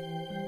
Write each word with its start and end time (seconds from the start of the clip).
I 0.00 0.39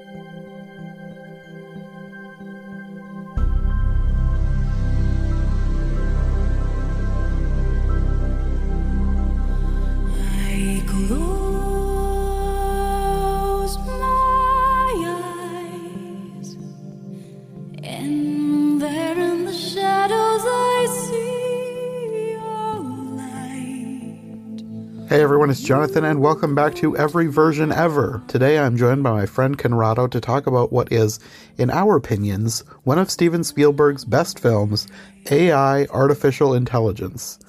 everyone, 25.43 25.51
it's 25.51 25.67
Jonathan, 25.67 26.05
and 26.05 26.21
welcome 26.21 26.55
back 26.55 26.73
to 26.73 26.97
Every 26.97 27.27
Version 27.27 27.73
Ever. 27.73 28.23
Today 28.29 28.61
I'm 28.61 28.77
joined 28.77 29.03
by 29.03 29.11
my 29.11 29.27
friend 29.27 29.59
Conrado 29.59 30.07
to 30.07 30.21
talk 30.21 30.47
about 30.47 30.73
what 30.73 30.93
is, 30.93 31.19
in 31.59 31.69
our 31.69 31.97
opinions, 31.97 32.61
one 32.85 32.97
of 32.97 33.11
Steven 33.11 33.43
Spielberg's 33.43 34.05
best 34.05 34.39
films, 34.39 34.87
AI 35.33 35.87
Artificial 35.87 36.55
Intelligence. 36.55 37.41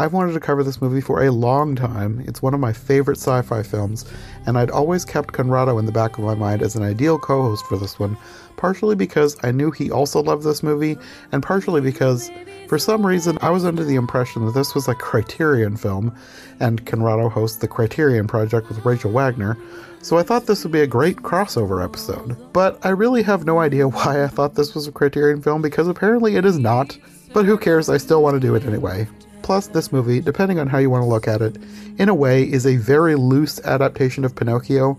I've 0.00 0.12
wanted 0.12 0.34
to 0.34 0.40
cover 0.40 0.62
this 0.62 0.80
movie 0.80 1.00
for 1.00 1.24
a 1.24 1.32
long 1.32 1.74
time. 1.74 2.22
It's 2.24 2.40
one 2.40 2.54
of 2.54 2.60
my 2.60 2.72
favorite 2.72 3.18
sci 3.18 3.42
fi 3.42 3.64
films, 3.64 4.04
and 4.46 4.56
I'd 4.56 4.70
always 4.70 5.04
kept 5.04 5.32
Conrado 5.32 5.76
in 5.76 5.86
the 5.86 5.92
back 5.92 6.16
of 6.16 6.24
my 6.24 6.36
mind 6.36 6.62
as 6.62 6.76
an 6.76 6.84
ideal 6.84 7.18
co 7.18 7.42
host 7.42 7.66
for 7.66 7.76
this 7.76 7.98
one, 7.98 8.16
partially 8.56 8.94
because 8.94 9.36
I 9.42 9.50
knew 9.50 9.72
he 9.72 9.90
also 9.90 10.22
loved 10.22 10.44
this 10.44 10.62
movie, 10.62 10.96
and 11.32 11.42
partially 11.42 11.80
because, 11.80 12.30
for 12.68 12.78
some 12.78 13.04
reason, 13.04 13.38
I 13.42 13.50
was 13.50 13.64
under 13.64 13.82
the 13.82 13.96
impression 13.96 14.46
that 14.46 14.54
this 14.54 14.72
was 14.72 14.86
a 14.86 14.94
Criterion 14.94 15.76
film, 15.76 16.14
and 16.60 16.86
Conrado 16.86 17.28
hosts 17.28 17.58
the 17.58 17.66
Criterion 17.66 18.28
Project 18.28 18.68
with 18.68 18.84
Rachel 18.84 19.10
Wagner, 19.10 19.56
so 20.00 20.16
I 20.16 20.22
thought 20.22 20.46
this 20.46 20.62
would 20.62 20.72
be 20.72 20.80
a 20.80 20.86
great 20.86 21.16
crossover 21.16 21.82
episode. 21.82 22.36
But 22.52 22.78
I 22.86 22.90
really 22.90 23.24
have 23.24 23.44
no 23.44 23.58
idea 23.58 23.88
why 23.88 24.22
I 24.22 24.28
thought 24.28 24.54
this 24.54 24.76
was 24.76 24.86
a 24.86 24.92
Criterion 24.92 25.42
film, 25.42 25.60
because 25.60 25.88
apparently 25.88 26.36
it 26.36 26.44
is 26.44 26.56
not. 26.56 26.96
But 27.34 27.46
who 27.46 27.58
cares, 27.58 27.88
I 27.88 27.96
still 27.96 28.22
want 28.22 28.34
to 28.34 28.40
do 28.40 28.54
it 28.54 28.64
anyway. 28.64 29.08
Plus, 29.42 29.68
this 29.68 29.92
movie, 29.92 30.20
depending 30.20 30.58
on 30.58 30.66
how 30.66 30.78
you 30.78 30.90
want 30.90 31.02
to 31.02 31.08
look 31.08 31.28
at 31.28 31.42
it, 31.42 31.56
in 31.98 32.08
a 32.08 32.14
way 32.14 32.42
is 32.42 32.66
a 32.66 32.76
very 32.76 33.14
loose 33.14 33.60
adaptation 33.64 34.24
of 34.24 34.34
Pinocchio, 34.34 34.98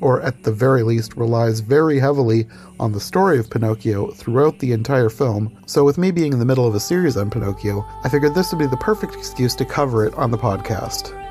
or 0.00 0.22
at 0.22 0.44
the 0.44 0.52
very 0.52 0.82
least 0.82 1.16
relies 1.16 1.60
very 1.60 1.98
heavily 1.98 2.46
on 2.78 2.92
the 2.92 3.00
story 3.00 3.38
of 3.38 3.50
Pinocchio 3.50 4.12
throughout 4.12 4.58
the 4.60 4.72
entire 4.72 5.08
film. 5.08 5.56
So, 5.66 5.84
with 5.84 5.98
me 5.98 6.10
being 6.10 6.32
in 6.32 6.38
the 6.38 6.44
middle 6.44 6.66
of 6.66 6.74
a 6.74 6.80
series 6.80 7.16
on 7.16 7.30
Pinocchio, 7.30 7.84
I 8.04 8.08
figured 8.08 8.34
this 8.34 8.52
would 8.52 8.58
be 8.58 8.66
the 8.66 8.76
perfect 8.76 9.14
excuse 9.14 9.54
to 9.56 9.64
cover 9.64 10.06
it 10.06 10.14
on 10.14 10.30
the 10.30 10.38
podcast. 10.38 11.27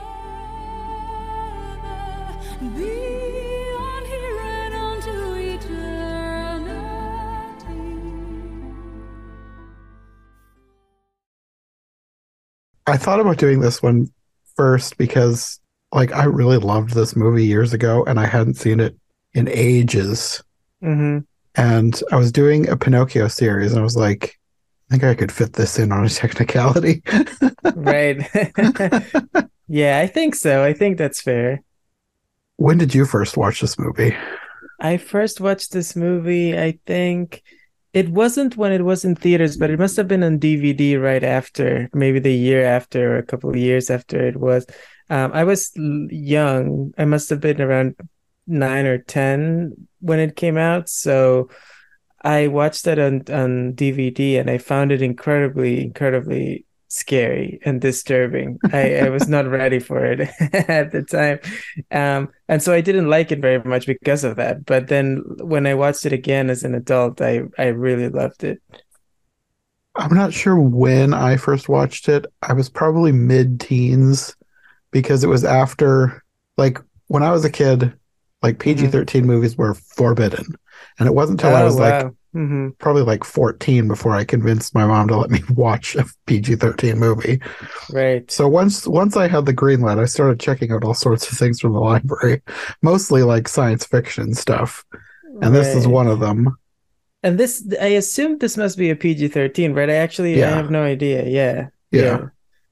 I 12.88 12.97
thought 12.97 13.19
about 13.19 13.38
doing 13.38 13.59
this 13.59 13.83
one 13.83 14.07
first 14.55 14.97
because, 14.97 15.59
like, 15.91 16.11
I 16.13 16.23
really 16.23 16.57
loved 16.57 16.91
this 16.93 17.16
movie 17.16 17.45
years 17.45 17.73
ago 17.73 18.03
and 18.05 18.19
I 18.19 18.25
hadn't 18.25 18.55
seen 18.55 18.80
it 18.80 18.95
in 19.33 19.47
ages. 19.49 20.41
Mm-hmm. 20.83 21.19
And 21.55 22.02
I 22.11 22.15
was 22.15 22.31
doing 22.31 22.69
a 22.69 22.77
Pinocchio 22.77 23.27
series 23.27 23.71
and 23.71 23.80
I 23.80 23.83
was 23.83 23.95
like, 23.97 24.39
I 24.89 24.93
think 24.93 25.03
I 25.03 25.15
could 25.15 25.31
fit 25.31 25.53
this 25.53 25.77
in 25.77 25.91
on 25.91 26.05
a 26.05 26.09
technicality. 26.23 27.03
Right. 27.75 28.25
yeah, 29.67 29.99
I 29.99 30.08
think 30.08 30.35
so. 30.35 30.63
I 30.63 30.73
think 30.73 30.97
that's 30.97 31.21
fair. 31.21 31.61
when 32.55 32.77
did 32.77 32.95
you 32.95 33.05
first 33.05 33.38
watch 33.38 33.61
this 33.61 33.77
movie? 33.77 34.15
I 34.80 34.97
first 34.97 35.41
watched 35.41 35.71
this 35.71 35.95
movie, 35.95 36.58
I 36.58 36.80
think 36.85 37.43
it 37.97 38.09
wasn't 38.09 38.55
when 38.55 38.71
it 38.71 38.85
was 38.85 39.03
in 39.03 39.15
theaters, 39.15 39.58
but 39.58 39.71
it 39.71 39.80
must 39.80 39.97
have 39.97 40.08
been 40.08 40.21
on 40.21 40.37
DVD 40.37 41.02
right 41.02 41.23
after, 41.23 41.89
maybe 41.93 42.19
the 42.19 42.31
year 42.31 42.63
after 42.63 43.15
or 43.15 43.17
a 43.17 43.25
couple 43.25 43.49
of 43.49 43.55
years 43.55 43.89
after 43.89 44.27
it 44.27 44.37
was. 44.37 44.67
Um, 45.09 45.31
I 45.33 45.43
was 45.43 45.71
young. 45.75 46.93
I 46.99 47.05
must 47.05 47.27
have 47.31 47.39
been 47.39 47.59
around 47.59 47.95
nine 48.45 48.86
or 48.86 48.99
10 48.99 49.87
when 49.99 50.19
it 50.19 50.36
came 50.36 50.57
out. 50.57 50.89
So 50.89 51.49
I 52.21 52.49
watched 52.49 52.86
it 52.86 52.99
on, 52.99 53.23
on 53.33 53.73
DVD 53.73 54.39
and 54.39 54.47
I 54.47 54.59
found 54.59 54.91
it 54.91 55.02
incredibly, 55.02 55.81
incredibly 55.81 56.67
scary 56.89 57.59
and 57.65 57.81
disturbing. 57.81 58.59
I, 58.71 58.95
I 58.98 59.09
was 59.09 59.27
not 59.27 59.48
ready 59.49 59.80
for 59.80 60.05
it 60.05 60.21
at 60.70 60.92
the 60.92 61.03
time. 61.03 61.39
Um, 61.92 62.30
and 62.48 62.61
so 62.64 62.73
I 62.73 62.81
didn't 62.81 63.09
like 63.09 63.31
it 63.31 63.39
very 63.42 63.64
much 63.64 63.86
because 63.87 64.23
of 64.23 64.37
that. 64.37 64.65
But 64.65 64.87
then 64.87 65.23
when 65.39 65.67
I 65.67 65.73
watched 65.75 66.05
it 66.05 66.14
again 66.14 66.49
as 66.49 66.64
an 66.64 66.75
adult, 66.75 67.21
I, 67.21 67.43
I 67.58 67.67
really 67.67 68.09
loved 68.09 68.43
it. 68.43 68.61
I'm 69.95 70.14
not 70.14 70.33
sure 70.33 70.59
when 70.59 71.14
I 71.14 71.37
first 71.37 71.70
watched 71.70 72.08
it. 72.08 72.25
I 72.43 72.53
was 72.53 72.70
probably 72.70 73.11
mid 73.11 73.59
teens 73.59 74.36
because 74.92 75.23
it 75.23 75.27
was 75.30 75.45
after, 75.45 76.23
like, 76.58 76.80
when 77.08 77.23
I 77.23 77.31
was 77.31 77.45
a 77.45 77.52
kid, 77.52 77.93
like 78.43 78.59
PG 78.59 78.87
13 78.87 79.25
movies 79.27 79.58
were 79.58 79.75
forbidden. 79.75 80.45
And 80.99 81.08
it 81.08 81.15
wasn't 81.15 81.42
until 81.42 81.55
I 81.55 81.64
Oh, 81.64 81.65
was 81.65 81.80
like 81.80 82.08
wow. 82.33 82.42
hmm 82.42 82.70
probably 82.80 83.02
like 83.04 83.23
14 83.23 83.88
before 83.88 84.15
I 84.15 84.23
convinced 84.23 84.76
my 84.76 84.86
mom 84.86 85.08
to 85.10 85.17
let 85.17 85.30
me 85.32 85.42
watch 85.49 85.95
a 85.95 86.05
PG-13 86.26 86.98
movie. 86.98 87.39
Right. 87.89 88.30
So 88.30 88.48
once 88.48 88.88
once 88.88 89.15
I 89.17 89.27
had 89.27 89.45
the 89.45 89.54
green 89.54 89.82
light, 89.82 89.99
I 89.99 90.05
started 90.05 90.39
checking 90.39 90.71
out 90.71 90.83
all 90.83 90.93
sorts 90.93 91.32
of 91.32 91.37
things 91.37 91.60
from 91.60 91.73
the 91.73 91.80
library, 91.92 92.42
mostly 92.82 93.23
like 93.23 93.48
science 93.48 93.86
fiction 93.86 94.33
stuff. 94.33 94.86
And 95.42 95.55
this 95.55 95.73
is 95.76 95.87
one 95.87 96.08
of 96.08 96.20
them. 96.20 96.58
And 97.23 97.39
this, 97.39 97.67
I 97.82 97.87
assume 97.87 98.37
this 98.37 98.58
must 98.58 98.77
be 98.77 98.89
a 98.89 98.95
PG 98.95 99.30
13, 99.30 99.73
right? 99.73 99.89
I 99.89 99.95
actually 99.95 100.43
I 100.43 100.52
have 100.52 100.70
no 100.70 100.83
idea. 100.83 101.27
Yeah. 101.27 101.70
Yeah. 101.92 102.30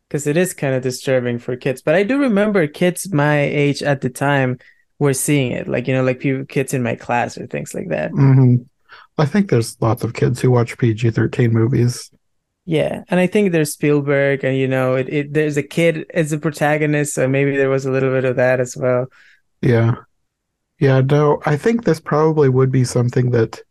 Because 0.07 0.27
it 0.27 0.37
is 0.37 0.53
kind 0.53 0.75
of 0.75 0.83
disturbing 0.83 1.39
for 1.39 1.55
kids. 1.55 1.81
But 1.81 1.95
I 1.95 2.03
do 2.03 2.19
remember 2.19 2.67
kids 2.67 3.11
my 3.11 3.39
age 3.39 3.81
at 3.81 4.01
the 4.01 4.09
time 4.09 4.59
were 4.99 5.13
seeing 5.13 5.51
it, 5.51 5.67
like, 5.67 5.87
you 5.87 5.93
know, 5.93 6.03
like 6.03 6.19
people, 6.19 6.45
kids 6.45 6.73
in 6.73 6.83
my 6.83 6.95
class 6.95 7.37
or 7.37 7.47
things 7.47 7.73
like 7.73 7.89
that. 7.89 8.11
hmm 8.11 8.55
I 9.17 9.25
think 9.25 9.49
there's 9.49 9.79
lots 9.81 10.03
of 10.03 10.13
kids 10.13 10.41
who 10.41 10.51
watch 10.51 10.77
PG-13 10.77 11.51
movies. 11.51 12.11
Yeah. 12.65 13.03
And 13.09 13.19
I 13.19 13.27
think 13.27 13.51
there's 13.51 13.73
Spielberg, 13.73 14.43
and, 14.43 14.57
you 14.57 14.67
know, 14.67 14.95
it, 14.95 15.07
it 15.09 15.33
there's 15.33 15.55
a 15.57 15.63
kid 15.63 16.05
as 16.13 16.33
a 16.33 16.37
protagonist. 16.39 17.13
So 17.13 17.27
maybe 17.27 17.55
there 17.55 17.69
was 17.69 17.85
a 17.85 17.91
little 17.91 18.11
bit 18.11 18.25
of 18.25 18.35
that 18.37 18.59
as 18.59 18.75
well. 18.75 19.07
Yeah. 19.61 19.95
Yeah, 20.79 20.99
no, 21.01 21.41
I 21.45 21.55
think 21.55 21.85
this 21.85 22.01
probably 22.01 22.49
would 22.49 22.71
be 22.71 22.83
something 22.83 23.31
that 23.31 23.61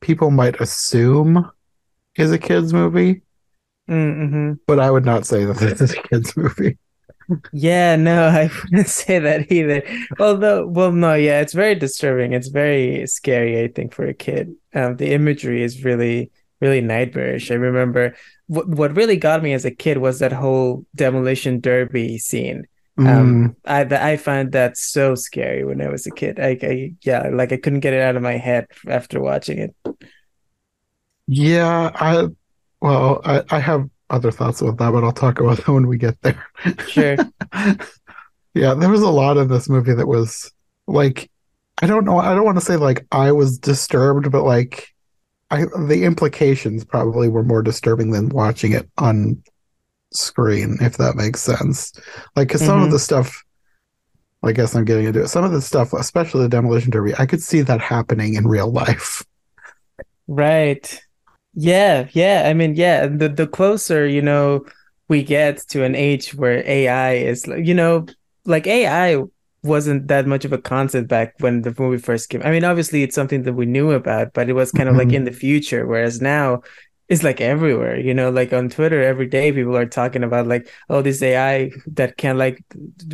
people 0.00 0.30
might 0.30 0.60
assume 0.60 1.50
is 2.16 2.30
a 2.30 2.38
kids 2.38 2.72
movie, 2.72 3.22
Mm-hmm. 3.90 4.54
but 4.66 4.80
I 4.80 4.90
would 4.90 5.04
not 5.04 5.26
say 5.26 5.44
that 5.44 5.56
this 5.58 5.80
is 5.80 5.92
a 5.92 6.02
kids 6.02 6.36
movie. 6.36 6.78
Yeah, 7.52 7.96
no, 7.96 8.26
I 8.28 8.50
wouldn't 8.64 8.88
say 8.88 9.18
that 9.18 9.50
either. 9.50 9.82
Although, 10.18 10.66
well, 10.66 10.92
no, 10.92 11.14
yeah, 11.14 11.40
it's 11.40 11.52
very 11.52 11.74
disturbing. 11.74 12.32
It's 12.32 12.48
very 12.48 13.06
scary, 13.06 13.62
I 13.62 13.68
think, 13.68 13.92
for 13.94 14.06
a 14.06 14.14
kid. 14.14 14.54
Um, 14.74 14.96
the 14.96 15.12
imagery 15.12 15.62
is 15.62 15.84
really, 15.84 16.30
really 16.60 16.80
nightmarish. 16.80 17.50
I 17.50 17.54
remember 17.54 18.16
what 18.46 18.68
what 18.68 18.96
really 18.96 19.16
got 19.16 19.42
me 19.42 19.52
as 19.54 19.64
a 19.64 19.70
kid 19.70 19.98
was 19.98 20.18
that 20.18 20.32
whole 20.32 20.84
demolition 20.94 21.60
derby 21.60 22.18
scene. 22.18 22.64
Mm, 22.98 23.48
Um, 23.48 23.56
I 23.64 23.84
th- 23.84 24.00
I 24.00 24.16
found 24.16 24.52
that 24.52 24.76
so 24.76 25.14
scary 25.14 25.64
when 25.64 25.80
I 25.82 25.88
was 25.88 26.06
a 26.06 26.10
kid. 26.10 26.40
I, 26.40 26.58
I 26.62 26.94
yeah, 27.02 27.28
like 27.32 27.52
I 27.52 27.56
couldn't 27.58 27.80
get 27.80 27.92
it 27.94 28.00
out 28.02 28.16
of 28.16 28.22
my 28.22 28.36
head 28.38 28.66
after 28.88 29.20
watching 29.20 29.58
it. 29.58 29.74
Yeah, 31.26 31.90
I 31.94 32.26
well, 32.80 33.20
I, 33.24 33.42
I 33.50 33.58
have 33.60 33.88
other 34.14 34.30
thoughts 34.30 34.60
about 34.62 34.78
that, 34.78 34.92
but 34.92 35.04
I'll 35.04 35.12
talk 35.12 35.40
about 35.40 35.58
that 35.58 35.68
when 35.72 35.86
we 35.86 35.98
get 35.98 36.20
there. 36.22 36.46
Sure. 36.88 37.16
Yeah, 38.54 38.74
there 38.74 38.88
was 38.88 39.02
a 39.02 39.10
lot 39.10 39.36
in 39.36 39.48
this 39.48 39.68
movie 39.68 39.94
that 39.94 40.06
was 40.06 40.52
like 40.86 41.28
I 41.82 41.86
don't 41.88 42.04
know, 42.04 42.18
I 42.18 42.34
don't 42.34 42.44
want 42.44 42.56
to 42.58 42.64
say 42.64 42.76
like 42.76 43.04
I 43.10 43.32
was 43.32 43.58
disturbed, 43.58 44.30
but 44.30 44.44
like 44.44 44.88
I 45.50 45.64
the 45.86 46.04
implications 46.04 46.84
probably 46.84 47.28
were 47.28 47.42
more 47.42 47.62
disturbing 47.62 48.12
than 48.12 48.28
watching 48.28 48.72
it 48.72 48.88
on 48.96 49.42
screen, 50.12 50.78
if 50.80 50.96
that 50.98 51.16
makes 51.16 51.40
sense. 51.42 51.92
Like, 52.36 52.48
because 52.48 52.62
some 52.62 52.80
of 52.80 52.88
Mhm. 52.88 52.92
the 52.92 52.98
stuff, 53.00 53.42
I 54.44 54.52
guess 54.52 54.76
I'm 54.76 54.84
getting 54.84 55.06
into 55.06 55.22
it. 55.22 55.28
Some 55.28 55.44
of 55.44 55.50
the 55.52 55.60
stuff, 55.62 55.92
especially 55.92 56.42
the 56.42 56.48
demolition 56.48 56.90
derby, 56.90 57.14
I 57.18 57.26
could 57.26 57.42
see 57.42 57.62
that 57.62 57.80
happening 57.80 58.34
in 58.34 58.46
real 58.46 58.70
life. 58.70 59.24
Right. 60.26 61.00
Yeah, 61.54 62.08
yeah. 62.12 62.44
I 62.46 62.54
mean, 62.54 62.74
yeah, 62.74 63.06
the 63.06 63.28
the 63.28 63.46
closer, 63.46 64.06
you 64.06 64.22
know, 64.22 64.64
we 65.08 65.22
get 65.22 65.58
to 65.68 65.84
an 65.84 65.94
age 65.94 66.34
where 66.34 66.68
AI 66.68 67.12
is, 67.14 67.46
you 67.46 67.74
know, 67.74 68.06
like 68.44 68.66
AI 68.66 69.22
wasn't 69.62 70.08
that 70.08 70.26
much 70.26 70.44
of 70.44 70.52
a 70.52 70.58
concept 70.58 71.08
back 71.08 71.34
when 71.38 71.62
the 71.62 71.74
movie 71.78 71.98
first 72.02 72.28
came. 72.28 72.42
I 72.42 72.50
mean, 72.50 72.64
obviously 72.64 73.02
it's 73.02 73.14
something 73.14 73.42
that 73.44 73.54
we 73.54 73.66
knew 73.66 73.92
about, 73.92 74.32
but 74.34 74.48
it 74.48 74.52
was 74.54 74.72
kind 74.72 74.88
of 74.88 74.96
like 74.96 75.08
Mhm. 75.08 75.14
in 75.14 75.24
the 75.24 75.32
future, 75.32 75.86
whereas 75.86 76.20
now 76.20 76.62
it's 77.08 77.22
like 77.22 77.40
everywhere 77.40 77.98
you 78.00 78.14
know 78.14 78.30
like 78.30 78.52
on 78.54 78.68
twitter 78.70 79.02
every 79.02 79.26
day 79.26 79.52
people 79.52 79.76
are 79.76 79.84
talking 79.86 80.24
about 80.24 80.46
like 80.46 80.66
oh 80.88 81.02
this 81.02 81.20
ai 81.22 81.70
that 81.86 82.16
can 82.16 82.38
like 82.38 82.64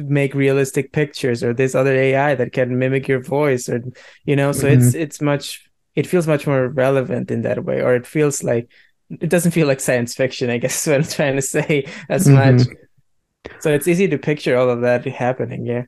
make 0.05 0.33
realistic 0.33 0.93
pictures 0.93 1.43
or 1.43 1.53
this 1.53 1.75
other 1.75 1.95
ai 1.97 2.37
that 2.37 2.53
can 2.53 2.79
mimic 2.79 3.09
your 3.09 3.21
voice 3.21 3.69
or 3.69 3.83
you 4.25 4.37
know 4.37 4.53
so 4.53 4.69
mm-hmm. 4.69 4.81
it's 4.81 4.95
it's 4.95 5.21
much 5.21 5.70
it 6.01 6.07
feels 6.07 6.27
much 6.27 6.47
more 6.47 6.69
relevant 6.69 7.31
in 7.31 7.43
that 7.43 7.65
way 7.65 7.81
or 7.81 7.95
it 7.95 8.07
feels 8.07 8.43
like 8.43 8.69
it 9.21 9.29
doesn't 9.29 9.53
feel 9.53 9.67
like 9.67 9.81
science 9.81 10.15
fiction 10.15 10.51
i 10.51 10.59
guess 10.59 10.87
what 10.87 10.97
i'm 10.97 11.05
trying 11.05 11.37
to 11.37 11.43
say 11.43 11.87
as 12.09 12.27
mm-hmm. 12.27 12.57
much 12.57 12.67
so 13.61 13.73
it's 13.73 13.89
easy 13.89 14.09
to 14.09 14.19
picture 14.19 14.57
all 14.57 14.71
of 14.71 14.81
that 14.81 15.05
happening 15.05 15.65
yeah 15.67 15.85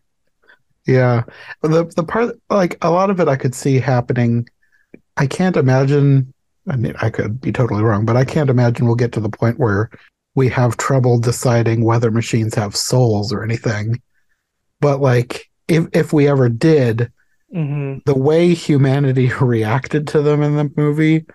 yeah 0.86 1.22
the 1.62 1.84
the 1.96 2.04
part 2.04 2.36
like 2.50 2.76
a 2.82 2.90
lot 2.90 3.10
of 3.10 3.20
it 3.20 3.28
i 3.28 3.36
could 3.36 3.54
see 3.54 3.78
happening 3.78 4.48
i 5.16 5.26
can't 5.26 5.56
imagine 5.56 6.32
I 6.68 6.76
mean, 6.76 6.94
I 7.00 7.10
could 7.10 7.40
be 7.40 7.52
totally 7.52 7.82
wrong, 7.82 8.04
but 8.04 8.16
I 8.16 8.24
can't 8.24 8.50
imagine 8.50 8.86
we'll 8.86 8.94
get 8.94 9.12
to 9.12 9.20
the 9.20 9.28
point 9.28 9.58
where 9.58 9.90
we 10.34 10.48
have 10.50 10.76
trouble 10.76 11.18
deciding 11.18 11.84
whether 11.84 12.10
machines 12.10 12.54
have 12.54 12.76
souls 12.76 13.32
or 13.32 13.42
anything. 13.42 14.00
But 14.80 15.00
like, 15.00 15.50
if 15.68 15.86
if 15.92 16.12
we 16.12 16.28
ever 16.28 16.48
did, 16.48 17.12
mm-hmm. 17.54 17.98
the 18.04 18.18
way 18.18 18.54
humanity 18.54 19.30
reacted 19.40 20.08
to 20.08 20.22
them 20.22 20.42
in 20.42 20.56
the 20.56 20.70
movie, 20.76 21.26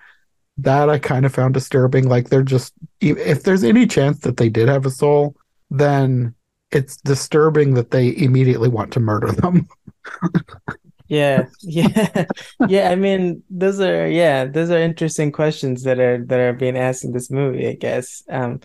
that 0.60 0.90
I 0.90 1.00
kind 1.00 1.26
of 1.26 1.34
found 1.34 1.54
disturbing. 1.54 2.10
Like, 2.10 2.30
they're 2.30 2.44
just 2.44 2.74
if 3.00 3.44
there's 3.44 3.64
any 3.64 3.86
chance 3.86 4.20
that 4.20 4.38
they 4.38 4.50
did 4.50 4.70
have 4.70 4.86
a 4.86 4.92
soul, 4.92 5.36
then 5.70 6.34
it's 6.72 6.98
disturbing 6.98 7.76
that 7.76 7.92
they 7.92 8.16
immediately 8.18 8.70
want 8.70 8.92
to 8.94 9.00
murder 9.00 9.32
them. 9.32 9.68
yeah 11.08 11.46
yeah 11.62 12.26
yeah 12.68 12.90
i 12.90 12.96
mean 12.96 13.42
those 13.50 13.80
are 13.80 14.08
yeah 14.08 14.46
those 14.46 14.70
are 14.70 14.78
interesting 14.78 15.32
questions 15.32 15.84
that 15.84 16.00
are 16.00 16.24
that 16.26 16.40
are 16.40 16.54
being 16.54 16.78
asked 16.78 17.04
in 17.04 17.14
this 17.14 17.32
movie 17.32 17.68
i 17.68 17.74
guess 17.74 18.24
um 18.30 18.60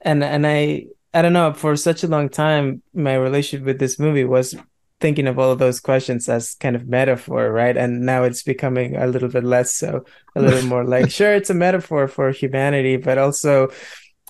and 0.00 0.24
and 0.24 0.46
i 0.46 0.84
i 1.14 1.22
don't 1.22 1.32
know 1.32 1.52
for 1.52 1.76
such 1.76 2.02
a 2.02 2.08
long 2.08 2.28
time 2.28 2.82
my 2.92 3.14
relationship 3.14 3.64
with 3.64 3.78
this 3.78 3.98
movie 3.98 4.24
was 4.24 4.56
thinking 5.00 5.26
of 5.26 5.38
all 5.38 5.50
of 5.50 5.58
those 5.58 5.80
questions 5.80 6.28
as 6.28 6.54
kind 6.54 6.76
of 6.76 6.88
metaphor 6.88 7.50
right? 7.50 7.76
And 7.76 8.06
now 8.06 8.24
it's 8.24 8.42
becoming 8.42 8.96
a 8.96 9.06
little 9.06 9.28
bit 9.28 9.44
less 9.44 9.74
so 9.74 10.04
a 10.36 10.42
little 10.42 10.68
more 10.68 10.84
like 10.84 11.10
sure 11.10 11.34
it's 11.34 11.50
a 11.50 11.54
metaphor 11.54 12.08
for 12.08 12.30
humanity 12.30 12.96
but 12.96 13.18
also 13.18 13.68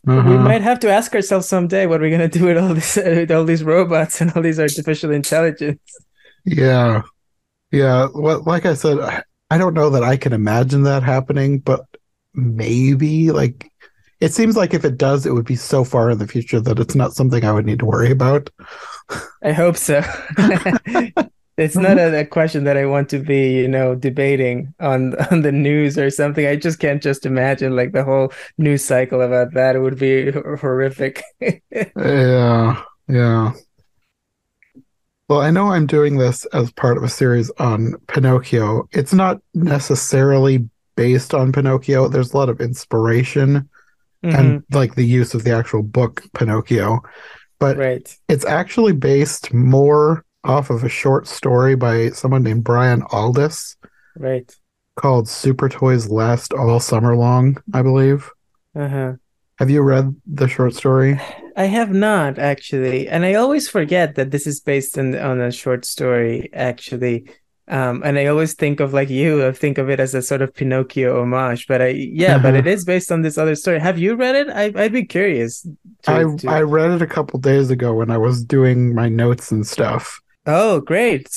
we 0.05 0.15
mm-hmm. 0.15 0.45
might 0.45 0.63
have 0.63 0.81
to 0.81 0.91
ask 0.91 1.15
ourselves 1.15 1.47
someday 1.47 1.87
what 1.87 2.01
are 2.01 2.05
we're 2.05 2.17
going 2.17 2.31
to 2.31 2.39
do 2.39 2.47
with 2.47 2.57
all 2.57 2.73
this 2.73 2.97
uh, 2.97 3.03
with 3.05 3.31
all 3.31 3.45
these 3.45 3.63
robots 3.63 4.21
and 4.21 4.33
all 4.33 4.43
these 4.43 4.59
artificial 4.59 5.11
intelligence? 5.11 5.81
Yeah. 6.47 7.03
Yeah, 7.71 8.09
well, 8.13 8.43
like 8.45 8.67
I 8.67 8.75
said, 8.75 8.99
I 9.51 9.59
don't 9.59 9.75
know 9.75 9.91
that 9.91 10.03
I 10.03 10.17
can 10.17 10.33
imagine 10.33 10.83
that 10.85 11.03
happening, 11.03 11.61
but 11.61 11.87
maybe 12.35 13.31
like 13.31 13.71
it 14.21 14.33
seems 14.33 14.57
like 14.57 14.75
if 14.75 14.85
it 14.85 14.99
does, 14.99 15.25
it 15.25 15.33
would 15.33 15.47
be 15.47 15.57
so 15.57 15.85
far 15.85 16.11
in 16.11 16.19
the 16.19 16.27
future 16.27 16.61
that 16.61 16.79
it's 16.79 16.95
not 16.95 17.15
something 17.15 17.45
I 17.45 17.53
would 17.53 17.67
need 17.67 17.79
to 17.79 17.87
worry 17.87 18.11
about. 18.11 18.51
I 19.43 19.53
hope 19.53 19.77
so. 19.77 20.03
it's 21.57 21.77
not 21.77 21.99
a, 21.99 22.21
a, 22.21 22.25
question 22.25 22.65
that 22.65 22.77
I 22.77 22.87
want 22.87 23.09
to 23.11 23.19
be, 23.19 23.53
you 23.53 23.69
know, 23.69 23.95
debating 23.95 24.75
on 24.81 25.15
on 25.31 25.43
the 25.43 25.53
news 25.53 25.99
or 25.99 26.11
something. 26.11 26.47
I 26.47 26.57
just 26.57 26.79
can't 26.79 27.03
just 27.03 27.27
imagine 27.27 27.77
like 27.77 27.93
the 27.93 28.05
whole 28.05 28.33
news 28.59 28.85
cycle 28.85 29.23
about 29.23 29.55
that. 29.55 29.77
It 29.77 29.81
would 29.81 29.99
be 29.99 30.31
horrific. 30.31 31.23
yeah, 31.41 32.83
yeah. 33.09 33.53
Well, 35.29 35.43
I 35.43 35.51
know 35.51 35.69
I'm 35.69 35.87
doing 35.87 36.19
this 36.19 36.45
as 36.47 36.73
part 36.73 36.97
of 36.97 37.05
a 37.05 37.09
series 37.09 37.51
on 37.59 37.95
Pinocchio. 38.09 38.89
It's 38.91 39.15
not 39.15 39.41
necessarily 39.55 40.69
based 40.97 41.35
on 41.35 41.53
Pinocchio. 41.53 42.09
There's 42.09 42.33
a 42.33 42.37
lot 42.37 42.49
of 42.49 42.61
inspiration 42.61 43.69
mm-hmm. 44.25 44.37
and 44.37 44.65
like 44.73 44.97
the 44.97 45.07
use 45.07 45.33
of 45.35 45.45
the 45.45 45.53
actual 45.53 45.83
book 45.83 46.23
Pinocchio. 46.35 47.01
But 47.61 47.77
right. 47.77 48.19
it's 48.29 48.45
actually 48.45 48.95
based 48.95 49.53
more 49.53 50.25
off 50.45 50.71
of 50.71 50.83
a 50.83 50.89
short 50.89 51.29
story 51.29 51.77
by 51.77 52.09
someone 52.11 52.43
named 52.43 52.65
Brian 52.65 53.03
Aldiss. 53.03 53.77
Right. 54.17 54.53
Called 54.97 55.29
Super 55.29 55.69
Toys 55.69 56.09
Last 56.09 56.53
All 56.53 56.81
Summer 56.81 57.15
Long, 57.17 57.63
I 57.73 57.83
believe. 57.83 58.31
Uh-huh. 58.75 59.13
Have 59.59 59.71
you 59.71 59.83
read 59.83 60.17
the 60.27 60.49
short 60.49 60.75
story? 60.75 61.21
I 61.55 61.65
have 61.65 61.91
not 61.91 62.39
actually, 62.39 63.09
and 63.09 63.27
I 63.27 63.35
always 63.35 63.69
forget 63.69 64.15
that 64.15 64.31
this 64.31 64.47
is 64.47 64.61
based 64.61 64.97
on 64.97 65.15
on 65.15 65.39
a 65.41 65.53
short 65.53 65.85
story 65.85 66.49
actually. 66.55 67.29
Um, 67.71 68.03
and 68.05 68.19
I 68.19 68.27
always 68.27 68.55
think 68.55 68.81
of 68.81 68.93
like 68.93 69.09
you, 69.09 69.47
I 69.47 69.53
think 69.53 69.79
of 69.79 69.89
it 69.89 70.01
as 70.01 70.13
a 70.13 70.23
sort 70.23 70.43
of 70.43 70.53
Pinocchio 70.53 71.23
homage. 71.23 71.69
But 71.69 71.81
I, 71.81 71.89
yeah, 71.89 72.35
uh-huh. 72.35 72.43
but 72.43 72.55
it 72.55 72.67
is 72.67 72.85
based 72.85 73.13
on 73.13 73.23
this 73.23 73.39
other 73.39 73.55
story. 73.55 73.79
Have 73.79 73.97
you 73.97 74.17
read 74.17 74.35
it? 74.35 74.49
I, 74.51 74.71
would 74.71 74.93
be 74.93 75.05
curious. 75.05 75.63
To, 76.03 76.11
I 76.11 76.25
to... 76.39 76.49
I 76.49 76.63
read 76.63 76.91
it 76.91 77.01
a 77.01 77.07
couple 77.07 77.39
days 77.39 77.71
ago 77.71 77.95
when 77.95 78.11
I 78.11 78.19
was 78.19 78.45
doing 78.45 78.93
my 78.93 79.09
notes 79.09 79.53
and 79.53 79.65
stuff. 79.65 80.21
Oh, 80.47 80.81
great! 80.81 81.29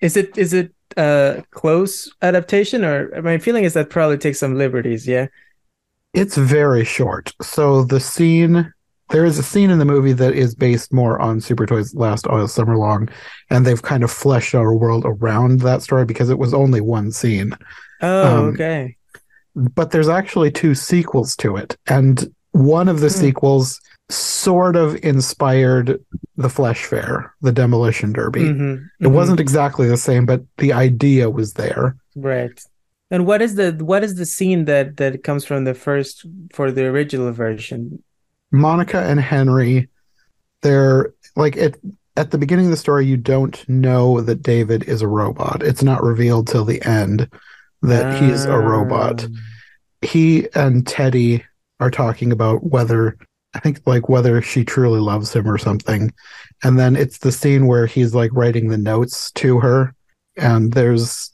Is 0.00 0.16
it 0.16 0.36
is 0.36 0.52
it 0.52 0.74
a 0.98 1.42
close 1.52 2.12
adaptation, 2.20 2.84
or 2.84 3.22
my 3.22 3.38
feeling 3.38 3.64
is 3.64 3.72
that 3.72 3.88
probably 3.88 4.18
takes 4.18 4.38
some 4.38 4.58
liberties? 4.58 5.08
Yeah, 5.08 5.28
it's 6.12 6.36
very 6.36 6.84
short. 6.84 7.32
So 7.40 7.84
the 7.84 8.00
scene 8.00 8.74
there 9.10 9.24
is 9.24 9.38
a 9.38 9.42
scene 9.42 9.70
in 9.70 9.78
the 9.78 9.84
movie 9.84 10.12
that 10.12 10.34
is 10.34 10.54
based 10.54 10.92
more 10.92 11.18
on 11.20 11.40
Super 11.40 11.66
Toys 11.66 11.94
Last 11.94 12.26
All 12.26 12.46
Summer 12.48 12.76
Long, 12.76 13.08
and 13.50 13.64
they've 13.64 13.82
kind 13.82 14.04
of 14.04 14.10
fleshed 14.10 14.54
out 14.54 14.66
a 14.66 14.72
world 14.72 15.04
around 15.06 15.60
that 15.60 15.82
story 15.82 16.04
because 16.04 16.30
it 16.30 16.38
was 16.38 16.54
only 16.54 16.80
one 16.80 17.12
scene. 17.12 17.56
Oh, 18.00 18.38
um, 18.38 18.44
okay. 18.54 18.96
But 19.54 19.90
there's 19.90 20.08
actually 20.08 20.50
two 20.50 20.74
sequels 20.74 21.34
to 21.36 21.56
it, 21.56 21.76
and 21.86 22.32
one 22.52 22.88
of 22.88 23.00
the 23.00 23.08
hmm. 23.08 23.14
sequels 23.14 23.80
sort 24.10 24.76
of 24.76 24.96
inspired 25.04 26.02
the 26.36 26.48
Flesh 26.48 26.84
Fair, 26.84 27.34
the 27.42 27.52
Demolition 27.52 28.12
Derby. 28.12 28.40
Mm-hmm, 28.40 28.62
mm-hmm. 28.62 29.04
It 29.04 29.08
wasn't 29.08 29.40
exactly 29.40 29.86
the 29.86 29.96
same, 29.96 30.24
but 30.24 30.42
the 30.56 30.72
idea 30.72 31.28
was 31.28 31.54
there. 31.54 31.96
Right. 32.16 32.58
And 33.10 33.26
what 33.26 33.40
is 33.40 33.54
the 33.54 33.72
what 33.80 34.04
is 34.04 34.16
the 34.16 34.26
scene 34.26 34.66
that 34.66 34.98
that 34.98 35.24
comes 35.24 35.44
from 35.44 35.64
the 35.64 35.74
first 35.74 36.26
for 36.52 36.70
the 36.70 36.84
original 36.84 37.32
version? 37.32 38.02
Monica 38.50 39.00
and 39.02 39.20
Henry, 39.20 39.88
they're 40.62 41.12
like 41.36 41.56
it 41.56 41.80
at 42.16 42.32
the 42.32 42.38
beginning 42.38 42.66
of 42.66 42.72
the 42.72 42.76
story, 42.76 43.06
you 43.06 43.16
don't 43.16 43.66
know 43.68 44.20
that 44.20 44.42
David 44.42 44.82
is 44.84 45.02
a 45.02 45.08
robot. 45.08 45.62
It's 45.62 45.84
not 45.84 46.02
revealed 46.02 46.48
till 46.48 46.64
the 46.64 46.82
end 46.84 47.30
that 47.82 48.20
he's 48.20 48.44
a 48.44 48.58
robot. 48.58 49.24
Ah. 49.24 49.38
He 50.02 50.48
and 50.54 50.84
Teddy 50.84 51.44
are 51.78 51.92
talking 51.92 52.32
about 52.32 52.64
whether 52.64 53.16
I 53.54 53.60
think 53.60 53.80
like 53.86 54.08
whether 54.08 54.42
she 54.42 54.64
truly 54.64 55.00
loves 55.00 55.32
him 55.32 55.48
or 55.48 55.58
something. 55.58 56.12
And 56.64 56.78
then 56.78 56.96
it's 56.96 57.18
the 57.18 57.32
scene 57.32 57.66
where 57.66 57.86
he's 57.86 58.14
like 58.14 58.32
writing 58.34 58.68
the 58.68 58.78
notes 58.78 59.30
to 59.32 59.60
her. 59.60 59.94
And 60.36 60.72
there's 60.72 61.30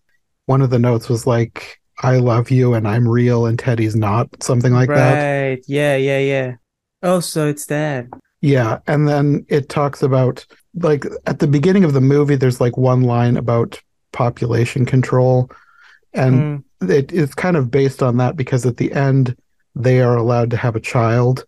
one 0.47 0.61
of 0.61 0.71
the 0.71 0.79
notes 0.79 1.09
was 1.09 1.27
like, 1.27 1.81
I 2.03 2.19
love 2.19 2.51
you 2.51 2.75
and 2.75 2.87
I'm 2.87 3.09
real 3.09 3.47
and 3.47 3.59
Teddy's 3.59 3.97
not, 3.97 4.43
something 4.43 4.73
like 4.73 4.91
right. 4.91 4.97
that. 4.97 5.49
Right. 5.49 5.65
Yeah, 5.67 5.97
yeah, 5.97 6.19
yeah. 6.19 6.55
Oh, 7.05 7.21
so 7.21 7.47
it's 7.47 7.67
that. 7.67 8.07
Yeah. 8.41 8.79
And 8.87 9.07
then 9.07 9.47
it 9.49 9.69
talks 9.69 10.03
about, 10.03 10.45
like, 10.75 11.05
at 11.27 11.39
the 11.39 11.47
beginning 11.47 11.85
of 11.85 11.93
the 11.93 12.01
movie, 12.01 12.35
there's 12.35 12.61
like 12.61 12.77
one 12.77 13.03
line 13.03 13.37
about 13.37 13.81
population 14.13 14.87
control. 14.87 15.51
And 16.15 16.65
mm. 16.81 16.91
it, 16.91 17.13
it's 17.13 17.35
kind 17.35 17.57
of 17.57 17.71
based 17.71 18.03
on 18.03 18.17
that 18.17 18.37
because 18.37 18.65
at 18.65 18.79
the 18.79 18.93
end, 18.93 19.37
they 19.77 20.01
are 20.01 20.17
allowed 20.17 20.51
to 20.51 20.57
have 20.57 20.77
a 20.77 20.81
child. 20.81 21.45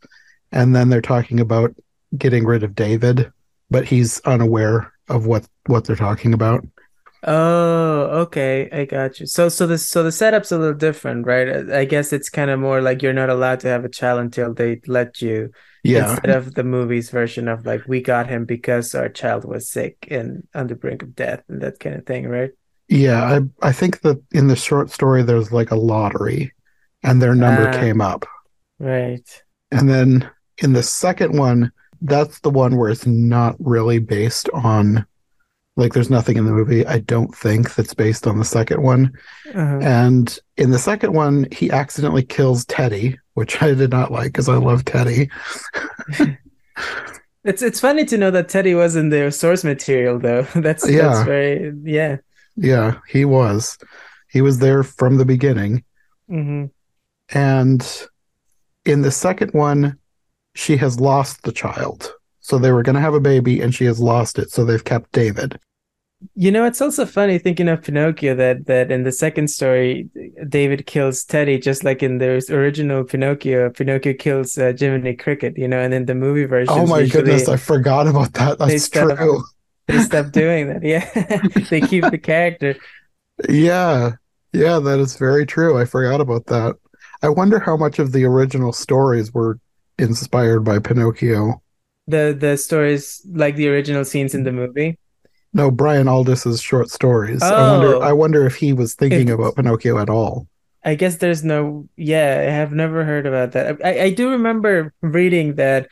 And 0.53 0.77
then 0.77 0.91
they're 0.91 1.01
talking 1.01 1.41
about 1.41 1.75
getting 2.17 2.45
rid 2.45 2.63
of 2.63 2.75
David, 2.75 3.33
but 3.71 3.87
he's 3.87 4.21
unaware 4.21 4.93
of 5.09 5.27
what, 5.27 5.49
what 5.67 5.85
they're 5.85 5.97
talking 5.97 6.35
about. 6.35 6.67
Oh, 7.27 8.03
okay, 8.23 8.69
I 8.71 8.85
got 8.85 9.19
you. 9.19 9.27
So, 9.27 9.49
so 9.49 9.67
the 9.67 9.79
so 9.79 10.05
the 10.05 10.13
setup's 10.13 10.53
a 10.53 10.59
little 10.59 10.75
different, 10.75 11.27
right? 11.27 11.69
I 11.71 11.85
guess 11.85 12.13
it's 12.13 12.29
kind 12.29 12.51
of 12.51 12.61
more 12.61 12.81
like 12.81 13.03
you're 13.03 13.13
not 13.13 13.31
allowed 13.31 13.61
to 13.61 13.69
have 13.69 13.85
a 13.85 13.89
child 13.89 14.21
until 14.21 14.55
they 14.55 14.81
let 14.87 15.21
you. 15.21 15.51
Yeah. 15.83 16.11
Instead 16.11 16.31
of 16.31 16.55
the 16.55 16.65
movie's 16.65 17.11
version 17.11 17.49
of 17.49 17.67
like 17.67 17.83
we 17.89 18.01
got 18.01 18.29
him 18.29 18.45
because 18.45 18.95
our 18.95 19.09
child 19.09 19.45
was 19.45 19.69
sick 19.69 20.07
and 20.11 20.47
on 20.55 20.69
the 20.69 20.77
brink 20.77 21.03
of 21.03 21.15
death 21.15 21.43
and 21.49 21.61
that 21.63 21.81
kind 21.81 21.97
of 21.97 22.07
thing, 22.07 22.29
right? 22.29 22.51
Yeah, 22.89 23.25
I 23.25 23.69
I 23.69 23.73
think 23.73 24.03
that 24.03 24.23
in 24.31 24.47
the 24.47 24.57
short 24.57 24.91
story 24.91 25.23
there's 25.25 25.51
like 25.51 25.73
a 25.73 25.77
lottery, 25.77 26.53
and 27.03 27.21
their 27.21 27.35
number 27.35 27.69
ah, 27.69 27.73
came 27.73 28.01
up. 28.01 28.25
Right. 28.79 29.43
And 29.73 29.89
then 29.89 30.31
in 30.59 30.75
the 30.75 30.83
second 30.83 31.37
one, 31.37 31.73
that's 32.03 32.41
the 32.41 32.51
one 32.51 32.77
where 32.77 32.91
it's 32.91 33.07
not 33.07 33.57
really 33.59 33.99
based 33.99 34.49
on 34.55 35.07
like 35.77 35.93
there's 35.93 36.11
nothing 36.11 36.39
in 36.39 36.47
the 36.47 36.53
movie 36.53 36.87
I 36.87 37.01
don't 37.01 37.35
think 37.35 37.75
that's 37.75 37.95
based 37.95 38.27
on 38.27 38.39
the 38.39 38.45
second 38.45 38.83
one. 38.83 39.13
Uh-huh. 39.55 39.79
And 39.83 40.39
in 40.57 40.71
the 40.71 40.79
second 40.79 41.13
one, 41.13 41.47
he 41.53 41.71
accidentally 41.71 42.25
kills 42.25 42.65
Teddy, 42.65 43.19
which 43.35 43.63
I 43.63 43.75
did 43.75 43.91
not 43.91 44.11
like 44.11 44.29
because 44.29 44.49
I 44.49 44.57
love 44.57 44.85
Teddy. 44.85 45.31
it's 47.45 47.63
it's 47.63 47.81
funny 47.81 48.05
to 48.07 48.17
know 48.17 48.31
that 48.31 48.49
Teddy 48.49 48.75
was 48.75 48.97
in 48.97 49.11
the 49.11 49.31
source 49.31 49.65
material 49.65 50.19
though. 50.19 50.43
That's 50.55 50.89
yeah. 50.89 51.09
that's 51.09 51.27
very 51.27 51.75
yeah. 51.85 52.17
Yeah, 52.57 52.99
he 53.07 53.27
was. 53.27 53.77
He 54.31 54.41
was 54.41 54.59
there 54.59 54.83
from 54.83 55.19
the 55.19 55.27
beginning. 55.27 55.85
Mm-hmm. 56.31 56.67
And 57.37 58.07
in 58.87 59.03
the 59.03 59.11
second 59.11 59.53
one, 59.53 59.99
she 60.55 60.79
has 60.79 60.99
lost 60.99 61.43
the 61.43 61.53
child. 61.53 62.16
So 62.47 62.59
they 62.59 62.71
were 62.71 62.85
going 62.85 62.95
to 62.95 63.01
have 63.01 63.13
a 63.13 63.19
baby 63.19 63.61
and 63.61 63.75
she 63.75 63.87
has 63.87 63.99
lost 63.99 64.39
it. 64.39 64.53
So 64.53 64.65
they've 64.65 64.85
kept 64.85 65.11
David. 65.11 65.59
You 66.37 66.53
know, 66.53 66.65
it's 66.65 66.81
also 66.81 67.05
funny 67.05 67.39
thinking 67.39 67.67
of 67.69 67.83
Pinocchio 67.83 68.37
that 68.37 68.67
that 68.67 68.93
in 68.93 69.03
the 69.03 69.11
second 69.11 69.49
story, 69.49 70.09
David 70.49 70.87
kills 70.87 71.25
Teddy 71.25 71.59
just 71.59 71.83
like 71.83 72.05
in 72.05 72.19
the 72.19 72.41
original 72.51 73.03
Pinocchio. 73.03 73.71
Pinocchio 73.71 74.15
kills 74.15 74.57
uh, 74.59 74.73
Jiminy 74.79 75.15
Cricket, 75.15 75.59
you 75.59 75.67
know, 75.67 75.81
and 75.81 75.93
in 75.93 76.07
the 76.07 76.15
movie 76.15 76.45
version, 76.45 76.73
Oh 76.73 76.87
my 76.87 77.05
goodness, 77.07 77.49
I 77.49 77.57
forgot 77.57 78.07
about 78.07 78.33
that. 78.35 78.61
they 78.61 78.67
That's 78.69 78.85
stop- 78.85 79.19
true. 79.19 79.43
they 79.89 79.99
stop 79.99 80.31
doing 80.31 80.69
that. 80.69 80.85
Yeah, 80.85 81.05
they 81.69 81.81
keep 81.81 82.05
the 82.09 82.19
character. 82.19 82.77
Yeah. 83.49 84.13
Yeah, 84.53 84.79
that 84.79 85.01
is 85.01 85.17
very 85.17 85.47
true. 85.47 85.77
I 85.77 85.85
forgot 85.85 86.21
about 86.21 86.47
that. 86.47 86.77
I 87.23 87.29
wonder 87.29 87.59
how 87.59 87.77
much 87.77 87.99
of 87.99 88.13
the 88.13 88.25
original 88.25 88.73
stories 88.73 89.35
were 89.35 89.59
inspired 89.99 90.61
by 90.61 90.79
Pinocchio. 90.79 91.61
The 92.07 92.37
the 92.39 92.57
stories 92.57 93.21
like 93.29 93.57
the 93.57 93.69
original 93.69 94.05
scenes 94.05 94.35
in 94.35 94.45
the 94.45 94.53
movie. 94.53 94.99
No, 95.53 95.71
Brian 95.71 96.07
Aldiss's 96.07 96.61
short 96.61 96.91
stories. 96.91 97.43
I 97.43 97.73
wonder 97.73 97.95
Oh. 97.97 98.01
I 98.01 98.13
wonder 98.13 98.47
if 98.47 98.57
he 98.57 98.73
was 98.73 98.95
thinking 98.95 99.31
about 99.31 99.57
Pinocchio 99.57 99.99
at 99.99 100.11
all. 100.11 100.49
I 100.85 100.95
guess 100.95 101.17
there's 101.17 101.43
no, 101.43 101.89
yeah, 101.97 102.45
I 102.47 102.51
have 102.51 102.73
never 102.73 103.05
heard 103.05 103.27
about 103.27 103.53
that. 103.53 103.79
I, 103.85 104.03
I 104.03 104.11
do 104.11 104.31
remember 104.31 104.95
reading 105.01 105.57
that 105.57 105.89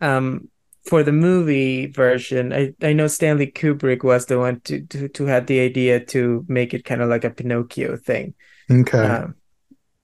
um, 0.00 0.48
for 0.86 1.02
the 1.02 1.12
movie 1.12 1.86
version, 1.86 2.52
I, 2.52 2.72
I 2.80 2.94
know 2.94 3.08
Stanley 3.08 3.48
Kubrick 3.50 4.02
was 4.04 4.26
the 4.26 4.38
one 4.38 4.60
to, 4.60 4.80
to, 4.86 5.08
to 5.08 5.26
had 5.26 5.48
the 5.48 5.60
idea 5.60 6.02
to 6.06 6.46
make 6.48 6.72
it 6.72 6.84
kind 6.86 7.02
of 7.02 7.10
like 7.10 7.24
a 7.24 7.30
Pinocchio 7.30 7.96
thing. 7.98 8.34
Okay. 8.70 8.98
Um, 8.98 9.34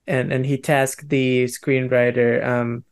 and, 0.06 0.30
and 0.30 0.44
he 0.44 0.58
tasked 0.58 1.08
the 1.08 1.44
screenwriter, 1.44 2.44
um, 2.46 2.84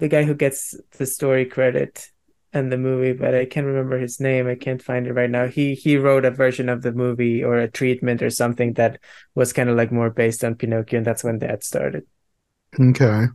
the 0.00 0.08
guy 0.08 0.24
who 0.24 0.34
gets 0.34 0.74
the 0.98 1.06
story 1.06 1.46
credit 1.46 2.08
and 2.52 2.72
the 2.72 2.78
movie, 2.78 3.12
but 3.12 3.34
I 3.34 3.46
can't 3.46 3.66
remember 3.66 3.98
his 3.98 4.20
name. 4.20 4.48
I 4.48 4.56
can't 4.56 4.82
find 4.82 5.06
it 5.06 5.14
right 5.14 5.30
now. 5.30 5.48
He 5.48 5.74
he 5.74 5.96
wrote 5.98 6.24
a 6.24 6.32
version 6.32 6.68
of 6.68 6.82
the 6.82 6.92
movie 6.92 7.44
or 7.44 7.58
a 7.58 7.70
treatment 7.70 8.22
or 8.22 8.30
something 8.30 8.74
that 8.74 9.00
was 9.34 9.52
kind 9.52 9.70
of 9.70 9.76
like 9.76 9.92
more 9.92 10.10
based 10.10 10.44
on 10.44 10.56
Pinocchio, 10.56 10.98
and 10.98 11.06
that's 11.06 11.24
when 11.24 11.38
that 11.40 11.64
started. 11.64 12.04
Okay. 12.78 13.26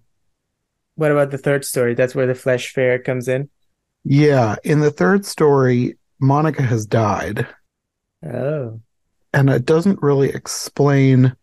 What 0.96 1.12
about 1.12 1.32
the 1.32 1.38
third 1.38 1.64
story? 1.66 1.94
That's 1.94 2.16
where 2.16 2.28
the 2.28 2.36
flesh 2.36 2.72
fair 2.74 3.00
comes 3.00 3.28
in. 3.30 3.50
Yeah, 4.06 4.56
in 4.64 4.80
the 4.80 4.92
third 4.92 5.26
story, 5.26 5.98
Monica 6.20 6.62
has 6.64 6.86
died, 6.86 7.48
Oh, 8.24 8.82
and 9.34 9.50
it 9.50 9.66
doesn't 9.66 10.02
really 10.02 10.30
explain 10.30 11.36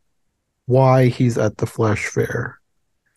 why 0.66 1.08
he's 1.08 1.38
at 1.38 1.58
the 1.58 1.66
flesh 1.66 2.06
fair. 2.06 2.60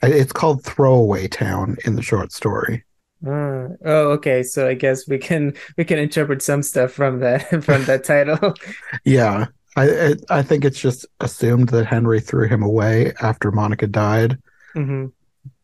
It's 0.08 0.32
called 0.34 0.64
Throwaway 0.64 1.28
Town 1.28 1.78
in 1.86 1.96
the 1.96 2.02
short 2.02 2.32
story. 2.32 2.84
Ah, 3.26 3.68
oh, 3.86 4.12
okay. 4.14 4.44
So 4.44 4.68
I 4.68 4.74
guess 4.76 5.08
we 5.08 5.18
can 5.18 5.54
we 5.78 5.84
can 5.86 5.98
interpret 6.00 6.42
some 6.42 6.62
stuff 6.64 6.92
from 6.92 7.20
that 7.20 7.50
from 7.64 7.86
that 7.86 8.04
title. 8.04 8.54
Yeah, 9.06 9.48
I 9.76 10.16
I, 10.30 10.42
think 10.42 10.66
it's 10.66 10.80
just 10.80 11.06
assumed 11.20 11.70
that 11.70 11.86
Henry 11.86 12.20
threw 12.20 12.48
him 12.48 12.64
away 12.64 13.14
after 13.22 13.52
Monica 13.52 13.88
died, 13.88 14.38
hmm 14.76 15.06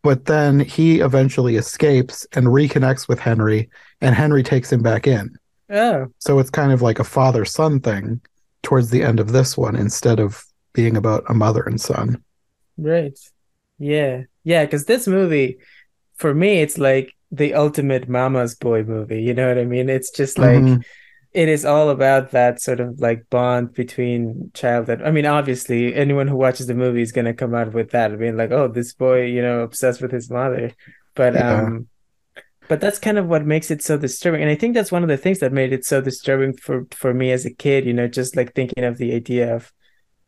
but 0.04 0.26
then 0.26 0.60
he 0.60 1.00
eventually 1.00 1.56
escapes 1.56 2.26
and 2.34 2.48
reconnects 2.48 3.08
with 3.08 3.20
Henry, 3.20 3.70
and 4.02 4.16
Henry 4.16 4.44
takes 4.44 4.72
him 4.72 4.82
back 4.82 5.06
in. 5.08 5.38
Oh, 5.70 6.12
So 6.20 6.40
it's 6.40 6.50
kind 6.52 6.72
of 6.72 6.82
like 6.82 7.00
a 7.00 7.04
father 7.06 7.46
son 7.46 7.80
thing 7.82 8.22
towards 8.64 8.90
the 8.92 9.04
end 9.04 9.20
of 9.20 9.32
this 9.34 9.58
one 9.58 9.76
instead 9.76 10.20
of 10.20 10.44
being 10.74 10.98
about 10.98 11.26
a 11.30 11.34
mother 11.34 11.64
and 11.64 11.82
son. 11.82 12.24
right. 12.78 13.18
Yeah, 13.80 14.24
yeah. 14.44 14.66
Because 14.66 14.86
this 14.86 15.08
movie, 15.08 15.58
for 16.16 16.34
me, 16.34 16.62
it's 16.62 16.78
like 16.78 17.14
the 17.32 17.54
ultimate 17.54 18.10
mama's 18.10 18.56
boy 18.56 18.84
movie. 18.84 19.22
You 19.22 19.34
know 19.34 19.48
what 19.48 19.58
I 19.58 19.66
mean? 19.66 19.90
It's 19.90 20.12
just 20.12 20.38
like. 20.38 20.60
Mhm. 20.62 20.84
it 21.34 21.48
is 21.48 21.64
all 21.64 21.90
about 21.90 22.32
that 22.32 22.62
sort 22.62 22.82
of 22.82 23.00
like 23.00 23.24
bond 23.30 23.72
between 23.74 24.52
child 24.54 24.90
and 24.90 25.02
I 25.02 25.12
mean 25.12 25.26
obviously 25.26 25.96
anyone 25.96 26.28
who 26.28 26.36
watches 26.36 26.68
the 26.68 26.74
movie 26.74 27.02
is 27.02 27.14
gonna 27.14 27.34
come 27.34 27.56
out 27.56 27.72
with 27.72 27.92
that 27.92 28.20
being 28.20 28.36
like 28.36 28.52
oh 28.52 28.68
this 28.68 28.92
boy 28.94 29.28
you 29.28 29.42
know 29.42 29.62
obsessed 29.62 30.02
with 30.02 30.12
his 30.12 30.30
mother 30.30 30.74
but 31.16 31.34
Yeah. 31.36 31.62
um 31.62 31.88
but 32.68 32.82
that's 32.82 33.00
kind 33.00 33.18
of 33.18 33.28
what 33.28 33.46
makes 33.46 33.72
it 33.72 33.82
so 33.82 33.98
disturbing 33.98 34.42
and 34.42 34.52
I 34.52 34.56
think 34.56 34.74
that's 34.74 34.92
one 34.92 35.04
of 35.04 35.08
the 35.10 35.16
things 35.16 35.40
that 35.40 35.54
made 35.54 35.72
it 35.72 35.86
so 35.86 36.02
disturbing 36.02 36.52
for 36.58 36.86
for 36.92 37.14
me 37.14 37.32
as 37.32 37.46
a 37.46 37.54
kid 37.54 37.86
you 37.86 37.94
know 37.94 38.10
just 38.10 38.36
like 38.36 38.54
thinking 38.54 38.84
of 38.84 38.98
the 38.98 39.14
idea 39.16 39.56
of 39.56 39.72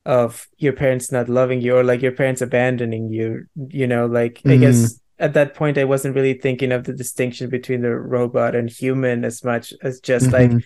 of 0.05 0.48
your 0.57 0.74
parents 0.74 1.12
not 1.12 1.29
loving 1.29 1.62
you 1.62 1.75
or 1.77 1.83
like 1.83 2.01
your 2.01 2.12
parents 2.12 2.41
abandoning 2.41 3.10
you 3.10 3.45
you 3.69 3.88
know 3.88 4.05
like 4.05 4.41
I 4.45 4.50
Mhm. 4.50 4.60
guess 4.60 5.00
at 5.19 5.33
that 5.36 5.53
point 5.53 5.77
I 5.77 5.86
wasn't 5.86 6.15
really 6.15 6.33
thinking 6.33 6.72
of 6.74 6.83
the 6.83 6.93
distinction 6.93 7.50
between 7.50 7.81
the 7.81 7.95
robot 7.95 8.55
and 8.55 8.69
human 8.69 9.24
as 9.24 9.43
much 9.43 9.74
as 9.81 10.00
just 10.01 10.31
like 10.31 10.51
Mhm. 10.51 10.63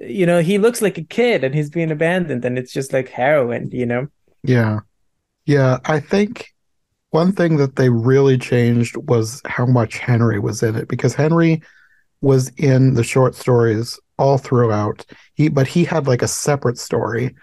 you 0.00 0.26
know, 0.26 0.40
he 0.40 0.58
looks 0.58 0.82
like 0.82 0.98
a 0.98 1.04
kid 1.04 1.44
and 1.44 1.54
he's 1.54 1.70
being 1.70 1.92
abandoned, 1.92 2.44
and 2.44 2.58
it's 2.58 2.72
just 2.72 2.92
like 2.92 3.08
heroin, 3.08 3.70
you 3.70 3.86
know? 3.86 4.08
Yeah. 4.42 4.80
Yeah. 5.46 5.78
I 5.84 6.00
think 6.00 6.48
one 7.10 7.30
thing 7.30 7.58
that 7.58 7.76
they 7.76 7.90
really 7.90 8.36
changed 8.36 8.96
was 8.96 9.40
how 9.46 9.66
much 9.66 9.98
Henry 9.98 10.40
was 10.40 10.64
in 10.64 10.74
it 10.74 10.88
because 10.88 11.14
Henry 11.14 11.62
was 12.22 12.48
in 12.56 12.94
the 12.94 13.04
short 13.04 13.36
stories 13.36 14.00
all 14.18 14.36
throughout. 14.36 15.06
He 15.34 15.48
but 15.48 15.68
he 15.68 15.84
had 15.84 16.08
like 16.08 16.22
a 16.22 16.28
separate 16.28 16.78
story 16.78 17.36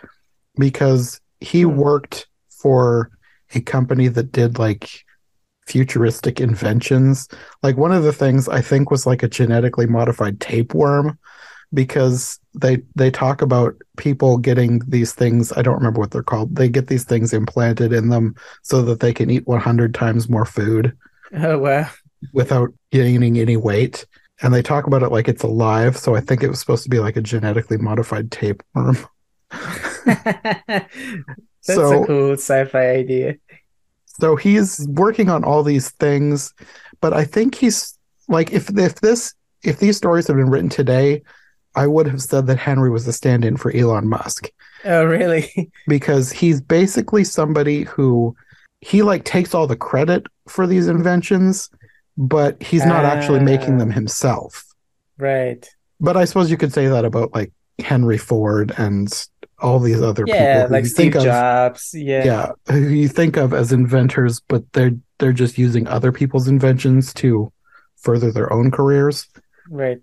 because 0.58 1.21
he 1.42 1.66
Hmm. 1.68 1.76
worked 1.76 2.28
for 2.50 3.12
a 3.56 3.62
company 3.62 4.08
that 4.08 4.32
did 4.32 4.58
like 4.60 4.90
futuristic 5.68 6.40
inventions. 6.42 7.28
Like 7.64 7.78
one 7.78 7.92
of 7.92 8.04
the 8.04 8.14
things 8.14 8.48
I 8.50 8.62
think 8.62 8.92
was 8.92 9.06
like 9.06 9.24
a 9.24 9.28
genetically 9.28 9.88
modified 9.88 10.40
tapeworm 10.40 11.18
because 11.74 12.40
they 12.54 12.80
they 12.96 13.10
talk 13.12 13.42
about 13.42 13.76
people 13.98 14.38
getting 14.38 14.80
these 14.88 15.14
things 15.14 15.54
I 15.54 15.62
don't 15.62 15.78
remember 15.78 16.00
what 16.00 16.12
they're 16.12 16.24
called. 16.24 16.56
They 16.56 16.68
get 16.70 16.88
these 16.88 17.06
things 17.06 17.34
implanted 17.34 17.94
in 17.94 18.10
them 18.10 18.36
so 18.64 18.82
that 18.84 19.00
they 19.00 19.14
can 19.14 19.30
eat 19.30 19.48
100 19.48 19.94
times 19.94 20.30
more 20.30 20.46
food 20.46 20.94
Oh 21.34 21.60
wow. 21.60 21.90
without 22.34 22.70
gaining 22.92 23.38
any 23.40 23.58
weight. 23.58 24.06
And 24.42 24.54
they 24.54 24.64
talk 24.64 24.88
about 24.88 25.04
it 25.04 25.12
like 25.12 25.28
it's 25.28 25.44
alive, 25.44 25.96
so 25.98 26.16
I 26.16 26.20
think 26.20 26.42
it 26.44 26.50
was 26.50 26.60
supposed 26.60 26.84
to 26.84 26.90
be 26.90 27.00
like 27.00 27.16
a 27.16 27.22
genetically 27.22 27.78
modified 27.78 28.32
tapeworm. 28.32 28.98
That's 30.68 30.88
so 31.62 32.04
a 32.04 32.06
cool 32.06 32.34
sci-fi 32.34 32.90
idea. 32.90 33.36
So 34.20 34.36
he's 34.36 34.86
working 34.90 35.30
on 35.30 35.44
all 35.44 35.64
these 35.64 35.92
things, 35.92 36.54
but 37.00 37.14
I 37.14 37.24
think 37.24 37.56
he's 37.56 37.98
like 38.28 38.52
if 38.52 38.70
if 38.78 38.96
this 38.96 39.34
if 39.64 39.80
these 39.80 39.98
stories 39.98 40.28
had 40.28 40.36
been 40.36 40.50
written 40.50 40.70
today, 40.70 41.22
I 41.76 41.88
would 41.88 42.08
have 42.08 42.22
said 42.22 42.48
that 42.48 42.58
Henry 42.58 42.90
was 42.90 43.08
a 43.08 43.14
stand-in 43.14 43.58
for 43.58 43.72
Elon 43.76 44.08
Musk 44.08 44.50
Oh 44.86 45.04
really? 45.06 45.72
because 45.88 46.32
he's 46.32 46.62
basically 46.62 47.24
somebody 47.24 47.84
who 47.84 48.36
he 48.82 49.04
like 49.04 49.24
takes 49.24 49.54
all 49.54 49.68
the 49.68 49.76
credit 49.76 50.26
for 50.48 50.66
these 50.66 50.88
inventions, 50.88 51.70
but 52.18 52.62
he's 52.62 52.86
not 52.86 53.06
actually 53.06 53.40
making 53.40 53.78
them 53.78 53.92
Ah. 53.92 53.94
himself. 53.96 54.66
Right. 55.18 55.68
But 56.00 56.18
I 56.18 56.26
suppose 56.26 56.50
you 56.50 56.58
could 56.58 56.74
say 56.74 56.88
that 56.88 57.06
about 57.06 57.34
like 57.34 57.52
Henry 57.80 58.18
Ford 58.18 58.74
and 58.78 59.08
all 59.62 59.80
these 59.80 60.02
other 60.02 60.24
Yeah, 60.28 60.64
people 60.64 60.72
like 60.76 60.84
you 60.84 60.90
Steve 60.90 61.14
think 61.14 61.16
of 61.16 61.24
Jobs. 61.24 61.92
Yeah. 61.94 62.24
yeah 62.26 62.52
who 62.70 62.80
you 62.90 63.08
think 63.08 63.38
of 63.38 63.54
as 63.54 63.72
inventors 63.72 64.42
but 64.48 64.64
they're 64.74 64.92
they're 65.20 65.34
just 65.34 65.58
using 65.58 65.88
other 65.88 66.12
people's 66.12 66.48
inventions 66.48 67.14
to 67.16 67.52
further 67.98 68.32
their 68.32 68.52
own 68.52 68.72
careers 68.72 69.28
Right. 69.70 70.00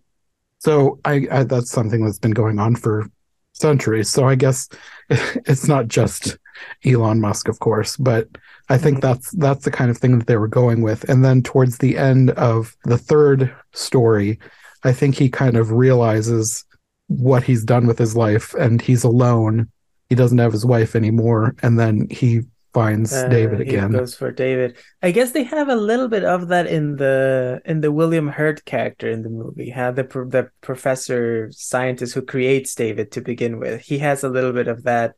so 0.59 0.99
I, 1.05 1.27
I 1.31 1.43
that's 1.45 1.71
something 1.71 2.05
that's 2.05 2.19
been 2.21 2.31
going 2.31 2.59
on 2.59 2.77
for 2.77 3.07
centuries 3.53 4.09
so 4.09 4.29
i 4.29 4.35
guess 4.37 4.69
it's 5.11 5.67
not 5.67 5.89
just 5.89 6.39
elon 6.85 7.21
musk 7.21 7.49
of 7.49 7.59
course 7.59 7.97
but 7.97 8.29
i 8.69 8.79
think 8.79 8.99
Mhm. 8.99 9.03
that's 9.03 9.31
that's 9.33 9.65
the 9.65 9.71
kind 9.73 9.91
of 9.91 9.99
thing 9.99 10.17
that 10.19 10.27
they 10.29 10.37
were 10.37 10.47
going 10.49 10.81
with 10.83 11.09
and 11.11 11.25
then 11.25 11.43
towards 11.43 11.79
the 11.79 11.99
end 11.99 12.31
of 12.31 12.77
the 12.85 12.99
third 12.99 13.53
story 13.73 14.39
i 14.85 14.93
think 14.93 15.17
he 15.17 15.29
kind 15.29 15.57
of 15.57 15.73
realizes 15.73 16.65
what 17.09 17.43
he's 17.43 17.65
done 17.65 17.87
with 17.87 17.99
his 17.99 18.15
life 18.17 18.55
and 18.55 18.81
he's 18.81 19.03
alone 19.05 19.69
he 20.09 20.15
doesn't 20.15 20.39
have 20.39 20.53
his 20.53 20.65
wife 20.65 20.95
anymore 20.97 21.55
and 21.63 21.79
then 21.79 22.07
he 22.11 22.41
finds 22.75 23.13
Uh, 23.13 23.27
david 23.29 23.61
again 23.61 23.91
goes 23.91 24.15
for 24.15 24.31
David. 24.31 24.77
I 25.03 25.11
guess 25.11 25.33
they 25.33 25.43
have 25.45 25.69
a 25.71 25.75
little 25.75 26.07
bit 26.09 26.23
of 26.23 26.49
that 26.49 26.67
in 26.67 26.97
the 26.97 27.61
in 27.65 27.81
the 27.81 27.91
William 27.91 28.29
Hurt 28.29 28.65
character 28.67 29.09
in 29.09 29.23
the 29.23 29.31
movie. 29.31 29.71
How 29.71 29.91
the 29.91 30.03
the 30.05 30.51
professor 30.61 31.49
scientist 31.51 32.15
who 32.15 32.21
creates 32.23 32.75
David 32.75 33.11
to 33.13 33.23
begin 33.23 33.59
with, 33.59 33.81
he 33.81 33.99
has 33.99 34.23
a 34.23 34.29
little 34.29 34.53
bit 34.53 34.69
of 34.69 34.85
that. 34.85 35.17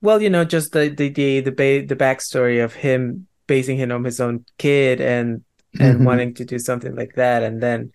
Well, 0.00 0.22
you 0.22 0.30
know, 0.30 0.44
just 0.44 0.70
the 0.72 0.88
the 0.90 1.08
the 1.10 1.40
the, 1.40 1.52
ba- 1.52 1.86
the 1.86 1.96
backstory 1.96 2.62
of 2.62 2.72
him 2.72 3.26
basing 3.48 3.76
him 3.76 3.90
on 3.90 4.04
his 4.04 4.20
own 4.20 4.44
kid 4.56 5.00
and 5.00 5.42
and 5.80 6.00
Mhm. 6.00 6.04
wanting 6.06 6.34
to 6.34 6.44
do 6.44 6.58
something 6.60 6.94
like 6.94 7.14
that, 7.16 7.42
and 7.42 7.60
then 7.60 7.90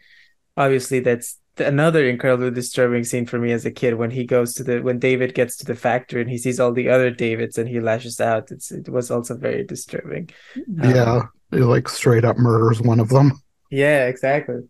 obviously 0.57 0.99
that's 0.99 1.38
another 1.59 2.07
incredibly 2.07 2.51
disturbing 2.51 3.03
scene 3.03 3.25
for 3.25 3.39
me 3.39 3.51
as 3.51 3.65
a 3.65 3.71
kid 3.71 3.95
when 3.95 4.11
he 4.11 4.25
goes 4.25 4.53
to 4.55 4.63
the 4.63 4.81
when 4.81 4.99
David 4.99 5.33
gets 5.33 5.57
to 5.57 5.65
the 5.65 5.75
factory 5.75 6.21
and 6.21 6.29
he 6.29 6.37
sees 6.37 6.59
all 6.59 6.71
the 6.71 6.89
other 6.89 7.11
Davids 7.11 7.57
and 7.57 7.67
he 7.67 7.79
lashes 7.79 8.19
out. 8.19 8.51
It's 8.51 8.71
it 8.71 8.89
was 8.89 9.11
also 9.11 9.35
very 9.35 9.63
disturbing. 9.63 10.29
Um, 10.55 10.89
yeah 10.89 11.21
he 11.51 11.59
like 11.59 11.89
straight 11.89 12.25
up 12.25 12.37
murders 12.37 12.81
one 12.81 12.99
of 12.99 13.09
them. 13.09 13.31
Yeah, 13.71 14.07
exactly. 14.07 14.61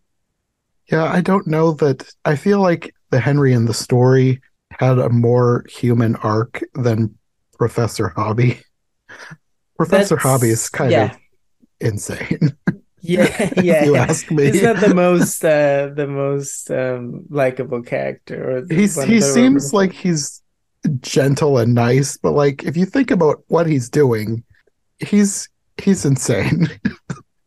Yeah, 0.91 1.05
I 1.05 1.21
don't 1.21 1.47
know 1.47 1.71
that. 1.73 2.09
I 2.25 2.35
feel 2.35 2.61
like 2.61 2.93
the 3.11 3.19
Henry 3.19 3.53
in 3.53 3.65
the 3.65 3.73
story 3.73 4.41
had 4.71 4.97
a 4.97 5.09
more 5.09 5.65
human 5.69 6.15
arc 6.17 6.61
than 6.73 7.17
Professor 7.57 8.09
Hobby. 8.09 8.59
Professor 9.77 10.15
That's- 10.15 10.23
Hobby 10.23 10.49
is 10.49 10.69
kind 10.69 10.91
yeah. 10.91 11.11
of 11.11 11.17
insane. 11.79 12.57
Yeah, 13.01 13.53
yeah. 13.61 13.85
you 13.85 13.95
ask 13.95 14.29
me. 14.31 14.45
He's 14.51 14.61
not 14.63 14.77
the 14.77 14.93
most 14.95 15.43
uh 15.57 15.89
the 15.95 16.07
most 16.07 16.69
um 16.71 17.25
likable 17.29 17.81
character 17.81 18.57
or 18.57 18.65
He's 18.69 19.01
he 19.03 19.21
seems 19.21 19.73
like 19.73 19.91
he's 19.93 20.41
gentle 21.01 21.57
and 21.57 21.73
nice, 21.73 22.17
but 22.17 22.31
like 22.31 22.63
if 22.63 22.75
you 22.77 22.85
think 22.85 23.11
about 23.11 23.43
what 23.47 23.67
he's 23.67 23.89
doing, 23.89 24.43
he's 24.99 25.47
he's 25.77 26.05
insane. 26.05 26.67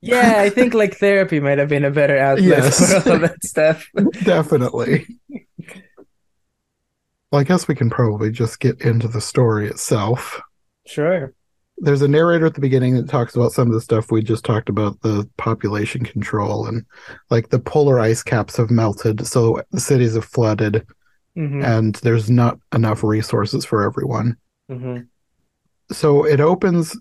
Yeah, 0.04 0.34
I 0.38 0.50
think 0.50 0.74
like 0.74 0.96
therapy 0.96 1.38
might 1.38 1.58
have 1.58 1.68
been 1.68 1.84
a 1.84 1.90
better 1.92 2.18
outlet 2.18 2.44
Yes. 2.44 3.04
for 3.04 3.12
all 3.12 3.18
that 3.20 3.44
stuff. 3.44 3.86
Definitely. 4.24 5.06
Well, 7.30 7.40
I 7.40 7.44
guess 7.44 7.68
we 7.68 7.76
can 7.76 7.88
probably 7.88 8.32
just 8.32 8.58
get 8.58 8.80
into 8.80 9.06
the 9.06 9.20
story 9.20 9.68
itself. 9.68 10.40
Sure. 10.86 11.32
There's 11.82 12.00
a 12.02 12.08
narrator 12.08 12.46
at 12.46 12.54
the 12.54 12.60
beginning 12.60 12.94
that 12.94 13.08
talks 13.08 13.34
about 13.34 13.50
some 13.50 13.66
of 13.66 13.74
the 13.74 13.80
stuff 13.80 14.12
we 14.12 14.22
just 14.22 14.44
talked 14.44 14.68
about 14.68 15.00
the 15.02 15.28
population 15.36 16.04
control 16.04 16.66
and 16.66 16.86
like 17.28 17.48
the 17.48 17.58
polar 17.58 17.98
ice 17.98 18.22
caps 18.22 18.56
have 18.56 18.70
melted, 18.70 19.26
so 19.26 19.60
the 19.72 19.80
cities 19.80 20.14
have 20.14 20.24
flooded, 20.24 20.86
hmm 21.34 21.62
and 21.64 21.96
there's 21.96 22.30
not 22.30 22.58
enough 22.72 23.02
resources 23.02 23.64
for 23.64 23.82
everyone. 23.82 24.36
hmm 24.68 24.98
So 25.90 26.24
it 26.24 26.40
opens. 26.40 26.96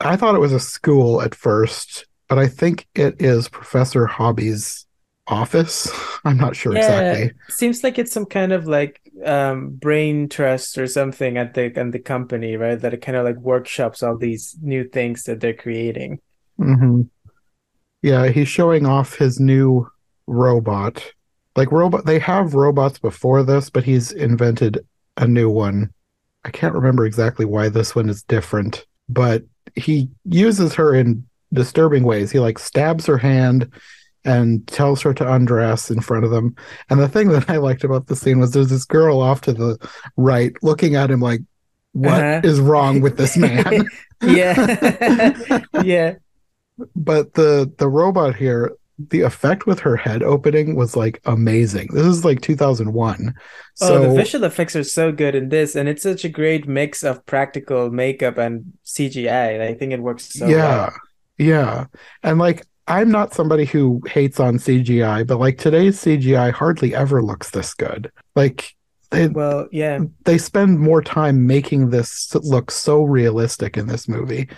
I 0.00 0.16
thought 0.16 0.34
it 0.34 0.40
was 0.40 0.52
a 0.52 0.60
school 0.60 1.20
at 1.20 1.34
first, 1.34 2.06
but 2.28 2.38
I 2.38 2.48
think 2.48 2.88
it 2.94 3.20
is 3.20 3.50
Professor 3.50 4.06
Hobby's 4.06 4.86
office. 5.32 5.90
I'm 6.24 6.36
not 6.36 6.56
sure 6.56 6.74
exactly. 6.76 7.32
Seems 7.48 7.84
like 7.84 7.98
it's 7.98 8.12
some 8.12 8.26
kind 8.26 8.52
of 8.52 8.66
like 8.66 9.00
um 9.24 9.70
brain 9.70 10.28
trust 10.28 10.78
or 10.78 10.86
something 10.86 11.36
at 11.36 11.54
the 11.54 11.66
at 11.76 11.92
the 11.92 11.98
company, 11.98 12.56
right? 12.56 12.80
That 12.80 12.94
it 12.94 13.02
kind 13.02 13.16
of 13.16 13.24
like 13.24 13.36
workshops 13.36 14.02
all 14.02 14.16
these 14.16 14.56
new 14.62 14.88
things 14.88 15.24
that 15.24 15.40
they're 15.40 15.54
creating. 15.54 16.20
hmm 16.58 17.02
Yeah, 18.02 18.28
he's 18.28 18.48
showing 18.48 18.86
off 18.86 19.14
his 19.16 19.38
new 19.38 19.88
robot. 20.26 21.12
Like 21.56 21.70
robot, 21.70 22.06
they 22.06 22.18
have 22.18 22.54
robots 22.54 22.98
before 22.98 23.42
this, 23.42 23.70
but 23.70 23.84
he's 23.84 24.12
invented 24.12 24.84
a 25.16 25.26
new 25.26 25.50
one. 25.50 25.92
I 26.44 26.50
can't 26.50 26.74
remember 26.74 27.06
exactly 27.06 27.44
why 27.44 27.68
this 27.68 27.94
one 27.94 28.08
is 28.08 28.22
different, 28.24 28.86
but 29.08 29.44
he 29.76 30.10
uses 30.24 30.74
her 30.74 30.94
in 30.94 31.26
disturbing 31.52 32.04
ways. 32.04 32.32
He 32.32 32.40
like 32.40 32.58
stabs 32.58 33.06
her 33.06 33.18
hand 33.18 33.70
and 34.24 34.66
tells 34.68 35.02
her 35.02 35.12
to 35.14 35.32
undress 35.32 35.90
in 35.90 36.00
front 36.00 36.24
of 36.24 36.30
them. 36.30 36.54
And 36.90 37.00
the 37.00 37.08
thing 37.08 37.28
that 37.28 37.50
I 37.50 37.56
liked 37.56 37.84
about 37.84 38.06
the 38.06 38.16
scene 38.16 38.38
was 38.38 38.52
there's 38.52 38.70
this 38.70 38.84
girl 38.84 39.20
off 39.20 39.40
to 39.42 39.52
the 39.52 39.78
right 40.16 40.52
looking 40.62 40.94
at 40.94 41.10
him 41.10 41.20
like, 41.20 41.40
"What 41.92 42.44
is 42.44 42.58
Uh-huh. 42.58 42.68
wrong 42.70 43.00
with 43.00 43.16
this 43.16 43.36
man?" 43.46 43.86
Yeah. 44.22 45.62
yeah. 45.82 46.14
but 46.96 47.34
the 47.34 47.72
the 47.78 47.88
robot 47.88 48.36
here 48.36 48.72
the 49.10 49.22
effect 49.22 49.66
with 49.66 49.80
her 49.80 49.96
head 49.96 50.22
opening 50.22 50.76
was 50.76 50.94
like 50.96 51.20
amazing 51.24 51.88
this 51.92 52.06
is 52.06 52.24
like 52.24 52.40
2001 52.40 53.34
so 53.74 53.94
oh, 53.96 54.00
the 54.08 54.14
visual 54.14 54.44
effects 54.44 54.76
are 54.76 54.84
so 54.84 55.10
good 55.10 55.34
in 55.34 55.48
this, 55.48 55.74
and 55.74 55.88
it's 55.88 56.02
such 56.02 56.24
a 56.24 56.28
great 56.28 56.68
mix 56.68 57.02
of 57.02 57.24
practical 57.26 57.90
makeup 57.90 58.38
and 58.38 58.74
CGI. 58.84 59.54
and 59.54 59.62
I 59.62 59.74
think 59.74 59.92
it 59.92 60.00
works 60.00 60.32
so 60.34 60.46
yeah 60.46 60.78
well. 60.90 60.92
yeah 61.38 61.86
and 62.22 62.38
like 62.38 62.66
i'm 62.96 63.10
not 63.10 63.32
somebody 63.34 63.64
who 63.64 64.00
hates 64.06 64.38
on 64.40 64.56
cgi 64.58 65.26
but 65.26 65.38
like 65.38 65.56
today's 65.58 65.96
cgi 66.02 66.52
hardly 66.52 66.94
ever 66.94 67.22
looks 67.22 67.50
this 67.50 67.74
good 67.74 68.10
like 68.36 68.74
they 69.10 69.28
Well, 69.28 69.68
yeah. 69.72 69.98
they 70.24 70.38
spend 70.38 70.80
more 70.80 71.02
time 71.02 71.46
making 71.46 71.90
this 71.90 72.34
look 72.54 72.70
so 72.70 73.02
realistic 73.04 73.76
in 73.76 73.86
this 73.86 74.08
movie 74.08 74.48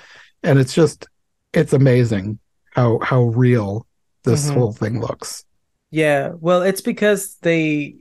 and 0.43 0.59
it's 0.61 0.75
just 0.75 1.09
it's 1.53 1.73
amazing 1.73 2.39
how 2.79 2.99
how 3.11 3.23
real 3.45 3.87
this 4.23 4.49
Mhm. 4.49 4.55
whole 4.55 4.73
thing 4.73 5.01
looks 5.01 5.45
Yeah, 5.91 6.33
well, 6.47 6.63
it's 6.63 6.81
because 6.93 7.37
they, 7.43 7.95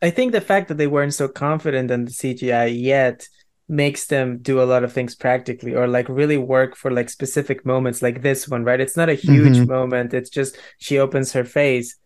I 0.00 0.10
think 0.16 0.32
the 0.32 0.40
fact 0.50 0.68
that 0.68 0.78
they 0.78 0.86
weren't 0.94 1.12
so 1.22 1.28
confident 1.28 1.90
in 1.90 2.04
the 2.06 2.10
CGI 2.20 2.66
yet 2.92 3.28
makes 3.68 4.06
them 4.06 4.38
do 4.38 4.60
a 4.60 4.64
lot 4.64 4.84
of 4.84 4.92
things 4.92 5.14
practically 5.14 5.74
or 5.74 5.88
like 5.88 6.08
really 6.08 6.36
work 6.36 6.76
for 6.76 6.90
like 6.90 7.08
specific 7.08 7.64
moments 7.64 8.02
like 8.02 8.22
this 8.22 8.48
one, 8.48 8.64
right? 8.64 8.80
It's 8.80 8.96
not 8.96 9.08
a 9.08 9.14
huge 9.14 9.60
Mhm. 9.60 9.68
moment. 9.68 10.14
It's 10.14 10.30
just 10.30 10.58
she 10.78 10.98
opens 10.98 11.32
her 11.32 11.44
face 11.44 11.96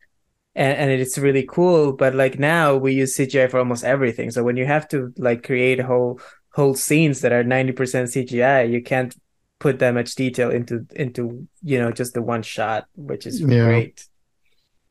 and, 0.55 0.79
and 0.79 0.91
it's 0.91 1.19
really 1.19 1.45
cool. 1.49 1.93
But 1.93 2.15
like 2.15 2.39
now 2.39 2.77
we 2.77 2.95
use 2.95 3.17
CGI 3.17 3.49
for 3.49 3.59
almost 3.59 3.85
everything. 3.85 4.31
So 4.31 4.43
when 4.45 4.57
you 4.57 4.67
have 4.67 4.89
to 4.89 5.13
like 5.19 5.45
create 5.45 5.81
whole 5.81 6.21
whole 6.55 6.75
scenes 6.75 7.21
that 7.23 7.33
are 7.33 7.45
90% 7.45 8.11
CGI, 8.11 8.63
you 8.65 8.83
can't 8.83 9.15
put 9.61 9.81
that 9.81 9.95
much 9.95 10.15
detail 10.15 10.51
into 10.51 10.87
into 10.95 11.49
you 11.63 11.79
know 11.79 11.93
just 11.93 12.15
the 12.15 12.23
one 12.23 12.43
shot, 12.43 12.87
which 12.97 13.27
is 13.27 13.41
Yeah. 13.41 13.65
great. 13.65 14.07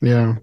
Yeah. 0.01 0.38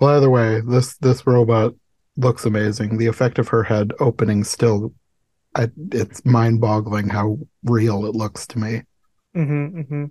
Well, 0.00 0.16
either 0.16 0.30
way, 0.30 0.60
this 0.60 0.96
this 0.98 1.26
robot 1.26 1.74
looks 2.16 2.44
amazing. 2.44 2.98
The 2.98 3.06
effect 3.06 3.38
of 3.38 3.48
her 3.48 3.62
head 3.64 3.92
opening 4.00 4.44
still, 4.44 4.92
I, 5.58 5.68
it's 5.92 6.24
mind-boggling 6.24 7.08
how 7.10 7.38
real 7.64 8.06
it 8.06 8.14
looks 8.14 8.46
to 8.48 8.58
me. 8.58 8.82
Mm-hmm, 9.36 9.80
hmm 9.82 10.04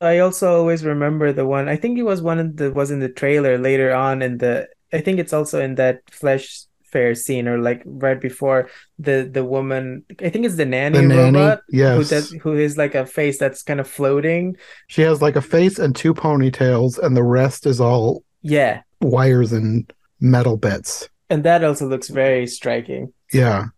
I 0.00 0.18
also 0.20 0.56
always 0.58 0.84
remember 0.84 1.32
the 1.32 1.46
one. 1.46 1.68
I 1.68 1.76
think 1.76 1.98
it 1.98 2.04
was 2.04 2.22
one 2.22 2.56
that 2.56 2.74
was 2.74 2.90
in 2.90 3.00
the 3.00 3.08
trailer 3.10 3.58
later 3.58 3.92
on 3.94 4.22
in 4.22 4.38
the. 4.38 4.68
I 4.92 5.00
think 5.00 5.18
it's 5.20 5.32
also 5.32 5.60
in 5.62 5.76
that 5.76 6.00
flesh 6.10 6.62
fair 6.84 7.14
scene 7.14 7.48
or 7.48 7.58
like 7.58 7.82
right 7.86 8.20
before 8.20 8.70
the 8.98 9.28
the 9.32 9.44
woman. 9.44 10.04
I 10.20 10.30
think 10.30 10.46
it's 10.46 10.56
the 10.56 10.66
nanny 10.66 10.98
The 10.98 11.08
nanny, 11.08 11.38
robot 11.42 11.60
who 11.92 12.04
yes, 12.04 12.04
does 12.04 12.30
who 12.42 12.54
is 12.56 12.78
like 12.78 12.94
a 12.94 13.06
face 13.06 13.38
that's 13.38 13.62
kind 13.62 13.80
of 13.80 13.88
floating. 13.88 14.56
she 14.88 15.02
has 15.02 15.22
like 15.22 15.36
a 15.36 15.42
face 15.42 15.78
and 15.78 15.94
two 15.94 16.14
ponytails, 16.14 16.98
and 16.98 17.16
the 17.16 17.22
rest 17.22 17.66
is 17.66 17.80
all 17.80 18.24
Yeah, 18.42 18.82
wires 19.00 19.52
and 19.52 19.92
metal 20.20 20.56
bits. 20.56 21.08
and 21.28 21.44
that 21.44 21.64
also 21.64 21.86
looks 21.86 22.08
very 22.08 22.46
striking. 22.46 23.12
Yeah. 23.32 23.68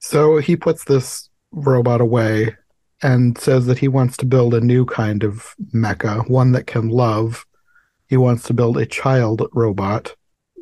So 0.00 0.38
he 0.38 0.56
puts 0.56 0.84
this 0.84 1.28
robot 1.52 2.00
away 2.00 2.56
and 3.02 3.38
says 3.38 3.66
that 3.66 3.78
he 3.78 3.88
wants 3.88 4.16
to 4.18 4.26
build 4.26 4.54
a 4.54 4.60
new 4.60 4.84
kind 4.84 5.22
of 5.22 5.54
mecha, 5.74 6.28
one 6.28 6.52
that 6.52 6.66
can 6.66 6.88
love. 6.88 7.46
He 8.08 8.16
wants 8.16 8.44
to 8.44 8.54
build 8.54 8.76
a 8.76 8.86
child 8.86 9.46
robot. 9.52 10.14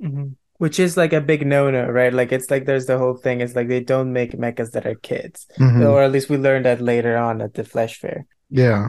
Mhm. 0.02 0.34
Which 0.58 0.80
is 0.80 0.96
like 0.96 1.12
a 1.12 1.20
big 1.20 1.46
no-no, 1.46 1.88
right? 1.88 2.12
Like 2.12 2.32
it's 2.32 2.50
like 2.50 2.66
there's 2.66 2.86
the 2.86 2.98
whole 2.98 3.14
thing. 3.14 3.40
It's 3.40 3.54
like 3.54 3.68
they 3.68 3.80
don't 3.80 4.12
make 4.12 4.32
mechas 4.32 4.72
that 4.72 4.86
are 4.86 4.96
kids, 4.96 5.46
Mhm. 5.58 5.88
or 5.88 6.02
at 6.02 6.10
least 6.12 6.28
we 6.28 6.36
learned 6.36 6.64
that 6.66 6.80
later 6.80 7.16
on 7.16 7.40
at 7.40 7.54
the 7.54 7.64
flesh 7.64 7.98
fair. 8.00 8.26
Yeah. 8.50 8.88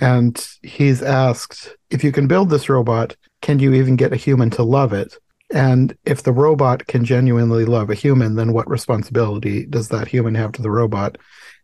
And 0.00 0.44
he's 0.62 1.02
asked, 1.02 1.76
if 1.90 2.02
you 2.02 2.10
can 2.10 2.26
build 2.26 2.50
this 2.50 2.68
robot, 2.68 3.16
can 3.42 3.58
you 3.58 3.74
even 3.74 3.94
get 3.94 4.12
a 4.12 4.16
human 4.16 4.50
to 4.50 4.62
love 4.62 4.92
it? 4.92 5.18
And 5.52 5.96
if 6.04 6.22
the 6.22 6.32
robot 6.32 6.86
can 6.86 7.04
genuinely 7.04 7.64
love 7.66 7.90
a 7.90 7.94
human, 7.94 8.36
then 8.36 8.52
what 8.52 8.68
responsibility 8.70 9.66
does 9.66 9.88
that 9.88 10.08
human 10.08 10.34
have 10.34 10.52
to 10.52 10.62
the 10.62 10.70
robot? 10.70 11.18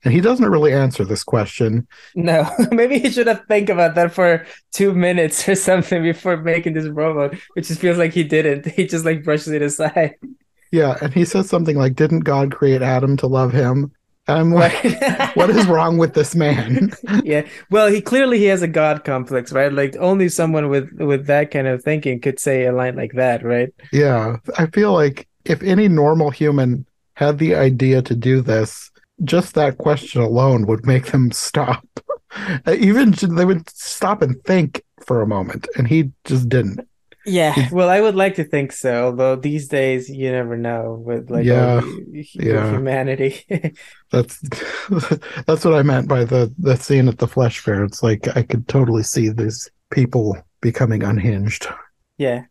And 0.04 0.12
he 0.12 0.20
doesn't 0.20 0.48
really 0.48 0.72
answer 0.72 1.04
this 1.04 1.24
question. 1.24 1.88
No, 2.14 2.48
maybe 2.70 2.98
he 2.98 3.10
should 3.10 3.26
have 3.26 3.46
think 3.46 3.68
about 3.68 3.94
that 3.94 4.12
for 4.12 4.46
two 4.72 4.94
minutes 4.94 5.48
or 5.48 5.54
something 5.54 6.02
before 6.02 6.36
making 6.36 6.74
this 6.74 6.86
robot, 6.86 7.34
which 7.54 7.68
just 7.68 7.80
feels 7.80 7.98
like 7.98 8.12
he 8.12 8.24
didn't. 8.24 8.66
He 8.78 8.86
just 8.86 9.04
like 9.04 9.24
brushes 9.24 9.52
it 9.52 9.62
aside. 9.62 10.16
Yeah, 10.70 10.98
and 11.00 11.14
he 11.14 11.24
says 11.24 11.48
something 11.48 11.76
like, 11.76 11.94
Didn't 11.94 12.20
God 12.20 12.54
create 12.54 12.82
Adam 12.82 13.16
to 13.18 13.26
love 13.26 13.52
him? 13.52 13.92
And 14.28 14.38
I'm 14.38 14.52
like, 14.52 14.74
what 15.34 15.50
is 15.50 15.66
wrong 15.66 15.98
with 15.98 16.14
this 16.14 16.34
man? 16.34 16.92
Yeah. 17.24 17.46
Well, 17.70 17.88
he 17.88 18.00
clearly 18.00 18.38
he 18.38 18.44
has 18.46 18.62
a 18.62 18.68
god 18.68 19.04
complex, 19.04 19.52
right? 19.52 19.72
Like 19.72 19.96
only 19.98 20.28
someone 20.28 20.68
with 20.68 20.92
with 20.92 21.26
that 21.26 21.50
kind 21.50 21.66
of 21.66 21.82
thinking 21.82 22.20
could 22.20 22.38
say 22.38 22.66
a 22.66 22.72
line 22.72 22.96
like 22.96 23.12
that, 23.14 23.42
right? 23.44 23.72
yeah, 23.92 24.36
I 24.58 24.66
feel 24.66 24.92
like 24.92 25.28
if 25.44 25.62
any 25.62 25.88
normal 25.88 26.30
human 26.30 26.86
had 27.14 27.38
the 27.38 27.54
idea 27.56 28.02
to 28.02 28.14
do 28.14 28.40
this, 28.40 28.90
just 29.24 29.54
that 29.54 29.78
question 29.78 30.20
alone 30.22 30.66
would 30.66 30.86
make 30.86 31.06
them 31.06 31.30
stop. 31.32 31.84
Even 32.68 33.12
they 33.12 33.44
would 33.44 33.68
stop 33.70 34.22
and 34.22 34.42
think 34.44 34.82
for 35.04 35.22
a 35.22 35.26
moment, 35.26 35.66
and 35.76 35.88
he 35.88 36.12
just 36.24 36.48
didn't. 36.48 36.80
Yeah. 37.28 37.68
Well, 37.72 37.88
I 37.88 38.00
would 38.00 38.14
like 38.14 38.34
to 38.36 38.44
think 38.44 38.72
so, 38.72 39.06
although 39.06 39.36
these 39.36 39.68
days 39.68 40.08
you 40.08 40.30
never 40.32 40.56
know 40.56 41.00
with 41.04 41.30
like 41.30 41.40
all 41.40 41.44
Yeah. 41.44 41.80
the- 41.80 42.26
Yeah. 42.34 42.70
humanity. 42.70 43.44
That's 44.10 44.40
that's 45.46 45.64
what 45.64 45.74
I 45.74 45.82
meant 45.82 46.08
by 46.08 46.24
the 46.24 46.52
the 46.58 46.76
scene 46.76 47.08
at 47.08 47.18
the 47.18 47.28
flesh 47.28 47.58
fair. 47.60 47.84
It's 47.84 48.02
like 48.02 48.26
I 48.36 48.42
could 48.42 48.66
totally 48.68 49.02
see 49.02 49.28
these 49.28 49.70
people 49.90 50.36
becoming 50.62 51.02
unhinged. 51.02 51.66
Yeah. 52.16 52.44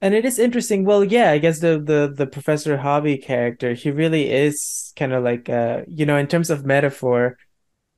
And 0.00 0.14
it 0.14 0.24
is 0.24 0.38
interesting. 0.38 0.84
Well, 0.84 1.04
yeah, 1.04 1.30
I 1.30 1.38
guess 1.38 1.60
the 1.60 1.78
the 1.78 2.12
the 2.14 2.26
Professor 2.26 2.76
Hobby 2.78 3.16
character, 3.18 3.74
he 3.74 3.90
really 3.90 4.30
is 4.30 4.92
kind 4.96 5.12
of 5.12 5.22
like 5.24 5.48
uh, 5.48 5.82
you 5.88 6.06
know, 6.06 6.16
in 6.16 6.26
terms 6.26 6.50
of 6.50 6.64
metaphor, 6.64 7.36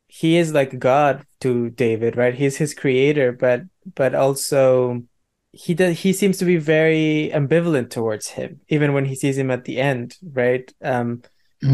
he 0.08 0.36
is 0.36 0.52
like 0.52 0.78
God 0.78 1.24
to 1.40 1.70
David, 1.70 2.16
right? 2.16 2.34
He's 2.34 2.56
his 2.58 2.74
creator, 2.74 3.32
but 3.32 3.62
but 3.94 4.14
also 4.14 5.02
he 5.56 5.74
does 5.74 6.00
he 6.00 6.12
seems 6.12 6.38
to 6.38 6.44
be 6.44 6.56
very 6.58 7.30
ambivalent 7.32 7.90
towards 7.90 8.28
him, 8.28 8.60
even 8.68 8.92
when 8.92 9.04
he 9.06 9.14
sees 9.14 9.38
him 9.38 9.50
at 9.50 9.64
the 9.64 9.78
end, 9.80 10.16
right? 10.22 10.72
Um, 10.82 11.22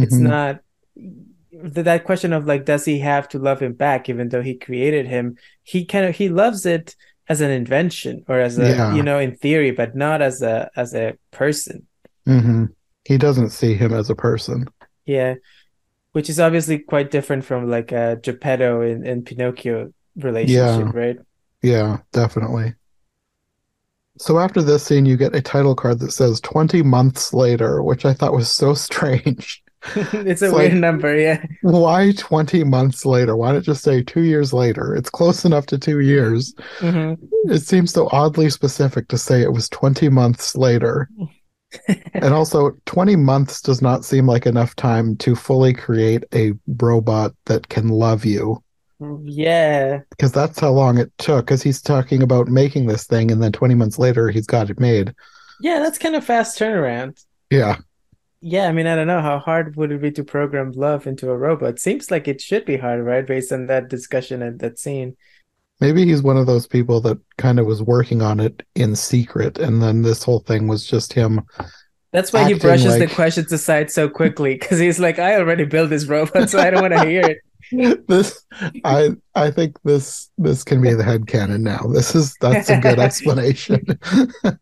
it's 0.03 0.15
Mhm. 0.17 0.21
not 0.21 0.63
th- 0.97 1.85
that 1.85 2.05
question 2.05 2.33
of 2.33 2.47
like, 2.47 2.65
does 2.65 2.85
he 2.85 2.99
have 3.01 3.29
to 3.31 3.39
love 3.39 3.61
him 3.61 3.73
back, 3.75 4.09
even 4.09 4.29
though 4.29 4.43
he 4.43 4.55
created 4.57 5.07
him? 5.07 5.37
He 5.63 5.85
kind 5.85 6.07
of 6.07 6.15
he 6.17 6.29
loves 6.29 6.67
it 6.67 6.97
as 7.29 7.41
an 7.41 7.51
invention 7.51 8.25
or 8.29 8.41
as 8.41 8.59
a 8.59 8.69
Yeah. 8.69 8.95
you 8.95 9.03
know 9.03 9.19
in 9.19 9.37
theory, 9.37 9.71
but 9.71 9.95
not 9.97 10.23
as 10.23 10.43
a 10.43 10.71
as 10.77 10.95
a 10.95 11.15
person. 11.31 11.87
hmm 12.27 12.67
He 13.05 13.19
doesn't 13.19 13.51
see 13.51 13.75
him 13.75 13.93
as 13.93 14.11
a 14.11 14.15
person. 14.15 14.67
Yeah, 15.07 15.35
which 16.13 16.31
is 16.31 16.39
obviously 16.41 16.79
quite 16.79 17.11
different 17.11 17.45
from 17.45 17.69
like 17.69 17.91
a 17.93 18.19
Geppetto 18.23 18.83
and, 18.83 19.07
and 19.07 19.27
Pinocchio 19.27 19.93
relationship, 20.17 20.95
yeah. 20.95 21.01
right? 21.01 21.19
Yeah, 21.63 21.99
definitely. 22.13 22.75
So 24.19 24.39
after 24.39 24.63
this 24.63 24.85
scene, 24.85 25.07
you 25.07 25.17
get 25.17 25.35
a 25.35 25.41
title 25.41 25.75
card 25.75 25.99
that 26.01 26.13
says 26.13 26.41
20 26.41 26.83
months 26.83 27.33
later, 27.33 27.83
which 27.83 28.05
I 28.05 28.13
thought 28.15 28.35
was 28.35 28.51
so 28.51 28.75
strange. 28.89 29.63
It's 29.97 30.13
a 30.15 30.21
It's 30.31 30.41
weird 30.43 30.55
like- 30.55 30.75
number, 30.75 31.17
yeah. 31.19 31.45
Why 31.63 32.13
20 32.17 32.63
months 32.63 33.05
later? 33.05 33.37
Why 33.37 33.51
not 33.53 33.65
just 33.65 33.83
say 33.83 34.01
two 34.03 34.23
years 34.23 34.53
later? 34.53 34.95
It's 34.95 35.11
close 35.11 35.45
enough 35.45 35.67
to 35.67 35.79
two 35.79 35.99
years. 36.01 36.55
hmm 36.79 37.15
It 37.47 37.63
seems 37.63 37.93
so 37.93 38.09
oddly 38.13 38.49
specific 38.49 39.09
to 39.09 39.19
say 39.19 39.43
it 39.43 39.53
was 39.53 39.69
20 39.71 40.09
months 40.09 40.57
later. 40.57 41.09
And 42.13 42.35
also, 42.35 42.73
20 42.85 43.17
months 43.17 43.63
does 43.63 43.81
not 43.81 44.05
seem 44.05 44.27
like 44.27 44.45
enough 44.45 44.77
time 44.77 45.17
to 45.17 45.35
fully 45.35 45.73
create 45.73 46.23
a 46.35 46.53
robot 46.67 47.33
that 47.47 47.71
can 47.71 47.89
love 47.89 48.27
you. 48.27 48.63
Yeah, 49.25 50.01
Because 50.11 50.33
that's 50.33 50.61
how 50.61 50.71
long 50.71 50.99
it 50.99 51.13
took. 51.19 51.47
Because 51.47 51.63
he's 51.63 51.81
talking 51.83 52.23
about 52.23 52.49
making 52.49 52.87
this 52.87 53.05
thing, 53.07 53.31
and 53.31 53.43
then 53.43 53.53
20 53.53 53.75
months 53.75 53.99
later, 53.99 54.29
he's 54.31 54.47
got 54.47 54.71
it 54.71 54.81
made. 54.81 55.15
yeah, 55.61 55.79
that's 55.81 55.99
kind 55.99 56.17
of 56.17 56.25
fast 56.25 56.59
turnaround. 56.59 57.25
Yeah. 57.51 57.77
Yeah, 58.41 58.69
I 58.69 58.73
mean, 58.73 58.89
I 58.89 58.97
don't 58.97 59.07
know 59.07 59.23
how 59.23 59.39
hard 59.39 59.77
would 59.77 59.93
it 59.93 60.03
be 60.03 60.11
to 60.13 60.25
program 60.25 60.73
love 60.73 61.07
into 61.07 61.31
a 61.31 61.37
robot. 61.37 61.79
Seems 61.79 62.11
like 62.11 62.27
it 62.27 62.41
should 62.41 62.65
be 62.65 62.77
hard, 62.77 63.05
right? 63.05 63.25
Based 63.25 63.53
on 63.53 63.67
that 63.67 63.89
discussion 63.89 64.43
and 64.43 64.59
that 64.59 64.81
scene. 64.81 65.17
Maybe 65.81 66.05
he's 66.05 66.23
one 66.23 66.37
of 66.37 66.47
those 66.47 66.67
people 66.67 67.01
that 67.03 67.19
kind 67.39 67.59
of 67.61 67.67
was 67.67 67.83
working 67.83 68.21
on 68.23 68.41
it 68.41 68.65
in 68.75 68.97
secret, 68.97 69.59
and 69.59 69.81
then 69.83 70.03
this 70.03 70.23
whole 70.25 70.41
thing 70.41 70.67
was 70.67 70.87
just 70.87 71.13
him. 71.13 71.43
That's 72.13 72.33
why 72.33 72.45
he 72.47 72.55
brushes 72.55 72.99
the 72.99 73.07
questions 73.07 73.51
aside 73.53 73.91
so 73.91 74.09
quickly 74.09 74.55
because 74.55 74.79
he's 74.79 74.99
like, 75.01 75.19
I 75.19 75.37
already 75.37 75.65
built 75.65 75.91
this 75.91 76.07
robot, 76.07 76.51
so 76.51 76.59
I 76.59 76.71
don't 76.71 76.83
want 76.83 76.95
to 76.95 77.07
hear 77.09 77.23
it. 77.23 77.39
This, 78.09 78.45
I, 78.85 79.11
I 79.35 79.51
think 79.51 79.81
this, 79.83 80.31
this 80.39 80.65
can 80.65 80.83
be 80.83 80.93
the 80.93 81.03
headcanon 81.03 81.61
now. 81.61 81.81
This 81.93 82.15
is 82.15 82.35
that's 82.41 82.69
a 82.69 82.79
good 82.79 82.99
explanation. 82.99 83.85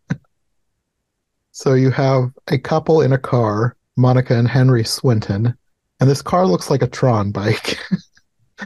so 1.51 1.75
you 1.75 1.91
have 1.91 2.31
a 2.49 2.59
couple 2.59 3.01
in 3.01 3.13
a 3.13 3.19
car, 3.19 3.77
Monica 3.97 4.39
and 4.39 4.49
Henry 4.49 4.85
Swinton, 4.85 5.57
and 6.01 6.11
this 6.11 6.23
car 6.23 6.47
looks 6.47 6.71
like 6.71 6.83
a 6.83 6.87
Tron 6.87 7.33
bike. 7.33 7.79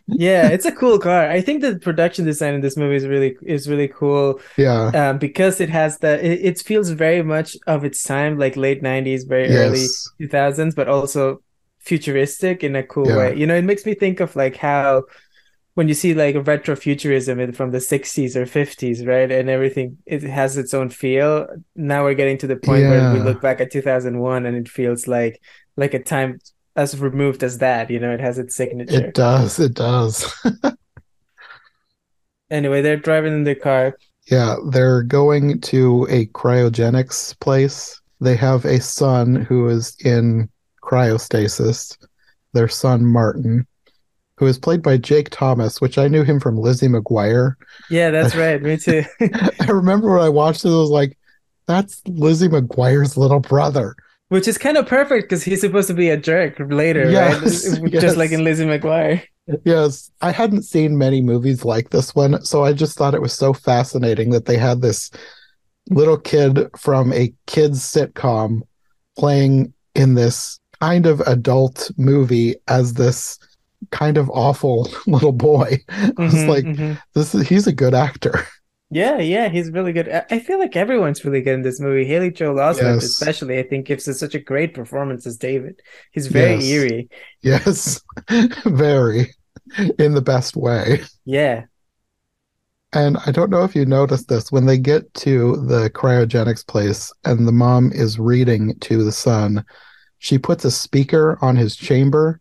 Yeah, 0.07 0.48
it's 0.48 0.66
a 0.66 0.72
cool 0.72 0.98
car. 0.98 1.30
I 1.30 1.40
think 1.40 1.61
the 1.61 1.78
production 1.78 2.24
design 2.24 2.54
in 2.54 2.61
this 2.61 2.76
movie 2.76 2.96
is 2.96 3.07
really 3.07 3.37
is 3.42 3.68
really 3.68 3.88
cool. 3.88 4.40
yeah, 4.57 4.87
um, 4.88 5.18
because 5.18 5.61
it 5.61 5.68
has 5.68 5.98
the 5.98 6.24
it, 6.24 6.44
it 6.44 6.61
feels 6.61 6.90
very 6.90 7.22
much 7.22 7.57
of 7.66 7.85
its 7.85 8.02
time, 8.02 8.38
like 8.38 8.57
late 8.57 8.83
'90s, 8.83 9.28
very 9.28 9.50
early 9.50 9.87
2000s, 10.20 10.74
but 10.74 10.88
also 10.88 11.42
futuristic 11.85 12.64
in 12.64 12.77
a 12.77 12.83
cool 12.83 13.09
Yeah. 13.09 13.16
way. 13.16 13.37
You 13.37 13.47
know, 13.47 13.55
it 13.57 13.64
makes 13.64 13.85
me 13.87 13.94
think 13.94 14.20
of 14.20 14.35
like 14.37 14.57
how 14.57 15.05
when 15.75 15.88
you 15.88 15.94
see 15.94 16.14
like 16.14 16.37
retrofuturism 16.37 17.55
from 17.57 17.73
the 17.73 17.81
60s 17.81 18.37
or 18.37 18.47
50s, 18.47 19.05
right, 19.07 19.31
and 19.31 19.51
everything, 19.51 19.99
it 20.07 20.23
has 20.23 20.57
its 20.57 20.73
own 20.73 20.88
feel. 20.88 21.49
Now 21.75 22.05
we're 22.05 22.14
getting 22.14 22.38
to 22.38 22.47
the 22.47 22.57
point 22.57 22.88
where 22.88 23.12
we 23.12 23.18
look 23.20 23.40
back 23.40 23.61
at 23.61 23.73
2001 23.73 24.47
and 24.47 24.57
it 24.57 24.68
feels 24.68 25.07
like 25.09 25.40
like 25.77 25.92
a 25.94 26.03
time 26.03 26.38
as 26.77 26.99
removed 27.01 27.42
as 27.42 27.59
that. 27.59 27.90
You 27.90 27.99
know, 27.99 28.12
it 28.12 28.20
has 28.20 28.38
its 28.38 28.55
signature. 28.55 29.07
it 29.07 29.14
does, 29.14 29.59
it 29.59 29.75
does. 29.75 30.33
Anyway, 32.51 32.83
they're 32.83 32.97
driving 32.97 33.33
in 33.33 33.44
the 33.44 33.55
car. 33.55 33.97
Yeah, 34.31 34.57
they're 34.70 35.03
going 35.03 35.61
to 35.62 36.07
a 36.11 36.27
cryogenics 36.27 37.38
place. 37.40 38.01
They 38.20 38.37
have 38.37 38.64
a 38.64 38.81
son 38.81 39.35
who 39.35 39.68
is 39.68 39.97
in 40.05 40.49
cryostasis. 40.85 41.97
Their 42.53 42.68
son 42.68 43.05
Martin, 43.05 43.66
who 44.37 44.47
is 44.47 44.59
played 44.59 44.83
by 44.83 44.97
Jake 44.97 45.29
Thomas, 45.31 45.81
which 45.81 45.99
I 45.99 46.07
knew 46.07 46.23
him 46.23 46.38
from 46.38 46.57
Lizzie 46.57 46.87
McGuire. 46.88 47.55
Yeah, 47.90 48.11
that's 48.11 48.37
right. 48.44 48.62
Me 48.62 48.77
too. 48.77 49.03
I 49.20 49.66
remember 49.66 50.12
when 50.12 50.23
I 50.23 50.29
watched 50.29 50.64
it, 50.64 50.68
I 50.68 50.77
was 50.77 50.90
like, 50.90 51.18
"That's 51.66 52.01
Lizzie 52.07 52.49
McGuire's 52.49 53.16
little 53.16 53.40
brother." 53.40 53.97
Which 54.29 54.49
is 54.49 54.57
kind 54.57 54.77
of 54.77 54.87
perfect 54.87 55.25
because 55.29 55.42
he's 55.42 55.61
supposed 55.61 55.88
to 55.88 55.94
be 55.94 56.09
a 56.11 56.16
jerk 56.16 56.57
later, 56.59 57.11
Yes, 57.11 57.68
right? 57.79 57.92
yes. 57.92 58.03
Just 58.03 58.16
like 58.16 58.31
in 58.33 58.42
Lizzie 58.44 58.64
McGuire. 58.64 59.23
Yes, 59.64 60.11
I 60.23 60.31
hadn't 60.31 60.62
seen 60.62 60.97
many 60.97 61.20
movies 61.20 61.64
like 61.64 61.90
this 61.90 62.14
one, 62.14 62.42
so 62.44 62.64
I 62.64 62.73
just 62.73 62.97
thought 62.97 63.12
it 63.14 63.20
was 63.20 63.35
so 63.35 63.53
fascinating 63.53 64.31
that 64.31 64.47
they 64.47 64.57
had 64.57 64.81
this 64.81 65.11
little 65.90 66.16
kid 66.16 66.70
from 66.79 67.12
a 67.12 67.35
kids 67.47 67.81
sitcom 67.83 68.62
playing 69.18 69.75
in 69.94 70.14
this 70.14 70.59
kind 70.80 71.06
of 71.06 71.20
adult 71.22 71.90
movie 71.96 72.56
as 72.68 72.94
this 72.94 73.38
kind 73.90 74.16
of 74.18 74.30
awful 74.30 74.88
little 75.06 75.32
boy. 75.32 75.78
I 75.88 76.12
was 76.18 76.34
Mhm, 76.34 76.48
like, 76.48 76.64
mhm. 76.64 77.00
this 77.14 77.34
is 77.34 77.48
he's 77.48 77.66
a 77.66 77.72
good 77.72 77.94
actor. 77.94 78.46
Yeah, 78.90 79.18
yeah, 79.18 79.48
he's 79.48 79.72
really 79.72 79.92
good. 79.92 80.08
I- 80.08 80.24
I 80.30 80.38
feel 80.38 80.60
like 80.60 80.76
everyone's 80.76 81.24
really 81.24 81.40
good 81.40 81.54
in 81.54 81.62
this 81.62 81.80
movie. 81.80 82.04
Haley 82.04 82.30
Joel 82.30 82.56
Osment, 82.56 83.00
Yes. 83.00 83.04
especially, 83.04 83.58
I 83.58 83.64
think 83.64 83.87
gives 83.87 84.06
us 84.06 84.20
such 84.20 84.37
a 84.37 84.38
great 84.38 84.72
performance 84.72 85.26
as 85.26 85.37
David. 85.37 85.80
He's 86.12 86.28
very 86.28 86.56
Yes. 86.56 86.64
eerie. 86.64 87.08
Yes, 87.42 88.00
very 88.64 89.34
in 89.98 90.14
the 90.14 90.22
best 90.22 90.54
way. 90.54 91.00
Yeah. 91.24 91.64
And 92.92 93.16
I 93.26 93.32
don't 93.32 93.50
know 93.50 93.64
if 93.64 93.74
you 93.74 93.84
noticed 93.84 94.28
this 94.28 94.52
when 94.52 94.66
they 94.66 94.78
get 94.78 95.12
to 95.14 95.56
the 95.66 95.90
cryogenics 95.90 96.64
place 96.64 97.12
and 97.24 97.48
the 97.48 97.52
mom 97.52 97.90
is 97.92 98.18
reading 98.20 98.78
to 98.80 99.02
the 99.02 99.10
son, 99.12 99.64
she 100.24 100.38
puts 100.38 100.64
a 100.64 100.70
speaker 100.70 101.38
on 101.42 101.54
his 101.54 101.76
chamber. 101.76 102.40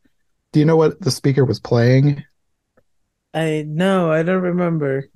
Do 0.54 0.62
you 0.62 0.66
know 0.66 0.78
what 0.78 1.02
the 1.02 1.12
speaker 1.12 1.44
was 1.44 1.60
playing? 1.60 2.24
I 3.34 3.66
no, 3.68 4.10
I 4.10 4.24
don't 4.24 4.42
remember. 4.42 5.10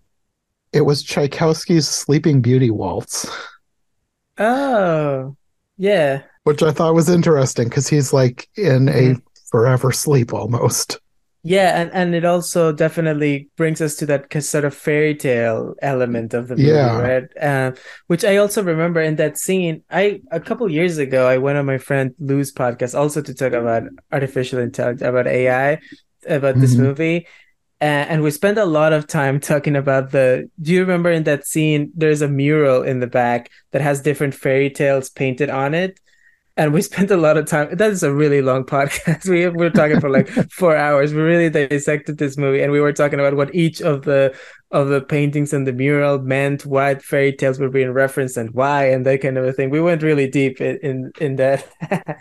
It 0.73 0.81
was 0.81 1.01
Tchaikovsky's 1.01 1.87
Sleeping 1.87 2.41
Beauty 2.41 2.69
Waltz, 2.69 3.25
Oh, 4.37 5.37
yeah. 5.77 6.23
which 6.43 6.61
I 6.61 6.71
thought 6.71 6.93
was 6.93 7.07
interesting 7.07 7.69
because 7.69 7.87
he's 7.87 8.11
like 8.11 8.49
in 8.57 8.89
a 8.89 8.91
Mhm. 9.15 9.21
forever 9.49 9.93
sleep 9.93 10.33
almost. 10.33 10.99
Yeah, 11.43 11.79
and, 11.81 11.91
and 11.93 12.15
it 12.15 12.25
also 12.25 12.73
definitely 12.73 13.49
brings 13.55 13.79
us 13.79 13.95
to 13.97 14.05
that 14.07 14.31
sort 14.43 14.65
of 14.65 14.73
fairy 14.73 15.15
tale 15.15 15.75
element 15.81 16.33
of 16.33 16.47
the 16.49 16.57
movie, 16.57 16.69
Yeah. 16.69 16.97
right? 16.99 17.37
Uh, 17.41 17.71
which 18.07 18.25
I 18.25 18.37
also 18.37 18.61
remember 18.63 18.99
in 19.01 19.15
that 19.15 19.37
scene. 19.37 19.83
I 19.89 20.21
a 20.31 20.39
couple 20.41 20.69
years 20.69 20.97
ago, 20.97 21.27
I 21.27 21.37
went 21.37 21.57
on 21.57 21.65
my 21.65 21.77
friend 21.77 22.13
Lou's 22.19 22.51
podcast 22.51 22.97
also 22.97 23.21
to 23.21 23.33
talk 23.33 23.53
about 23.53 23.83
artificial 24.11 24.59
intelligence, 24.59 25.01
about 25.01 25.27
AI, 25.27 25.79
about 26.27 26.59
this 26.59 26.75
Mhm. 26.75 26.79
movie. 26.79 27.27
And 27.79 28.23
we 28.23 28.31
spent 28.31 28.57
a 28.57 28.65
lot 28.65 28.91
of 28.91 29.05
time 29.05 29.39
talking 29.39 29.75
about 29.75 30.11
the. 30.11 30.49
Do 30.59 30.73
you 30.73 30.81
remember 30.81 31.11
in 31.11 31.23
that 31.23 31.45
scene? 31.45 31.91
There's 31.95 32.23
a 32.23 32.27
mural 32.27 32.81
in 32.81 32.99
the 32.99 33.07
back 33.07 33.51
that 33.71 33.81
has 33.83 34.01
different 34.01 34.33
fairy 34.33 34.71
tales 34.71 35.09
painted 35.11 35.49
on 35.51 35.75
it 35.75 35.99
and 36.57 36.73
we 36.73 36.81
spent 36.81 37.11
a 37.11 37.17
lot 37.17 37.37
of 37.37 37.45
time 37.45 37.75
that 37.75 37.91
is 37.91 38.03
a 38.03 38.11
really 38.11 38.41
long 38.41 38.63
podcast. 38.63 39.29
We, 39.29 39.47
we 39.49 39.57
were 39.57 39.69
talking 39.69 39.99
for 39.99 40.09
like 40.09 40.27
four 40.51 40.75
hours. 40.75 41.13
We 41.13 41.21
really 41.21 41.49
dissected 41.49 42.17
this 42.17 42.37
movie 42.37 42.61
and 42.61 42.71
we 42.71 42.81
were 42.81 42.93
talking 42.93 43.19
about 43.19 43.35
what 43.35 43.53
each 43.53 43.81
of 43.81 44.03
the 44.03 44.35
of 44.71 44.89
the 44.89 44.99
paintings 44.99 45.53
and 45.53 45.65
the 45.65 45.71
mural 45.71 46.19
meant 46.19 46.65
what 46.65 47.01
fairy 47.01 47.31
tales 47.31 47.59
were 47.59 47.69
being 47.69 47.91
referenced 47.91 48.35
and 48.35 48.51
why 48.51 48.89
and 48.89 49.05
that 49.05 49.21
kind 49.21 49.37
of 49.37 49.45
a 49.45 49.53
thing. 49.53 49.69
We 49.69 49.81
went 49.81 50.03
really 50.03 50.27
deep 50.27 50.59
in 50.59 50.77
in, 50.81 51.11
in 51.21 51.35
that 51.37 51.65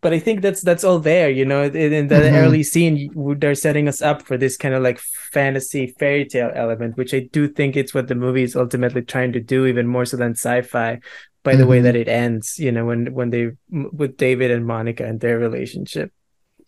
but 0.00 0.12
i 0.12 0.18
think 0.18 0.42
that's 0.42 0.62
that's 0.62 0.84
all 0.84 0.98
there 0.98 1.30
you 1.30 1.44
know 1.44 1.62
in, 1.64 1.92
in 1.92 2.08
the 2.08 2.14
Mhm. 2.16 2.32
early 2.42 2.62
scene 2.62 3.10
they're 3.38 3.54
setting 3.54 3.88
us 3.88 4.00
up 4.02 4.22
for 4.22 4.36
this 4.36 4.56
kind 4.56 4.74
of 4.74 4.82
like 4.82 4.98
fantasy 4.98 5.94
fairy 5.98 6.24
tale 6.24 6.50
element 6.54 6.96
which 6.96 7.12
i 7.14 7.20
do 7.32 7.48
think 7.48 7.76
it's 7.76 7.94
what 7.94 8.08
the 8.08 8.14
movie 8.14 8.42
is 8.42 8.56
ultimately 8.56 9.02
trying 9.02 9.32
to 9.32 9.40
do 9.40 9.66
even 9.66 9.86
more 9.86 10.04
so 10.04 10.16
than 10.16 10.32
sci-fi 10.32 10.98
by 11.44 11.56
the 11.56 11.66
way 11.66 11.80
that 11.80 11.96
it 11.96 12.08
ends 12.08 12.58
you 12.58 12.70
know 12.72 12.84
when 12.84 13.12
when 13.14 13.30
they 13.30 13.50
with 13.70 14.16
david 14.16 14.50
and 14.50 14.66
monica 14.66 15.04
and 15.04 15.20
their 15.20 15.38
relationship 15.38 16.12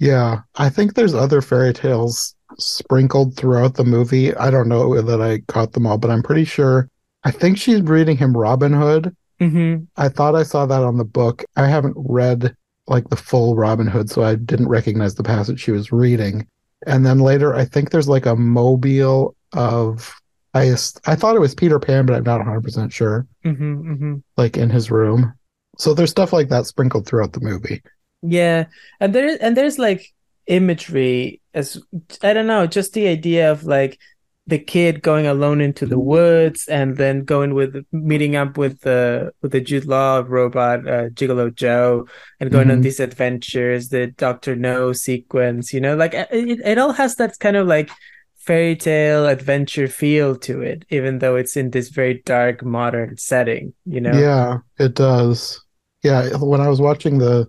Yeah, 0.01 0.41
I 0.57 0.71
think 0.71 0.95
there's 0.95 1.13
other 1.15 1.43
fairy 1.43 1.75
tales 1.75 2.35
sprinkled 2.59 3.37
throughout 3.37 3.75
the 3.75 3.85
movie. 3.85 4.35
I 4.35 4.49
don't 4.51 4.69
know 4.69 4.97
that 5.03 5.21
I 5.21 5.41
caught 5.53 5.73
them 5.75 5.87
all, 5.87 5.99
but 5.99 6.11
I'm 6.11 6.23
pretty 6.23 6.47
sure. 6.47 6.89
I 7.23 7.31
think 7.31 7.59
she's 7.59 7.83
reading 7.83 8.17
him 8.17 8.33
Robin 8.35 8.73
Hood. 8.73 9.15
mm-hmm. 9.41 9.85
I 9.99 10.09
thought 10.09 10.35
I 10.35 10.43
saw 10.45 10.65
that 10.65 10.83
on 10.83 10.97
the 10.97 11.05
book. 11.05 11.45
I 11.57 11.67
haven't 11.69 11.97
read 11.99 12.57
like 12.87 13.09
the 13.09 13.17
full 13.17 13.57
Robin 13.57 13.87
Hood, 13.87 14.11
so 14.11 14.23
I 14.23 14.35
didn't 14.35 14.69
recognize 14.69 15.15
the 15.15 15.23
passage 15.23 15.61
she 15.61 15.71
was 15.71 15.93
reading. 15.93 16.47
And 16.87 17.05
then 17.05 17.19
later, 17.19 17.55
I 17.55 17.65
think 17.65 17.91
there's 17.91 18.09
like 18.09 18.27
a 18.27 18.37
mobile 18.37 19.37
of 19.53 20.13
I 20.55 20.73
I 21.07 21.15
thought 21.17 21.37
it 21.37 21.41
was 21.41 21.55
Peter 21.55 21.79
Pan, 21.79 22.07
but 22.07 22.17
I'm 22.17 22.25
not 22.25 22.39
100 22.39 22.63
percent 22.63 22.93
sure. 22.93 23.27
hmm 23.43 23.95
hmm 23.95 24.15
Like 24.37 24.57
in 24.57 24.71
his 24.71 24.91
room. 24.91 25.35
So 25.79 25.95
there's 25.95 26.11
stuff 26.11 26.33
like 26.33 26.49
that 26.49 26.67
sprinkled 26.67 27.07
throughout 27.07 27.33
the 27.33 27.41
movie. 27.41 27.83
Yeah, 28.23 28.67
and 28.99 29.15
there 29.15 29.39
and 29.41 29.57
there's 29.57 29.79
like 29.79 30.07
imagery 30.47 31.41
as 31.55 31.81
I 32.23 32.33
don't 32.33 32.47
know, 32.47 32.67
just 32.67 32.93
the 32.93 33.09
idea 33.09 33.51
of 33.53 33.65
like 33.65 33.99
the 34.47 34.59
kid 34.59 35.03
going 35.03 35.27
alone 35.27 35.61
into 35.61 35.87
the 35.87 35.99
woods 35.99 36.67
and 36.67 36.97
then 36.97 37.25
going 37.25 37.55
with 37.55 37.85
meeting 37.93 38.35
up 38.35 38.59
with 38.59 38.81
the 38.81 39.33
with 39.43 39.53
the 39.53 39.61
Jude 39.61 39.85
Law 39.85 40.25
robot 40.27 40.81
uh, 40.89 41.09
Gigolo 41.11 41.55
Joe 41.55 42.07
and 42.41 42.51
going 42.51 42.71
on 42.71 42.81
Mhm. 42.81 42.83
these 42.83 42.99
adventures, 43.01 43.91
the 43.91 44.09
Doctor 44.09 44.57
Know 44.57 44.93
sequence, 44.93 45.73
you 45.73 45.81
know, 45.81 45.95
like 45.97 46.15
it, 46.15 46.29
it 46.33 46.61
it 46.65 46.79
all 46.79 46.93
has 46.93 47.17
that 47.17 47.39
kind 47.39 47.57
of 47.57 47.69
like 47.69 47.91
fairy 48.39 48.75
tale 48.75 49.27
adventure 49.27 49.87
feel 49.87 50.35
to 50.37 50.63
it, 50.63 50.85
even 50.91 51.19
though 51.19 51.37
it's 51.37 51.57
in 51.57 51.71
this 51.71 51.91
very 51.91 52.23
dark 52.25 52.65
modern 52.65 53.17
setting, 53.19 53.75
you 53.85 54.01
know. 54.01 54.13
Yeah, 54.19 54.59
it 54.79 54.95
does. 54.95 55.63
Yeah, 56.03 56.37
when 56.39 56.61
I 56.61 56.69
was 56.69 56.81
watching 56.81 57.19
the 57.19 57.47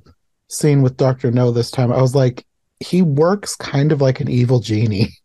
scene 0.49 0.81
with 0.81 0.97
Dr. 0.97 1.31
Know 1.31 1.51
this 1.51 1.71
time, 1.71 1.91
I 1.91 2.01
was 2.01 2.13
like, 2.13 2.45
he 2.79 3.01
works 3.01 3.55
kind 3.55 3.91
of 3.91 4.01
like 4.01 4.19
an 4.19 4.29
evil 4.29 4.59
genie. 4.59 5.09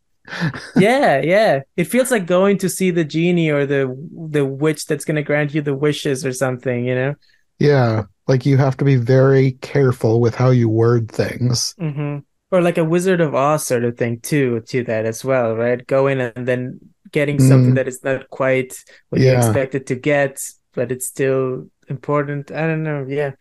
Yeah, 0.74 1.20
yeah. 1.20 1.60
It 1.76 1.84
feels 1.84 2.10
like 2.10 2.26
going 2.26 2.58
to 2.58 2.68
see 2.68 2.90
the 2.90 3.04
genie 3.04 3.50
or 3.50 3.66
the 3.66 3.86
the 4.30 4.44
witch 4.44 4.86
that's 4.86 5.04
gonna 5.04 5.22
grant 5.22 5.54
you 5.54 5.62
the 5.62 5.74
wishes 5.74 6.24
or 6.24 6.32
something, 6.32 6.84
you 6.84 6.94
know? 6.94 7.14
Yeah, 7.58 8.04
like 8.26 8.44
you 8.46 8.56
have 8.58 8.76
to 8.78 8.84
be 8.84 8.96
very 8.96 9.52
careful 9.52 10.20
with 10.20 10.34
how 10.34 10.50
you 10.50 10.68
word 10.68 11.10
things. 11.10 11.74
hmm 11.78 12.18
Or 12.50 12.60
like 12.62 12.78
a 12.78 12.84
Wizard 12.84 13.20
of 13.20 13.34
Oz 13.34 13.66
sort 13.66 13.84
of 13.84 13.96
thing 13.96 14.20
too, 14.20 14.60
to 14.68 14.84
that 14.84 15.04
as 15.06 15.24
well, 15.24 15.56
right? 15.56 15.84
Go 15.86 16.06
in 16.06 16.20
and 16.20 16.46
then 16.46 16.80
getting 17.12 17.38
something 17.40 17.74
Mm. 17.74 17.76
that 17.76 17.88
is 17.88 18.04
not 18.04 18.28
quite 18.30 18.76
what 19.08 19.20
you 19.20 19.32
expected 19.32 19.86
to 19.88 19.94
get, 19.96 20.40
but 20.74 20.92
it's 20.92 21.06
still 21.06 21.68
important. 21.88 22.50
I 22.50 22.66
don't 22.66 22.82
know. 22.82 23.06
Yeah. 23.08 23.32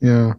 Yeah. 0.00 0.34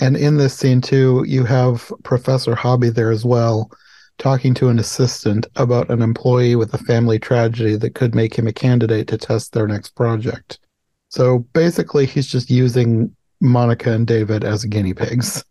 And 0.00 0.16
in 0.16 0.36
this 0.36 0.54
scene 0.54 0.80
too, 0.80 1.24
you 1.26 1.44
have 1.44 1.92
Professor 2.04 2.54
Hobby 2.54 2.90
there 2.90 3.10
as 3.10 3.24
well, 3.24 3.70
talking 4.18 4.54
to 4.54 4.68
an 4.68 4.78
assistant 4.78 5.46
about 5.56 5.90
an 5.90 6.02
employee 6.02 6.56
with 6.56 6.74
a 6.74 6.78
family 6.78 7.18
tragedy 7.18 7.76
that 7.76 7.94
could 7.94 8.14
make 8.14 8.34
him 8.34 8.46
a 8.46 8.52
candidate 8.52 9.08
to 9.08 9.18
test 9.18 9.52
their 9.52 9.66
next 9.66 9.90
project. 9.90 10.58
So 11.08 11.40
basically, 11.52 12.06
he's 12.06 12.26
just 12.26 12.50
using 12.50 13.14
Monica 13.40 13.92
and 13.92 14.06
David 14.06 14.44
as 14.44 14.64
guinea 14.64 14.94
pigs. 14.94 15.44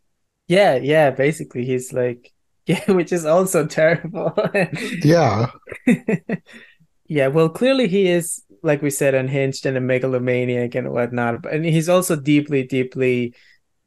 Yeah, 0.47 0.75
yeah. 0.75 1.10
Basically, 1.12 1.65
he's 1.65 1.93
like, 1.93 2.32
yeah, 2.67 2.91
which 2.91 3.12
is 3.12 3.25
also 3.25 3.65
terrible. 3.65 4.34
Yeah. 5.03 5.47
Yeah, 7.08 7.27
well, 7.27 7.49
clearly 7.49 7.88
he 7.88 8.08
is, 8.08 8.43
like 8.63 8.82
we 8.82 8.89
said, 8.89 9.15
unhinged 9.15 9.65
and 9.65 9.77
a 9.77 9.82
megalomaniac 9.82 10.75
and 10.75 10.91
whatnot. 10.91 11.45
And 11.51 11.65
he's 11.65 11.89
also 11.89 12.15
deeply, 12.15 12.63
deeply, 12.63 13.34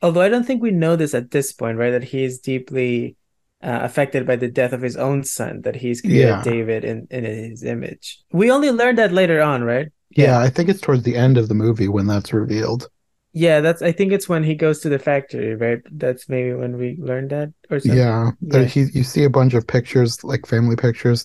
although 0.00 0.22
I 0.22 0.28
don't 0.28 0.44
think 0.44 0.62
we 0.62 0.70
know 0.70 0.96
this 0.96 1.14
at 1.14 1.30
this 1.30 1.52
point, 1.52 1.76
right? 1.76 1.90
That 1.90 2.04
he 2.04 2.24
is 2.24 2.38
deeply 2.38 3.16
uh, 3.62 3.80
affected 3.82 4.26
by 4.26 4.36
the 4.36 4.48
death 4.48 4.72
of 4.72 4.82
his 4.82 4.96
own 4.96 5.24
son, 5.24 5.62
that 5.62 5.76
he's 5.76 6.00
created 6.00 6.20
Yeah. 6.28 6.42
David 6.42 6.84
in, 6.84 7.06
in 7.10 7.24
his 7.24 7.62
image. 7.62 8.20
We 8.32 8.50
only 8.50 8.70
learned 8.70 8.98
that 8.98 9.12
later 9.12 9.42
on, 9.42 9.62
right? 9.64 9.88
Yeah, 10.10 10.40
I 10.40 10.48
think 10.48 10.68
it's 10.68 10.80
towards 10.80 11.02
the 11.02 11.16
end 11.16 11.38
of 11.38 11.48
the 11.48 11.54
movie 11.54 11.88
when 11.88 12.06
that's 12.06 12.32
revealed. 12.32 12.88
Yeah, 13.32 13.60
that's, 13.60 13.80
I 13.80 13.92
think 13.92 14.12
it's 14.12 14.28
when 14.28 14.42
he 14.42 14.54
goes 14.56 14.80
to 14.80 14.88
the 14.88 14.98
factory, 14.98 15.54
right? 15.54 15.78
That's 15.92 16.28
maybe 16.28 16.52
when 16.52 16.76
we 16.76 16.96
learned 16.98 17.30
that 17.30 17.52
or 17.70 17.78
something. 17.78 17.96
Yeah, 17.96 18.30
Yeah. 18.40 18.64
he, 18.64 18.86
you 18.92 19.04
see 19.04 19.24
a 19.24 19.30
bunch 19.30 19.54
of 19.54 19.66
pictures, 19.66 20.24
like 20.24 20.46
family 20.46 20.74
pictures, 20.74 21.24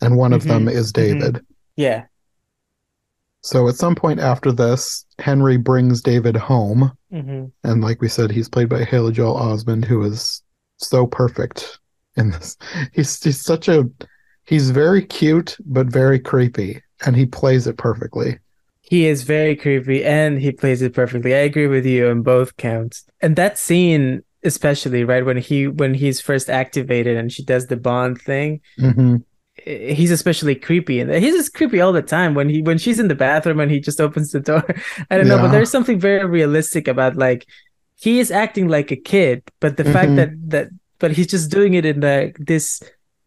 and 0.00 0.16
one 0.16 0.32
of 0.32 0.44
them 0.44 0.68
is 0.68 0.92
David. 0.92 1.44
Yeah. 1.76 2.04
So 3.42 3.68
at 3.68 3.74
some 3.74 3.94
point 3.94 4.20
after 4.20 4.52
this, 4.52 5.06
Henry 5.18 5.56
brings 5.56 6.02
David 6.02 6.36
home, 6.36 6.92
hmm 7.10 7.46
and 7.64 7.82
like 7.82 8.00
we 8.00 8.08
said, 8.08 8.30
he's 8.30 8.48
played 8.48 8.68
by 8.68 8.84
Haley 8.84 9.12
Joel 9.12 9.34
Osment, 9.34 9.84
who 9.84 10.02
is 10.04 10.42
so 10.80 11.06
perfect 11.06 11.78
in 12.16 12.30
this. 12.30 12.56
He's 12.92 13.22
he's 13.22 13.40
such 13.40 13.68
a 13.68 13.88
he's 14.44 14.70
very 14.70 15.04
cute 15.04 15.56
but 15.64 15.86
very 15.88 16.18
creepy, 16.18 16.82
and 17.04 17.16
he 17.16 17.26
plays 17.26 17.66
it 17.66 17.76
perfectly. 17.78 18.38
He 18.82 19.06
is 19.06 19.22
very 19.22 19.54
creepy 19.56 20.04
and 20.04 20.40
he 20.40 20.52
plays 20.52 20.82
it 20.82 20.94
perfectly. 20.94 21.34
I 21.34 21.38
agree 21.38 21.66
with 21.66 21.86
you 21.86 22.08
on 22.08 22.22
both 22.22 22.56
counts. 22.56 23.04
And 23.20 23.36
that 23.36 23.58
scene, 23.58 24.22
especially 24.42 25.04
right 25.04 25.24
when 25.24 25.36
he 25.36 25.68
when 25.68 25.94
he's 25.94 26.20
first 26.20 26.50
activated 26.50 27.16
and 27.16 27.30
she 27.30 27.44
does 27.44 27.66
the 27.66 27.76
bond 27.76 28.20
thing, 28.20 28.60
hmm 28.78 29.22
eh, 29.66 29.92
he's 29.94 30.10
especially 30.10 30.54
creepy. 30.54 31.00
And 31.00 31.12
he's 31.12 31.34
just 31.34 31.54
creepy 31.54 31.80
all 31.80 31.92
the 31.92 32.02
time 32.02 32.34
when 32.34 32.48
he 32.48 32.62
when 32.62 32.78
she's 32.78 32.98
in 32.98 33.08
the 33.08 33.14
bathroom 33.14 33.60
and 33.60 33.70
he 33.70 33.80
just 33.80 34.00
opens 34.00 34.32
the 34.32 34.40
door. 34.40 34.64
I 35.10 35.16
don't 35.16 35.28
know, 35.28 35.38
but 35.38 35.48
there's 35.50 35.70
something 35.70 36.00
very 36.00 36.24
realistic 36.26 36.88
about 36.88 37.16
like 37.16 37.46
he 38.00 38.18
is 38.20 38.30
acting 38.30 38.68
like 38.68 38.90
a 38.90 38.96
kid, 38.96 39.42
but 39.60 39.76
the 39.76 39.84
fact 39.84 40.10
Mhm. 40.12 40.16
that 40.16 40.30
that 40.50 40.68
but 40.98 41.12
he's 41.12 41.26
just 41.28 41.50
doing 41.50 41.74
it 41.74 41.84
in 41.86 42.00
the 42.00 42.32
this 42.38 42.82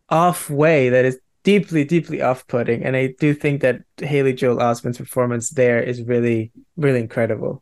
off 0.09 0.49
way 0.49 0.89
that 0.89 1.05
is 1.05 1.17
deeply, 1.43 1.83
deeply 1.83 2.21
off-putting. 2.21 2.83
And 2.86 2.95
I 2.95 3.13
do 3.19 3.33
think 3.33 3.62
that 3.62 3.81
Haley 3.97 4.33
Joel 4.33 4.59
Osment's 4.62 4.97
performance 4.97 5.49
there 5.49 5.81
is 5.81 6.01
really, 6.03 6.51
really 6.77 6.99
incredible. 6.99 7.62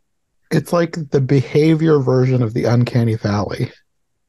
It's 0.52 0.71
like 0.74 0.97
the 1.12 1.21
behavior 1.21 1.97
version 2.00 2.43
of 2.43 2.54
the 2.54 2.65
Uncanny 2.65 3.15
Valley. 3.15 3.71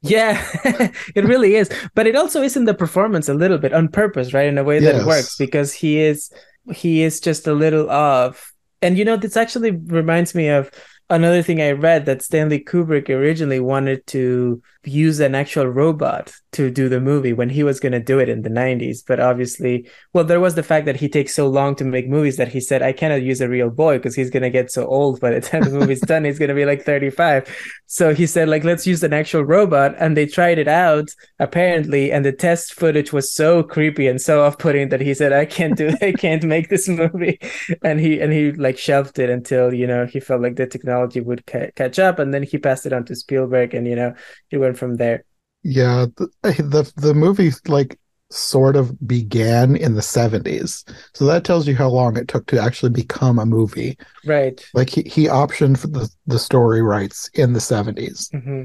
Yeah, 0.03 0.41
it 1.15 1.25
really 1.25 1.57
is. 1.57 1.69
But 1.95 2.07
it 2.07 2.17
also 2.17 2.43
is 2.43 2.57
in 2.57 2.65
the 2.65 2.75
performance 2.75 3.29
a 3.29 3.35
little 3.35 3.59
bit 3.59 3.73
on 3.75 3.89
purpose, 3.89 4.33
right? 4.33 4.47
In 4.47 4.57
a 4.59 4.65
way 4.65 4.79
that 4.79 4.95
Yes. 4.95 5.03
it 5.03 5.07
works 5.07 5.37
because 5.37 5.73
he 5.73 5.99
is 6.01 6.31
he 6.73 7.03
is 7.03 7.21
just 7.21 7.47
a 7.47 7.53
little 7.55 7.91
off. 7.91 8.53
And 8.81 8.97
you 8.97 9.05
know, 9.05 9.17
this 9.17 9.37
actually 9.37 9.73
reminds 9.73 10.35
me 10.35 10.49
of 10.49 10.71
another 11.13 11.43
thing 11.43 11.61
I 11.61 11.73
read 11.73 12.07
that 12.07 12.23
Stanley 12.23 12.59
Kubrick 12.59 13.09
originally 13.09 13.61
wanted 13.61 14.07
to 14.09 14.63
use 14.85 15.21
an 15.21 15.35
actual 15.35 15.67
robot 15.67 16.33
to 16.53 16.71
do 16.71 16.89
the 16.89 17.01
movie 17.01 17.33
when 17.33 17.49
he 17.49 17.63
was 17.63 17.81
going 17.81 17.93
to 17.93 18.01
do 18.01 18.19
it 18.19 18.29
in 18.29 18.43
the 18.43 18.51
90s. 18.51 18.99
But 19.07 19.21
obviously, 19.21 19.89
well, 20.13 20.25
there 20.25 20.41
was 20.41 20.55
the 20.55 20.63
fact 20.63 20.87
that 20.87 20.97
he 20.97 21.09
takes 21.09 21.35
so 21.35 21.49
long 21.49 21.75
to 21.77 21.85
make 21.85 22.09
movies 22.09 22.37
that 22.37 22.49
he 22.49 22.61
said, 22.61 22.83
I 22.83 22.93
cannot 22.93 23.23
use 23.23 23.41
a 23.41 23.49
real 23.49 23.71
boy 23.71 23.99
because 23.99 24.15
he's 24.15 24.31
going 24.31 24.43
to 24.43 24.51
get 24.51 24.71
so 24.71 24.87
old 24.87 25.21
by 25.21 25.31
the 25.31 25.41
time 25.41 25.63
the 25.63 25.71
movie's 25.71 26.01
done. 26.13 26.25
He's 26.25 26.39
going 26.39 26.51
to 26.51 26.55
be 26.55 26.65
like 26.65 26.85
35. 26.85 27.49
So 27.87 28.13
he 28.13 28.27
said, 28.27 28.49
like, 28.49 28.65
let's 28.65 28.87
use 28.87 29.03
an 29.03 29.13
actual 29.13 29.45
robot. 29.45 29.95
And 29.99 30.17
they 30.17 30.27
tried 30.27 30.59
it 30.59 30.69
out, 30.69 31.09
apparently. 31.39 32.13
And 32.13 32.25
the 32.25 32.33
test 32.33 32.75
footage 32.75 33.13
was 33.13 33.33
so 33.33 33.63
creepy 33.63 34.07
and 34.07 34.21
so 34.21 34.45
off 34.45 34.59
putting 34.59 34.91
that 34.91 35.01
he 35.01 35.15
said, 35.15 35.33
I 35.33 35.47
can't 35.47 35.77
do 35.77 35.95
I 36.03 36.13
can't 36.13 36.45
make 36.45 36.69
this 36.69 36.89
movie. 36.89 37.39
And 37.83 37.99
he, 37.99 38.21
and 38.21 38.33
he 38.33 38.53
like 38.53 38.79
shelved 38.79 39.19
it 39.19 39.31
until, 39.31 39.73
you 39.73 39.87
know, 39.87 40.07
he 40.07 40.21
felt 40.21 40.43
like 40.43 40.57
the 40.57 40.67
technology 40.67 41.21
would 41.21 41.47
ca- 41.47 41.71
catch 41.75 41.99
up. 41.99 42.19
And 42.19 42.33
then 42.33 42.43
he 42.43 42.59
passed 42.59 42.87
it 42.87 42.93
on 42.93 43.05
to 43.07 43.17
Spielberg 43.17 43.75
and, 43.75 43.87
you 43.87 43.97
know, 43.97 44.15
he 44.49 44.57
went 44.57 44.72
from 44.75 44.97
there. 44.97 45.25
Yeah, 45.63 46.07
the 46.17 46.29
the, 46.43 46.93
the 46.97 47.15
movie 47.15 47.51
like 47.69 47.99
sort 48.33 48.77
of 48.77 49.07
began 49.07 49.77
in 49.77 49.95
the 49.95 50.03
70s. 50.03 50.85
So 51.15 51.27
that 51.27 51.45
tells 51.45 51.69
you 51.69 51.77
how 51.77 51.89
long 51.89 52.17
it 52.17 52.29
took 52.29 52.47
to 52.47 52.61
actually 52.61 52.91
become 52.91 53.39
a 53.39 53.47
movie. 53.47 53.99
Right. 54.25 54.65
Like 54.75 54.91
he, 54.91 55.03
he 55.03 55.27
optioned 55.27 55.79
for 55.79 55.89
the, 55.89 56.09
the 56.27 56.39
story 56.39 56.83
rights 56.83 57.29
in 57.35 57.53
the 57.53 57.61
70s. 57.61 58.31
hmm 58.33 58.65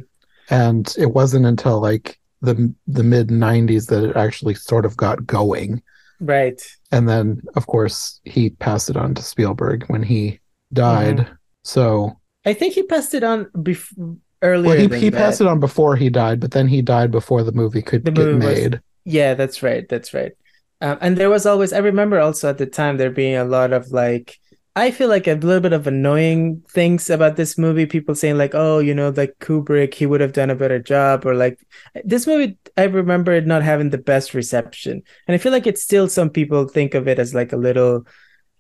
And 0.50 0.94
it 0.98 1.14
wasn't 1.14 1.46
until 1.46 1.82
like 1.82 2.20
the 2.42 2.74
the 2.86 3.04
mid 3.04 3.30
90s 3.30 3.88
that 3.88 4.04
it 4.04 4.16
actually 4.16 4.56
sort 4.56 4.86
of 4.86 4.96
got 4.96 5.26
going. 5.26 5.82
Right. 6.20 6.62
And 6.92 7.08
then 7.08 7.42
of 7.56 7.68
course 7.68 8.22
he 8.24 8.52
passed 8.52 8.90
it 8.90 8.98
on 8.98 9.16
to 9.16 9.22
Spielberg 9.22 9.86
when 9.88 10.04
he 10.04 10.40
died. 10.72 11.28
So 11.64 12.20
I 12.46 12.54
think 12.54 12.74
he 12.74 12.84
passed 12.84 13.14
it 13.14 13.24
on 13.24 13.50
before 13.62 14.18
earlier. 14.42 14.88
well 14.88 14.90
he, 15.00 15.00
he 15.06 15.12
passed 15.12 15.42
it 15.42 15.48
on 15.48 15.60
before 15.60 15.96
he 15.96 16.10
died, 16.10 16.40
but 16.40 16.52
then 16.52 16.68
he 16.68 16.82
died 16.82 17.12
before 17.12 17.44
the 17.44 17.52
movie 17.52 17.82
could 17.82 18.06
The 18.06 18.12
get 18.12 18.26
movie 18.26 18.46
was- 18.46 18.56
made. 18.60 18.82
Yeah, 19.06 19.36
that's 19.36 19.64
right. 19.64 19.88
That's 19.88 20.14
right. 20.14 20.34
Um, 20.82 20.98
and 21.02 21.18
there 21.18 21.30
was 21.30 21.46
always, 21.46 21.72
I 21.74 21.78
remember 21.80 22.20
also 22.20 22.50
at 22.50 22.58
the 22.58 22.66
time 22.66 22.98
there 22.98 23.10
being 23.10 23.36
a 23.38 23.46
lot 23.46 23.72
of 23.74 23.92
like, 23.92 24.38
I 24.76 24.92
feel 24.92 25.08
like 25.10 25.26
a 25.28 25.34
little 25.34 25.62
bit 25.62 25.74
of 25.74 25.88
annoying 25.88 26.62
things 26.70 27.10
about 27.10 27.36
this 27.36 27.58
movie. 27.58 27.88
People 27.88 28.14
saying 28.14 28.38
like, 28.38 28.52
oh, 28.54 28.78
you 28.78 28.94
know, 28.94 29.10
like 29.10 29.34
Kubrick, 29.40 29.96
he 29.96 30.06
would 30.06 30.22
have 30.22 30.34
done 30.34 30.52
a 30.52 30.56
better 30.56 30.78
job, 30.78 31.26
or 31.26 31.34
like 31.34 31.58
this 32.04 32.28
movie. 32.28 32.60
I 32.78 32.84
remember 32.84 33.32
it 33.32 33.48
not 33.48 33.64
having 33.64 33.90
the 33.90 33.98
best 33.98 34.36
reception, 34.36 35.02
and 35.28 35.34
I 35.34 35.40
feel 35.40 35.52
like 35.52 35.66
it's 35.66 35.82
still 35.82 36.08
some 36.08 36.30
people 36.30 36.68
think 36.68 36.94
of 36.94 37.08
it 37.08 37.18
as 37.18 37.34
like 37.34 37.54
a 37.54 37.58
little 37.58 38.06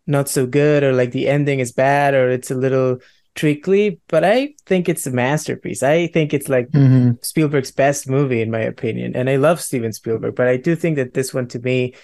not 0.07 0.27
so 0.27 0.47
good, 0.47 0.81
or 0.81 0.91
like 0.91 1.11
the 1.11 1.27
ending 1.27 1.59
is 1.59 1.71
bad, 1.71 2.15
or 2.15 2.31
it's 2.31 2.49
a 2.49 2.55
little 2.55 2.97
treacly. 3.37 4.01
But 4.09 4.23
I 4.25 4.55
think 4.65 4.89
it's 4.89 5.07
a 5.07 5.11
masterpiece. 5.11 5.81
I 5.83 6.07
think 6.07 6.33
it's 6.33 6.49
like 6.49 6.67
hmm 6.71 7.11
Spielberg's 7.21 7.71
best 7.71 8.09
movie, 8.09 8.41
in 8.41 8.51
my 8.51 8.59
opinion. 8.59 9.15
And 9.15 9.29
I 9.29 9.37
love 9.37 9.61
Steven 9.61 9.93
Spielberg, 9.93 10.35
but 10.35 10.47
I 10.47 10.57
do 10.57 10.75
think 10.75 10.97
that 10.97 11.13
this 11.13 11.33
one 11.33 11.47
to 11.49 11.59
me 11.59 11.95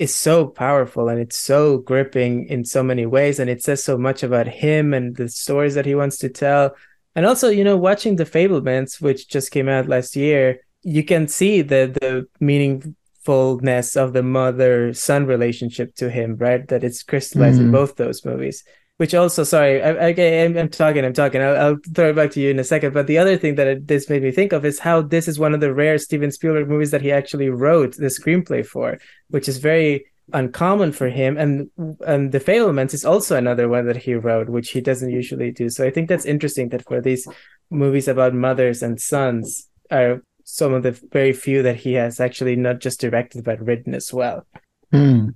is 0.00 0.14
so 0.14 0.46
powerful 0.46 1.08
and 1.08 1.20
it's 1.20 1.36
so 1.36 1.78
gripping 1.78 2.46
in 2.48 2.64
so 2.64 2.82
many 2.82 3.04
ways. 3.04 3.38
And 3.38 3.50
it 3.50 3.62
says 3.62 3.84
so 3.84 3.98
much 3.98 4.22
about 4.22 4.46
him 4.48 4.94
and 4.94 5.16
the 5.16 5.28
stories 5.28 5.74
that 5.74 5.86
he 5.86 5.94
wants 5.94 6.16
to 6.18 6.28
tell. 6.28 6.74
And 7.14 7.26
also, 7.26 7.48
you 7.50 7.64
know, 7.64 7.76
watching 7.76 8.16
The 8.16 8.24
Fabelmans, 8.24 9.00
which 9.02 9.28
just 9.28 9.50
came 9.50 9.68
out 9.68 9.86
last 9.88 10.16
year, 10.16 10.60
you 10.82 11.04
can 11.04 11.28
see 11.28 11.62
the 11.62 11.82
the 12.00 12.26
meaningfulness 12.40 13.96
of 13.96 14.12
the 14.12 14.22
mother 14.22 14.92
son 14.94 15.26
relationship 15.26 15.94
to 15.96 16.10
him, 16.10 16.36
right? 16.36 16.66
That 16.68 16.84
it's 16.84 17.02
crystallized 17.02 17.60
in 17.60 17.68
Mhm. 17.68 17.72
both 17.72 17.96
those 17.96 18.24
movies. 18.24 18.64
Which 19.02 19.14
also, 19.14 19.42
sorry, 19.42 19.82
I, 19.82 20.10
I, 20.10 20.44
I'm, 20.44 20.56
I'm 20.56 20.68
talking, 20.68 21.04
I'm 21.04 21.12
talking. 21.12 21.42
I'll, 21.42 21.56
I'll 21.56 21.76
throw 21.92 22.10
it 22.10 22.14
back 22.14 22.30
to 22.30 22.40
you 22.40 22.50
in 22.50 22.60
a 22.60 22.62
second. 22.62 22.94
But 22.94 23.08
the 23.08 23.18
other 23.18 23.36
thing 23.36 23.56
that 23.56 23.66
it, 23.66 23.88
this 23.88 24.08
made 24.08 24.22
me 24.22 24.30
think 24.30 24.52
of 24.52 24.64
is 24.64 24.78
how 24.78 25.02
this 25.02 25.26
is 25.26 25.40
one 25.40 25.54
of 25.54 25.60
the 25.60 25.74
rare 25.74 25.98
Steven 25.98 26.30
Spielberg 26.30 26.68
movies 26.68 26.92
that 26.92 27.02
he 27.02 27.10
actually 27.10 27.48
wrote 27.48 27.96
the 27.96 28.06
screenplay 28.06 28.64
for, 28.64 28.98
which 29.26 29.48
is 29.48 29.58
very 29.58 30.06
uncommon 30.32 30.92
for 30.92 31.08
him. 31.08 31.36
And 31.36 31.68
and 32.06 32.30
The 32.30 32.38
Fabelmans 32.38 32.94
is 32.94 33.04
also 33.04 33.34
another 33.36 33.68
one 33.68 33.86
that 33.86 33.96
he 33.96 34.14
wrote, 34.14 34.48
which 34.48 34.70
he 34.70 34.80
doesn't 34.80 35.10
usually 35.10 35.50
do. 35.50 35.68
So 35.68 35.84
I 35.84 35.90
think 35.90 36.08
that's 36.08 36.24
interesting 36.24 36.68
that 36.68 36.84
for 36.84 37.00
these 37.00 37.26
movies 37.70 38.06
about 38.06 38.34
mothers 38.34 38.84
and 38.84 39.00
sons 39.00 39.68
are 39.90 40.22
some 40.44 40.74
of 40.74 40.84
the 40.84 40.92
very 41.10 41.32
few 41.32 41.64
that 41.64 41.74
he 41.74 41.94
has 41.94 42.20
actually 42.20 42.54
not 42.54 42.78
just 42.78 43.00
directed 43.00 43.42
but 43.42 43.66
written 43.66 43.94
as 43.94 44.12
well. 44.12 44.46
Hmm. 44.92 45.30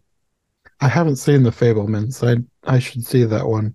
I 0.80 0.88
haven't 0.88 1.16
seen 1.16 1.42
The 1.42 1.50
Fabelmans. 1.50 2.22
I 2.22 2.44
I 2.66 2.78
should 2.78 3.04
see 3.04 3.24
that 3.24 3.46
one. 3.46 3.74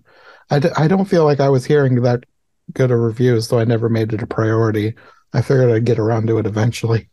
I, 0.50 0.58
d- 0.58 0.68
I 0.76 0.88
don't 0.88 1.06
feel 1.06 1.24
like 1.24 1.40
I 1.40 1.48
was 1.48 1.64
hearing 1.64 2.02
that 2.02 2.24
good 2.74 2.90
a 2.90 2.96
review, 2.96 3.40
so 3.40 3.58
I 3.58 3.64
never 3.64 3.88
made 3.88 4.12
it 4.12 4.22
a 4.22 4.26
priority. 4.26 4.94
I 5.32 5.42
figured 5.42 5.70
I'd 5.70 5.84
get 5.84 5.98
around 5.98 6.26
to 6.28 6.38
it 6.38 6.46
eventually. 6.46 7.08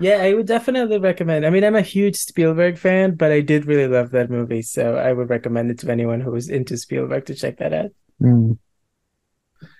Yeah, 0.00 0.18
I 0.18 0.32
would 0.34 0.46
definitely 0.46 0.98
recommend. 0.98 1.44
I 1.44 1.50
mean, 1.50 1.64
I'm 1.64 1.74
a 1.74 1.82
huge 1.82 2.16
Spielberg 2.16 2.78
fan, 2.78 3.16
but 3.16 3.32
I 3.32 3.40
did 3.40 3.66
really 3.66 3.88
love 3.88 4.10
that 4.12 4.30
movie, 4.30 4.62
so 4.62 4.96
I 4.96 5.12
would 5.12 5.28
recommend 5.28 5.72
it 5.72 5.78
to 5.80 5.90
anyone 5.90 6.20
who 6.20 6.34
is 6.36 6.48
into 6.48 6.76
Spielberg 6.76 7.26
to 7.26 7.34
check 7.34 7.58
that 7.58 7.72
out. 7.72 7.90
Hmm. 8.20 8.52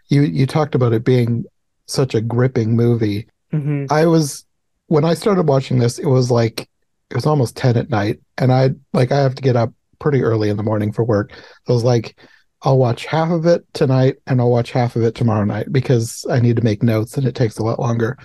You 0.09 0.23
you 0.23 0.47
talked 0.47 0.75
about 0.75 0.93
it 0.93 1.05
being 1.05 1.45
such 1.87 2.15
a 2.15 2.21
gripping 2.21 2.77
movie. 2.77 3.29
hmm 3.53 3.87
I 3.91 4.07
was 4.07 4.47
when 4.89 5.05
I 5.05 5.15
started 5.15 5.49
watching 5.49 5.79
this, 5.79 5.99
it 5.99 6.07
was 6.07 6.31
like 6.31 6.63
it 7.11 7.17
was 7.17 7.27
almost 7.27 7.57
10 7.57 7.77
at 7.77 7.91
night, 7.91 8.21
and 8.39 8.53
I 8.53 8.73
like 8.93 9.13
I 9.13 9.19
have 9.19 9.35
to 9.37 9.43
get 9.43 9.57
up 9.57 9.73
pretty 9.99 10.23
early 10.23 10.49
in 10.49 10.57
the 10.57 10.63
morning 10.63 10.93
for 10.93 11.05
work. 11.05 11.33
I 11.69 11.73
was 11.73 11.85
like, 11.85 12.19
I'll 12.63 12.79
watch 12.79 13.07
half 13.07 13.31
of 13.31 13.47
it 13.47 13.65
tonight 13.73 14.17
and 14.27 14.41
I'll 14.41 14.51
watch 14.51 14.73
half 14.73 14.97
of 14.97 15.03
it 15.03 15.15
tomorrow 15.15 15.45
night 15.45 15.73
because 15.73 16.25
I 16.31 16.41
need 16.41 16.57
to 16.57 16.63
make 16.65 16.83
notes 16.83 17.17
and 17.17 17.27
it 17.27 17.35
takes 17.35 17.59
a 17.59 17.63
lot 17.63 17.79
longer. 17.79 18.19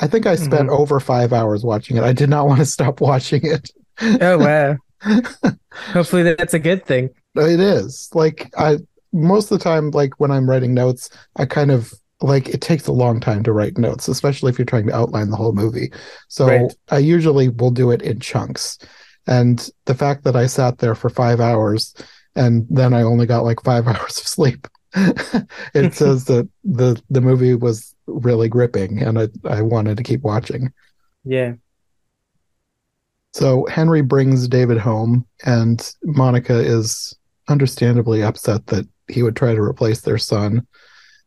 I 0.00 0.06
think 0.06 0.26
I 0.26 0.36
spent 0.36 0.68
Mhm. 0.68 0.78
over 0.78 1.00
five 1.00 1.32
hours 1.32 1.64
watching 1.64 1.96
it. 1.96 2.02
I 2.04 2.12
did 2.12 2.30
not 2.30 2.46
want 2.48 2.60
to 2.60 2.66
stop 2.66 3.00
watching 3.00 3.40
it. 3.44 3.70
Oh 4.20 4.38
wow. 4.38 4.76
Hopefully 5.92 6.22
that's 6.34 6.54
a 6.54 6.58
good 6.58 6.84
thing. 6.84 7.10
It 7.36 7.60
is 7.60 8.10
like 8.14 8.52
I 8.58 8.78
most 9.12 9.50
of 9.50 9.58
the 9.58 9.64
time, 9.64 9.90
like 9.90 10.18
when 10.20 10.30
I'm 10.30 10.48
writing 10.48 10.72
notes, 10.74 11.10
I 11.36 11.44
kind 11.46 11.70
of 11.70 11.92
like 12.20 12.48
it 12.50 12.60
takes 12.60 12.86
a 12.86 12.92
long 12.92 13.18
time 13.18 13.42
to 13.44 13.52
write 13.52 13.78
notes, 13.78 14.08
especially 14.08 14.50
if 14.50 14.58
you're 14.58 14.66
trying 14.66 14.86
to 14.86 14.94
outline 14.94 15.30
the 15.30 15.36
whole 15.36 15.52
movie. 15.52 15.90
So 16.28 16.46
Right. 16.46 16.74
I 16.90 16.98
usually 16.98 17.48
will 17.48 17.70
do 17.70 17.90
it 17.90 18.02
in 18.02 18.20
chunks. 18.20 18.78
And 19.30 19.70
the 19.86 19.94
fact 19.94 20.24
that 20.24 20.36
I 20.36 20.46
sat 20.46 20.78
there 20.78 20.94
for 20.94 21.08
five 21.08 21.40
hours 21.40 21.94
and 22.36 22.66
then 22.68 22.92
I 22.92 23.02
only 23.02 23.24
got 23.24 23.44
like 23.44 23.62
five 23.62 23.86
hours 23.86 24.18
of 24.18 24.26
sleep, 24.26 24.66
it 24.94 25.94
says 25.94 26.26
that 26.26 26.48
the 26.64 27.00
the 27.08 27.22
movie 27.22 27.54
was 27.54 27.94
really 28.06 28.48
gripping 28.48 29.00
and 29.02 29.18
I, 29.18 29.28
I 29.44 29.62
wanted 29.62 29.96
to 29.96 30.02
keep 30.02 30.22
watching. 30.22 30.72
Yeah. 31.24 31.54
So 33.32 33.64
Henry 33.66 34.02
brings 34.02 34.48
David 34.48 34.78
home, 34.78 35.24
and 35.44 35.94
Monica 36.02 36.58
is 36.58 37.16
understandably 37.48 38.24
upset 38.24 38.66
that 38.66 38.88
he 39.06 39.22
would 39.22 39.36
try 39.36 39.54
to 39.54 39.62
replace 39.62 40.00
their 40.00 40.18
son. 40.18 40.66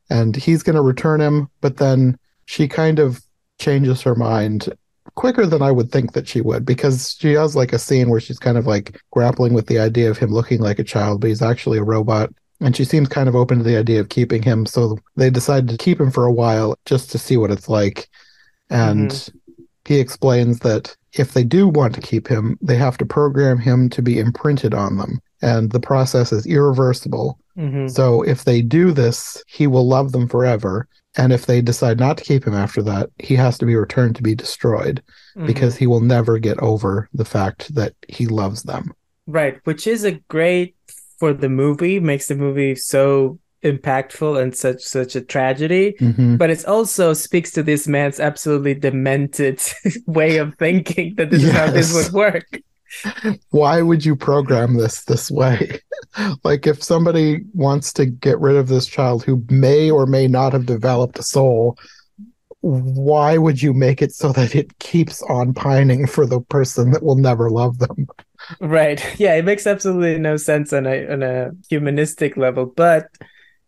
And 0.09 0.35
he's 0.35 0.63
going 0.63 0.75
to 0.75 0.81
return 0.81 1.21
him, 1.21 1.49
but 1.61 1.77
then 1.77 2.19
she 2.45 2.67
kind 2.67 2.99
of 2.99 3.23
changes 3.57 4.01
her 4.01 4.15
mind 4.15 4.73
quicker 5.15 5.45
than 5.45 5.61
I 5.61 5.71
would 5.71 5.91
think 5.91 6.13
that 6.13 6.27
she 6.27 6.41
would, 6.41 6.65
because 6.65 7.15
she 7.19 7.33
has 7.33 7.55
like 7.55 7.73
a 7.73 7.79
scene 7.79 8.09
where 8.09 8.19
she's 8.19 8.39
kind 8.39 8.57
of 8.57 8.67
like 8.67 8.99
grappling 9.11 9.53
with 9.53 9.67
the 9.67 9.79
idea 9.79 10.09
of 10.09 10.17
him 10.17 10.31
looking 10.31 10.59
like 10.59 10.79
a 10.79 10.83
child, 10.83 11.21
but 11.21 11.27
he's 11.27 11.41
actually 11.41 11.77
a 11.77 11.83
robot. 11.83 12.31
And 12.59 12.75
she 12.75 12.85
seems 12.85 13.09
kind 13.09 13.27
of 13.27 13.35
open 13.35 13.57
to 13.57 13.63
the 13.63 13.77
idea 13.77 13.99
of 13.99 14.09
keeping 14.09 14.41
him. 14.41 14.65
So 14.65 14.97
they 15.15 15.29
decide 15.29 15.67
to 15.67 15.77
keep 15.77 15.99
him 15.99 16.11
for 16.11 16.25
a 16.25 16.31
while 16.31 16.77
just 16.85 17.11
to 17.11 17.17
see 17.17 17.35
what 17.37 17.51
it's 17.51 17.67
like. 17.67 18.07
And 18.69 19.29
he 19.85 19.99
explains 19.99 20.59
that 20.59 20.95
if 21.13 21.33
they 21.33 21.43
do 21.43 21.67
want 21.67 21.93
to 21.95 22.01
keep 22.01 22.27
him, 22.27 22.57
they 22.61 22.75
have 22.77 22.97
to 22.99 23.05
program 23.05 23.57
him 23.57 23.89
to 23.89 24.01
be 24.01 24.17
imprinted 24.17 24.73
on 24.73 24.97
them. 24.97 25.19
And 25.41 25.71
the 25.71 25.79
process 25.79 26.31
is 26.31 26.45
irreversible. 26.45 27.37
hmm 27.55 27.87
So 27.87 28.21
if 28.23 28.45
they 28.45 28.61
do 28.61 28.91
this, 28.91 29.43
he 29.47 29.67
will 29.67 29.87
love 29.87 30.11
them 30.11 30.27
forever. 30.27 30.87
And 31.15 31.31
if 31.31 31.45
they 31.45 31.61
decide 31.61 31.99
not 31.99 32.17
to 32.17 32.23
keep 32.23 32.45
him 32.45 32.55
after 32.55 32.81
that, 32.83 33.09
he 33.19 33.35
has 33.35 33.57
to 33.59 33.65
be 33.65 33.75
returned 33.75 34.15
to 34.17 34.23
be 34.23 34.35
destroyed 34.35 35.01
Mm-hmm. 35.35 35.47
because 35.47 35.75
he 35.75 35.87
will 35.87 35.99
never 35.99 36.37
get 36.37 36.59
over 36.59 37.09
the 37.11 37.25
fact 37.25 37.73
that 37.73 37.95
he 38.07 38.27
loves 38.27 38.61
them. 38.61 38.93
Right, 39.25 39.59
which 39.63 39.87
is 39.87 40.03
a 40.03 40.11
great 40.27 40.75
for 41.17 41.33
the 41.33 41.49
movie, 41.49 41.99
makes 41.99 42.27
the 42.27 42.35
movie 42.35 42.75
so 42.75 43.39
impactful 43.63 44.39
and 44.39 44.55
such 44.55 44.83
such 44.83 45.15
a 45.15 45.21
tragedy. 45.21 45.95
Mhm. 45.99 46.37
But 46.37 46.51
it 46.51 46.65
also 46.65 47.13
speaks 47.13 47.49
to 47.53 47.63
this 47.63 47.87
man's 47.87 48.19
absolutely 48.19 48.75
demented 48.75 49.59
way 50.05 50.37
of 50.37 50.53
thinking 50.59 51.15
that 51.15 51.31
this 51.31 51.43
is 51.43 51.51
how 51.51 51.71
this 51.71 51.91
would 51.95 52.13
work. 52.13 52.59
Why 53.49 53.81
would 53.81 54.05
you 54.05 54.15
program 54.15 54.75
this 54.75 55.03
this 55.05 55.29
way? 55.31 55.79
like, 56.43 56.67
if 56.67 56.83
somebody 56.83 57.41
wants 57.53 57.91
to 57.93 58.05
get 58.05 58.39
rid 58.39 58.55
of 58.55 58.67
this 58.67 58.87
child 58.87 59.23
who 59.23 59.43
may 59.49 59.89
or 59.91 60.05
may 60.05 60.27
not 60.27 60.53
have 60.53 60.65
developed 60.65 61.19
a 61.19 61.23
soul, 61.23 61.77
why 62.61 63.37
would 63.37 63.61
you 63.61 63.73
make 63.73 64.01
it 64.01 64.13
so 64.13 64.31
that 64.31 64.55
it 64.55 64.79
keeps 64.79 65.21
on 65.23 65.53
pining 65.53 66.07
for 66.07 66.25
the 66.25 66.39
person 66.39 66.91
that 66.91 67.03
will 67.03 67.17
never 67.17 67.49
love 67.49 67.79
them? 67.79 68.07
Right. 68.61 69.03
Yeah, 69.19 69.35
it 69.35 69.45
makes 69.45 69.67
absolutely 69.67 70.17
no 70.19 70.37
sense 70.37 70.71
on 70.73 70.85
a 70.85 71.11
on 71.11 71.23
a 71.23 71.51
humanistic 71.69 72.37
level, 72.37 72.65
but 72.65 73.07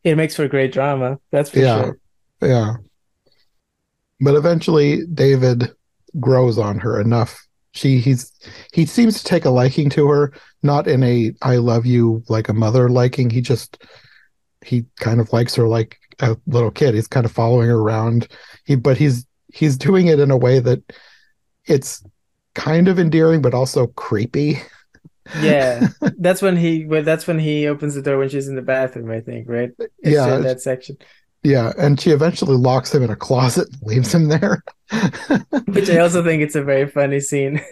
it 0.04 0.16
makes 0.16 0.36
for 0.36 0.48
great 0.48 0.72
drama. 0.72 1.20
That's 1.32 1.50
for 1.50 1.60
Yeah. 1.60 1.82
sure. 1.84 1.98
Yeah. 2.42 2.74
But 4.22 4.36
eventually 4.36 5.06
David 5.08 5.72
grows 6.20 6.58
on 6.58 6.80
her 6.80 7.00
enough. 7.02 7.46
She 7.76 8.00
he's 8.00 8.32
he 8.74 8.86
seems 8.86 9.18
to 9.20 9.24
take 9.26 9.46
a 9.46 9.50
liking 9.50 9.90
to 9.92 10.08
her, 10.08 10.34
not 10.64 10.88
in 10.88 11.04
a 11.04 11.34
I 11.42 11.58
love 11.58 11.86
you 11.86 12.24
like 12.30 12.50
a 12.50 12.54
mother 12.54 12.90
liking. 12.90 13.30
He 13.30 13.42
just 13.42 13.84
he 14.64 14.86
kind 15.00 15.20
of 15.20 15.32
likes 15.34 15.56
her 15.56 15.68
like 15.68 15.98
a 16.20 16.38
little 16.48 16.72
kid. 16.72 16.96
He's 16.96 17.08
kind 17.08 17.26
of 17.26 17.32
following 17.32 17.68
her 17.68 17.78
around. 17.78 18.30
He 18.66 18.76
but 18.76 18.98
he's 18.98 19.26
he's 19.54 19.78
doing 19.78 20.08
it 20.08 20.20
in 20.20 20.32
a 20.32 20.38
way 20.38 20.60
that 20.60 20.82
it's 21.66 22.04
kind 22.56 22.88
of 22.88 22.98
endearing 22.98 23.42
but 23.42 23.54
also 23.54 23.88
creepy. 23.88 24.60
Yeah. 25.42 25.90
That's 26.18 26.42
when 26.42 26.56
he 26.56 26.86
well, 26.86 27.04
that's 27.04 27.28
when 27.28 27.40
he 27.40 27.68
opens 27.68 27.96
the 27.96 28.02
door 28.02 28.20
when 28.20 28.30
she's 28.30 28.48
in 28.48 28.56
the 28.56 28.62
bathroom, 28.62 29.10
I 29.12 29.22
think, 29.22 29.50
right? 29.50 29.72
It's 29.80 29.90
Yeah. 30.14 30.38
in 30.38 30.44
that 30.44 30.62
section. 30.62 30.98
Yeah, 31.46 31.74
and 31.78 32.02
she 32.02 32.10
eventually 32.10 32.58
locks 32.58 32.94
him 32.94 33.04
in 33.04 33.12
a 33.12 33.16
closet 33.16 33.68
and 33.72 33.82
leaves 33.84 34.12
him 34.12 34.30
there. 34.30 34.64
Which 35.68 35.92
I 35.92 36.00
also 36.00 36.24
think 36.24 36.42
it's 36.42 36.56
a 36.56 36.64
very 36.64 36.88
funny 36.88 37.20
scene. 37.20 37.62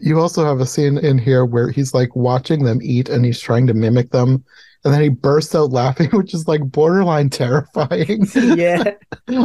You 0.00 0.20
also 0.20 0.44
have 0.44 0.60
a 0.60 0.66
scene 0.66 0.98
in 0.98 1.16
here 1.16 1.46
where 1.46 1.70
he's 1.70 1.94
like 1.94 2.14
watching 2.14 2.64
them 2.64 2.80
eat 2.82 3.08
and 3.08 3.24
he's 3.24 3.40
trying 3.40 3.66
to 3.68 3.74
mimic 3.74 4.10
them. 4.10 4.44
And 4.84 4.92
then 4.92 5.00
he 5.00 5.08
bursts 5.08 5.54
out 5.54 5.70
laughing, 5.70 6.10
which 6.12 6.34
is 6.34 6.46
like 6.46 6.60
borderline 6.70 7.30
terrifying. 7.30 8.26
Yeah. 8.34 8.94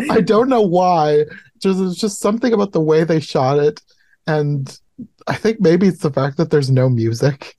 I 0.09 0.19
don't 0.19 0.49
know 0.49 0.61
why. 0.61 1.25
Just 1.61 1.79
it's 1.79 1.95
just 1.95 2.19
something 2.19 2.51
about 2.51 2.73
the 2.73 2.81
way 2.81 3.05
they 3.05 3.21
shot 3.21 3.59
it. 3.59 3.79
And 4.27 4.77
I 5.27 5.35
think 5.35 5.61
maybe 5.61 5.87
it's 5.87 6.01
the 6.01 6.11
fact 6.11 6.35
that 6.37 6.49
there's 6.49 6.69
no 6.71 6.89
music. 6.89 7.55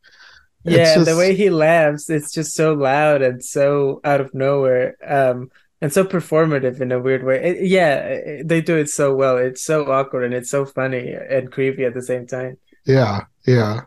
Yeah, 0.64 0.98
the 0.98 1.16
way 1.16 1.34
he 1.34 1.50
laughs, 1.50 2.10
it's 2.10 2.32
just 2.32 2.54
so 2.54 2.74
loud 2.74 3.22
and 3.22 3.42
so 3.44 4.00
out 4.04 4.20
of 4.20 4.34
nowhere. 4.34 4.96
Um, 5.06 5.50
and 5.80 5.92
so 5.92 6.04
performative 6.04 6.80
in 6.80 6.92
a 6.92 7.00
weird 7.00 7.24
way. 7.24 7.42
It- 7.42 7.66
yeah, 7.68 7.96
it- 8.00 8.48
they 8.48 8.60
do 8.60 8.76
it 8.76 8.90
so 8.90 9.14
well. 9.14 9.38
It's 9.38 9.62
so 9.62 9.90
awkward 9.90 10.24
and 10.24 10.34
it's 10.34 10.50
so 10.50 10.66
funny 10.66 11.12
and 11.12 11.50
creepy 11.50 11.84
at 11.84 11.94
the 11.94 12.02
same 12.02 12.26
time. 12.26 12.58
Yeah, 12.84 13.22
yeah. 13.46 13.82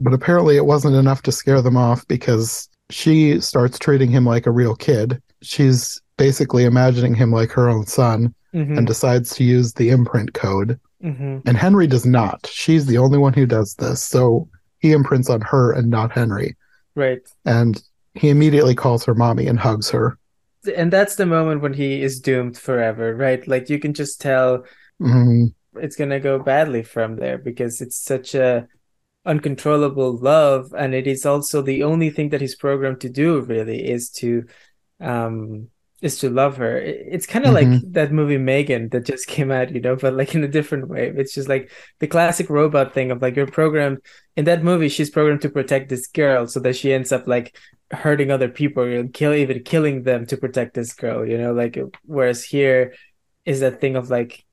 But 0.00 0.12
apparently 0.12 0.56
it 0.56 0.66
wasn't 0.66 0.96
enough 0.96 1.22
to 1.22 1.32
scare 1.32 1.62
them 1.62 1.76
off 1.76 2.06
because 2.08 2.68
she 2.90 3.40
starts 3.40 3.78
treating 3.78 4.10
him 4.10 4.26
like 4.26 4.46
a 4.46 4.50
real 4.50 4.74
kid. 4.74 5.22
She's 5.42 6.00
basically 6.16 6.64
imagining 6.64 7.14
him 7.14 7.32
like 7.32 7.50
her 7.52 7.68
own 7.68 7.86
son 7.86 8.34
hmm 8.52 8.76
and 8.76 8.86
decides 8.86 9.34
to 9.34 9.44
use 9.44 9.72
the 9.72 9.88
imprint 9.88 10.34
code. 10.34 10.78
hmm 11.00 11.38
And 11.46 11.56
Henry 11.56 11.86
does 11.86 12.04
not. 12.04 12.46
She's 12.52 12.84
the 12.86 12.98
only 12.98 13.16
one 13.18 13.32
who 13.32 13.46
does 13.46 13.74
this. 13.76 14.02
So 14.02 14.48
he 14.82 14.92
imprints 14.92 15.30
on 15.30 15.40
her 15.40 15.72
and 15.72 15.88
not 15.88 16.12
Henry. 16.12 16.56
Right. 16.94 17.20
And 17.46 17.82
he 18.14 18.28
immediately 18.28 18.74
calls 18.74 19.04
her 19.06 19.14
mommy 19.14 19.46
and 19.46 19.58
hugs 19.58 19.88
her. 19.90 20.18
And 20.76 20.92
that's 20.92 21.14
the 21.16 21.26
moment 21.26 21.62
when 21.62 21.72
he 21.72 22.02
is 22.02 22.20
doomed 22.20 22.58
forever, 22.58 23.14
right? 23.14 23.46
Like 23.48 23.70
you 23.70 23.78
can 23.78 23.94
just 23.94 24.20
tell 24.20 24.64
Mhm. 25.00 25.54
it's 25.76 25.96
gonna 25.96 26.20
go 26.20 26.38
badly 26.38 26.82
from 26.82 27.16
there 27.16 27.38
because 27.38 27.80
it's 27.80 27.96
such 27.96 28.34
a 28.34 28.68
uncontrollable 29.24 30.16
love 30.16 30.74
and 30.76 30.94
it 30.94 31.06
is 31.06 31.24
also 31.24 31.62
the 31.62 31.84
only 31.84 32.10
thing 32.10 32.28
that 32.30 32.40
he's 32.40 32.56
programmed 32.56 33.00
to 33.00 33.08
do 33.08 33.40
really 33.40 33.88
is 33.88 34.10
to 34.10 34.44
um 35.00 35.68
is 36.02 36.18
to 36.18 36.28
love 36.30 36.56
her. 36.58 36.76
It's 36.78 37.26
kind 37.26 37.46
of 37.46 37.52
Mhm. 37.52 37.54
like 37.54 37.92
that 37.92 38.12
movie 38.12 38.38
Megan 38.38 38.88
that 38.90 39.06
just 39.06 39.26
came 39.34 39.50
out, 39.52 39.72
you 39.74 39.80
know, 39.80 39.96
but 39.96 40.14
like 40.14 40.34
in 40.34 40.44
a 40.44 40.48
different 40.48 40.88
way. 40.88 41.12
It's 41.16 41.34
just 41.34 41.48
like 41.48 41.70
the 42.00 42.06
classic 42.08 42.50
robot 42.50 42.92
thing 42.94 43.10
of 43.10 43.22
like 43.22 43.36
you're 43.36 43.46
programmed 43.46 43.98
in 44.36 44.44
that 44.46 44.64
movie. 44.64 44.88
She's 44.88 45.10
programmed 45.10 45.42
to 45.42 45.48
protect 45.50 45.88
this 45.88 46.06
girl, 46.08 46.46
so 46.48 46.60
that 46.60 46.76
she 46.76 46.92
ends 46.92 47.12
up 47.12 47.26
like 47.26 47.56
hurting 47.92 48.30
other 48.30 48.48
people, 48.48 48.82
or 48.84 49.06
kill 49.08 49.34
even 49.34 49.62
killing 49.62 50.02
them 50.02 50.26
to 50.26 50.36
protect 50.36 50.74
this 50.74 50.92
girl. 50.94 51.26
You 51.26 51.38
know, 51.38 51.52
like 51.52 51.78
whereas 52.04 52.44
here 52.44 52.94
is 53.46 53.60
that 53.60 53.80
thing 53.80 53.96
of 53.96 54.10
like 54.10 54.44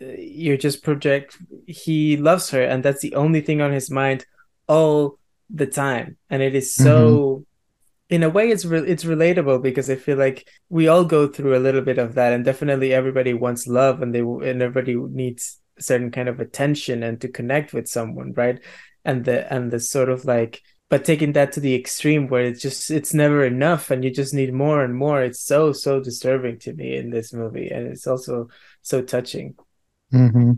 you're 0.00 0.56
just 0.56 0.82
project 0.82 1.36
he 1.66 2.16
loves 2.16 2.50
her 2.50 2.62
and 2.62 2.82
that's 2.82 3.00
the 3.02 3.14
only 3.14 3.40
thing 3.40 3.60
on 3.60 3.72
his 3.72 3.90
mind 3.90 4.24
all 4.68 5.18
the 5.50 5.66
time 5.66 6.16
and 6.30 6.42
it 6.42 6.54
is 6.54 6.74
so 6.74 7.44
in 8.08 8.22
a 8.22 8.28
way 8.30 8.50
it's 8.50 8.64
re- 8.64 8.86
it's 8.86 9.04
relatable 9.04 9.62
because 9.62 9.90
i 9.90 9.96
feel 9.96 10.16
like 10.16 10.48
we 10.68 10.88
all 10.88 11.04
go 11.04 11.26
through 11.26 11.56
a 11.56 11.60
little 11.60 11.80
bit 11.80 11.98
of 11.98 12.14
that 12.14 12.32
and 12.32 12.44
definitely 12.44 12.92
everybody 12.92 13.34
wants 13.34 13.66
love 13.66 14.02
and 14.02 14.14
they 14.14 14.20
and 14.20 14.62
everybody 14.62 14.94
needs 14.94 15.58
a 15.78 15.82
certain 15.82 16.10
kind 16.10 16.28
of 16.28 16.40
attention 16.40 17.02
and 17.02 17.20
to 17.20 17.28
connect 17.28 17.72
with 17.72 17.88
someone 17.88 18.32
right? 18.34 18.60
And 19.04 19.24
the 19.24 19.52
and 19.52 19.70
the 19.70 19.80
sort 19.80 20.08
of 20.08 20.24
like 20.24 20.62
but 20.88 21.04
taking 21.04 21.32
that 21.32 21.52
to 21.52 21.60
the 21.60 21.74
extreme 21.74 22.28
where 22.28 22.44
it's 22.44 22.62
just 22.62 22.90
it's 22.90 23.12
never 23.14 23.44
enough 23.44 23.90
and 23.90 24.04
you 24.04 24.10
just 24.10 24.34
need 24.34 24.52
more 24.52 24.84
and 24.84 24.94
more. 24.94 25.22
It's 25.22 25.40
so 25.40 25.72
so 25.72 26.00
disturbing 26.00 26.58
to 26.60 26.72
me 26.72 26.96
in 26.96 27.10
this 27.10 27.32
movie 27.32 27.68
and 27.68 27.86
it's 27.88 28.06
also 28.06 28.48
so 28.82 29.02
touching. 29.02 29.54
Hmm 30.10 30.52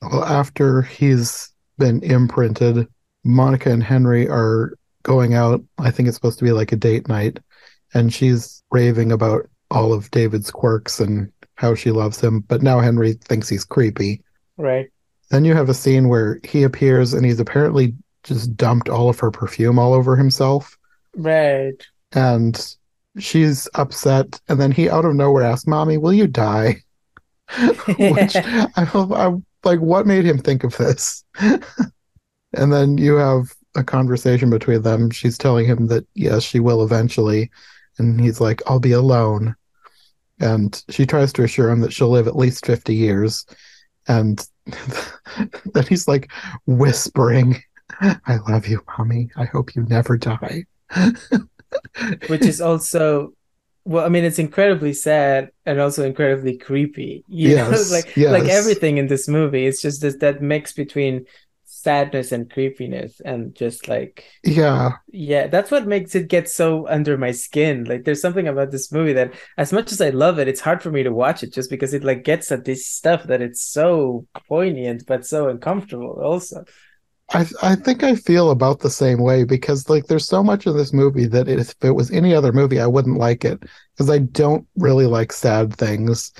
Well, 0.00 0.24
after 0.24 0.82
he's 0.82 1.52
been 1.78 2.02
imprinted, 2.02 2.88
Monica 3.24 3.70
and 3.70 3.82
Henry 3.82 4.28
are 4.28 4.74
going 5.02 5.34
out. 5.34 5.62
I 5.78 5.90
think 5.90 6.08
it's 6.08 6.16
supposed 6.16 6.38
to 6.38 6.44
be 6.44 6.52
like 6.52 6.72
a 6.72 6.76
date 6.76 7.08
night, 7.08 7.38
and 7.94 8.12
she's 8.12 8.62
raving 8.70 9.12
about 9.12 9.48
all 9.70 9.92
of 9.92 10.10
David's 10.10 10.50
quirks 10.50 11.00
and 11.00 11.32
how 11.56 11.74
she 11.74 11.90
loves 11.90 12.20
him. 12.20 12.40
But 12.40 12.62
now 12.62 12.80
Henry 12.80 13.14
thinks 13.14 13.48
he's 13.48 13.64
creepy. 13.64 14.22
right 14.58 14.90
Then 15.30 15.44
you 15.44 15.54
have 15.54 15.68
a 15.68 15.74
scene 15.74 16.08
where 16.08 16.40
he 16.44 16.62
appears 16.62 17.14
and 17.14 17.24
he's 17.24 17.40
apparently 17.40 17.94
just 18.24 18.56
dumped 18.56 18.88
all 18.88 19.08
of 19.08 19.18
her 19.20 19.30
perfume 19.30 19.78
all 19.78 19.94
over 19.94 20.16
himself. 20.16 20.76
right 21.16 21.74
And 22.12 22.74
she's 23.18 23.68
upset. 23.74 24.40
And 24.48 24.60
then 24.60 24.72
he 24.72 24.90
out 24.90 25.04
of 25.04 25.14
nowhere 25.14 25.44
asks, 25.44 25.66
Mommy, 25.66 25.96
will 25.98 26.12
you 26.12 26.26
die? 26.26 26.76
Which 27.98 28.36
I, 28.36 28.68
I'm 28.76 29.44
like, 29.64 29.80
what 29.80 30.06
made 30.06 30.24
him 30.24 30.38
think 30.38 30.64
of 30.64 30.76
this? 30.76 31.24
and 31.40 32.72
then 32.72 32.98
you 32.98 33.16
have 33.16 33.52
a 33.74 33.84
conversation 33.84 34.50
between 34.50 34.82
them. 34.82 35.10
She's 35.10 35.38
telling 35.38 35.66
him 35.66 35.86
that, 35.88 36.06
yes, 36.14 36.42
she 36.42 36.60
will 36.60 36.82
eventually. 36.82 37.50
And 37.98 38.20
he's 38.20 38.40
like, 38.40 38.62
I'll 38.66 38.80
be 38.80 38.92
alone. 38.92 39.54
And 40.40 40.82
she 40.90 41.06
tries 41.06 41.32
to 41.34 41.44
assure 41.44 41.70
him 41.70 41.80
that 41.80 41.92
she'll 41.92 42.10
live 42.10 42.26
at 42.26 42.36
least 42.36 42.66
50 42.66 42.94
years. 42.94 43.46
And 44.08 44.46
then 44.66 45.86
he's 45.88 46.08
like 46.08 46.30
whispering, 46.66 47.62
I 48.00 48.38
love 48.48 48.66
you, 48.66 48.82
mommy. 48.98 49.30
I 49.36 49.44
hope 49.44 49.74
you 49.74 49.82
never 49.82 50.16
die. 50.16 50.64
which 52.26 52.42
is 52.42 52.60
also 52.60 53.32
well 53.84 54.04
i 54.04 54.08
mean 54.08 54.24
it's 54.24 54.38
incredibly 54.38 54.92
sad 54.92 55.50
and 55.66 55.80
also 55.80 56.04
incredibly 56.04 56.56
creepy 56.56 57.24
you 57.28 57.56
know 57.56 57.70
like 57.90 58.14
yes. 58.16 58.30
like 58.30 58.44
everything 58.44 58.98
in 58.98 59.06
this 59.06 59.28
movie 59.28 59.66
it's 59.66 59.82
just 59.82 60.00
this, 60.00 60.16
that 60.16 60.42
mix 60.42 60.72
between 60.72 61.24
sadness 61.82 62.32
and 62.32 62.50
creepiness 62.50 63.20
and 63.24 63.54
just 63.54 63.88
like 63.88 64.24
yeah. 64.44 64.92
yeah 65.08 65.46
that's 65.46 65.70
what 65.70 65.86
makes 65.86 66.14
it 66.14 66.28
get 66.28 66.48
so 66.48 66.86
under 66.88 67.18
my 67.18 67.30
skin 67.32 67.84
like 67.84 68.04
there's 68.04 68.20
something 68.20 68.48
about 68.48 68.70
this 68.70 68.92
movie 68.92 69.12
that 69.12 69.34
as 69.58 69.72
much 69.72 69.92
as 69.92 70.00
i 70.00 70.10
love 70.10 70.38
it 70.38 70.48
it's 70.48 70.60
hard 70.60 70.82
for 70.82 70.90
me 70.90 71.02
to 71.02 71.12
watch 71.12 71.42
it 71.42 71.52
just 71.52 71.70
because 71.70 71.92
it 71.92 72.04
like 72.04 72.24
gets 72.24 72.52
at 72.52 72.64
this 72.64 72.86
stuff 72.86 73.24
that 73.24 73.42
it's 73.42 73.62
so 73.62 74.26
poignant 74.48 75.04
but 75.06 75.26
so 75.26 75.48
uncomfortable 75.48 76.20
also 76.22 76.64
I 77.34 77.46
I 77.62 77.74
think 77.76 78.02
I 78.02 78.14
feel 78.14 78.50
about 78.50 78.80
the 78.80 78.90
same 78.90 79.22
way 79.22 79.44
because 79.44 79.88
like 79.88 80.06
there's 80.06 80.26
so 80.26 80.42
much 80.42 80.66
of 80.66 80.74
this 80.74 80.92
movie 80.92 81.26
that 81.26 81.48
if 81.48 81.74
it 81.82 81.92
was 81.92 82.10
any 82.10 82.34
other 82.34 82.52
movie 82.52 82.80
I 82.80 82.86
wouldn't 82.86 83.18
like 83.18 83.44
it 83.44 83.62
because 83.94 84.10
I 84.10 84.18
don't 84.18 84.66
really 84.76 85.06
like 85.06 85.32
sad 85.32 85.74
things. 85.74 86.32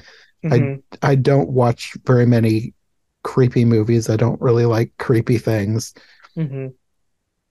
Mhm. 0.45 0.83
I 1.03 1.15
don't 1.15 1.51
watch 1.51 1.97
very 2.05 2.27
many 2.27 2.75
creepy 3.23 3.65
movies. 3.65 4.11
I 4.11 4.17
don't 4.17 4.41
really 4.41 4.67
like 4.67 4.93
creepy 4.99 5.39
things. 5.39 5.95
Mhm. 6.37 6.75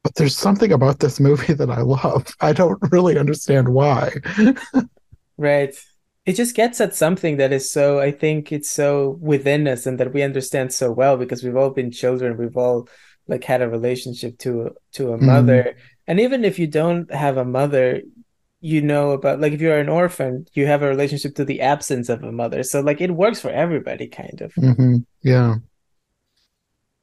But 0.03 0.15
there's 0.15 0.35
something 0.35 0.71
about 0.71 0.99
this 0.99 1.19
movie 1.19 1.53
that 1.53 1.69
I 1.69 1.81
love. 1.81 2.27
I 2.41 2.53
don't 2.53 2.79
really 2.91 3.17
understand 3.17 3.69
why. 3.69 4.13
Right. 5.37 5.75
It 6.25 6.33
just 6.35 6.55
gets 6.55 6.79
at 6.81 6.95
something 6.95 7.37
that 7.37 7.51
is 7.51 7.71
so, 7.71 7.99
I 7.99 8.11
think 8.11 8.51
it's 8.51 8.69
so 8.69 9.17
within 9.21 9.67
us 9.67 9.85
and 9.87 9.99
that 9.99 10.13
we 10.13 10.21
understand 10.21 10.71
so 10.73 10.91
well 10.91 11.17
because 11.17 11.43
we've 11.43 11.55
all 11.55 11.71
been 11.71 11.91
children. 11.91 12.37
We've 12.37 12.57
all 12.57 12.87
like 13.27 13.43
had 13.43 13.61
a 13.61 13.69
relationship 13.69 14.37
to 14.39 14.71
to 14.93 15.13
a 15.13 15.17
Mhm. 15.17 15.21
mother. 15.21 15.75
And 16.07 16.19
even 16.19 16.43
if 16.45 16.59
you 16.59 16.67
don't 16.67 17.11
have 17.13 17.37
a 17.37 17.45
mother, 17.45 18.01
you 18.61 18.81
know 18.81 19.11
about 19.11 19.41
like 19.41 19.53
if 19.53 19.61
you're 19.61 19.79
an 19.79 19.89
orphan, 19.89 20.45
you 20.53 20.67
have 20.67 20.83
a 20.83 20.87
relationship 20.87 21.35
to 21.35 21.45
the 21.45 21.61
absence 21.61 22.09
of 22.09 22.23
a 22.23 22.31
mother. 22.31 22.63
So 22.63 22.81
like 22.81 23.01
it 23.01 23.11
works 23.11 23.39
for 23.41 23.49
everybody 23.49 24.07
kind 24.07 24.41
of. 24.41 24.53
hmm 24.53 24.97
Yeah. 25.23 25.55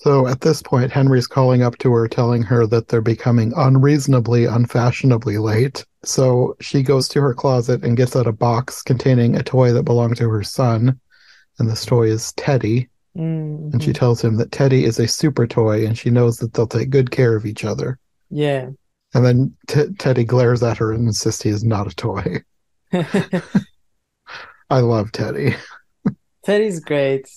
So 0.00 0.28
at 0.28 0.40
this 0.42 0.62
point, 0.62 0.92
Henry's 0.92 1.26
calling 1.26 1.62
up 1.62 1.76
to 1.78 1.90
her, 1.92 2.06
telling 2.06 2.42
her 2.42 2.66
that 2.68 2.86
they're 2.88 3.00
becoming 3.00 3.52
unreasonably, 3.56 4.44
unfashionably 4.44 5.38
late. 5.38 5.84
So 6.04 6.56
she 6.60 6.82
goes 6.84 7.08
to 7.08 7.20
her 7.20 7.34
closet 7.34 7.82
and 7.84 7.96
gets 7.96 8.14
out 8.14 8.28
a 8.28 8.32
box 8.32 8.80
containing 8.82 9.34
a 9.34 9.42
toy 9.42 9.72
that 9.72 9.82
belonged 9.82 10.16
to 10.18 10.28
her 10.28 10.44
son. 10.44 11.00
And 11.58 11.68
this 11.68 11.84
toy 11.84 12.04
is 12.08 12.32
Teddy. 12.34 12.88
And 13.72 13.82
she 13.82 13.90
Mhm. 13.90 13.96
tells 13.98 14.22
him 14.22 14.36
that 14.36 14.52
Teddy 14.52 14.84
is 14.84 15.00
a 15.00 15.08
super 15.08 15.46
toy 15.46 15.84
and 15.84 15.98
she 15.98 16.10
knows 16.10 16.36
that 16.38 16.52
they'll 16.52 16.68
take 16.68 16.90
good 16.90 17.10
care 17.10 17.34
of 17.34 17.44
each 17.44 17.64
other. 17.64 17.98
Yeah. 18.30 18.70
And 19.14 19.24
then 19.24 19.56
T- 19.68 19.92
Teddy 19.98 20.24
glares 20.24 20.62
at 20.62 20.76
her 20.78 20.92
and 20.92 21.06
insists 21.06 21.42
he 21.42 21.48
is 21.50 21.64
not 21.64 21.90
a 21.90 21.94
toy. 21.94 22.42
I 24.70 24.80
love 24.80 25.12
Teddy. 25.12 25.54
Teddy's 26.44 26.80
great. 26.80 27.28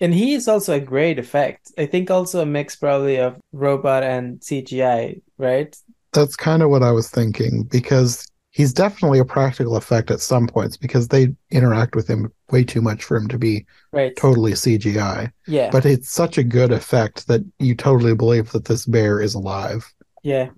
And 0.00 0.14
he 0.14 0.34
is 0.34 0.46
also 0.46 0.74
a 0.74 0.80
great 0.80 1.18
effect. 1.18 1.72
I 1.76 1.86
think 1.86 2.10
also 2.10 2.40
a 2.40 2.46
mix 2.46 2.76
probably 2.76 3.18
of 3.18 3.40
robot 3.52 4.04
and 4.04 4.38
CGI, 4.40 5.20
right? 5.38 5.76
That's 6.12 6.36
kind 6.36 6.62
of 6.62 6.70
what 6.70 6.84
I 6.84 6.92
was 6.92 7.10
thinking 7.10 7.64
because 7.64 8.24
he's 8.50 8.72
definitely 8.72 9.18
a 9.18 9.24
practical 9.24 9.76
effect 9.76 10.10
at 10.10 10.20
some 10.20 10.46
points 10.46 10.76
because 10.76 11.08
they 11.08 11.34
interact 11.50 11.96
with 11.96 12.06
him 12.08 12.32
way 12.50 12.62
too 12.64 12.80
much 12.80 13.02
for 13.04 13.16
him 13.16 13.28
to 13.28 13.38
be 13.38 13.66
Right. 13.92 14.14
totally 14.16 14.52
CGI. 14.52 15.32
Yeah. 15.46 15.70
But 15.70 15.84
it's 15.84 16.10
such 16.10 16.38
a 16.38 16.44
good 16.44 16.70
effect 16.72 17.26
that 17.26 17.44
you 17.58 17.74
totally 17.74 18.14
believe 18.14 18.52
that 18.52 18.66
this 18.66 18.86
bear 18.86 19.20
is 19.20 19.34
alive. 19.34 19.92
Yeah. 20.22 20.50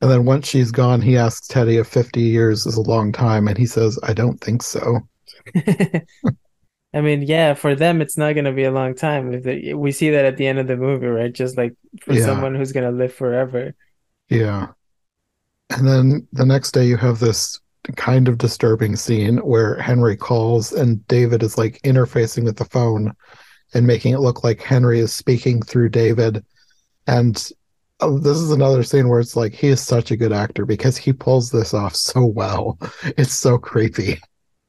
And 0.00 0.10
then 0.10 0.24
once 0.24 0.46
she's 0.46 0.70
gone, 0.70 1.00
he 1.00 1.16
asks 1.16 1.46
Teddy 1.48 1.78
if 1.78 1.86
50 1.88 2.20
years 2.20 2.66
is 2.66 2.76
a 2.76 2.82
long 2.82 3.12
time, 3.12 3.48
and 3.48 3.56
he 3.56 3.66
says, 3.66 3.98
I 4.02 4.12
don't 4.12 4.38
think 4.40 4.62
so. 4.62 5.00
I 6.94 7.00
mean, 7.00 7.22
yeah, 7.22 7.54
for 7.54 7.74
them 7.74 8.00
it's 8.00 8.16
not 8.16 8.34
gonna 8.34 8.52
be 8.52 8.64
a 8.64 8.70
long 8.70 8.94
time. 8.94 9.42
We 9.74 9.92
see 9.92 10.10
that 10.10 10.24
at 10.24 10.36
the 10.36 10.46
end 10.46 10.58
of 10.58 10.66
the 10.66 10.76
movie, 10.76 11.06
right? 11.06 11.32
Just 11.32 11.56
like 11.56 11.74
for 12.00 12.14
Yeah. 12.14 12.24
someone 12.24 12.54
who's 12.54 12.72
gonna 12.72 12.90
live 12.92 13.12
forever. 13.12 13.74
Yeah. 14.28 14.68
And 15.70 15.86
then 15.86 16.28
the 16.32 16.46
next 16.46 16.72
day, 16.72 16.86
you 16.86 16.96
have 16.96 17.18
this 17.18 17.60
kind 17.96 18.28
of 18.28 18.38
disturbing 18.38 18.96
scene 18.96 19.38
where 19.38 19.76
Henry 19.76 20.16
calls 20.16 20.72
and 20.72 21.06
David 21.06 21.42
is 21.42 21.58
like 21.58 21.80
interfacing 21.82 22.44
with 22.44 22.56
the 22.56 22.64
phone 22.64 23.12
and 23.74 23.86
making 23.86 24.14
it 24.14 24.20
look 24.20 24.42
like 24.42 24.62
Henry 24.62 25.00
is 25.00 25.12
speaking 25.12 25.60
through 25.62 25.90
David. 25.90 26.44
And 27.06 27.50
uh, 28.00 28.10
this 28.18 28.36
is 28.38 28.50
another 28.50 28.82
scene 28.82 29.08
where 29.08 29.20
it's 29.20 29.36
like 29.36 29.54
he 29.54 29.68
is 29.68 29.80
such 29.80 30.10
a 30.10 30.16
good 30.16 30.32
actor 30.32 30.66
because 30.66 30.96
he 30.96 31.12
pulls 31.12 31.50
this 31.50 31.74
off 31.74 31.94
so 31.96 32.24
well. 32.26 32.78
It's 33.16 33.32
so 33.32 33.58
creepy. 33.58 34.18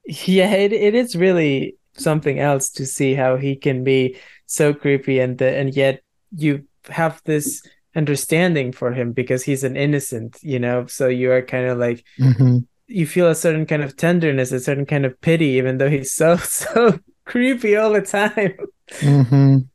Yeah, 0.06 0.54
it, 0.54 0.72
it 0.74 0.96
is 0.96 1.16
really 1.16 1.76
something 1.98 2.40
else 2.40 2.70
to 2.72 2.86
see 2.86 3.14
how 3.14 3.36
he 3.38 3.56
can 3.56 3.84
be 3.84 4.18
so 4.46 4.74
creepy 4.74 5.20
and 5.20 5.38
the, 5.38 5.50
and 5.58 5.76
yet 5.76 6.02
you 6.36 6.66
have 6.90 7.22
this 7.26 7.62
understanding 7.96 8.72
for 8.72 8.94
him 8.94 9.12
because 9.12 9.44
he's 9.44 9.64
an 9.64 9.76
innocent, 9.76 10.38
you 10.42 10.60
know. 10.60 10.86
So 10.86 11.08
you 11.08 11.32
are 11.32 11.42
kind 11.42 11.66
of 11.68 11.78
like 11.78 12.06
hmm 12.20 12.58
you 12.88 13.08
feel 13.08 13.28
a 13.30 13.36
certain 13.36 13.66
kind 13.66 13.84
of 13.84 13.98
tenderness, 13.98 14.52
a 14.52 14.60
certain 14.60 14.86
kind 14.86 15.06
of 15.06 15.20
pity, 15.22 15.48
even 15.52 15.78
though 15.78 15.90
he's 15.90 16.14
so 16.14 16.38
so 16.40 17.00
creepy 17.26 17.76
all 17.78 17.92
the 17.94 18.02
time. 18.02 18.58
hmm 19.02 19.70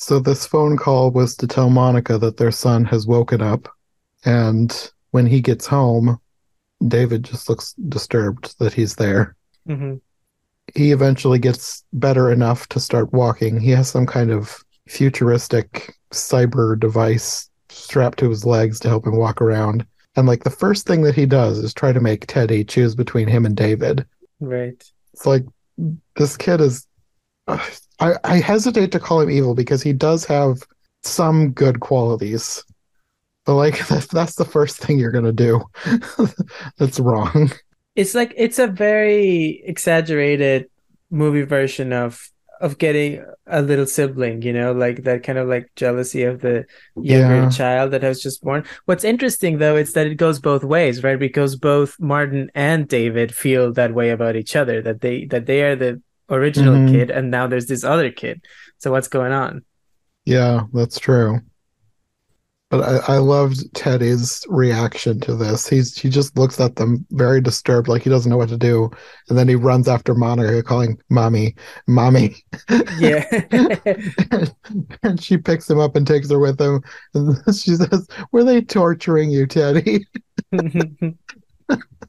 So 0.00 0.18
this 0.18 0.46
phone 0.46 0.78
call 0.78 1.10
was 1.10 1.36
to 1.36 1.46
tell 1.46 1.68
Monica 1.68 2.16
that 2.16 2.38
their 2.38 2.50
son 2.50 2.86
has 2.86 3.06
woken 3.06 3.42
up, 3.42 3.68
and 4.24 4.90
when 5.10 5.26
he 5.26 5.42
gets 5.42 5.66
home, 5.66 6.18
David 6.88 7.22
just 7.22 7.50
looks 7.50 7.74
disturbed 7.74 8.58
that 8.58 8.72
he's 8.72 8.96
there. 8.96 9.36
hmm 9.66 9.96
He 10.74 10.92
eventually 10.92 11.38
gets 11.38 11.84
better 11.92 12.32
enough 12.32 12.66
to 12.70 12.80
start 12.80 13.12
walking. 13.12 13.60
He 13.60 13.72
has 13.72 13.90
some 13.90 14.06
kind 14.06 14.30
of 14.30 14.64
futuristic 14.88 15.94
cyber 16.12 16.80
device 16.80 17.50
strapped 17.68 18.18
to 18.20 18.30
his 18.30 18.46
legs 18.46 18.80
to 18.80 18.88
help 18.88 19.06
him 19.06 19.16
walk 19.16 19.42
around. 19.42 19.84
And 20.16 20.26
like 20.26 20.44
the 20.44 20.50
first 20.50 20.86
thing 20.86 21.02
that 21.02 21.14
he 21.14 21.26
does 21.26 21.58
is 21.58 21.74
try 21.74 21.92
to 21.92 22.00
make 22.00 22.26
Teddy 22.26 22.64
choose 22.64 22.94
between 22.94 23.28
him 23.28 23.44
and 23.44 23.54
David. 23.54 24.06
Right. 24.40 24.82
It's 25.12 25.26
like 25.26 25.44
this 26.16 26.38
kid 26.38 26.62
is. 26.62 26.86
I, 28.00 28.14
I 28.24 28.36
hesitate 28.36 28.92
to 28.92 29.00
call 29.00 29.20
him 29.20 29.30
evil 29.30 29.54
because 29.54 29.82
he 29.82 29.92
does 29.92 30.24
have 30.26 30.62
some 31.02 31.52
good 31.52 31.80
qualities. 31.80 32.64
But 33.46 33.54
like 33.54 33.86
that's, 33.88 34.06
that's 34.06 34.36
the 34.36 34.44
first 34.44 34.78
thing 34.78 34.98
you're 34.98 35.12
gonna 35.12 35.32
do. 35.32 35.62
that's 36.78 37.00
wrong. 37.00 37.50
It's 37.96 38.14
like 38.14 38.32
it's 38.36 38.58
a 38.58 38.66
very 38.66 39.62
exaggerated 39.64 40.70
movie 41.10 41.42
version 41.42 41.92
of 41.92 42.30
of 42.60 42.76
getting 42.76 43.24
a 43.46 43.62
little 43.62 43.86
sibling, 43.86 44.42
you 44.42 44.52
know, 44.52 44.72
like 44.72 45.04
that 45.04 45.22
kind 45.22 45.38
of 45.38 45.48
like 45.48 45.70
jealousy 45.76 46.24
of 46.24 46.42
the 46.42 46.66
younger 46.94 47.42
Yeah. 47.42 47.48
child 47.48 47.90
that 47.92 48.02
has 48.02 48.20
just 48.20 48.42
born. 48.42 48.64
What's 48.84 49.02
interesting 49.04 49.58
though 49.58 49.76
is 49.76 49.94
that 49.94 50.06
it 50.06 50.16
goes 50.16 50.38
both 50.38 50.62
ways, 50.62 51.02
right? 51.02 51.18
Because 51.18 51.56
both 51.56 51.98
Martin 51.98 52.50
and 52.54 52.86
David 52.86 53.34
feel 53.34 53.72
that 53.72 53.94
way 53.94 54.10
about 54.10 54.36
each 54.36 54.54
other, 54.56 54.82
that 54.82 55.00
they 55.00 55.24
that 55.26 55.46
they 55.46 55.62
are 55.62 55.74
the 55.74 56.02
original 56.30 56.74
Mhm. 56.74 56.90
kid 56.92 57.10
and 57.10 57.30
now 57.30 57.46
there's 57.46 57.66
this 57.66 57.84
other 57.84 58.10
kid. 58.10 58.40
So 58.78 58.90
what's 58.92 59.08
going 59.08 59.32
on? 59.32 59.64
Yeah, 60.24 60.62
that's 60.72 60.98
true. 60.98 61.40
But 62.70 62.82
I, 63.10 63.14
I 63.14 63.18
loved 63.18 63.74
Teddy's 63.74 64.44
reaction 64.48 65.18
to 65.22 65.34
this. 65.34 65.66
He's 65.66 65.98
he 65.98 66.08
just 66.08 66.38
looks 66.38 66.60
at 66.60 66.76
them 66.76 67.04
very 67.10 67.40
disturbed, 67.40 67.88
like 67.88 68.02
he 68.02 68.10
doesn't 68.10 68.30
know 68.30 68.36
what 68.36 68.48
to 68.50 68.56
do, 68.56 68.88
and 69.28 69.36
then 69.36 69.48
he 69.48 69.56
runs 69.56 69.88
after 69.88 70.14
Monica, 70.14 70.62
calling 70.62 70.96
"mommy, 71.10 71.56
mommy," 71.88 72.36
Yeah. 72.96 73.24
and 75.02 75.20
she 75.20 75.36
picks 75.36 75.68
him 75.68 75.80
up 75.80 75.96
and 75.96 76.06
takes 76.06 76.30
her 76.30 76.38
with 76.38 76.60
him. 76.60 76.80
And 77.14 77.36
she 77.56 77.74
says, 77.74 78.06
"Were 78.30 78.44
they 78.44 78.60
torturing 78.60 79.32
you, 79.32 79.48
Teddy?" 79.48 80.06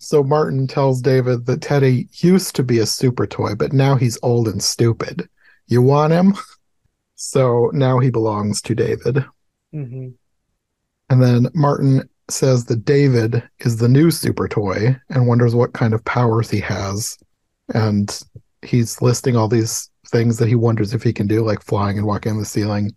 So 0.00 0.22
Martin 0.22 0.66
tells 0.66 1.00
David 1.00 1.46
that 1.46 1.62
Teddy 1.62 2.08
used 2.14 2.56
to 2.56 2.62
be 2.62 2.78
a 2.78 2.86
super 2.86 3.26
toy, 3.26 3.54
but 3.54 3.72
now 3.72 3.94
he's 3.94 4.18
old 4.22 4.48
and 4.48 4.62
stupid. 4.62 5.28
You 5.66 5.82
want 5.82 6.12
him? 6.12 6.34
So 7.16 7.70
now 7.72 8.00
he 8.00 8.10
belongs 8.10 8.60
to 8.62 8.74
David. 8.74 9.24
Mhm. 9.72 10.14
And 11.10 11.22
then 11.22 11.48
Martin 11.54 12.08
says 12.28 12.64
that 12.66 12.84
David 12.84 13.42
is 13.60 13.76
the 13.76 13.88
new 13.88 14.10
super 14.10 14.48
toy 14.48 14.96
and 15.10 15.26
wonders 15.26 15.54
what 15.54 15.74
kind 15.74 15.94
of 15.94 16.04
powers 16.04 16.50
he 16.50 16.60
has. 16.60 17.16
And 17.72 18.20
he's 18.62 19.00
listing 19.00 19.36
all 19.36 19.48
these 19.48 19.90
things 20.08 20.38
that 20.38 20.48
he 20.48 20.54
wonders 20.54 20.92
if 20.92 21.02
he 21.02 21.12
can 21.12 21.26
do, 21.26 21.44
like 21.44 21.62
flying 21.62 21.98
and 21.98 22.06
walking 22.06 22.32
on 22.32 22.38
the 22.38 22.44
ceiling. 22.44 22.92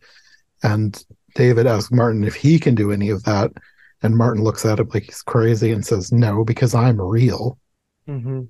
And 0.63 1.03
David 1.35 1.67
asks 1.67 1.91
Martin 1.91 2.23
if 2.23 2.35
he 2.35 2.59
can 2.59 2.75
do 2.75 2.91
any 2.91 3.09
of 3.09 3.23
that. 3.23 3.51
And 4.03 4.15
Martin 4.15 4.43
looks 4.43 4.65
at 4.65 4.79
him 4.79 4.89
like 4.93 5.03
he's 5.03 5.21
crazy 5.21 5.71
and 5.71 5.85
says, 5.85 6.11
No, 6.11 6.43
because 6.43 6.75
I'm 6.75 7.01
real. 7.01 7.57
Mhm. 8.07 8.47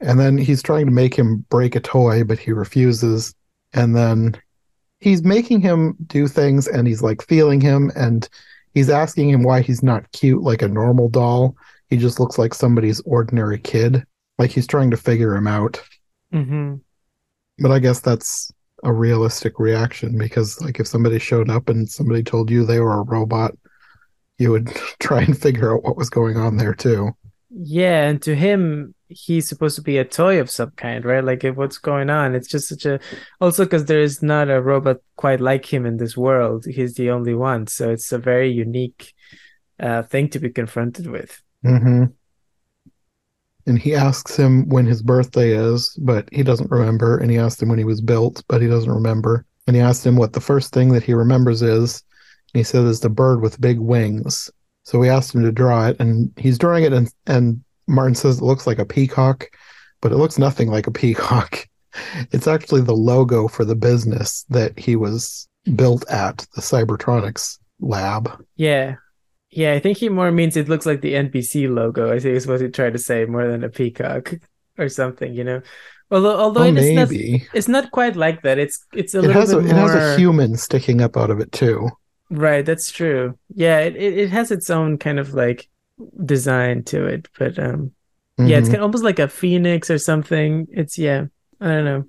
And 0.00 0.20
then 0.20 0.36
he's 0.36 0.62
trying 0.62 0.86
to 0.86 0.92
make 0.92 1.14
him 1.14 1.44
break 1.48 1.74
a 1.74 1.80
toy, 1.80 2.24
but 2.24 2.38
he 2.38 2.52
refuses. 2.52 3.34
And 3.72 3.94
then 3.94 4.36
he's 5.00 5.22
making 5.22 5.60
him 5.60 5.96
do 6.06 6.28
things 6.28 6.66
and 6.66 6.86
he's 6.86 7.02
like 7.02 7.22
feeling 7.22 7.60
him 7.60 7.90
and 7.96 8.28
he's 8.74 8.90
asking 8.90 9.30
him 9.30 9.42
why 9.42 9.60
he's 9.60 9.82
not 9.82 10.10
cute 10.12 10.42
like 10.42 10.62
a 10.62 10.68
normal 10.68 11.08
doll. 11.08 11.56
He 11.88 11.96
just 11.96 12.18
looks 12.18 12.38
like 12.38 12.54
somebody's 12.54 13.00
ordinary 13.02 13.58
kid. 13.58 14.04
Like 14.38 14.50
he's 14.50 14.66
trying 14.66 14.90
to 14.90 14.96
figure 14.96 15.34
him 15.34 15.46
out. 15.46 15.82
Mhm. 16.32 16.80
But 17.58 17.70
I 17.70 17.78
guess 17.78 18.00
that's 18.00 18.50
a 18.84 18.92
realistic 18.92 19.58
reaction 19.58 20.18
because 20.18 20.60
like 20.60 20.78
if 20.78 20.86
somebody 20.86 21.18
showed 21.18 21.48
up 21.48 21.68
and 21.68 21.88
somebody 21.88 22.22
told 22.22 22.50
you 22.50 22.64
they 22.64 22.80
were 22.80 22.98
a 22.98 23.02
robot, 23.02 23.56
you 24.38 24.50
would 24.52 24.68
try 25.00 25.22
and 25.22 25.38
figure 25.38 25.74
out 25.74 25.84
what 25.84 25.96
was 25.96 26.10
going 26.10 26.36
on 26.36 26.56
there 26.56 26.74
too. 26.74 27.12
Yeah, 27.50 28.08
and 28.08 28.20
to 28.22 28.34
him, 28.34 28.94
he's 29.08 29.48
supposed 29.48 29.76
to 29.76 29.82
be 29.82 29.98
a 29.98 30.04
toy 30.04 30.40
of 30.40 30.50
some 30.50 30.72
kind, 30.72 31.04
right? 31.04 31.24
Like, 31.24 31.44
if 31.44 31.56
what's 31.56 31.78
going 31.78 32.10
on? 32.10 32.34
It's 32.34 32.48
just 32.48 32.68
such 32.68 32.84
a. 32.84 33.00
Also, 33.40 33.64
because 33.64 33.84
there 33.86 34.00
is 34.00 34.22
not 34.22 34.50
a 34.50 34.60
robot 34.60 34.98
quite 35.16 35.40
like 35.40 35.64
him 35.64 35.86
in 35.86 35.96
this 35.96 36.16
world. 36.16 36.66
He's 36.68 36.94
the 36.94 37.10
only 37.10 37.34
one, 37.34 37.66
so 37.66 37.90
it's 37.90 38.12
a 38.12 38.18
very 38.18 38.50
unique 38.50 39.14
uh, 39.80 40.02
thing 40.02 40.28
to 40.30 40.38
be 40.38 40.50
confronted 40.50 41.06
with. 41.06 41.40
Mm-hmm. 41.64 42.04
And 43.66 43.78
he 43.78 43.94
asks 43.94 44.36
him 44.36 44.68
when 44.68 44.86
his 44.86 45.02
birthday 45.02 45.50
is, 45.50 45.98
but 46.00 46.28
he 46.32 46.42
doesn't 46.42 46.70
remember. 46.70 47.18
And 47.18 47.30
he 47.30 47.38
asked 47.38 47.60
him 47.60 47.68
when 47.68 47.78
he 47.78 47.84
was 47.84 48.00
built, 48.00 48.44
but 48.48 48.62
he 48.62 48.68
doesn't 48.68 48.92
remember. 48.92 49.44
And 49.66 49.74
he 49.74 49.82
asked 49.82 50.06
him 50.06 50.16
what 50.16 50.32
the 50.32 50.40
first 50.40 50.72
thing 50.72 50.92
that 50.92 51.02
he 51.02 51.14
remembers 51.14 51.62
is. 51.62 52.02
He 52.56 52.62
said 52.64 52.84
it's 52.86 53.00
the 53.00 53.08
bird 53.10 53.40
with 53.40 53.60
big 53.60 53.78
wings. 53.78 54.50
So 54.84 54.98
we 54.98 55.08
asked 55.08 55.34
him 55.34 55.42
to 55.42 55.52
draw 55.52 55.88
it, 55.88 55.96
and 56.00 56.32
he's 56.36 56.58
drawing 56.58 56.84
it, 56.84 56.92
and 56.92 57.08
and 57.26 57.62
Martin 57.88 58.14
says 58.14 58.38
it 58.38 58.44
looks 58.44 58.66
like 58.66 58.78
a 58.78 58.84
peacock, 58.86 59.48
but 60.00 60.12
it 60.12 60.16
looks 60.16 60.38
nothing 60.38 60.68
like 60.70 60.86
a 60.86 60.92
peacock. 60.92 61.66
It's 62.30 62.46
actually 62.46 62.82
the 62.82 62.92
logo 62.94 63.48
for 63.48 63.64
the 63.64 63.74
business 63.74 64.44
that 64.50 64.78
he 64.78 64.96
was 64.96 65.48
built 65.76 66.04
at, 66.10 66.46
the 66.54 66.60
Cybertronics 66.60 67.58
lab. 67.80 68.44
Yeah, 68.56 68.96
yeah. 69.50 69.72
I 69.72 69.80
think 69.80 69.96
he 69.96 70.10
more 70.10 70.30
means 70.30 70.58
it 70.58 70.68
looks 70.68 70.84
like 70.84 71.00
the 71.00 71.14
NBC 71.14 71.72
logo. 71.74 72.12
I 72.12 72.18
think 72.20 72.36
is 72.36 72.46
what 72.46 72.60
he 72.60 72.68
tried 72.68 72.92
to 72.92 72.98
say, 72.98 73.24
more 73.24 73.48
than 73.48 73.64
a 73.64 73.70
peacock 73.70 74.34
or 74.78 74.90
something. 74.90 75.32
You 75.32 75.44
know, 75.44 75.62
although 76.10 76.36
although 76.38 76.64
Oh, 76.64 76.64
it 76.64 76.76
is 76.76 76.90
not, 76.92 77.10
maybe. 77.10 77.48
it's 77.54 77.68
not 77.68 77.90
quite 77.92 78.14
like 78.14 78.42
that. 78.42 78.58
It's 78.58 78.84
it's 78.92 79.14
a 79.14 79.22
It 79.22 79.22
little 79.22 79.40
has 79.40 79.52
a, 79.52 79.60
bit 79.62 79.70
it 79.70 79.76
has 79.76 79.94
a 79.94 80.16
human 80.18 80.56
sticking 80.56 81.00
up 81.00 81.16
out 81.16 81.30
of 81.30 81.40
it 81.40 81.50
too. 81.52 81.88
Right, 82.30 82.64
that's 82.66 82.90
true. 82.90 83.38
Yeah, 83.54 83.80
it, 83.80 83.96
it, 83.96 84.18
it 84.18 84.30
has 84.30 84.50
its 84.50 84.68
own 84.70 84.98
kind 84.98 85.18
of 85.18 85.34
like 85.34 85.68
design 86.24 86.82
to 86.84 87.06
it, 87.06 87.28
but 87.38 87.58
um 87.58 87.92
yeah, 88.42 88.58
it's 88.58 88.68
Mhm. 88.68 88.70
kind 88.70 88.80
of 88.82 88.84
almost 88.86 89.04
like 89.04 89.18
a 89.18 89.28
phoenix 89.28 89.90
or 89.90 89.98
something. 89.98 90.66
It's 90.70 90.98
yeah, 90.98 91.26
I 91.60 91.66
don't 91.66 91.84
know. 91.84 92.04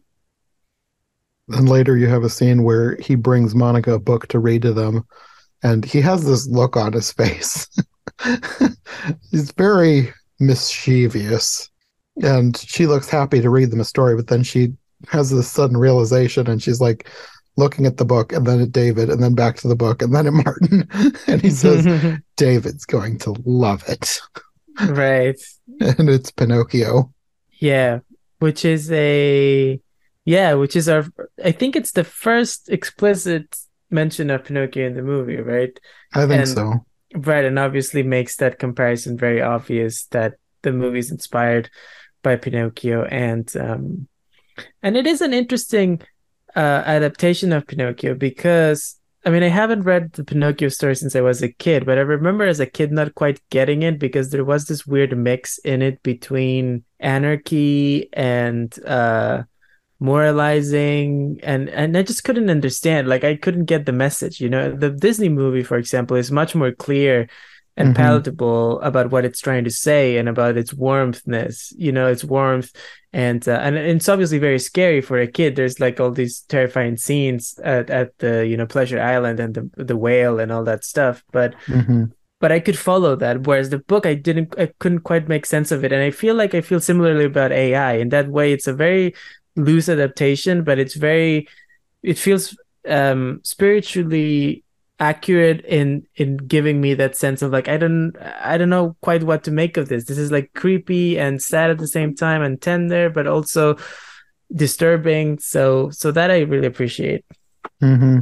And 1.49 1.69
later 1.69 1.95
you 1.97 2.07
have 2.07 2.23
a 2.23 2.29
scene 2.29 2.63
where 2.63 2.97
he 2.97 3.15
brings 3.15 3.55
Monica 3.55 3.93
a 3.93 3.99
book 3.99 4.27
to 4.29 4.39
read 4.39 4.61
to 4.63 4.73
them, 4.73 5.05
and 5.63 5.85
he 5.85 6.01
has 6.01 6.25
this 6.25 6.47
look 6.47 6.77
on 6.77 6.93
his 6.93 7.11
face. 7.13 7.67
He's 9.31 9.51
very 9.51 10.13
mischievous. 10.39 11.69
And 12.23 12.57
she 12.57 12.87
looks 12.87 13.09
happy 13.09 13.41
to 13.41 13.49
read 13.49 13.71
them 13.71 13.79
a 13.81 13.85
story, 13.85 14.15
but 14.15 14.27
then 14.27 14.43
she 14.43 14.73
has 15.09 15.29
this 15.29 15.51
sudden 15.51 15.77
realization 15.77 16.47
and 16.47 16.61
she's 16.61 16.81
like 16.81 17.09
looking 17.57 17.85
at 17.85 17.97
the 17.97 18.05
book 18.05 18.31
and 18.31 18.45
then 18.45 18.61
at 18.61 18.71
David 18.71 19.09
and 19.09 19.21
then 19.21 19.33
back 19.35 19.57
to 19.57 19.67
the 19.67 19.75
book 19.75 20.01
and 20.01 20.13
then 20.15 20.27
at 20.27 20.33
Martin. 20.45 20.87
and 21.27 21.41
he 21.41 21.49
says, 21.49 21.85
David's 22.37 22.85
going 22.85 23.17
to 23.19 23.35
love 23.45 23.83
it. 23.87 24.19
Right. 24.87 25.39
And 25.79 26.09
it's 26.09 26.31
Pinocchio. 26.31 27.13
Yeah, 27.59 27.99
which 28.39 28.63
is 28.65 28.89
a 28.91 29.79
yeah, 30.25 30.53
which 30.53 30.75
is 30.75 30.87
our 30.89 31.05
I 31.43 31.51
think 31.51 31.75
it's 31.75 31.91
the 31.91 32.03
first 32.03 32.69
explicit 32.69 33.57
mention 33.91 34.29
of 34.29 34.43
Pinocchio 34.45 34.87
in 34.87 34.95
the 34.95 35.01
movie, 35.01 35.37
right? 35.37 35.77
I 36.13 36.25
think 36.25 36.39
And- 36.41 36.47
so. 36.49 36.73
Right, 37.15 37.45
and 37.45 37.57
obviously 37.57 38.03
makes 38.03 38.35
that 38.37 38.59
comparison 38.59 39.17
very 39.17 39.41
obvious 39.41 40.05
that 40.11 40.33
the 40.61 40.73
movie 40.73 40.99
is 40.99 41.09
inspired 41.11 41.69
by 42.21 42.35
Pinocchio, 42.35 43.03
and 43.05 43.49
um, 43.57 44.07
and 44.83 44.97
it 44.97 45.07
is 45.07 45.21
an 45.21 45.33
interesting 45.33 46.01
uh, 46.57 46.81
adaptation 46.87 47.53
of 47.53 47.67
Pinocchio 47.67 48.15
because 48.15 48.99
I 49.23 49.29
mean 49.29 49.43
I 49.43 49.47
haven't 49.47 49.83
read 49.83 50.13
the 50.13 50.23
Pinocchio 50.23 50.69
story 50.69 50.95
since 50.95 51.15
I 51.15 51.21
was 51.21 51.43
a 51.43 51.51
kid, 51.51 51.85
but 51.85 51.99
I 51.99 52.01
remember 52.01 52.45
as 52.45 52.59
a 52.59 52.65
kid 52.65 52.91
not 52.91 53.13
quite 53.13 53.39
getting 53.51 53.83
it 53.83 53.99
because 53.99 54.31
there 54.31 54.43
was 54.43 54.65
this 54.65 54.87
weird 54.87 55.15
mix 55.15 55.59
in 55.59 55.83
it 55.83 56.01
between 56.01 56.83
anarchy 56.99 58.09
and 58.11 58.75
uh, 58.85 59.43
moralizing 59.99 61.39
and 61.43 61.69
and 61.69 61.95
I 61.95 62.01
just 62.01 62.23
couldn't 62.23 62.49
understand. 62.49 63.07
Like 63.07 63.23
I 63.23 63.35
couldn't 63.35 63.65
get 63.65 63.85
the 63.85 63.93
message 63.93 64.41
you 64.41 64.49
know? 64.49 64.75
The 64.75 64.89
Disney 64.89 65.29
movie 65.29 65.63
for 65.63 65.77
example 65.77 66.17
is 66.17 66.31
much 66.31 66.55
more 66.55 66.71
clear 66.71 67.29
and 67.77 67.89
Mhm. 67.89 67.95
palatable 67.95 68.81
about 68.81 69.11
what 69.11 69.23
it's 69.25 69.39
trying 69.39 69.63
to 69.63 69.69
say 69.71 70.17
and 70.17 70.27
about 70.27 70.57
its 70.57 70.73
warmthness 70.73 71.73
you 71.77 71.91
know 71.91 72.07
its 72.07 72.23
warmth 72.23 72.71
and 73.13 73.47
uh, 73.47 73.59
and 73.61 73.77
it's 73.77 74.09
obviously 74.09 74.39
very 74.39 74.59
scary 74.59 74.99
for 75.01 75.19
a 75.19 75.27
kid 75.27 75.55
there's 75.55 75.79
like 75.79 75.99
all 75.99 76.11
these 76.11 76.41
terrifying 76.49 76.97
scenes 76.97 77.57
at, 77.63 77.89
at 77.89 78.17
the 78.17 78.45
you 78.47 78.57
know 78.57 78.65
pleasure 78.65 78.99
island 79.01 79.39
and 79.39 79.53
the 79.53 79.83
the 79.83 79.97
whale 79.97 80.39
and 80.39 80.51
all 80.51 80.63
that 80.63 80.83
stuff 80.83 81.23
but 81.31 81.55
hmm 81.67 82.05
but 82.39 82.51
I 82.51 82.59
could 82.59 82.77
follow 82.77 83.15
that. 83.15 83.43
Whereas 83.47 83.69
the 83.71 83.79
book, 83.79 84.05
I 84.05 84.13
didn't, 84.13 84.53
I 84.59 84.67
couldn't 84.79 84.99
quite 84.99 85.27
make 85.27 85.45
sense 85.45 85.71
of 85.71 85.83
it. 85.83 85.91
And 85.91 86.03
I 86.03 86.11
feel 86.11 86.35
like 86.35 86.53
I 86.53 86.61
feel 86.61 86.79
similarly 86.79 87.25
about 87.25 87.51
AI. 87.51 87.93
In 87.93 88.09
that 88.09 88.27
way, 88.29 88.53
it's 88.53 88.67
a 88.67 88.73
very 88.73 89.15
loose 89.55 89.89
adaptation, 89.89 90.63
but 90.63 90.77
it's 90.79 90.95
very, 90.95 91.47
it 92.03 92.17
feels 92.17 92.57
um 92.87 93.41
spiritually 93.43 94.63
accurate 94.99 95.63
in 95.65 96.07
in 96.15 96.37
giving 96.37 96.81
me 96.81 96.93
that 96.95 97.15
sense 97.15 97.41
of 97.41 97.51
like 97.51 97.67
I 97.67 97.77
don't 97.77 98.13
I 98.41 98.57
don't 98.57 98.69
know 98.69 98.95
quite 99.01 99.23
what 99.23 99.43
to 99.43 99.51
make 99.51 99.77
of 99.77 99.89
this. 99.89 100.05
This 100.05 100.17
is 100.17 100.31
like 100.31 100.53
creepy 100.53 101.19
and 101.19 101.41
sad 101.41 101.69
at 101.69 101.77
the 101.77 101.87
same 101.87 102.15
time 102.15 102.41
and 102.41 102.61
tender, 102.61 103.09
but 103.09 103.27
also 103.27 103.77
disturbing. 104.53 105.39
So 105.39 105.89
so 105.91 106.11
that 106.11 106.31
I 106.31 106.39
really 106.41 106.67
appreciate. 106.67 107.25
Mm-hmm. 107.81 108.19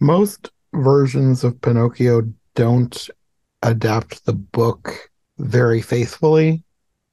Most 0.00 0.50
versions 0.72 1.44
of 1.44 1.60
Pinocchio 1.60 2.22
don't 2.54 3.08
adapt 3.62 4.24
the 4.24 4.32
book 4.32 5.10
very 5.38 5.82
faithfully. 5.82 6.62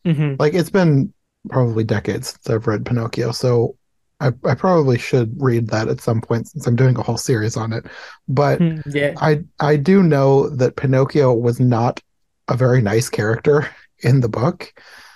hmm 0.06 0.36
Like 0.40 0.54
it's 0.54 0.70
been 0.70 1.14
probably 1.50 1.84
decades 1.84 2.30
since 2.30 2.50
I've 2.50 2.68
read 2.68 2.86
Pinocchio, 2.86 3.32
so 3.32 3.77
I, 4.20 4.32
I 4.44 4.56
probably 4.56 4.98
should 4.98 5.40
read 5.42 5.68
that 5.68 5.88
at 5.88 6.02
some 6.02 6.22
point 6.22 6.48
since 6.48 6.66
I'm 6.66 6.76
doing 6.76 6.98
a 6.98 7.04
whole 7.04 7.18
series 7.18 7.56
on 7.56 7.72
it. 7.72 7.86
But 8.28 8.60
hmm, 8.60 8.80
Yeah. 8.86 9.14
I 9.18 9.44
I 9.60 9.78
do 9.78 10.02
know 10.02 10.50
that 10.50 10.76
Pinocchio 10.76 11.34
was 11.34 11.60
not 11.60 12.02
a 12.48 12.56
very 12.56 12.82
nice 12.82 13.10
character 13.10 13.70
in 14.00 14.22
the 14.22 14.30
book. 14.30 14.74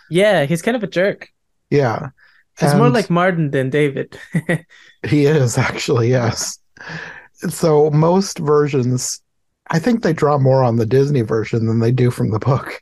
Yeah, 0.10 0.46
he's 0.46 0.62
kind 0.62 0.76
of 0.78 0.84
a 0.84 0.88
jerk. 0.88 1.30
Yeah. 1.70 2.10
He's 2.60 2.76
more 2.76 2.90
like 2.90 3.10
Martin 3.10 3.50
than 3.52 3.70
David. 3.70 4.20
He 5.04 5.26
is 5.26 5.58
actually, 5.58 6.10
yes. 6.10 6.60
So 7.50 7.90
most 7.90 8.38
versions, 8.38 9.22
I 9.72 9.80
think 9.80 10.04
they 10.04 10.14
draw 10.14 10.38
more 10.38 10.64
on 10.64 10.76
the 10.76 10.86
Disney 10.86 11.22
version 11.22 11.66
than 11.66 11.80
they 11.80 11.92
do 11.92 12.12
from 12.12 12.30
the 12.30 12.40
book. 12.40 12.82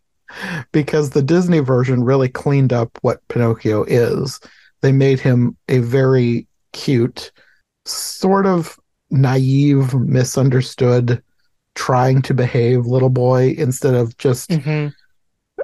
Because 0.71 1.11
the 1.11 1.21
Disney 1.23 1.59
version 1.59 2.03
really 2.03 2.29
cleaned 2.29 2.73
up 2.73 2.97
what 3.01 3.25
Pinocchio 3.29 3.83
is. 3.85 4.39
They 4.81 4.91
made 4.91 5.19
him 5.19 5.57
a 5.67 5.79
very 5.79 6.47
cute, 6.73 7.31
sort 7.85 8.45
of 8.45 8.79
naive, 9.11 9.93
misunderstood, 9.93 11.21
trying 11.75 12.21
to 12.23 12.33
behave 12.33 12.85
little 12.85 13.09
boy 13.09 13.55
instead 13.57 13.95
of 13.95 14.17
just 14.17 14.49
Mhm. 14.49 14.93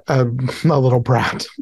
a, 0.08 0.26
a 0.26 0.80
little 0.80 1.00
brat. 1.00 1.46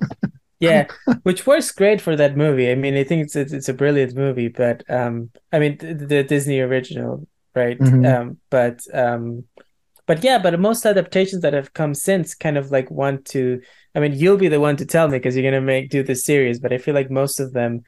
Yeah, 0.59 0.87
which 1.23 1.45
works 1.45 1.71
great 1.71 1.99
for 1.99 2.15
that 2.15 2.37
movie. 2.37 2.71
I 2.71 2.75
mean, 2.75 2.95
I 2.95 3.03
think 3.03 3.23
it's 3.23 3.35
it's, 3.35 3.67
a 3.67 3.73
brilliant 3.73 4.15
movie, 4.15 4.47
but 4.47 4.83
um, 4.89 5.29
I 5.51 5.59
mean 5.59 5.77
the, 5.77 5.93
the 5.93 6.23
Disney 6.23 6.61
original, 6.61 7.27
right? 7.53 7.77
Mhm. 7.77 8.05
Um, 8.05 8.37
but 8.49 8.81
um, 8.93 9.43
but 10.05 10.23
yeah, 10.23 10.37
but 10.39 10.59
most 10.59 10.85
adaptations 10.85 11.41
that 11.43 11.53
have 11.53 11.73
come 11.73 11.93
since 11.93 12.35
kind 12.35 12.57
of 12.57 12.71
like 12.71 12.89
want 12.91 13.25
to. 13.27 13.61
I 13.95 13.99
mean, 13.99 14.13
you'll 14.13 14.37
be 14.37 14.47
the 14.47 14.59
one 14.59 14.75
to 14.77 14.85
tell 14.85 15.07
me 15.07 15.17
because 15.17 15.35
you're 15.35 15.49
gonna 15.49 15.61
make 15.61 15.89
do 15.89 16.03
the 16.03 16.15
series, 16.15 16.59
but 16.59 16.73
I 16.73 16.77
feel 16.77 16.93
like 16.93 17.11
most 17.11 17.39
of 17.39 17.53
them 17.53 17.83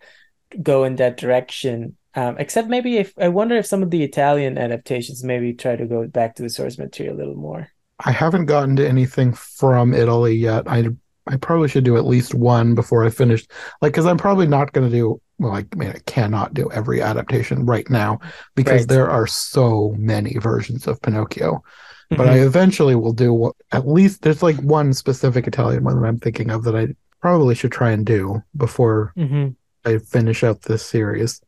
go 0.62 0.84
in 0.84 0.96
that 0.98 1.18
direction. 1.18 1.98
Um, 2.16 2.38
except 2.40 2.70
maybe 2.70 2.98
if 2.98 3.14
I 3.18 3.28
wonder 3.28 3.56
if 3.58 3.66
some 3.66 3.84
of 3.84 3.92
the 3.92 4.04
Italian 4.04 4.58
adaptations 4.58 5.24
maybe 5.24 5.54
try 5.54 5.76
to 5.76 5.86
go 5.86 6.08
back 6.08 6.36
to 6.36 6.44
the 6.44 6.50
source 6.50 6.78
material 6.78 7.16
a 7.16 7.20
little 7.20 7.36
more. 7.36 7.70
I 8.04 8.12
haven't 8.12 8.46
gotten 8.46 8.76
to 8.78 8.88
anything 8.88 9.34
from 9.34 9.94
Italy 9.94 10.36
yet. 10.36 10.64
I 10.68 10.90
I 11.28 11.38
probably 11.38 11.68
should 11.70 11.84
do 11.86 11.98
at 11.98 12.06
least 12.06 12.36
one 12.36 12.76
before 12.76 13.04
I 13.04 13.10
finish. 13.10 13.48
Like, 13.82 13.94
because 13.94 14.06
I'm 14.06 14.18
probably 14.18 14.46
not 14.48 14.74
going 14.74 14.88
to 14.90 14.96
do. 14.96 15.20
Well, 15.40 15.54
I 15.54 15.66
mean, 15.76 15.90
I 15.90 16.00
cannot 16.06 16.54
do 16.54 16.70
every 16.72 17.02
adaptation 17.02 17.66
right 17.66 17.90
now 17.90 18.20
because 18.56 18.82
Right. 18.82 18.88
there 18.90 19.10
are 19.10 19.26
so 19.28 19.96
many 19.98 20.38
versions 20.38 20.86
of 20.88 21.02
Pinocchio. 21.02 21.64
But 22.10 22.28
Mhm. 22.28 22.30
I 22.30 22.40
eventually 22.40 22.96
will 22.96 23.14
do 23.14 23.34
what, 23.34 23.56
at 23.72 23.88
least. 23.88 24.22
There's 24.22 24.44
like 24.44 24.58
one 24.62 24.94
specific 24.94 25.48
Italian 25.48 25.84
one 25.84 26.00
that 26.00 26.08
I'm 26.08 26.20
thinking 26.20 26.52
of 26.52 26.64
that 26.64 26.76
I 26.76 26.90
probably 27.22 27.56
should 27.56 27.72
try 27.72 27.92
and 27.92 28.06
do 28.06 28.44
before 28.56 29.12
Mhm. 29.18 29.56
I 29.86 29.98
finish 29.98 30.44
out 30.44 30.62
this 30.64 30.84
series. 30.84 31.42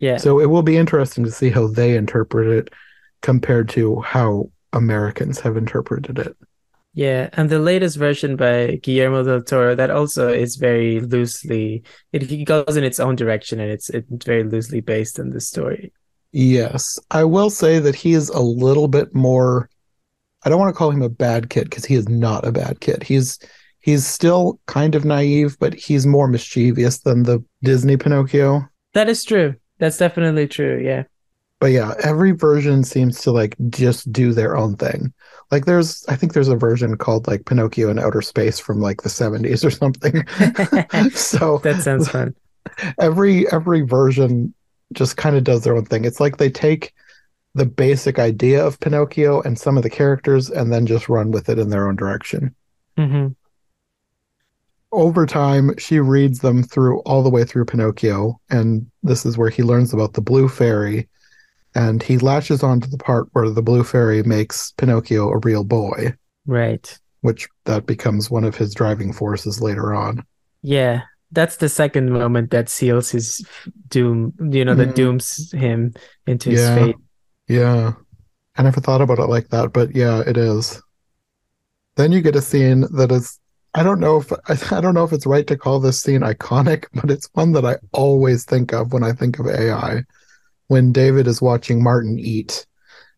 Yeah. 0.00 0.16
So 0.16 0.40
it 0.40 0.46
will 0.46 0.62
be 0.62 0.76
interesting 0.76 1.24
to 1.24 1.30
see 1.30 1.50
how 1.50 1.66
they 1.66 1.96
interpret 1.96 2.48
it 2.48 2.70
compared 3.20 3.68
to 3.70 4.00
how 4.00 4.50
Americans 4.72 5.40
have 5.40 5.56
interpreted 5.56 6.18
it. 6.18 6.36
Yeah, 6.94 7.28
and 7.34 7.50
the 7.50 7.58
latest 7.58 7.96
version 7.96 8.34
by 8.36 8.80
Guillermo 8.82 9.22
del 9.22 9.42
Toro 9.42 9.74
that 9.74 9.90
also 9.90 10.32
is 10.32 10.56
very 10.56 11.00
loosely 11.00 11.82
it, 12.12 12.30
it 12.32 12.44
goes 12.44 12.76
in 12.76 12.82
its 12.84 12.98
own 12.98 13.14
direction 13.14 13.60
and 13.60 13.70
it's 13.70 13.88
it's 13.90 14.24
very 14.24 14.42
loosely 14.44 14.80
based 14.80 15.20
on 15.20 15.30
the 15.30 15.40
story. 15.40 15.92
Yes, 16.32 16.98
I 17.10 17.24
will 17.24 17.50
say 17.50 17.78
that 17.78 17.94
he 17.94 18.12
is 18.14 18.30
a 18.30 18.40
little 18.40 18.88
bit 18.88 19.14
more. 19.14 19.68
I 20.48 20.50
don't 20.50 20.60
want 20.60 20.74
to 20.74 20.78
call 20.78 20.90
him 20.90 21.02
a 21.02 21.10
bad 21.10 21.50
kid 21.50 21.64
because 21.64 21.84
he 21.84 21.94
is 21.94 22.08
not 22.08 22.46
a 22.46 22.52
bad 22.52 22.80
kid. 22.80 23.02
He's 23.02 23.38
he's 23.80 24.06
still 24.06 24.58
kind 24.64 24.94
of 24.94 25.04
naive, 25.04 25.58
but 25.58 25.74
he's 25.74 26.06
more 26.06 26.26
mischievous 26.26 27.00
than 27.00 27.24
the 27.24 27.44
Disney 27.62 27.98
Pinocchio. 27.98 28.66
That 28.94 29.10
is 29.10 29.24
true. 29.24 29.56
That's 29.78 29.98
definitely 29.98 30.48
true. 30.48 30.80
Yeah. 30.82 31.04
But 31.60 31.72
yeah, 31.72 31.92
every 32.02 32.30
version 32.30 32.82
seems 32.82 33.20
to 33.20 33.30
like 33.30 33.56
just 33.68 34.10
do 34.10 34.32
their 34.32 34.56
own 34.56 34.76
thing. 34.76 35.12
Like 35.50 35.66
there's, 35.66 36.02
I 36.08 36.16
think 36.16 36.32
there's 36.32 36.48
a 36.48 36.56
version 36.56 36.96
called 36.96 37.26
like 37.26 37.44
Pinocchio 37.44 37.90
in 37.90 37.98
Outer 37.98 38.22
Space 38.22 38.58
from 38.58 38.80
like 38.80 39.02
the 39.02 39.10
70s 39.10 39.66
or 39.66 39.70
something. 39.70 40.26
so 41.14 41.58
That 41.58 41.82
sounds 41.82 42.08
fun. 42.08 42.34
every 42.98 43.52
every 43.52 43.82
version 43.82 44.54
just 44.94 45.18
kind 45.18 45.36
of 45.36 45.44
does 45.44 45.62
their 45.64 45.76
own 45.76 45.84
thing. 45.84 46.06
It's 46.06 46.20
like 46.20 46.38
they 46.38 46.48
take 46.48 46.94
the 47.58 47.66
basic 47.66 48.18
idea 48.18 48.64
of 48.64 48.80
Pinocchio 48.80 49.40
and 49.42 49.58
some 49.58 49.76
of 49.76 49.82
the 49.82 49.90
characters 49.90 50.48
and 50.50 50.72
then 50.72 50.86
just 50.86 51.08
run 51.08 51.30
with 51.30 51.48
it 51.48 51.58
in 51.58 51.68
their 51.70 51.88
own 51.88 51.96
direction. 51.96 52.54
hmm 52.96 53.28
Over 54.90 55.26
time, 55.26 55.76
she 55.76 56.00
reads 56.00 56.40
them 56.40 56.62
through 56.62 57.00
all 57.00 57.22
the 57.22 57.28
way 57.30 57.44
through 57.44 57.66
Pinocchio, 57.66 58.40
and 58.48 58.86
this 59.02 59.26
is 59.26 59.36
where 59.36 59.50
he 59.50 59.62
learns 59.62 59.92
about 59.92 60.14
the 60.14 60.22
blue 60.22 60.48
fairy 60.48 61.08
and 61.74 62.02
he 62.02 62.16
latches 62.16 62.62
on 62.62 62.80
to 62.80 62.88
the 62.88 62.96
part 62.96 63.28
where 63.32 63.50
the 63.50 63.62
blue 63.62 63.84
fairy 63.84 64.22
makes 64.22 64.72
Pinocchio 64.78 65.28
a 65.28 65.38
real 65.38 65.62
boy, 65.64 66.14
Right. 66.46 66.98
which 67.20 67.46
that 67.66 67.84
becomes 67.84 68.30
one 68.30 68.44
of 68.44 68.56
his 68.56 68.74
driving 68.74 69.12
forces 69.12 69.60
later 69.60 69.94
on. 69.94 70.24
Yeah. 70.62 71.02
That's 71.30 71.56
the 71.56 71.68
second 71.68 72.10
moment 72.10 72.50
that 72.52 72.70
seals 72.70 73.10
his 73.10 73.46
doom, 73.90 74.32
you 74.50 74.64
know, 74.64 74.74
that 74.74 74.88
Mhm. 74.88 74.94
dooms 74.94 75.52
him 75.52 75.92
into 76.26 76.48
his 76.50 76.60
Yeah. 76.60 76.74
fate. 76.74 76.96
Yeah. 77.48 77.94
I 78.56 78.62
never 78.62 78.80
thought 78.80 79.00
about 79.00 79.20
it 79.20 79.26
like 79.28 79.48
that, 79.48 79.72
but 79.72 79.94
yeah, 79.94 80.20
it 80.26 80.36
is. 80.36 80.82
Then 81.96 82.12
you 82.12 82.20
get 82.20 82.36
a 82.36 82.42
scene 82.42 82.84
that 82.92 83.10
is 83.12 83.38
I 83.74 83.82
don't 83.82 84.00
know 84.00 84.18
if 84.18 84.32
I 84.72 84.80
don't 84.80 84.94
know 84.94 85.04
if 85.04 85.12
it's 85.12 85.26
right 85.26 85.46
to 85.46 85.56
call 85.56 85.80
this 85.80 86.00
scene 86.00 86.20
iconic, 86.20 86.86
but 86.94 87.10
it's 87.10 87.28
one 87.32 87.52
that 87.52 87.64
I 87.64 87.76
always 87.92 88.44
think 88.44 88.72
of 88.72 88.92
when 88.92 89.04
I 89.04 89.12
think 89.12 89.38
of 89.38 89.46
AI. 89.46 90.02
When 90.66 90.92
David 90.92 91.26
is 91.26 91.40
watching 91.40 91.82
Martin 91.82 92.18
eat 92.18 92.66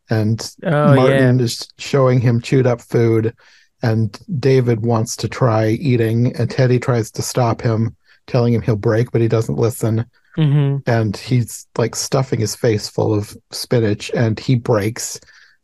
and 0.09 0.41
Oh 0.63 0.95
Martin 0.95 1.39
yeah. 1.39 1.45
is 1.45 1.69
showing 1.79 2.21
him 2.21 2.41
chewed 2.41 2.67
up 2.67 2.81
food 2.81 3.35
and 3.83 4.17
David 4.39 4.85
wants 4.85 5.17
to 5.17 5.29
try 5.29 5.69
eating 5.71 6.37
and 6.37 6.51
Teddy 6.51 6.79
tries 6.79 7.11
to 7.13 7.23
stop 7.23 7.61
him, 7.61 7.97
telling 8.27 8.53
him 8.53 8.63
he'll 8.63 8.77
break, 8.77 9.11
but 9.11 9.21
he 9.21 9.29
doesn't 9.29 9.59
listen 9.59 10.05
hmm 10.37 10.77
and 10.87 11.17
he's 11.17 11.67
like 11.77 11.97
stuffing 11.97 12.39
his 12.41 12.55
face 12.55 12.89
full 12.89 13.13
of 13.13 13.37
spinach 13.51 14.11
and 14.15 14.39
he 14.39 14.55
breaks 14.55 15.19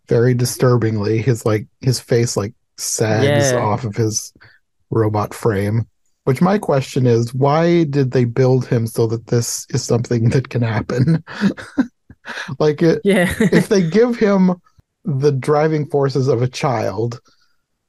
very 0.09 0.35
disturbingly 0.35 1.23
his 1.23 1.47
like 1.47 1.67
his 1.81 2.01
face 2.01 2.37
like 2.37 2.53
sags 2.77 3.53
Yeah. 3.53 3.59
off 3.59 3.85
of 3.85 3.95
his 3.97 4.33
robot 4.91 5.33
frame 5.35 5.87
which 6.25 6.43
my 6.43 6.59
question 6.59 7.07
is 7.07 7.33
why 7.33 7.85
did 7.85 8.11
they 8.11 8.25
build 8.25 8.67
him 8.67 8.87
so 8.89 9.07
that 9.07 9.29
this 9.29 9.67
is 9.71 9.85
something 9.85 10.29
that 10.31 10.49
can 10.49 10.63
happen 10.63 11.23
like 12.59 12.83
it, 12.83 13.01
Yeah. 13.05 13.33
if 13.39 13.69
they 13.69 13.89
give 13.99 14.17
him 14.17 14.55
the 15.05 15.33
driving 15.33 15.87
forces 15.87 16.27
of 16.29 16.43
a 16.43 16.49
child 16.49 17.21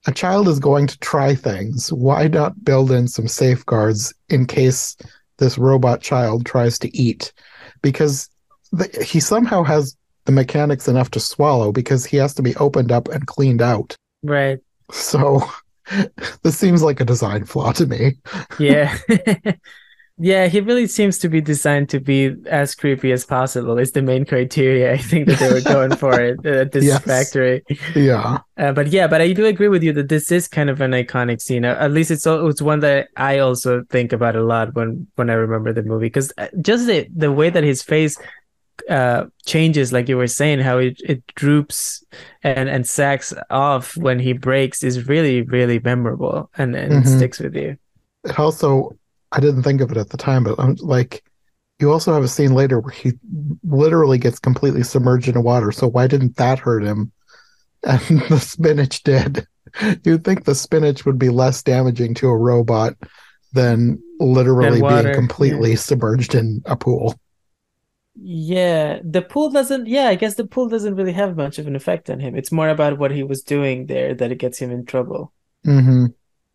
a 0.05 0.11
child 0.11 0.47
is 0.47 0.59
going 0.59 0.87
to 0.87 0.97
try 0.99 1.33
things 1.35 1.91
why 1.91 2.27
not 2.27 2.63
build 2.63 2.91
in 2.91 3.07
some 3.07 3.27
safeguards 3.27 4.13
in 4.29 4.45
case 4.45 4.95
this 5.37 5.57
robot 5.57 6.01
child 6.01 6.45
tries 6.45 6.79
to 6.79 6.95
eat 6.97 7.31
because 7.81 8.29
the, 8.71 8.87
he 9.05 9.19
somehow 9.19 9.63
has 9.63 9.95
the 10.25 10.31
mechanics 10.31 10.87
enough 10.87 11.09
to 11.11 11.19
swallow 11.19 11.71
because 11.71 12.05
he 12.05 12.17
has 12.17 12.33
to 12.33 12.41
be 12.41 12.55
opened 12.57 12.91
up 12.91 13.07
and 13.07 13.27
cleaned 13.27 13.61
out 13.61 13.95
Right. 14.23 14.59
so 14.91 15.41
this 16.43 16.57
seems 16.57 16.83
like 16.83 16.99
a 16.99 17.05
design 17.05 17.45
flaw 17.45 17.71
to 17.73 17.85
me 17.85 18.17
Yeah. 18.59 18.97
Yeah, 20.19 20.47
he 20.47 20.61
really 20.61 20.87
seems 20.87 21.19
to 21.19 21.29
be 21.29 21.41
designed 21.41 21.89
to 21.89 21.99
be 21.99 22.33
as 22.47 22.73
creepy 22.73 23.11
as 23.11 23.23
possible. 23.23 23.77
Is 23.77 23.91
the 23.91 24.01
main 24.01 24.25
criteria 24.25 24.91
I 24.93 24.97
think 24.97 25.27
that 25.27 25.37
they 25.39 25.51
were 25.53 25.61
going 25.61 25.95
for 25.95 26.19
it 26.19 26.43
at 26.45 26.71
this 26.71 26.85
Yes. 26.85 27.03
factory. 27.03 27.63
yeah 27.95 28.39
Uh, 28.57 28.71
but 28.71 28.87
yeah, 28.87 29.05
but 29.05 29.21
I 29.21 29.31
do 29.33 29.45
agree 29.45 29.67
with 29.67 29.83
you 29.83 29.93
that 29.93 30.09
this 30.09 30.31
is 30.31 30.47
kind 30.47 30.69
of 30.71 30.81
an 30.81 30.91
iconic 30.91 31.39
scene. 31.41 31.63
Uh, 31.65 31.77
At 31.79 31.91
least 31.91 32.09
it's 32.09 32.25
it's 32.25 32.61
one 32.61 32.79
that 32.79 33.09
I 33.15 33.37
also 33.37 33.83
think 33.91 34.11
about 34.11 34.35
a 34.35 34.41
lot 34.43 34.73
when 34.73 35.05
when 35.15 35.29
I 35.29 35.33
remember 35.33 35.71
the 35.71 35.83
movie 35.83 36.07
because 36.07 36.33
just 36.61 36.87
the 36.87 37.07
the 37.15 37.31
way 37.31 37.51
that 37.51 37.63
his 37.63 37.83
face 37.83 38.17
uh 38.89 39.25
changes, 39.45 39.91
like 39.93 40.09
you 40.09 40.17
were 40.17 40.27
saying, 40.41 40.59
how 40.61 40.77
it 40.79 40.97
it 41.05 41.21
droops 41.35 42.03
and 42.41 42.67
and 42.69 42.87
sags 42.87 43.33
off 43.51 43.95
when 43.97 44.17
he 44.19 44.33
breaks 44.33 44.81
is 44.83 45.07
really 45.07 45.43
really 45.43 45.79
memorable 45.79 46.49
and 46.57 46.75
and 46.75 46.91
it 46.93 47.03
Mhm. 47.05 47.17
sticks 47.17 47.39
with 47.39 47.55
you. 47.55 47.77
it 48.25 48.39
also 48.39 48.97
i 49.31 49.39
didn't 49.39 49.63
think 49.63 49.81
of 49.81 49.91
it 49.91 49.97
at 49.97 50.09
the 50.09 50.17
time 50.17 50.43
but 50.43 50.59
i'm 50.59 50.75
like 50.81 51.23
you 51.79 51.91
also 51.91 52.13
have 52.13 52.23
a 52.23 52.27
scene 52.27 52.53
later 52.53 52.79
where 52.79 52.93
he 52.93 53.13
literally 53.63 54.17
gets 54.17 54.39
completely 54.39 54.83
submerged 54.83 55.27
in 55.29 55.43
water 55.43 55.71
so 55.71 55.87
why 55.87 56.07
didn't 56.07 56.35
that 56.37 56.59
hurt 56.59 56.83
him 56.83 57.11
and 57.83 58.21
the 58.29 58.39
spinach 58.39 59.03
did 59.03 59.47
you'd 60.05 60.23
think 60.23 60.45
the 60.45 60.55
spinach 60.55 61.05
would 61.05 61.19
be 61.19 61.29
less 61.29 61.63
damaging 61.63 62.13
to 62.13 62.27
a 62.27 62.37
robot 62.37 62.95
than 63.53 64.01
literally 64.19 64.83
being 64.83 65.11
completely 65.11 65.75
submerged 65.75 66.35
in 66.35 66.61
a 66.65 66.75
pool 66.75 67.15
Yeah, 68.19 68.99
the 69.03 69.21
pool 69.21 69.49
doesn't, 69.51 69.85
yeah, 69.87 70.07
I 70.07 70.15
guess 70.15 70.35
the 70.35 70.47
pool 70.47 70.67
doesn't 70.69 70.95
really 70.95 71.13
have 71.13 71.37
much 71.37 71.59
of 71.59 71.67
an 71.67 71.75
effect 71.75 72.09
on 72.09 72.19
him. 72.19 72.35
It's 72.35 72.51
more 72.51 72.69
about 72.69 72.97
what 72.97 73.11
he 73.11 73.23
was 73.23 73.43
doing 73.43 73.85
there 73.85 74.15
that 74.15 74.31
it 74.31 74.39
gets 74.39 74.57
him 74.59 74.71
in 74.71 74.85
trouble. 74.85 75.33
hmm 75.65 76.07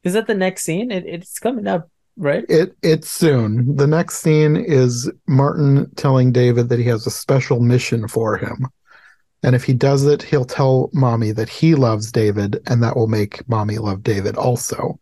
Is 0.04 0.14
that 0.14 0.26
the 0.26 0.34
next 0.34 0.64
scene? 0.64 0.90
It, 0.90 1.04
it's 1.06 1.38
coming 1.38 1.66
up, 1.66 1.88
right? 2.16 2.44
It 2.48 2.76
it's 2.82 3.08
soon. 3.10 3.76
The 3.76 3.86
next 3.86 4.18
scene 4.20 4.56
is 4.56 5.10
Martin 5.26 5.90
telling 5.96 6.32
David 6.32 6.68
that 6.68 6.78
he 6.78 6.84
has 6.86 7.06
a 7.06 7.10
special 7.10 7.60
mission 7.60 8.08
for 8.08 8.36
him. 8.36 8.66
And 9.44 9.56
if 9.56 9.64
he 9.64 9.72
does 9.72 10.06
it, 10.06 10.22
he'll 10.22 10.44
tell 10.44 10.88
mommy 10.92 11.32
that 11.32 11.48
he 11.48 11.74
loves 11.74 12.12
David, 12.12 12.60
and 12.66 12.82
that 12.82 12.96
will 12.96 13.08
make 13.08 13.46
mommy 13.48 13.78
love 13.78 14.02
David 14.04 14.36
also. 14.36 15.00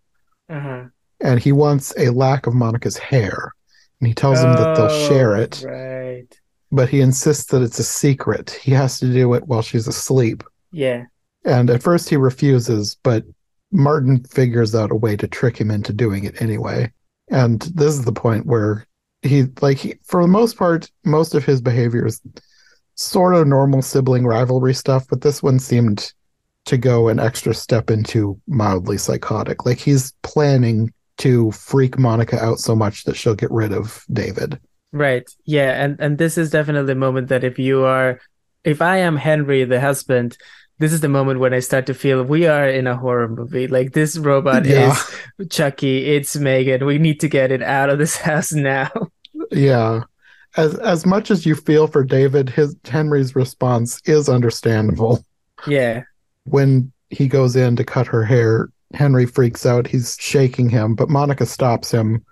Uh-huh. 0.48 0.84
And 1.20 1.38
he 1.38 1.52
wants 1.52 1.92
a 1.98 2.08
lack 2.10 2.46
of 2.46 2.54
Monica's 2.54 2.96
hair. 2.96 3.52
And 4.00 4.08
he 4.08 4.14
tells 4.14 4.38
him 4.40 4.52
that 4.54 4.76
they'll 4.76 5.08
share 5.08 5.36
Oh, 5.36 5.40
it, 5.42 5.62
Right. 5.66 6.40
but 6.72 6.88
he 6.88 7.02
insists 7.02 7.44
that 7.50 7.60
it's 7.60 7.78
a 7.78 7.84
secret. 7.84 8.50
He 8.50 8.70
has 8.72 8.98
to 9.00 9.12
do 9.12 9.34
it 9.34 9.46
while 9.46 9.60
she's 9.60 9.86
asleep. 9.86 10.42
Yeah. 10.72 11.04
And 11.44 11.68
at 11.68 11.82
first 11.82 12.08
he 12.08 12.16
refuses, 12.16 12.96
but 13.02 13.24
Martin 13.70 14.24
figures 14.24 14.74
out 14.74 14.90
a 14.90 14.94
way 14.94 15.16
to 15.16 15.28
trick 15.28 15.58
him 15.60 15.70
into 15.70 15.92
doing 15.92 16.24
it 16.24 16.40
anyway. 16.40 16.90
And 17.30 17.60
this 17.74 17.94
is 17.94 18.04
the 18.04 18.12
point 18.12 18.46
where 18.46 18.86
he, 19.22 19.46
like, 19.60 19.78
he, 19.78 19.94
for 20.04 20.22
the 20.22 20.28
most 20.28 20.56
part, 20.56 20.90
most 21.04 21.34
of 21.34 21.44
his 21.44 21.60
behavior 21.60 22.06
is 22.06 22.20
sort 22.94 23.34
of 23.34 23.46
normal 23.46 23.82
sibling 23.82 24.26
rivalry 24.26 24.74
stuff, 24.74 25.06
but 25.08 25.22
this 25.22 25.42
one 25.42 25.58
seemed 25.58 26.12
to 26.66 26.76
go 26.76 27.08
an 27.08 27.18
extra 27.18 27.54
step 27.54 27.90
into 27.90 28.38
mildly 28.46 28.98
psychotic. 28.98 29.64
Like 29.64 29.78
he's 29.78 30.12
planning 30.22 30.92
to 31.18 31.50
freak 31.52 31.98
Monica 31.98 32.38
out 32.42 32.58
so 32.58 32.76
much 32.76 33.04
that 33.04 33.16
she'll 33.16 33.34
get 33.34 33.50
rid 33.50 33.72
of 33.72 34.04
David. 34.12 34.60
Right. 34.92 35.28
Yeah, 35.44 35.82
and 35.82 35.96
and 36.00 36.18
this 36.18 36.36
is 36.36 36.50
definitely 36.50 36.86
the 36.86 36.98
moment 36.98 37.28
that 37.28 37.44
if 37.44 37.58
you 37.58 37.84
are 37.84 38.20
if 38.64 38.82
I 38.82 38.98
am 38.98 39.16
Henry 39.16 39.64
the 39.64 39.80
husband, 39.80 40.36
this 40.80 40.92
is 40.92 41.00
the 41.00 41.08
moment 41.08 41.38
when 41.40 41.54
I 41.54 41.60
start 41.60 41.86
to 41.86 41.94
feel 41.94 42.24
we 42.24 42.46
are 42.46 42.68
in 42.68 42.86
a 42.88 42.96
horror 42.96 43.28
movie. 43.28 43.68
Like 43.68 43.92
this 43.92 44.18
robot 44.18 44.64
Yeah. 44.66 44.96
is 45.38 45.48
Chucky, 45.48 46.06
it's 46.16 46.36
Megan. 46.36 46.84
We 46.84 46.98
need 46.98 47.20
to 47.20 47.28
get 47.28 47.52
it 47.52 47.62
out 47.62 47.90
of 47.90 47.98
this 47.98 48.16
house 48.28 48.52
now. 48.52 48.90
Yeah. 49.52 50.02
As 50.56 50.74
as 50.80 51.06
much 51.06 51.30
as 51.30 51.46
you 51.46 51.54
feel 51.54 51.86
for 51.86 52.02
David, 52.02 52.48
his 52.50 52.74
Henry's 52.84 53.36
response 53.36 54.00
is 54.04 54.28
understandable. 54.28 55.24
yeah. 55.66 56.02
when 56.44 56.90
he 57.10 57.28
goes 57.28 57.54
in 57.56 57.76
to 57.76 57.84
cut 57.84 58.06
her 58.08 58.24
hair, 58.24 58.68
Henry 58.94 59.26
freaks 59.26 59.64
out. 59.66 59.86
He's 59.86 60.16
shaking 60.20 60.68
him, 60.70 60.94
but 60.96 61.08
Monica 61.08 61.46
stops 61.46 61.90
him. 61.92 62.24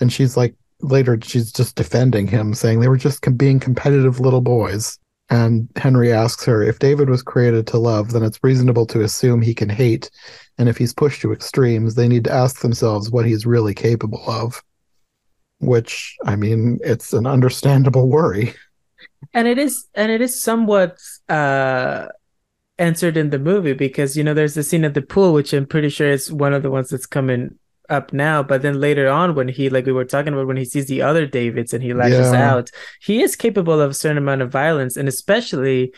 And 0.00 0.12
she's 0.12 0.36
like, 0.36 0.54
later, 0.80 1.18
she's 1.22 1.50
just 1.52 1.74
defending 1.76 2.26
him, 2.28 2.52
saying 2.54 2.80
they 2.80 2.88
were 2.88 2.96
just 2.98 3.24
being 3.38 3.58
competitive 3.58 4.20
little 4.20 4.40
boys. 4.42 4.98
And 5.28 5.68
Henry 5.76 6.12
asks 6.12 6.44
her, 6.44 6.62
if 6.62 6.78
David 6.78 7.10
was 7.10 7.22
created 7.22 7.66
to 7.68 7.78
love, 7.78 8.12
then 8.12 8.22
it's 8.22 8.42
reasonable 8.44 8.86
to 8.86 9.02
assume 9.02 9.42
he 9.42 9.54
can 9.54 9.68
hate. 9.68 10.10
And 10.56 10.68
if 10.68 10.76
he's 10.76 10.94
pushed 10.94 11.20
to 11.22 11.32
extremes, 11.32 11.94
they 11.94 12.06
need 12.06 12.24
to 12.24 12.32
ask 12.32 12.60
themselves 12.60 13.10
what 13.10 13.26
he's 13.26 13.44
really 13.44 13.74
capable 13.74 14.22
of. 14.28 14.62
Which, 15.58 16.16
I 16.24 16.36
mean, 16.36 16.78
it's 16.84 17.12
an 17.12 17.26
understandable 17.26 18.08
worry. 18.08 18.54
And 19.32 19.48
it 19.48 19.58
is 19.58 19.86
and 19.94 20.12
it 20.12 20.20
is 20.20 20.40
somewhat 20.40 20.98
uh 21.28 22.08
answered 22.78 23.16
in 23.16 23.30
the 23.30 23.38
movie 23.38 23.72
because 23.72 24.16
you 24.16 24.22
know 24.22 24.34
there's 24.34 24.54
the 24.54 24.62
scene 24.62 24.84
at 24.84 24.94
the 24.94 25.02
pool 25.02 25.32
which 25.32 25.52
I'm 25.52 25.66
pretty 25.66 25.88
sure 25.88 26.10
is 26.10 26.30
one 26.32 26.52
of 26.52 26.62
the 26.62 26.70
ones 26.70 26.90
that's 26.90 27.06
coming 27.06 27.58
up 27.88 28.12
now 28.12 28.42
but 28.42 28.62
then 28.62 28.80
later 28.80 29.08
on 29.08 29.34
when 29.34 29.48
he 29.48 29.68
like 29.68 29.86
we 29.86 29.92
were 29.92 30.04
talking 30.04 30.32
about 30.32 30.46
when 30.46 30.56
he 30.56 30.64
sees 30.64 30.86
the 30.86 31.02
other 31.02 31.26
Davids 31.26 31.72
and 31.72 31.82
he 31.82 31.92
lashes 31.94 32.32
Yeah. 32.32 32.52
out 32.52 32.70
he 33.00 33.22
is 33.22 33.36
capable 33.36 33.80
of 33.80 33.90
a 33.90 33.94
certain 33.94 34.18
amount 34.18 34.42
of 34.42 34.50
violence 34.50 34.96
and 34.96 35.08
especially 35.08 35.92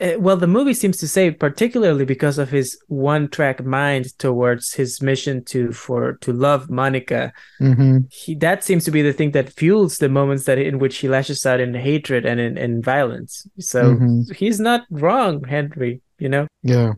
eh, 0.00 0.16
well 0.16 0.36
the 0.36 0.46
movie 0.46 0.74
seems 0.74 0.98
to 0.98 1.08
say 1.08 1.30
particularly 1.30 2.04
because 2.04 2.38
of 2.38 2.50
his 2.50 2.78
one 2.88 3.28
track 3.28 3.64
mind 3.64 4.16
towards 4.18 4.74
his 4.74 5.00
mission 5.00 5.42
to 5.44 5.72
for 5.72 6.14
to 6.24 6.32
love 6.32 6.68
Monica 6.70 7.32
hmm 7.58 7.98
he 8.10 8.34
that 8.36 8.62
seems 8.64 8.84
to 8.84 8.90
be 8.90 9.02
the 9.02 9.12
thing 9.12 9.30
that 9.32 9.52
fuels 9.52 9.98
the 9.98 10.08
moments 10.08 10.44
that 10.44 10.58
in 10.58 10.78
which 10.78 10.98
he 10.98 11.08
lashes 11.08 11.44
out 11.46 11.60
in 11.60 11.74
hatred 11.74 12.24
and 12.26 12.38
in, 12.40 12.56
in 12.58 12.82
violence 12.82 13.46
so 13.58 13.94
Mhm. 13.94 14.34
he's 14.36 14.60
not 14.60 14.82
wrong 14.90 15.42
henry 15.44 16.00
you 16.18 16.28
know 16.28 16.46
Yeah. 16.62 16.92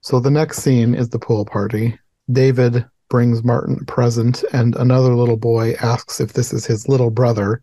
So 0.00 0.20
the 0.20 0.30
next 0.30 0.58
scene 0.58 0.94
is 0.94 1.08
the 1.08 1.18
pool 1.18 1.46
party. 1.46 1.98
David 2.30 2.84
brings 3.14 3.44
Martin 3.44 3.78
a 3.80 3.84
present, 3.84 4.42
and 4.52 4.74
another 4.74 5.14
little 5.14 5.36
boy 5.36 5.74
asks 5.74 6.20
if 6.20 6.32
this 6.32 6.52
is 6.52 6.66
his 6.66 6.88
little 6.88 7.10
brother. 7.10 7.62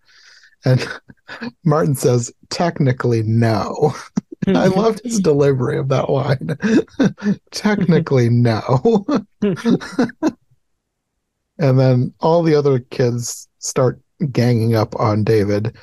And 0.63 0.87
Martin 1.65 1.93
says, 1.93 2.31
technically, 2.49 3.21
no. 3.23 3.93
I 4.47 4.67
loved 4.67 5.01
his 5.03 5.19
delivery 5.19 5.77
of 5.77 5.89
that 5.89 6.09
line. 6.09 6.57
technically, 7.51 8.29
no. 8.29 9.05
and 9.41 9.67
then 11.77 12.13
all 12.21 12.43
the 12.43 12.55
other 12.55 12.79
kids 12.79 13.49
start 13.59 13.99
ganging 14.31 14.73
up 14.73 14.97
on 15.01 15.25
David. 15.25 15.75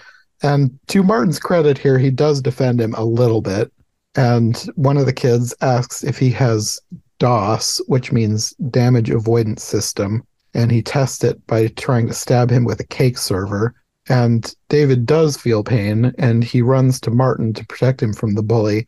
And 0.42 0.78
to 0.86 1.02
Martin's 1.02 1.38
credit 1.38 1.76
here, 1.76 1.98
he 1.98 2.10
does 2.10 2.40
defend 2.40 2.80
him 2.80 2.94
a 2.94 3.04
little 3.04 3.42
bit. 3.42 3.70
And 4.14 4.56
one 4.76 4.96
of 4.96 5.04
the 5.04 5.12
kids 5.12 5.54
asks 5.60 6.02
if 6.02 6.18
he 6.18 6.30
has 6.30 6.80
DOS, 7.18 7.80
which 7.86 8.12
means 8.12 8.50
damage 8.70 9.10
avoidance 9.10 9.62
system. 9.62 10.26
And 10.54 10.70
he 10.70 10.82
tests 10.82 11.24
it 11.24 11.46
by 11.46 11.68
trying 11.68 12.06
to 12.08 12.14
stab 12.14 12.50
him 12.50 12.64
with 12.64 12.80
a 12.80 12.86
cake 12.86 13.18
server. 13.18 13.74
And 14.08 14.54
David 14.68 15.04
does 15.06 15.36
feel 15.36 15.62
pain 15.62 16.14
and 16.18 16.42
he 16.42 16.62
runs 16.62 17.00
to 17.02 17.10
Martin 17.10 17.52
to 17.54 17.66
protect 17.66 18.02
him 18.02 18.14
from 18.14 18.34
the 18.34 18.42
bully, 18.42 18.86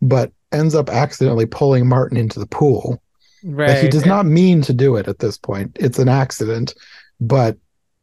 but 0.00 0.32
ends 0.52 0.74
up 0.74 0.88
accidentally 0.88 1.46
pulling 1.46 1.86
Martin 1.86 2.16
into 2.16 2.40
the 2.40 2.46
pool. 2.46 3.02
right 3.44 3.70
Like, 3.70 3.82
he 3.82 3.88
does 3.88 4.06
not 4.06 4.24
mean 4.24 4.62
to 4.62 4.72
do 4.72 4.96
it 4.96 5.08
at 5.08 5.18
this 5.18 5.36
point. 5.36 5.76
It's 5.78 5.98
an 5.98 6.08
accident, 6.08 6.74
but 7.20 7.58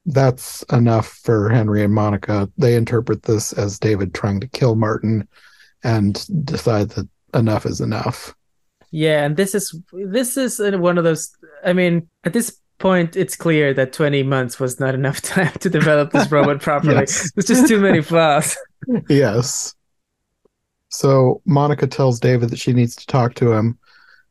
that's 0.06 0.64
enough 0.72 1.08
for 1.08 1.50
Henry 1.50 1.84
and 1.84 1.94
Monica. 1.94 2.50
They 2.58 2.76
interpret 2.76 3.24
this 3.24 3.54
as 3.54 3.80
David 3.80 4.14
trying 4.14 4.40
to 4.42 4.48
kill 4.48 4.76
Martin 4.76 5.28
and 5.84 6.26
decide 6.46 6.90
that 6.92 7.08
enough 7.34 7.66
is 7.66 7.82
enough. 7.82 8.36
Yeah 8.92 9.24
and 9.26 9.38
this 9.38 9.56
is 9.56 9.74
this 9.92 10.38
is 10.38 10.60
one 10.60 10.98
of 10.98 11.04
those 11.04 11.36
i 11.66 11.72
mean 11.74 12.08
at 12.26 12.34
this 12.34 12.60
point 12.78 13.16
it's 13.16 13.36
clear 13.36 13.74
that 13.74 13.94
20 13.94 14.24
months 14.24 14.60
was 14.60 14.80
not 14.80 14.94
enough 14.96 15.22
time 15.36 15.52
to 15.60 15.70
develop 15.70 16.12
this 16.12 16.30
robot 16.32 16.62
properly 16.68 16.96
Yes. 16.96 17.32
there's 17.34 17.46
just 17.48 17.68
too 17.68 17.80
many 17.80 18.02
flaws 18.02 18.58
Yes. 19.10 19.76
So 20.90 21.42
Monica 21.46 21.88
tells 21.88 22.20
David 22.20 22.50
that 22.50 22.60
she 22.60 22.74
needs 22.74 22.96
to 22.98 23.06
talk 23.08 23.36
to 23.36 23.52
him, 23.54 23.78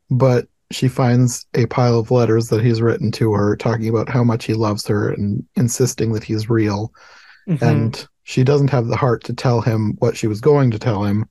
but 0.09 0.47
she 0.71 0.87
finds 0.89 1.45
a 1.55 1.65
pile 1.67 1.97
of 1.97 2.11
letters 2.11 2.49
that 2.49 2.63
he's 2.63 2.81
written 2.81 3.11
to 3.13 3.31
her 3.33 3.55
talking 3.55 3.89
about 3.89 4.09
how 4.09 4.23
much 4.23 4.45
he 4.45 4.53
loves 4.53 4.85
her 4.87 5.09
and 5.09 5.43
insisting 5.55 6.11
that 6.13 6.23
he's 6.23 6.49
real. 6.49 6.93
Mhm. 7.49 7.61
and 7.61 8.07
she 8.23 8.43
doesn't 8.43 8.69
have 8.69 8.85
the 8.87 8.95
heart 8.95 9.23
to 9.23 9.33
tell 9.33 9.61
him 9.61 9.95
what 9.97 10.15
she 10.15 10.27
was 10.27 10.39
going 10.41 10.69
to 10.69 10.77
tell 10.77 11.03
him 11.03 11.25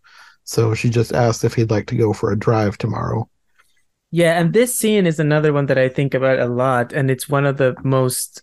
so 0.51 0.75
she 0.75 0.91
just 0.91 1.13
asked 1.13 1.45
if 1.45 1.55
he'd 1.55 1.71
like 1.71 1.87
to 1.87 1.97
go 1.97 2.13
for 2.13 2.33
a 2.33 2.39
drive 2.39 2.77
tomorrow 2.77 3.29
Yeah, 4.11 4.41
and 4.41 4.53
this 4.53 4.77
scene 4.77 5.07
is 5.07 5.21
another 5.21 5.53
one 5.53 5.67
that 5.67 5.79
I 5.79 5.89
think 5.89 6.15
about 6.15 6.41
a 6.41 6.47
lot, 6.47 6.93
and 6.93 7.11
it's 7.11 7.29
one 7.29 7.47
of 7.47 7.59
the 7.59 7.77
most, 7.85 8.43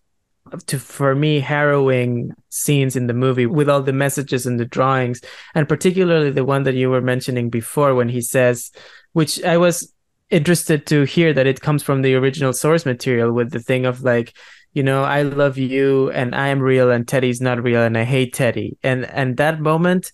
to 0.67 0.79
for 0.79 1.13
me, 1.13 1.41
harrowing 1.41 2.31
scenes 2.47 2.95
in 2.95 3.07
the 3.07 3.13
movie 3.13 3.45
with 3.45 3.67
all 3.69 3.81
the 3.81 3.91
messages 3.91 4.45
and 4.45 4.57
the 4.57 4.65
drawings, 4.65 5.21
and 5.53 5.67
particularly 5.67 6.31
the 6.31 6.45
one 6.45 6.63
that 6.63 6.75
you 6.75 6.89
were 6.89 7.01
mentioning 7.01 7.49
before 7.49 7.93
when 7.95 8.07
he 8.07 8.21
says, 8.21 8.71
which 9.11 9.43
I 9.43 9.57
was 9.57 9.93
interested 10.29 10.85
to 10.87 11.03
hear 11.03 11.33
that 11.33 11.47
it 11.47 11.61
comes 11.61 11.83
from 11.83 12.01
the 12.01 12.15
original 12.15 12.53
source 12.53 12.85
material 12.85 13.33
with 13.33 13.51
the 13.51 13.59
thing 13.59 13.85
of 13.85 14.03
like, 14.03 14.33
you 14.73 14.83
know, 14.83 15.03
I 15.03 15.23
love 15.23 15.57
you 15.57 16.11
and 16.11 16.33
I 16.33 16.47
am 16.47 16.61
real 16.61 16.91
and 16.91 17.05
Teddy's 17.05 17.41
not 17.41 17.61
real 17.61 17.81
and 17.81 17.97
I 17.97 18.05
hate 18.05 18.33
Teddy, 18.33 18.77
and 18.83 19.03
and 19.03 19.35
that 19.37 19.59
moment. 19.59 20.13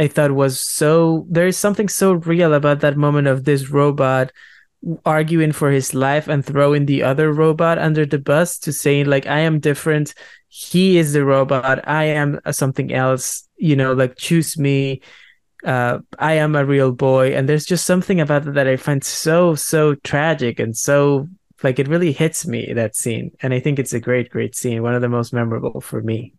I 0.00 0.08
thought 0.08 0.32
was 0.32 0.58
so 0.58 1.26
there 1.28 1.46
is 1.46 1.58
something 1.58 1.86
so 1.86 2.14
real 2.14 2.54
about 2.54 2.80
that 2.80 2.96
moment 2.96 3.28
of 3.28 3.44
this 3.44 3.68
robot 3.68 4.32
arguing 5.04 5.52
for 5.52 5.70
his 5.70 5.92
life 5.92 6.26
and 6.26 6.42
throwing 6.42 6.86
the 6.86 7.02
other 7.02 7.30
robot 7.34 7.78
under 7.78 8.06
the 8.06 8.18
bus 8.18 8.58
to 8.60 8.72
saying 8.72 9.06
like 9.06 9.26
I 9.26 9.40
am 9.40 9.60
different. 9.60 10.14
He 10.48 10.96
is 10.96 11.12
the 11.12 11.22
robot. 11.22 11.86
I 11.86 12.04
am 12.04 12.40
something 12.50 12.94
else. 12.94 13.46
You 13.58 13.76
know 13.76 13.92
like 13.92 14.16
choose 14.16 14.56
me. 14.56 15.02
Uh 15.66 15.98
I 16.18 16.32
am 16.32 16.56
a 16.56 16.64
real 16.64 16.92
boy. 16.92 17.34
And 17.36 17.46
there's 17.46 17.66
just 17.66 17.84
something 17.84 18.22
about 18.22 18.46
it 18.46 18.54
that 18.54 18.66
I 18.66 18.76
find 18.76 19.04
so 19.04 19.54
so 19.54 19.96
tragic 19.96 20.58
and 20.58 20.74
so 20.74 21.28
like 21.62 21.78
it 21.78 21.88
really 21.88 22.12
hits 22.12 22.46
me 22.46 22.72
that 22.72 22.96
scene. 22.96 23.32
And 23.42 23.52
I 23.52 23.60
think 23.60 23.78
it's 23.78 23.92
a 23.92 24.00
great 24.00 24.30
great 24.30 24.56
scene 24.56 24.82
one 24.82 24.94
of 24.94 25.02
the 25.02 25.10
most 25.10 25.34
memorable 25.34 25.82
for 25.82 26.00
me 26.00 26.32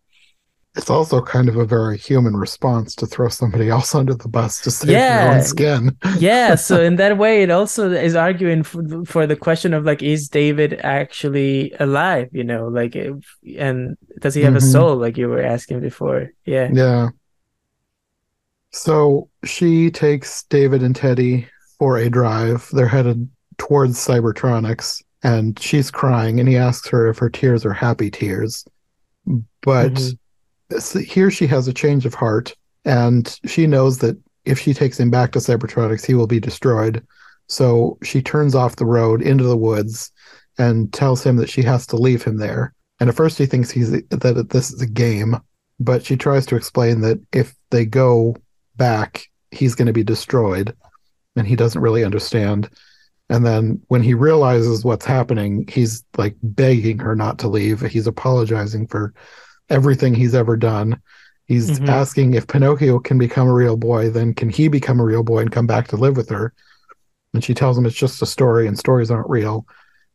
It's 0.75 0.89
also 0.89 1.21
kind 1.21 1.49
of 1.49 1.57
a 1.57 1.65
very 1.65 1.97
human 1.97 2.35
response 2.37 2.95
to 2.95 3.05
throw 3.05 3.27
somebody 3.27 3.69
else 3.75 3.93
under 3.93 4.13
the 4.13 4.29
bus 4.29 4.61
to 4.61 4.71
save 4.71 4.89
your 4.91 4.99
Yeah. 4.99 5.33
own 5.35 5.43
skin. 5.43 5.97
yeah 6.19 6.55
so 6.55 6.81
in 6.81 6.95
that 6.95 7.17
way 7.17 7.43
it 7.43 7.51
also 7.51 7.91
is 7.91 8.15
arguing 8.15 8.63
for, 8.63 9.03
for 9.05 9.27
the 9.27 9.35
question 9.35 9.73
of 9.73 9.83
like 9.83 10.01
is 10.01 10.29
david 10.29 10.79
actually 10.83 11.73
alive 11.79 12.29
you 12.31 12.43
know 12.43 12.67
like 12.67 12.95
and 12.95 13.97
does 14.19 14.33
he 14.33 14.41
have 14.43 14.55
a 14.55 14.59
Mhm. 14.59 14.71
soul 14.71 14.95
like 14.95 15.17
you 15.17 15.27
were 15.27 15.41
asking 15.43 15.81
before 15.81 16.29
yeah 16.45 16.69
Yeah. 16.71 17.09
So 18.73 19.29
she 19.43 19.91
takes 19.91 20.43
David 20.43 20.81
and 20.81 20.95
Teddy 20.95 21.47
for 21.77 21.97
a 21.97 22.09
drive. 22.09 22.69
They're 22.71 22.87
headed 22.87 23.29
towards 23.57 23.97
Cybertronics, 23.97 25.03
and 25.23 25.59
she's 25.59 25.91
crying, 25.91 26.39
and 26.39 26.47
he 26.47 26.55
asks 26.55 26.87
her 26.89 27.09
if 27.09 27.17
her 27.17 27.29
tears 27.29 27.65
are 27.65 27.73
happy 27.73 28.09
tears. 28.09 28.63
But 29.61 29.93
Mhm. 29.93 30.17
Here 31.05 31.31
she 31.31 31.47
has 31.47 31.67
a 31.67 31.73
change 31.73 32.05
of 32.05 32.13
heart, 32.13 32.55
and 32.85 33.39
she 33.45 33.67
knows 33.67 33.99
that 33.99 34.17
if 34.45 34.59
she 34.59 34.73
takes 34.73 34.99
him 34.99 35.09
back 35.11 35.31
to 35.31 35.39
Cybertronics, 35.39 36.05
he 36.05 36.13
will 36.13 36.27
be 36.27 36.39
destroyed. 36.39 37.05
So 37.47 37.97
she 38.03 38.21
turns 38.21 38.55
off 38.55 38.77
the 38.77 38.85
road 38.85 39.21
into 39.21 39.43
the 39.43 39.57
woods 39.57 40.11
and 40.57 40.91
tells 40.93 41.23
him 41.23 41.35
that 41.37 41.49
she 41.49 41.61
has 41.63 41.85
to 41.87 41.95
leave 41.95 42.23
him 42.23 42.37
there. 42.37 42.73
And 42.99 43.09
at 43.09 43.15
first 43.15 43.37
he 43.37 43.45
thinks 43.45 43.69
he's 43.69 43.91
that 43.91 44.47
this 44.49 44.71
is 44.71 44.81
a 44.81 44.87
game, 44.87 45.35
but 45.79 46.05
she 46.05 46.15
tries 46.15 46.45
to 46.47 46.55
explain 46.55 47.01
that 47.01 47.19
if 47.33 47.55
they 47.69 47.85
go 47.85 48.35
back, 48.75 49.25
he's 49.51 49.75
going 49.75 49.87
to 49.87 49.93
be 49.93 50.03
destroyed, 50.03 50.75
and 51.35 51.47
he 51.47 51.55
doesn't 51.55 51.81
really 51.81 52.03
understand. 52.03 52.69
And 53.29 53.45
then 53.45 53.81
when 53.87 54.03
he 54.03 54.13
realizes 54.13 54.83
what's 54.83 55.05
happening, 55.05 55.65
he's 55.69 56.03
like 56.17 56.35
begging 56.43 56.99
her 56.99 57.15
not 57.15 57.39
to 57.39 57.47
leave. 57.47 57.81
He's 57.81 58.07
apologizing 58.07 58.87
for 58.87 59.13
everything 59.71 60.13
he's 60.13 60.35
ever 60.35 60.55
done. 60.57 61.01
He's 61.45 61.79
Mhm. 61.79 61.89
asking 61.89 62.33
if 62.33 62.47
Pinocchio 62.47 62.99
can 62.99 63.17
become 63.17 63.47
a 63.47 63.53
real 63.53 63.77
boy, 63.77 64.09
then 64.09 64.33
can 64.33 64.49
he 64.49 64.67
become 64.67 64.99
a 64.99 65.03
real 65.03 65.23
boy 65.23 65.39
and 65.39 65.51
come 65.51 65.67
back 65.67 65.87
to 65.89 65.97
live 65.97 66.15
with 66.15 66.29
her? 66.29 66.53
And 67.33 67.43
she 67.43 67.53
tells 67.53 67.77
him 67.77 67.85
it's 67.85 67.95
just 67.95 68.21
a 68.21 68.25
story 68.25 68.67
and 68.67 68.77
stories 68.77 69.09
aren't 69.09 69.29
real. 69.29 69.65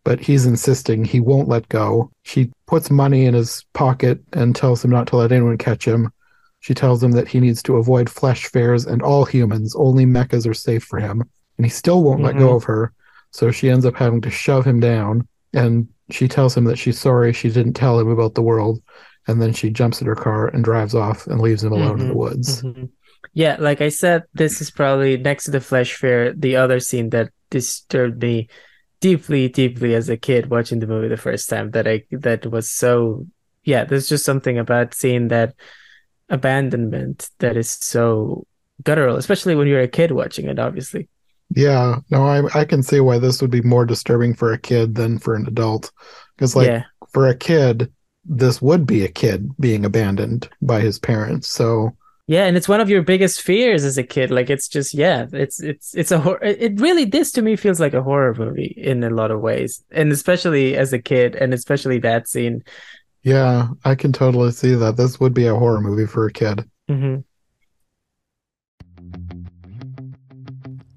But 0.04 0.20
he's 0.20 0.46
insisting 0.46 1.04
he 1.04 1.18
won't 1.18 1.48
let 1.48 1.68
go. 1.68 2.10
She 2.22 2.52
puts 2.66 2.90
money 2.90 3.26
in 3.26 3.34
his 3.34 3.64
pocket 3.74 4.20
and 4.32 4.54
tells 4.54 4.84
him 4.84 4.90
not 4.90 5.08
to 5.08 5.16
let 5.16 5.32
anyone 5.32 5.58
catch 5.58 5.86
him. 5.86 6.12
She 6.60 6.74
tells 6.74 7.02
him 7.02 7.12
that 7.12 7.28
he 7.28 7.40
needs 7.40 7.62
to 7.64 7.76
avoid 7.76 8.08
flesh 8.08 8.46
fairs 8.46 8.86
and 8.86 9.02
all 9.02 9.24
humans. 9.24 9.74
Only 9.74 10.06
mechas 10.06 10.48
are 10.48 10.54
safe 10.54 10.84
for 10.84 11.00
him. 11.00 11.24
And 11.58 11.66
he 11.66 11.70
still 11.70 12.02
won't 12.02 12.22
let 12.22 12.38
go 12.38 12.50
Mhm. 12.50 12.56
of 12.56 12.64
her. 12.64 12.92
So 13.32 13.50
she 13.50 13.68
ends 13.68 13.84
up 13.84 13.96
having 13.96 14.20
to 14.22 14.30
shove 14.30 14.64
him 14.64 14.80
down. 14.80 15.26
And 15.52 15.88
she 16.10 16.28
tells 16.28 16.56
him 16.56 16.64
that 16.64 16.78
she's 16.78 16.98
sorry 17.00 17.32
she 17.32 17.50
didn't 17.50 17.74
tell 17.74 17.98
him 17.98 18.08
about 18.08 18.34
the 18.34 18.42
world. 18.42 18.80
And 19.28 19.42
then 19.42 19.52
she 19.52 19.70
jumps 19.70 20.00
in 20.00 20.06
her 20.06 20.14
car 20.14 20.48
and 20.48 20.62
drives 20.62 20.94
off 20.94 21.26
and 21.26 21.40
leaves 21.40 21.64
him 21.64 21.72
alone 21.72 22.00
in 22.00 22.08
the 22.08 22.14
Mhm. 22.14 22.16
woods. 22.16 22.62
Mhm. 22.62 22.90
Yeah, 23.34 23.56
like 23.58 23.80
I 23.80 23.88
said, 23.88 24.22
this 24.34 24.60
is 24.60 24.70
probably 24.70 25.16
next 25.16 25.44
to 25.44 25.50
the 25.50 25.60
flesh 25.60 25.94
fair, 25.94 26.32
the 26.32 26.56
other 26.56 26.78
scene 26.80 27.10
that 27.10 27.30
disturbed 27.50 28.22
me 28.22 28.48
deeply, 29.00 29.48
deeply 29.48 29.94
as 29.94 30.08
a 30.08 30.16
kid 30.16 30.48
watching 30.48 30.78
the 30.80 30.86
movie 30.86 31.08
the 31.08 31.16
first 31.16 31.48
time. 31.48 31.70
That 31.72 31.86
I 31.88 32.04
that 32.12 32.46
was 32.46 32.70
so 32.70 33.26
yeah. 33.64 33.84
There's 33.84 34.08
just 34.08 34.24
something 34.24 34.58
about 34.58 34.94
seeing 34.94 35.28
that 35.28 35.54
abandonment 36.30 37.30
that 37.38 37.56
is 37.56 37.70
so 37.70 38.46
guttural, 38.84 39.16
especially 39.16 39.54
when 39.54 39.66
you're 39.68 39.80
a 39.80 39.88
kid 39.88 40.12
watching 40.12 40.46
it. 40.46 40.58
Obviously, 40.58 41.08
Yeah, 41.50 41.98
no, 42.10 42.26
I 42.26 42.42
I 42.60 42.64
can 42.64 42.82
see 42.82 43.00
why 43.00 43.18
this 43.18 43.40
would 43.42 43.50
be 43.50 43.62
more 43.62 43.84
disturbing 43.86 44.34
for 44.34 44.52
a 44.52 44.58
kid 44.58 44.94
than 44.94 45.18
for 45.18 45.34
an 45.34 45.46
adult. 45.46 45.90
Because 46.36 46.56
like 46.56 46.68
yeah, 46.68 46.84
for 47.12 47.28
a 47.28 47.34
kid, 47.34 47.92
this 48.28 48.60
would 48.60 48.86
be 48.86 49.04
a 49.04 49.08
kid 49.08 49.50
being 49.58 49.84
abandoned 49.84 50.48
by 50.60 50.80
his 50.80 50.98
parents. 50.98 51.48
So 51.48 51.96
yeah, 52.28 52.46
and 52.46 52.56
it's 52.56 52.68
one 52.68 52.80
of 52.80 52.90
your 52.90 53.02
biggest 53.02 53.42
fears 53.42 53.84
as 53.84 53.98
a 53.98 54.02
kid. 54.02 54.30
Like 54.32 54.50
it's 54.50 54.66
just 54.66 54.94
yeah, 54.94 55.26
it's 55.32 55.62
it's 55.62 55.94
it's 55.94 56.10
a 56.10 56.18
hor- 56.18 56.42
it 56.42 56.60
it 56.60 56.80
really 56.80 57.04
this 57.04 57.30
to 57.32 57.42
me 57.42 57.54
feels 57.54 57.78
like 57.78 57.94
a 57.94 58.02
horror 58.02 58.34
movie 58.34 58.74
in 58.76 59.04
a 59.04 59.10
lot 59.10 59.30
of 59.30 59.40
ways, 59.40 59.84
and 59.92 60.10
especially 60.10 60.76
as 60.76 60.92
a 60.92 60.98
kid, 60.98 61.36
and 61.36 61.54
especially 61.54 61.98
that 62.00 62.28
scene. 62.28 62.64
yeah, 63.22 63.68
I 63.84 63.94
can 63.94 64.12
totally 64.12 64.50
see 64.50 64.74
that. 64.74 64.96
This 64.96 65.20
would 65.20 65.34
be 65.34 65.46
a 65.46 65.54
horror 65.54 65.80
movie 65.80 66.06
for 66.06 66.26
a 66.26 66.32
kid. 66.32 66.68
Mm-hmm. 66.88 67.20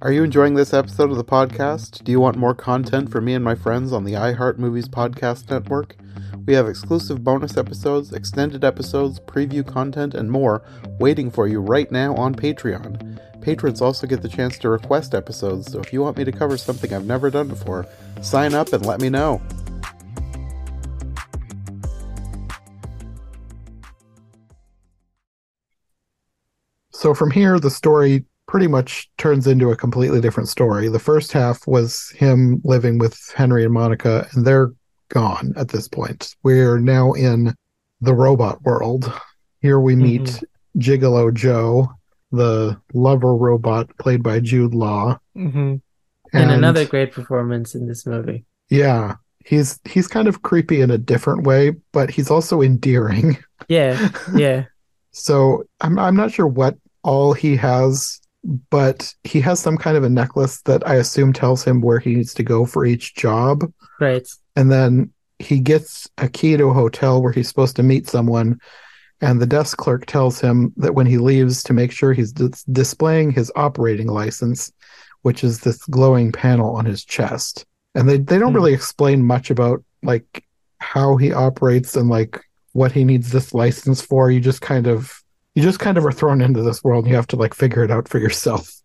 Are 0.01 0.11
you 0.13 0.23
enjoying 0.23 0.53
this 0.53 0.73
episode 0.73 1.11
of 1.11 1.17
the 1.17 1.25
podcast? 1.25 2.03
Do 2.03 2.11
you 2.11 2.19
want 2.21 2.37
more 2.37 2.55
content 2.55 3.11
from 3.11 3.25
me 3.25 3.33
and 3.33 3.43
my 3.43 3.53
friends 3.53 3.91
on 3.91 4.05
the 4.05 4.13
iHeart 4.13 4.57
Movies 4.57 4.87
Podcast 4.87 5.49
Network? 5.49 5.97
We 6.45 6.53
have 6.55 6.67
exclusive 6.67 7.23
bonus 7.23 7.57
episodes, 7.57 8.11
extended 8.11 8.63
episodes, 8.63 9.19
preview 9.19 9.65
content, 9.65 10.15
and 10.15 10.31
more 10.31 10.63
waiting 10.99 11.29
for 11.29 11.47
you 11.47 11.61
right 11.61 11.91
now 11.91 12.15
on 12.15 12.33
Patreon. 12.33 13.19
Patrons 13.41 13.81
also 13.81 14.07
get 14.07 14.21
the 14.21 14.29
chance 14.29 14.57
to 14.59 14.69
request 14.69 15.13
episodes, 15.13 15.71
so 15.71 15.79
if 15.79 15.93
you 15.93 16.01
want 16.01 16.17
me 16.17 16.23
to 16.23 16.31
cover 16.31 16.57
something 16.57 16.93
I've 16.93 17.05
never 17.05 17.29
done 17.29 17.47
before, 17.47 17.85
sign 18.21 18.53
up 18.53 18.73
and 18.73 18.85
let 18.85 18.99
me 18.99 19.09
know. 19.09 19.41
So 26.91 27.13
from 27.13 27.31
here, 27.31 27.59
the 27.59 27.69
story 27.69 28.25
pretty 28.47 28.67
much 28.67 29.09
turns 29.17 29.45
into 29.45 29.69
a 29.69 29.75
completely 29.77 30.19
different 30.19 30.49
story. 30.49 30.89
The 30.89 30.99
first 30.99 31.31
half 31.31 31.65
was 31.67 32.09
him 32.09 32.59
living 32.65 32.97
with 32.97 33.31
Henry 33.35 33.63
and 33.63 33.73
Monica, 33.73 34.27
and 34.33 34.45
they're 34.45 34.73
gone 35.09 35.53
at 35.55 35.69
this 35.69 35.87
point. 35.87 36.35
We're 36.43 36.79
now 36.79 37.13
in 37.13 37.53
the 38.01 38.13
robot 38.13 38.61
world. 38.63 39.11
Here 39.61 39.79
we 39.79 39.95
meet 39.95 40.21
Mhm. 40.21 40.43
Gigolo 40.77 41.33
Joe, 41.33 41.89
the 42.31 42.79
lover 42.93 43.35
robot 43.35 43.89
played 43.97 44.23
by 44.23 44.39
Jude 44.39 44.73
Law. 44.73 45.19
hmm 45.35 45.75
And, 46.31 46.51
another 46.51 46.85
great 46.85 47.11
performance 47.11 47.73
in 47.75 47.87
this 47.87 48.05
movie. 48.05 48.45
Yeah. 48.69 49.15
He's 49.45 49.79
he's 49.85 50.07
kind 50.07 50.27
of 50.27 50.43
creepy 50.43 50.79
in 50.81 50.91
a 50.91 50.97
different 50.97 51.43
way, 51.43 51.71
but 51.91 52.11
he's 52.11 52.29
also 52.29 52.61
endearing. 52.61 53.37
Yeah, 53.67 54.09
yeah. 54.35 54.65
So 55.11 55.63
I'm 55.81 55.97
I'm 55.97 56.15
not 56.15 56.31
sure 56.31 56.45
what 56.47 56.77
all 57.03 57.33
he 57.33 57.55
has, 57.57 58.21
but 58.69 59.11
he 59.23 59.41
has 59.41 59.59
some 59.59 59.75
kind 59.75 59.97
of 59.97 60.03
a 60.03 60.09
necklace 60.09 60.61
that 60.61 60.87
I 60.87 60.95
assume 60.95 61.33
tells 61.33 61.63
him 61.63 61.81
where 61.81 61.97
he 61.99 62.13
needs 62.15 62.33
to 62.35 62.43
go 62.43 62.63
for 62.65 62.85
each 62.85 63.15
job. 63.15 63.63
Right. 63.99 64.27
And 64.59 64.69
then 64.69 65.13
he 65.39 65.61
gets 65.61 66.09
a 66.17 66.27
key 66.27 66.57
to 66.57 66.65
a 66.67 66.73
hotel 66.73 67.21
where 67.21 67.31
he's 67.31 67.47
supposed 67.47 67.77
to 67.77 67.83
meet 67.83 68.09
someone. 68.09 68.59
And 69.21 69.39
the 69.39 69.45
desk 69.45 69.77
clerk 69.77 70.05
tells 70.05 70.41
him 70.41 70.73
that 70.75 70.95
when 70.95 71.05
he 71.05 71.17
leaves, 71.17 71.63
to 71.63 71.73
make 71.73 71.93
sure 71.93 72.11
he's 72.11 72.33
dis- 72.33 72.63
displaying 72.65 73.31
his 73.31 73.49
operating 73.55 74.07
license, 74.07 74.69
which 75.21 75.45
is 75.45 75.61
this 75.61 75.85
glowing 75.85 76.33
panel 76.33 76.75
on 76.75 76.83
his 76.83 77.05
chest. 77.05 77.65
And 77.95 78.09
they, 78.09 78.17
they 78.17 78.37
don't 78.37 78.49
Hmm. 78.49 78.55
really 78.57 78.73
explain 78.73 79.23
much 79.23 79.49
about 79.49 79.81
like 80.03 80.43
how 80.79 81.15
he 81.15 81.31
operates 81.31 81.95
and 81.95 82.09
like 82.09 82.41
what 82.73 82.91
he 82.91 83.05
needs 83.05 83.31
this 83.31 83.53
license 83.53 84.01
for. 84.01 84.29
You 84.29 84.41
just 84.41 84.61
kind 84.61 84.87
of 84.87 85.23
you 85.55 85.63
just 85.63 85.79
kind 85.79 85.97
of 85.97 86.05
are 86.05 86.11
thrown 86.11 86.41
into 86.41 86.63
this 86.63 86.83
world 86.83 87.05
and 87.05 87.11
you 87.11 87.15
have 87.15 87.27
to 87.27 87.35
like 87.37 87.53
figure 87.53 87.83
it 87.85 87.91
out 87.91 88.09
for 88.09 88.19
yourself. 88.19 88.78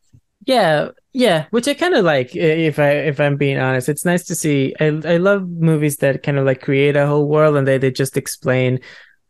Yeah, 0.47 0.89
yeah, 1.13 1.47
which 1.51 1.69
I 1.69 1.75
kind 1.75 1.95
of 1.95 2.05
like 2.05 2.35
if 2.37 2.79
I 2.79 2.91
if 2.91 3.21
I'm 3.21 3.37
being 3.37 3.59
honest. 3.59 3.89
It's 3.89 4.05
nice 4.05 4.25
to 4.25 4.35
see. 4.35 4.75
I 4.81 4.87
I 4.87 5.17
love 5.17 5.49
movies 5.49 5.99
that 5.99 6.23
kind 6.23 6.39
of 6.39 6.45
like 6.45 6.61
create 6.61 6.97
a 6.97 7.07
whole 7.07 7.29
world 7.29 7.57
and 7.57 7.67
they 7.67 7.79
they 7.79 7.91
just 7.91 8.17
explain 8.17 8.81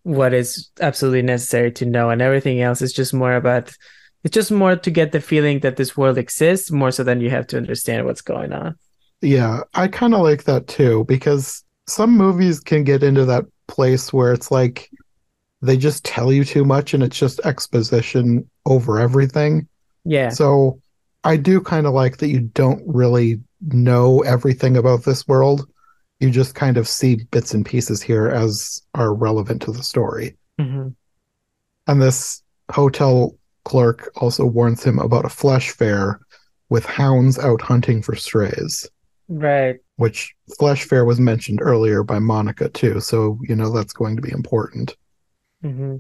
what 0.02 0.34
is 0.34 0.70
absolutely 0.80 1.22
necessary 1.22 1.72
to 1.72 1.86
know 1.86 2.10
and 2.10 2.20
everything 2.20 2.60
else 2.60 2.82
is 2.82 2.92
just 2.92 3.14
more 3.14 3.34
about 3.34 3.74
it's 4.22 4.34
just 4.34 4.50
more 4.50 4.76
to 4.76 4.90
get 4.90 5.12
the 5.12 5.20
feeling 5.20 5.60
that 5.60 5.76
this 5.76 5.96
world 5.96 6.18
exists 6.18 6.70
more 6.70 6.90
so 6.90 7.04
than 7.04 7.20
you 7.20 7.30
have 7.30 7.46
to 7.48 7.56
understand 7.56 8.06
what's 8.06 8.22
going 8.22 8.52
on. 8.52 8.76
Yeah, 9.20 9.60
I 9.74 9.88
kind 9.88 10.14
of 10.14 10.20
like 10.20 10.44
that 10.44 10.66
too 10.66 11.04
because 11.04 11.62
some 11.86 12.16
movies 12.16 12.60
can 12.60 12.84
get 12.84 13.02
into 13.02 13.24
that 13.26 13.44
place 13.68 14.12
where 14.12 14.32
it's 14.32 14.50
like 14.50 14.90
they 15.62 15.76
just 15.76 16.04
tell 16.04 16.32
you 16.32 16.44
too 16.44 16.64
much 16.64 16.94
and 16.94 17.02
it's 17.02 17.18
just 17.18 17.40
exposition 17.40 18.48
over 18.66 18.98
everything. 18.98 19.68
Yeah. 20.04 20.30
So 20.30 20.80
I 21.25 21.37
do 21.37 21.61
kind 21.61 21.87
of 21.87 21.95
like 21.95 22.18
that 22.18 22.29
you 22.29 22.41
don't 22.41 22.83
really 22.87 23.41
know 23.61 24.20
everything 24.20 24.77
about 24.77 25.05
this 25.05 25.27
world. 25.27 25.66
You 26.20 26.31
just 26.31 26.55
kind 26.55 26.77
of 26.77 26.87
see 26.89 27.25
bits 27.31 27.55
and 27.55 27.66
pieces 27.66 28.03
here 28.03 28.29
as 28.29 28.83
are 28.95 29.14
relevant 29.14 29.62
to 29.62 29.72
the 29.72 29.83
story. 29.83 30.37
hmm 30.59 30.89
And 31.87 32.01
this 32.01 32.43
hotel 32.70 33.37
clerk 33.64 34.11
also 34.16 34.45
warns 34.45 34.85
him 34.85 34.99
about 34.99 35.25
a 35.25 35.31
flesh 35.31 35.70
fair 35.70 36.20
with 36.68 36.85
hounds 36.85 37.39
out 37.39 37.61
hunting 37.62 38.03
for 38.03 38.14
strays. 38.14 38.89
Right. 39.27 39.81
which 39.97 40.35
Flesh 40.59 40.85
Fair 40.85 41.07
was 41.07 41.18
mentioned 41.18 41.61
earlier 41.62 42.03
by 42.03 42.18
Monica 42.18 42.68
too, 42.68 43.01
so 43.01 43.39
you 43.49 43.57
know 43.57 43.70
that's 43.70 43.95
going 43.95 44.16
to 44.16 44.22
be 44.22 44.31
important. 44.33 44.97
hmm 45.62 45.97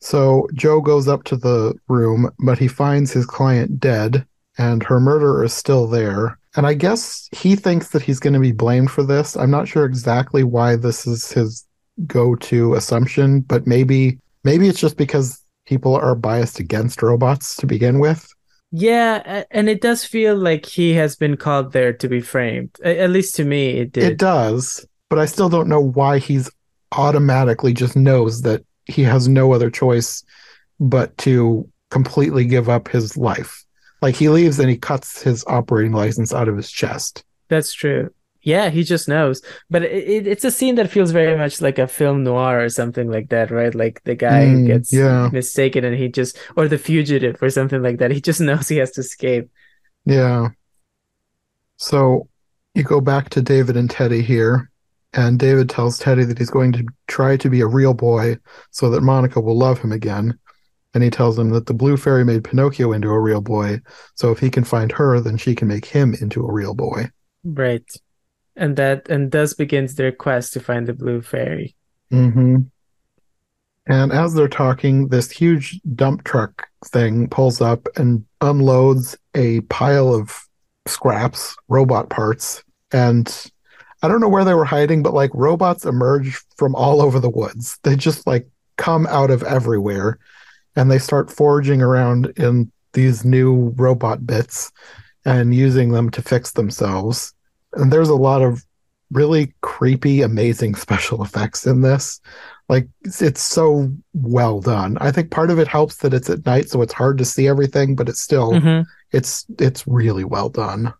So 0.00 0.46
Joe 0.54 0.80
goes 0.82 1.08
up 1.08 1.24
to 1.24 1.36
the 1.36 1.74
room, 1.88 2.30
but 2.38 2.58
he 2.58 2.68
finds 2.68 3.12
his 3.12 3.24
client 3.24 3.80
dead, 3.80 4.26
and 4.58 4.82
her 4.82 5.00
murderer 5.00 5.44
is 5.44 5.54
still 5.54 5.86
there. 5.86 6.38
And 6.56 6.66
I 6.66 6.74
guess 6.74 7.28
he 7.32 7.56
thinks 7.56 7.90
that 7.90 8.02
he's 8.02 8.20
going 8.20 8.34
to 8.34 8.40
be 8.40 8.52
blamed 8.52 8.90
for 8.90 9.02
this. 9.02 9.36
I'm 9.36 9.50
not 9.50 9.68
sure 9.68 9.84
exactly 9.84 10.44
why 10.44 10.76
this 10.76 11.06
is 11.06 11.32
his 11.32 11.66
go 12.06 12.34
to 12.36 12.74
assumption, 12.74 13.40
but 13.40 13.66
maybe 13.66 14.18
Maybe 14.44 14.68
it's 14.68 14.78
just 14.78 14.98
because 14.98 15.42
people 15.66 15.96
are 15.96 16.14
biased 16.14 16.60
against 16.60 17.02
robots 17.02 17.56
to 17.56 17.66
begin 17.66 17.98
with. 17.98 18.30
Yeah, 18.70 19.44
and 19.50 19.68
it 19.68 19.80
does 19.80 20.04
feel 20.04 20.36
like 20.36 20.66
he 20.66 20.92
has 20.94 21.16
been 21.16 21.36
called 21.36 21.72
there 21.72 21.92
to 21.94 22.08
be 22.08 22.20
framed. 22.20 22.78
At 22.84 23.10
least 23.10 23.34
to 23.36 23.44
me, 23.44 23.70
it 23.78 23.92
did. 23.92 24.04
It 24.04 24.18
does, 24.18 24.86
but 25.08 25.18
I 25.18 25.26
still 25.26 25.48
don't 25.48 25.68
know 25.68 25.80
why 25.80 26.18
he's 26.18 26.50
automatically 26.92 27.72
just 27.72 27.96
knows 27.96 28.42
that 28.42 28.64
he 28.84 29.02
has 29.02 29.28
no 29.28 29.52
other 29.52 29.70
choice 29.70 30.22
but 30.78 31.16
to 31.18 31.68
completely 31.90 32.44
give 32.44 32.68
up 32.68 32.88
his 32.88 33.16
life. 33.16 33.63
Like 34.04 34.16
he 34.16 34.28
leaves 34.28 34.58
and 34.60 34.70
he 34.70 34.76
cuts 34.76 35.22
his 35.22 35.44
operating 35.46 35.92
license 35.92 36.32
out 36.32 36.48
of 36.48 36.56
his 36.56 36.70
chest. 36.70 37.24
That's 37.48 37.72
true. 37.72 38.10
Yeah, 38.42 38.68
he 38.68 38.84
just 38.84 39.08
knows. 39.08 39.40
But 39.70 39.84
it, 39.84 39.92
it, 40.08 40.26
it's 40.26 40.44
a 40.44 40.50
scene 40.50 40.74
that 40.74 40.90
feels 40.90 41.12
very 41.12 41.36
much 41.36 41.62
like 41.62 41.78
a 41.78 41.86
film 41.88 42.24
noir 42.24 42.62
or 42.62 42.68
something 42.68 43.10
like 43.10 43.30
that, 43.30 43.50
right? 43.50 43.74
Like 43.74 44.02
the 44.04 44.14
guy 44.14 44.56
Mm, 44.56 44.66
gets 44.66 44.92
yeah. 44.92 45.30
mistaken 45.30 45.84
and 45.84 45.96
he 45.96 46.08
just, 46.08 46.38
or 46.56 46.68
the 46.68 46.76
fugitive 46.78 47.42
or 47.42 47.48
something 47.50 47.82
like 47.82 47.98
that. 47.98 48.10
He 48.10 48.20
just 48.20 48.40
knows 48.42 48.68
he 48.68 48.76
has 48.76 48.90
to 48.92 49.00
escape. 49.00 49.50
Yeah. 50.04 50.50
So 51.76 52.28
you 52.74 52.82
go 52.82 53.00
back 53.00 53.30
to 53.30 53.42
David 53.42 53.76
and 53.76 53.90
Teddy 53.90 54.22
here, 54.22 54.70
and 55.12 55.38
David 55.38 55.70
tells 55.70 55.98
Teddy 55.98 56.24
that 56.24 56.38
he's 56.38 56.50
going 56.50 56.72
to 56.72 56.84
try 57.06 57.36
to 57.36 57.50
be 57.50 57.60
a 57.60 57.66
real 57.66 57.94
boy 57.94 58.38
so 58.70 58.90
that 58.90 59.02
Monica 59.02 59.40
will 59.40 59.56
love 59.56 59.80
him 59.80 59.92
again. 59.92 60.38
And 60.94 61.02
he 61.02 61.10
tells 61.10 61.36
him 61.38 61.50
that 61.50 61.66
the 61.66 61.74
blue 61.74 61.96
fairy 61.96 62.24
made 62.24 62.44
Pinocchio 62.44 62.92
into 62.92 63.10
a 63.10 63.20
real 63.20 63.40
boy, 63.40 63.80
so 64.14 64.30
if 64.30 64.38
he 64.38 64.48
can 64.48 64.64
find 64.64 64.92
her, 64.92 65.20
then 65.20 65.36
she 65.36 65.54
can 65.54 65.68
make 65.68 65.84
him 65.84 66.14
into 66.20 66.44
a 66.44 66.52
real 66.52 66.74
boy. 66.74 67.10
Right. 67.42 67.84
And 68.56 68.76
that, 68.76 69.08
and 69.08 69.32
thus 69.32 69.54
begins 69.54 69.96
their 69.96 70.12
quest 70.12 70.52
to 70.52 70.60
find 70.60 70.86
the 70.86 70.94
blue 70.94 71.20
fairy. 71.20 71.74
Mm-hmm. 72.12 72.58
And 73.86 74.12
as 74.12 74.34
they're 74.34 74.48
talking, 74.48 75.08
this 75.08 75.30
huge 75.30 75.80
dump 75.94 76.24
truck 76.24 76.68
thing 76.86 77.28
pulls 77.28 77.60
up 77.60 77.88
and 77.96 78.24
unloads 78.40 79.18
a 79.34 79.60
pile 79.62 80.14
of 80.14 80.40
scraps, 80.86 81.56
robot 81.68 82.08
parts. 82.08 82.62
And 82.92 83.50
I 84.02 84.08
don't 84.08 84.20
know 84.20 84.28
where 84.28 84.44
they 84.44 84.54
were 84.54 84.64
hiding, 84.64 85.02
but 85.02 85.12
like 85.12 85.30
robots 85.34 85.84
emerge 85.84 86.40
from 86.56 86.74
all 86.74 87.02
over 87.02 87.18
the 87.18 87.30
woods. 87.30 87.78
They 87.82 87.96
just 87.96 88.26
like 88.26 88.48
come 88.76 89.06
out 89.06 89.30
of 89.30 89.42
everywhere 89.42 90.18
and 90.76 90.90
they 90.90 90.98
start 90.98 91.30
foraging 91.30 91.82
around 91.82 92.26
in 92.36 92.70
these 92.92 93.24
new 93.24 93.72
robot 93.76 94.26
bits 94.26 94.70
and 95.24 95.54
using 95.54 95.92
them 95.92 96.10
to 96.10 96.22
fix 96.22 96.52
themselves. 96.52 97.32
And 97.74 97.92
there's 97.92 98.08
a 98.08 98.14
lot 98.14 98.42
of 98.42 98.64
really 99.10 99.54
creepy, 99.60 100.22
amazing 100.22 100.74
special 100.74 101.22
effects 101.22 101.66
in 101.66 101.82
this. 101.82 102.20
Like 102.68 102.88
it's, 103.02 103.42
so 103.42 103.92
well 104.14 104.60
done. 104.60 104.96
I 105.00 105.12
think 105.12 105.30
part 105.30 105.50
of 105.50 105.58
it 105.58 105.68
helps 105.68 105.96
that 105.98 106.14
it's 106.14 106.30
at 106.30 106.46
night, 106.46 106.68
so 106.68 106.82
it's 106.82 106.94
hard 106.94 107.18
to 107.18 107.24
see 107.24 107.46
everything, 107.46 107.94
but 107.94 108.08
it's 108.08 108.20
still 108.20 108.52
Mhm. 108.52 108.86
it's 109.12 109.46
it's 109.58 109.86
really 109.86 110.24
well 110.24 110.48
done. 110.48 110.92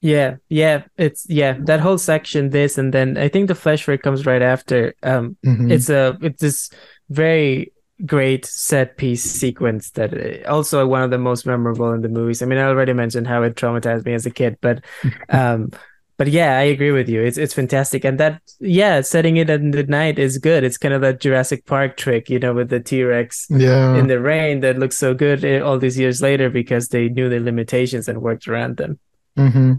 Yeah, 0.00 0.36
yeah, 0.48 0.82
it's 0.96 1.24
yeah, 1.28 1.56
that 1.60 1.78
whole 1.78 1.98
section, 1.98 2.50
this, 2.50 2.76
and 2.76 2.92
then 2.92 3.16
I 3.16 3.28
think 3.28 3.46
the 3.46 3.54
flesh 3.54 3.84
fair 3.84 3.96
comes 3.98 4.26
right 4.26 4.42
after. 4.42 4.94
Um, 5.04 5.36
Mhm. 5.46 5.70
it's 5.70 5.88
a 5.88 6.18
it's 6.20 6.40
this 6.40 6.70
very 7.08 7.71
great 8.04 8.44
set 8.44 8.96
piece 8.96 9.22
sequence 9.22 9.90
that 9.92 10.12
uh, 10.12 10.50
also 10.50 10.86
one 10.86 11.02
of 11.02 11.10
the 11.10 11.18
most 11.18 11.46
memorable 11.46 11.92
in 11.92 12.02
the 12.02 12.08
movies. 12.08 12.42
I 12.42 12.46
mean, 12.46 12.58
I 12.58 12.64
already 12.64 12.92
mentioned 12.92 13.26
how 13.26 13.42
it 13.42 13.54
traumatized 13.54 14.04
me 14.04 14.14
as 14.14 14.26
a 14.26 14.30
kid, 14.30 14.58
but 14.60 14.84
um 15.28 15.70
but 16.18 16.28
yeah, 16.28 16.56
I 16.58 16.62
agree 16.62 16.92
with 16.92 17.08
you. 17.08 17.20
It's 17.20 17.38
it's 17.38 17.54
fantastic. 17.54 18.04
And 18.04 18.20
that 18.20 18.40
yeah, 18.60 19.00
setting 19.00 19.38
it 19.38 19.50
at 19.50 19.60
the 19.72 19.82
night 19.84 20.18
is 20.18 20.38
good. 20.38 20.62
It's 20.62 20.78
kind 20.78 20.94
of 20.94 21.00
that 21.00 21.20
Jurassic 21.20 21.66
Park 21.66 21.96
trick, 21.96 22.30
you 22.30 22.38
know, 22.38 22.54
with 22.54 22.68
the 22.68 22.80
T-Rex 22.80 23.48
yeah. 23.50 23.96
in 23.96 24.06
the 24.06 24.20
rain 24.20 24.60
that 24.60 24.78
looks 24.78 24.96
so 24.96 25.14
good 25.14 25.44
uh, 25.44 25.64
all 25.66 25.78
these 25.78 25.98
years 25.98 26.22
later 26.22 26.50
because 26.50 26.88
they 26.88 27.08
knew 27.08 27.28
the 27.28 27.40
limitations 27.40 28.08
and 28.08 28.22
worked 28.22 28.46
around 28.46 28.76
them. 28.76 29.00
hmm 29.36 29.72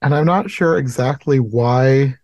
And 0.00 0.14
I'm 0.14 0.24
not 0.24 0.50
sure 0.50 0.78
exactly 0.78 1.40
why. 1.40 2.14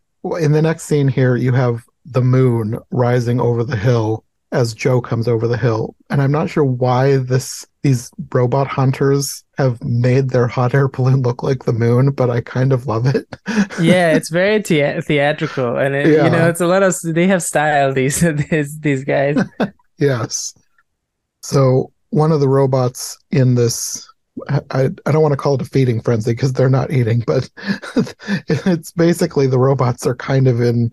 In 0.41 0.53
the 0.53 0.63
next 0.63 0.85
scene 0.85 1.09
here, 1.09 1.37
you 1.37 1.53
have 1.53 1.85
the 2.07 2.23
moon 2.23 2.79
rising 2.91 3.41
over 3.41 3.65
the 3.65 3.77
hill 3.77 4.25
as 4.53 4.75
Joe 4.75 5.01
comes 5.01 5.29
over 5.29 5.47
the 5.47 5.57
hill, 5.57 5.95
and 6.09 6.21
I'm 6.21 6.33
not 6.33 6.51
sure 6.51 6.65
why 6.65 7.19
this 7.19 7.67
these 7.83 8.11
robot 8.33 8.67
hunters 8.67 9.43
have 9.57 9.83
made 9.83 10.31
their 10.31 10.47
hot 10.47 10.75
air 10.75 10.89
balloon 10.89 11.23
look 11.23 11.43
like 11.43 11.65
the 11.65 11.73
moon, 11.73 12.11
but 12.11 12.29
I 12.31 12.41
kind 12.41 12.73
of 12.73 12.87
love 12.87 13.07
it. 13.07 13.27
yeah, 13.81 14.15
it's 14.15 14.29
very 14.29 14.63
thea- 14.63 15.03
theatrical, 15.03 15.77
and 15.77 15.95
it, 15.95 16.09
you 16.09 16.31
know, 16.31 16.49
it's 16.49 16.61
a 16.61 16.67
lot 16.67 16.83
of 16.83 16.95
they 17.03 17.27
have 17.27 17.43
style. 17.43 17.93
These 17.93 18.21
these 18.51 18.79
these 18.81 19.05
guys. 19.05 19.37
Yes. 19.99 20.55
So 21.43 21.93
one 22.09 22.33
of 22.33 22.41
the 22.41 22.49
robots 22.49 23.19
in 23.31 23.55
this, 23.55 24.09
I, 24.49 24.61
I 24.71 24.81
I 25.05 25.13
don't 25.13 25.21
want 25.21 25.33
to 25.33 25.37
call 25.37 25.57
it 25.57 25.61
a 25.61 25.67
feeding 25.67 26.01
frenzy 26.01 26.33
because 26.33 26.55
they're 26.55 26.71
not 26.71 26.91
eating, 26.91 27.23
but 27.27 27.51
it's 28.49 28.93
basically 28.93 29.47
the 29.47 29.59
robots 29.59 30.07
are 30.07 30.17
kind 30.17 30.49
of 30.49 30.63
in, 30.63 30.91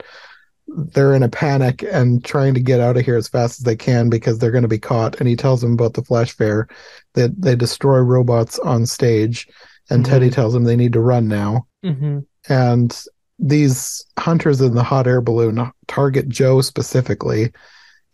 they're 0.68 1.14
in 1.16 1.24
a 1.24 1.30
panic 1.30 1.84
and 1.84 2.24
trying 2.24 2.54
to 2.54 2.60
get 2.60 2.80
out 2.80 2.98
of 2.98 3.06
here 3.06 3.16
as 3.16 3.28
fast 3.28 3.60
as 3.60 3.64
they 3.64 3.76
can 3.76 4.10
because 4.10 4.38
they're 4.40 4.52
going 4.52 4.64
to 4.64 4.68
be 4.68 4.80
caught. 4.80 5.20
And 5.20 5.28
he 5.28 5.36
tells 5.36 5.62
them 5.62 5.74
about 5.74 5.94
the 5.94 6.04
flesh 6.04 6.34
fair 6.34 6.68
that 7.14 7.40
they 7.42 7.56
destroy 7.56 8.00
robots 8.00 8.60
on 8.60 8.86
stage, 8.86 9.48
and 9.90 10.04
Mhm. 10.04 10.10
Teddy 10.10 10.30
tells 10.30 10.54
them 10.54 10.64
they 10.66 10.76
need 10.76 10.94
to 10.94 11.00
run 11.00 11.28
now 11.28 11.68
hmm 11.84 12.20
and 12.50 13.04
these 13.40 14.06
hunters 14.18 14.62
in 14.62 14.74
the 14.74 14.84
hot 14.84 15.06
air 15.06 15.22
balloon 15.22 15.72
target 15.88 16.28
Joe 16.28 16.62
specifically. 16.62 17.52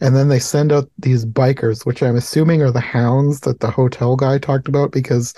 And 0.02 0.16
then 0.16 0.28
they 0.28 0.40
send 0.40 0.74
out 0.74 0.90
these 0.98 1.26
bikers, 1.26 1.86
which 1.86 2.04
I'm 2.04 2.18
assuming 2.18 2.62
are 2.62 2.72
the 2.72 2.82
hounds 2.82 3.40
that 3.42 3.62
the 3.62 3.72
hotel 3.72 4.18
guy 4.18 4.38
talked 4.38 4.68
about 4.68 4.92
because 4.92 5.34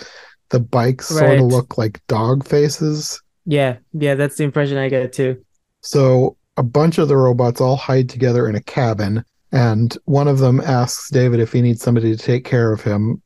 the 0.49 0.59
bikes 0.59 1.07
sort 1.07 1.39
of 1.39 1.45
look 1.45 1.78
like 1.78 2.01
dog 2.07 2.47
faces. 2.47 3.22
Yeah, 3.45 3.78
yeah, 3.93 4.16
that's 4.16 4.38
the 4.38 4.43
impression 4.43 4.78
I 4.78 4.89
get 4.89 5.13
too. 5.13 5.43
So 5.82 6.38
a 6.58 6.64
bunch 6.64 6.97
of 6.97 7.08
the 7.08 7.18
robots 7.18 7.62
all 7.62 7.76
hide 7.76 8.10
together 8.10 8.47
in 8.47 8.56
a 8.56 8.62
cabin, 8.62 9.24
and 9.51 9.97
one 10.06 10.28
of 10.28 10.39
them 10.39 10.60
asks 10.62 11.10
David 11.10 11.39
if 11.39 11.51
he 11.51 11.62
needs 11.62 11.82
somebody 11.82 12.16
to 12.16 12.22
take 12.22 12.45
care 12.45 12.72
of 12.72 12.82
him. 12.82 13.22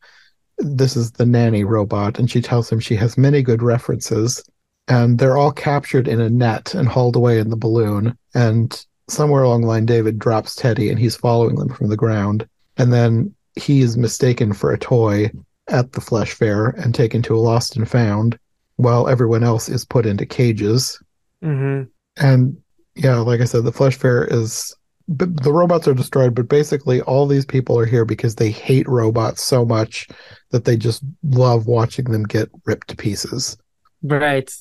This 0.58 0.96
is 0.96 1.12
the 1.12 1.26
nanny 1.26 1.64
robot, 1.64 2.20
and 2.20 2.30
she 2.30 2.42
tells 2.42 2.72
him 2.72 2.80
she 2.80 2.96
has 2.96 3.18
many 3.18 3.42
good 3.42 3.64
references. 3.64 4.44
And 4.88 5.20
they're 5.20 5.38
all 5.38 5.52
captured 5.52 6.08
in 6.08 6.20
a 6.20 6.30
net 6.30 6.74
and 6.74 6.88
hauled 6.88 7.16
away 7.16 7.38
in 7.38 7.52
the 7.52 7.56
balloon. 7.56 8.18
And 8.34 8.86
somewhere 9.08 9.44
along 9.44 9.62
the 9.62 9.68
line, 9.68 9.86
David 9.86 10.18
drops 10.18 10.56
Teddy 10.56 10.90
and 10.90 10.98
he's 10.98 11.16
following 11.16 11.56
them 11.56 11.70
from 11.70 11.90
the 11.90 11.96
ground. 11.96 12.48
And 12.78 12.92
then 12.92 13.34
he 13.56 13.82
is 13.82 13.98
mistaken 13.98 14.52
for 14.52 14.72
a 14.72 14.80
toy 14.80 15.30
at 15.68 15.92
the 15.92 16.02
flesh 16.02 16.34
fair 16.34 16.70
and 16.70 16.96
taken 16.96 17.22
to 17.24 17.36
a 17.36 17.38
lost 17.38 17.76
and 17.76 17.88
found, 17.88 18.40
while 18.78 19.08
everyone 19.08 19.44
else 19.44 19.70
is 19.70 19.86
put 19.86 20.08
into 20.08 20.26
cages. 20.26 21.00
hmm 21.44 21.84
And 22.18 22.58
yeah, 22.96 23.18
like 23.18 23.42
I 23.42 23.46
said, 23.46 23.64
the 23.64 23.72
flesh 23.72 23.96
fair 23.96 24.26
is 24.26 24.76
the 25.08 25.52
robots 25.52 25.88
are 25.88 25.96
destroyed, 25.96 26.36
but 26.36 26.48
basically 26.48 27.02
all 27.02 27.26
these 27.26 27.46
people 27.46 27.80
are 27.80 27.86
here 27.86 28.06
because 28.06 28.36
they 28.36 28.52
hate 28.52 28.88
robots 28.88 29.42
so 29.44 29.66
much 29.66 30.08
that 30.52 30.66
they 30.66 30.78
just 30.78 31.02
love 31.24 31.66
watching 31.66 32.06
them 32.06 32.26
get 32.26 32.50
ripped 32.66 32.90
to 32.90 32.96
pieces. 32.96 33.58
Right. 34.04 34.52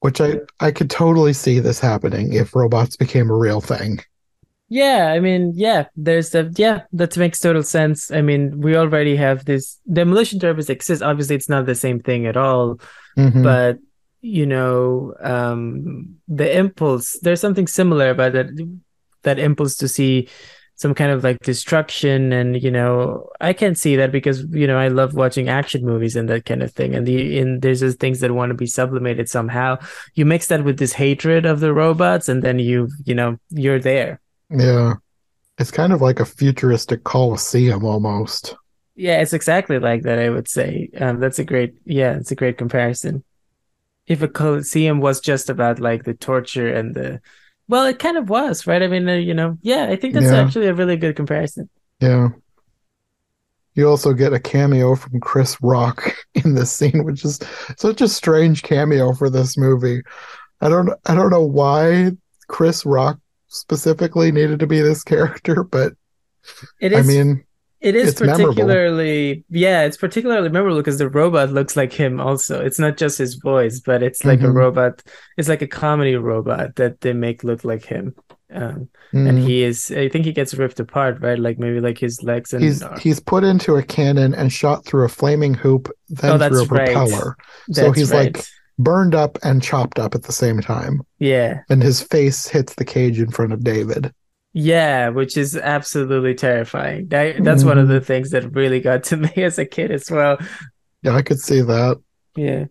Which 0.00 0.20
I 0.20 0.40
I 0.60 0.72
could 0.72 0.90
totally 0.90 1.32
see 1.32 1.58
this 1.58 1.80
happening 1.80 2.34
if 2.34 2.54
robots 2.54 2.96
became 2.96 3.30
a 3.30 3.36
real 3.36 3.62
thing. 3.62 4.00
Yeah, 4.68 5.12
I 5.14 5.20
mean, 5.20 5.52
yeah, 5.54 5.86
there's 5.96 6.34
a 6.34 6.50
yeah, 6.56 6.82
that 6.92 7.16
makes 7.16 7.38
total 7.40 7.62
sense. 7.62 8.10
I 8.10 8.20
mean, 8.20 8.60
we 8.60 8.76
already 8.76 9.16
have 9.16 9.46
this 9.46 9.78
demolition 9.90 10.38
derbies 10.38 10.68
exist. 10.68 11.02
Obviously, 11.02 11.36
it's 11.36 11.48
not 11.48 11.64
the 11.64 11.74
same 11.74 12.00
thing 12.00 12.26
at 12.26 12.36
all, 12.36 12.78
Mhm. 13.16 13.42
but 13.42 13.78
you 14.24 14.46
know, 14.46 15.12
um, 15.20 16.16
the 16.28 16.56
impulse, 16.56 17.18
there's 17.20 17.42
something 17.42 17.66
similar 17.66 18.08
about 18.08 18.32
that 18.32 18.46
that 19.22 19.38
impulse 19.38 19.76
to 19.76 19.86
see 19.86 20.28
some 20.76 20.94
kind 20.94 21.12
of 21.12 21.22
like 21.22 21.38
destruction 21.40 22.32
and 22.32 22.60
you 22.60 22.70
know 22.70 23.28
i 23.40 23.52
can 23.52 23.76
see 23.76 23.94
that 23.94 24.10
because 24.10 24.42
you 24.50 24.66
know 24.66 24.76
i 24.76 24.88
love 24.88 25.14
watching 25.14 25.48
action 25.48 25.84
movies 25.86 26.16
and 26.16 26.28
that 26.28 26.44
kind 26.46 26.64
of 26.64 26.72
thing. 26.72 26.96
And 26.96 27.06
the 27.06 27.38
and 27.38 27.62
there's 27.62 27.80
just 27.80 28.00
things 28.00 28.20
that 28.20 28.32
want 28.32 28.50
to 28.50 28.54
be 28.54 28.66
sublimated 28.66 29.28
somehow. 29.28 29.78
You 30.14 30.24
mix 30.24 30.48
that 30.48 30.64
with 30.64 30.78
this 30.78 30.94
hatred 30.94 31.46
of 31.46 31.60
the 31.60 31.72
robots 31.72 32.28
and 32.28 32.42
then 32.42 32.58
you 32.58 32.88
you 33.04 33.14
know 33.14 33.38
you're 33.50 33.78
there. 33.78 34.20
Yeah. 34.50 34.94
It's 35.58 35.70
kind 35.70 35.92
of 35.92 36.00
like 36.00 36.18
a 36.18 36.24
futuristic 36.24 37.04
coliseum 37.04 37.84
almost. 37.84 38.56
yeah 38.96 39.20
it's 39.20 39.34
exactly 39.34 39.78
like 39.78 40.02
that 40.02 40.18
i 40.18 40.30
would 40.30 40.48
say. 40.48 40.88
Um 40.98 41.20
that's 41.20 41.38
a 41.38 41.44
great 41.44 41.74
yeah 41.84 42.16
it's 42.16 42.32
a 42.32 42.40
great 42.42 42.56
comparison 42.56 43.22
if 44.06 44.22
a 44.22 44.28
coliseum 44.28 45.00
was 45.00 45.20
just 45.20 45.50
about 45.50 45.80
like 45.80 46.04
the 46.04 46.14
torture 46.14 46.68
and 46.72 46.94
the 46.94 47.20
well 47.68 47.86
it 47.86 47.98
kind 47.98 48.16
of 48.16 48.28
was 48.28 48.66
right 48.66 48.82
i 48.82 48.86
mean 48.86 49.08
uh, 49.08 49.14
you 49.14 49.34
know 49.34 49.56
yeah 49.62 49.86
i 49.88 49.96
think 49.96 50.14
that's 50.14 50.26
Yeah. 50.26 50.40
actually 50.40 50.66
a 50.66 50.74
really 50.74 50.96
good 50.96 51.16
comparison 51.16 51.68
Yeah. 52.00 52.28
You 53.74 53.88
also 53.88 54.12
get 54.12 54.32
a 54.32 54.38
cameo 54.38 54.94
from 54.94 55.20
Chris 55.20 55.56
Rock 55.60 56.14
in 56.34 56.54
this 56.54 56.72
scene, 56.72 57.04
which 57.04 57.24
is 57.24 57.40
such 57.76 58.00
a 58.00 58.08
strange 58.08 58.62
cameo 58.62 59.12
for 59.14 59.28
this 59.28 59.56
movie. 59.58 60.02
I 60.60 60.68
don't 60.68 60.90
I 61.06 61.14
don't 61.14 61.30
know 61.30 61.44
why 61.44 62.12
Chris 62.48 62.86
Rock 62.86 63.18
specifically 63.48 64.30
needed 64.30 64.60
to 64.60 64.66
be 64.66 64.80
this 64.80 65.02
character, 65.02 65.64
but 65.64 65.94
It 66.80 66.94
I 66.94 67.02
mean, 67.02 67.44
it 67.84 67.94
is 67.94 68.08
it's 68.10 68.20
memorable. 68.20 68.46
particularly. 68.54 69.44
Yeah, 69.50 69.82
it's 69.84 69.96
particularly 69.96 70.48
memorable 70.48 70.78
because 70.78 70.98
the 70.98 71.08
robot 71.08 71.50
looks 71.52 71.76
like 71.76 71.92
him. 71.92 72.20
Also, 72.20 72.64
it's 72.64 72.78
not 72.78 72.96
just 72.96 73.18
his 73.18 73.34
voice, 73.36 73.80
but 73.80 74.02
it's 74.02 74.24
like 74.24 74.40
a 74.40 74.44
Mhm. 74.46 74.54
robot. 74.54 75.02
It's 75.36 75.48
like 75.48 75.62
a 75.62 75.66
comedy 75.68 76.16
robot 76.16 76.76
that 76.76 77.00
they 77.00 77.12
make 77.12 77.44
look 77.44 77.64
like 77.64 77.84
him. 77.84 78.14
Um, 78.52 78.88
and 79.12 79.38
mm, 79.38 79.42
he 79.46 79.62
is. 79.64 79.90
I 79.90 80.08
think 80.08 80.24
he 80.24 80.32
gets 80.32 80.54
ripped 80.54 80.78
apart, 80.80 81.20
right? 81.20 81.38
Like 81.38 81.58
maybe 81.58 81.80
like 81.80 81.98
his 81.98 82.22
legs 82.22 82.52
and. 82.52 82.62
he's 82.62 82.82
he's 83.00 83.20
put 83.20 83.42
into 83.44 83.76
a 83.76 83.82
cannon 83.82 84.32
and 84.34 84.52
shot 84.52 84.84
through 84.84 85.04
a 85.04 85.08
flaming 85.08 85.54
hoop, 85.54 85.90
then 86.08 86.40
Oh, 86.42 86.48
through 86.48 86.62
a 86.62 86.66
right. 86.66 86.86
propeller. 86.94 87.36
so 87.72 87.92
he's 87.92 88.10
right. 88.12 88.34
like- 88.36 88.44
Burned 88.76 89.14
up 89.14 89.38
and 89.44 89.62
chopped 89.62 90.00
up 90.00 90.16
at 90.16 90.24
the 90.24 90.32
same 90.32 90.60
time. 90.60 91.00
Yeah. 91.20 91.60
And 91.70 91.80
his 91.80 92.00
face 92.02 92.48
hits 92.48 92.74
the 92.74 92.84
cage 92.84 93.20
in 93.20 93.30
front 93.30 93.52
of 93.52 93.62
David. 93.62 94.12
Yeah, 94.54 95.08
which 95.10 95.36
is 95.36 95.56
absolutely 95.56 96.34
terrifying. 96.34 97.08
That, 97.08 97.42
that's 97.44 97.64
one 97.64 97.76
of 97.78 97.88
Mm-hmm. 97.88 97.94
the 97.94 98.00
things 98.00 98.30
that 98.30 98.52
really 98.54 98.80
got 98.80 99.04
to 99.04 99.16
me 99.18 99.32
as 99.36 99.58
a 99.58 99.66
kid 99.66 99.90
as 99.90 100.10
well. 100.10 100.38
Yeah, 101.02 101.14
I 101.16 101.22
could 101.22 101.40
see 101.40 101.60
that. 101.60 102.00
Yeah. 102.36 102.66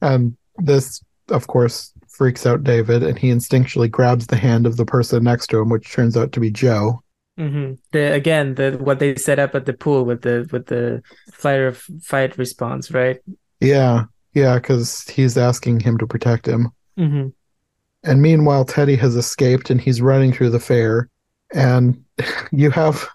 And 0.00 0.36
this, 0.56 1.02
of 1.28 1.46
course, 1.46 1.92
freaks 2.08 2.46
out 2.46 2.64
David, 2.64 3.02
and 3.02 3.18
he 3.18 3.30
instinctually 3.30 3.90
grabs 3.90 4.26
the 4.26 4.36
hand 4.36 4.66
of 4.66 4.76
the 4.76 4.84
person 4.86 5.24
next 5.24 5.48
to 5.48 5.58
him, 5.60 5.68
which 5.68 5.92
turns 5.92 6.16
out 6.16 6.32
to 6.32 6.40
be 6.40 6.50
Joe. 6.50 7.02
hmm 7.36 7.74
The 7.92 8.12
again, 8.12 8.54
the 8.56 8.72
what 8.80 8.98
they 8.98 9.14
set 9.16 9.38
up 9.38 9.54
at 9.54 9.64
the 9.66 9.72
pool 9.72 10.04
with 10.04 10.22
the 10.22 10.48
with 10.52 10.66
the 10.66 11.02
fight 11.32 11.60
or 11.60 11.72
fight 11.72 12.36
response, 12.38 12.90
right? 12.90 13.18
Yeah, 13.60 14.04
yeah, 14.34 14.56
because 14.56 15.02
he's 15.08 15.36
asking 15.38 15.80
him 15.80 15.98
to 15.98 16.06
protect 16.06 16.46
him. 16.46 16.70
hmm 16.96 17.28
And 18.02 18.22
meanwhile, 18.22 18.64
Teddy 18.64 18.96
has 18.96 19.16
escaped 19.16 19.70
and 19.70 19.80
he's 19.80 20.00
running 20.02 20.32
through 20.32 20.50
the 20.50 20.60
fair. 20.60 21.08
And 21.52 22.04
you 22.52 22.70
have, 22.70 23.06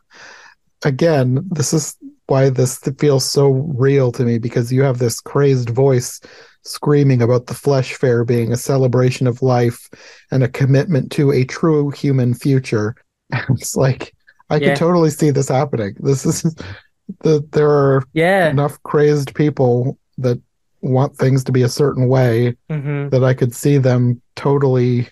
again, 0.84 1.48
this 1.52 1.74
is 1.74 1.96
why 2.28 2.50
this 2.50 2.80
feels 3.00 3.30
so 3.30 3.50
real 3.50 4.12
to 4.14 4.24
me 4.24 4.38
because 4.38 4.72
you 4.72 4.82
have 4.84 5.00
this 5.00 5.20
crazed 5.20 5.70
voice 5.70 6.20
screaming 6.64 7.22
about 7.22 7.48
the 7.48 7.54
flesh 7.54 7.94
fair 7.96 8.24
being 8.24 8.54
a 8.54 8.58
celebration 8.58 9.28
of 9.28 9.42
life 9.42 9.90
and 10.32 10.44
a 10.44 10.48
commitment 10.48 11.12
to 11.12 11.32
a 11.32 11.44
true 11.44 11.90
human 11.92 12.34
future. 12.34 12.96
And 13.32 13.44
it's 13.60 13.76
like, 13.76 14.14
I 14.50 14.60
Yeah. 14.60 14.70
could 14.70 14.78
totally 14.78 15.10
see 15.10 15.32
this 15.32 15.50
happening. 15.50 15.96
This 16.00 16.26
is 16.26 16.44
that 17.24 17.52
there 17.52 17.70
are 17.70 18.04
Yeah. 18.14 18.50
enough 18.52 18.82
crazed 18.84 19.36
people 19.36 19.98
that 20.18 20.42
want 20.82 21.18
things 21.18 21.44
to 21.46 21.52
be 21.52 21.64
a 21.64 21.70
certain 21.70 22.08
way 22.08 22.56
hmm 22.70 23.10
that 23.10 23.24
I 23.24 23.34
could 23.34 23.54
see 23.54 23.78
them 23.78 24.22
totally 24.36 25.08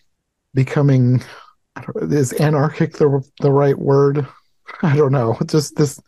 becoming 0.54 1.22
is 2.02 2.34
anarchic 2.34 2.94
the 2.94 3.24
the 3.40 3.52
right 3.52 3.78
word? 3.78 4.28
I 4.82 4.96
don't 4.96 5.12
know. 5.12 5.38
Just 5.46 5.76
this 5.76 6.00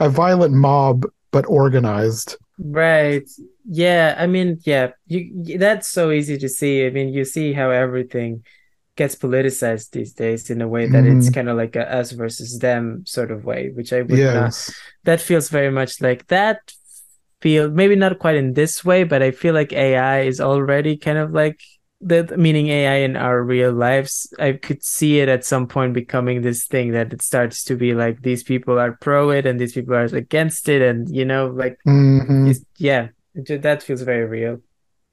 a 0.00 0.08
violent 0.08 0.54
mob 0.54 1.06
but 1.30 1.44
organized. 1.46 2.36
Right. 2.58 3.28
Yeah. 3.64 4.14
I 4.18 4.26
mean, 4.26 4.60
yeah, 4.64 4.92
you 5.06 5.58
that's 5.58 5.88
so 5.88 6.10
easy 6.10 6.38
to 6.38 6.48
see. 6.48 6.86
I 6.86 6.90
mean, 6.90 7.08
you 7.08 7.24
see 7.24 7.52
how 7.52 7.70
everything 7.70 8.44
gets 8.94 9.16
politicized 9.16 9.90
these 9.90 10.12
days 10.12 10.50
in 10.50 10.60
a 10.60 10.68
way 10.68 10.86
that 10.86 11.04
it's 11.06 11.30
Mhm. 11.30 11.34
kind 11.34 11.48
of 11.48 11.56
like 11.56 11.76
a 11.76 11.90
us 11.90 12.12
versus 12.12 12.58
them 12.58 13.04
sort 13.06 13.30
of 13.30 13.44
way, 13.44 13.70
which 13.70 13.92
I 13.92 14.02
would 14.02 14.28
not 14.28 14.52
that 15.04 15.20
feels 15.20 15.48
very 15.48 15.70
much 15.70 16.00
like 16.00 16.26
that 16.28 16.60
feel 17.40 17.70
maybe 17.70 17.96
not 17.96 18.18
quite 18.18 18.36
in 18.36 18.52
this 18.52 18.84
way, 18.84 19.04
but 19.04 19.22
I 19.22 19.30
feel 19.32 19.54
like 19.54 19.72
AI 19.72 20.20
is 20.22 20.40
already 20.40 20.96
kind 20.96 21.18
of 21.18 21.32
like 21.32 21.60
the 22.02 22.36
meaning 22.36 22.68
AI 22.68 22.96
in 22.96 23.16
our 23.16 23.42
real 23.42 23.72
lives. 23.72 24.32
I 24.38 24.52
could 24.52 24.82
see 24.82 25.20
it 25.20 25.28
at 25.28 25.44
some 25.44 25.66
point 25.66 25.94
becoming 25.94 26.42
this 26.42 26.66
thing 26.66 26.92
that 26.92 27.12
it 27.12 27.22
starts 27.22 27.64
to 27.64 27.76
be 27.76 27.94
like 27.94 28.22
these 28.22 28.42
people 28.42 28.78
are 28.78 28.98
pro 29.00 29.30
it 29.30 29.46
and 29.46 29.60
these 29.60 29.72
people 29.72 29.94
are 29.94 30.04
against 30.04 30.68
it, 30.68 30.82
and 30.82 31.08
you 31.08 31.24
know, 31.24 31.46
like 31.46 31.78
Mhm. 31.86 32.64
yeah, 32.78 33.08
that 33.34 33.82
feels 33.82 34.02
very 34.02 34.26
real. 34.26 34.60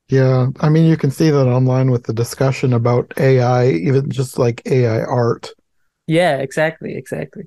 Yeah. 0.10 0.48
I 0.60 0.70
mean 0.70 0.90
you 0.90 0.98
can 0.98 1.12
see 1.12 1.30
that 1.30 1.48
online 1.48 1.92
with 1.92 2.06
the 2.06 2.14
discussion 2.14 2.74
about 2.74 3.14
AI, 3.18 3.70
even 3.70 4.10
just 4.10 4.40
like 4.40 4.62
AI 4.66 5.04
art. 5.04 5.54
Yeah, 6.08 6.38
exactly, 6.38 6.96
exactly. 6.96 7.44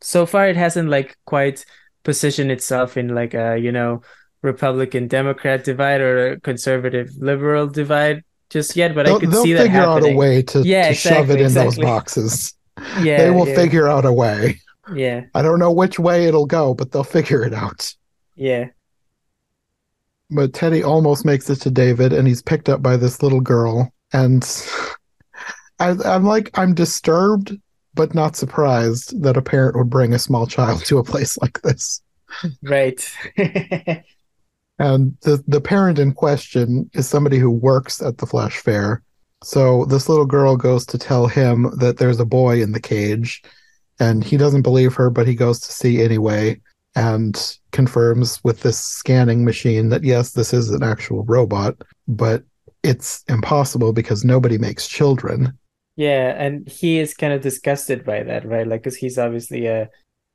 So 0.00 0.24
far, 0.26 0.48
it 0.48 0.56
hasn't 0.56 0.88
like 0.88 1.16
quite 1.26 1.64
positioned 2.04 2.52
itself 2.52 2.96
in 2.96 3.14
like 3.14 3.34
a, 3.34 3.58
you 3.58 3.72
know, 3.72 4.02
Republican 4.42 5.08
Democrat 5.08 5.64
divide 5.64 6.00
or 6.00 6.32
a 6.32 6.40
conservative 6.40 7.10
liberal 7.18 7.66
divide 7.66 8.22
just 8.50 8.76
yet, 8.76 8.94
but 8.94 9.06
I 9.06 9.12
They'll, 9.12 9.20
could 9.20 9.30
they'll 9.30 9.42
see 9.42 9.52
that 9.54 9.64
figure 9.64 9.82
out 9.82 10.02
a 10.02 10.08
way 10.08 10.42
to, 10.44 10.62
Yeah, 10.62 10.88
to 10.88 10.94
shove 10.94 11.30
it 11.30 11.40
exactly, 11.40 11.44
in 11.44 11.54
those 11.54 11.78
boxes. 11.78 12.54
Yeah, 12.94 13.16
they 13.16 13.30
will 13.30 13.48
yeah, 13.48 13.54
figure 13.56 13.88
out 13.88 14.04
a 14.04 14.12
way. 14.12 14.60
yeah, 14.86 15.26
I 15.34 15.42
don't 15.42 15.58
know 15.58 15.72
which 15.72 15.98
way 15.98 16.26
it'll 16.26 16.46
go, 16.46 16.74
but 16.74 16.92
they'll 16.92 17.04
figure 17.04 17.42
it 17.44 17.52
out. 17.52 17.94
yeah, 18.36 18.68
But 20.30 20.52
Teddy 20.54 20.82
almost 20.82 21.24
makes 21.24 21.48
it 21.50 21.56
to 21.62 21.70
David, 21.70 22.12
and 22.12 22.26
he's 22.28 22.42
picked 22.42 22.68
up 22.68 22.82
by 22.82 22.96
this 22.96 23.22
little 23.22 23.40
girl. 23.40 23.92
And 24.12 24.42
I, 25.80 25.90
I'm 26.04 26.24
like, 26.24 26.50
I'm 26.54 26.74
disturbed, 26.74 27.56
but 27.94 28.14
not 28.14 28.36
surprised 28.36 29.22
that 29.22 29.36
a 29.36 29.42
parent 29.42 29.76
would 29.76 29.90
bring 29.90 30.12
a 30.14 30.18
small 30.18 30.46
child 30.46 30.84
to 30.86 30.98
a 30.98 31.04
place 31.04 31.38
like 31.38 31.60
this. 31.62 32.02
right. 32.62 33.00
And 34.78 35.16
the, 35.22 35.42
the 35.48 35.60
parent 35.60 35.98
in 35.98 36.12
question 36.12 36.88
is 36.94 37.08
somebody 37.08 37.38
who 37.38 37.50
works 37.50 38.00
at 38.00 38.18
the 38.18 38.26
Flesh 38.26 38.58
Fair. 38.58 39.02
So 39.42 39.84
this 39.86 40.08
little 40.08 40.26
girl 40.26 40.56
goes 40.56 40.86
to 40.86 40.98
tell 40.98 41.26
him 41.26 41.70
that 41.78 41.98
there's 41.98 42.20
a 42.20 42.24
boy 42.24 42.62
in 42.62 42.72
the 42.72 42.80
cage, 42.80 43.42
and 44.00 44.22
he 44.22 44.36
doesn't 44.36 44.62
believe 44.62 44.94
her, 44.94 45.10
but 45.10 45.26
he 45.26 45.34
goes 45.34 45.60
to 45.60 45.72
see 45.72 46.02
anyway 46.02 46.60
and 46.94 47.58
confirms 47.70 48.42
with 48.42 48.60
this 48.60 48.78
scanning 48.78 49.44
machine 49.44 49.88
that 49.90 50.04
yes, 50.04 50.32
this 50.32 50.52
is 50.52 50.70
an 50.70 50.82
actual 50.82 51.24
robot, 51.24 51.76
but 52.06 52.42
it's 52.82 53.24
impossible 53.28 53.92
because 53.92 54.24
nobody 54.24 54.58
makes 54.58 54.88
children. 54.88 55.56
Yeah, 55.96 56.34
and 56.36 56.68
he 56.68 56.98
is 56.98 57.14
kind 57.14 57.32
of 57.32 57.40
disgusted 57.40 58.04
by 58.04 58.22
that, 58.22 58.46
right? 58.46 58.66
Like, 58.66 58.82
because 58.82 58.96
he's 58.96 59.18
obviously 59.18 59.66
a, 59.66 59.88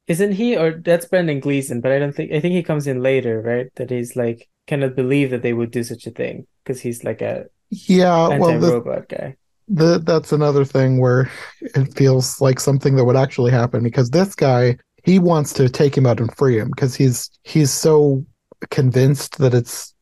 isn't 0.07 0.33
he? 0.33 0.57
Or 0.57 0.71
that's 0.73 1.05
Brendan 1.05 1.39
Gleeson, 1.39 1.81
but 1.81 1.91
I 1.91 1.99
don't 1.99 2.13
think, 2.13 2.31
I 2.31 2.39
think 2.39 2.53
he 2.55 2.63
comes 2.63 2.87
in 2.87 3.01
later, 3.01 3.41
right? 3.41 3.67
That 3.75 3.89
he's 3.89 4.15
like, 4.15 4.49
cannot 4.67 4.95
believe 4.95 5.31
that 5.31 5.41
they 5.41 5.53
would 5.53 5.71
do 5.71 5.83
such 5.83 6.07
a 6.07 6.11
thing 6.11 6.47
because 6.63 6.81
he's 6.81 7.03
like 7.03 7.21
a 7.21 7.45
Yeah, 7.69 8.29
well, 8.29 8.57
the, 8.57 8.77
guy. 9.09 9.37
the, 9.67 9.99
that's 9.99 10.31
another 10.31 10.65
thing 10.65 10.99
where 10.99 11.31
it 11.61 11.95
feels 11.95 12.41
like 12.41 12.59
something 12.59 12.95
that 12.95 13.05
would 13.05 13.15
actually 13.17 13.51
happen 13.51 13.83
because 13.83 14.09
this 14.11 14.35
guy 14.35 14.77
he 15.05 15.19
wants 15.19 15.53
to 15.53 15.69
take 15.69 15.97
him 15.97 16.05
out 16.05 16.19
and 16.21 16.35
free 16.37 16.57
him 16.59 16.69
because 16.69 16.95
he's 16.95 17.29
he's 17.43 17.71
so 17.71 18.25
convinced 18.71 19.37
that 19.39 19.53
it's 19.53 19.93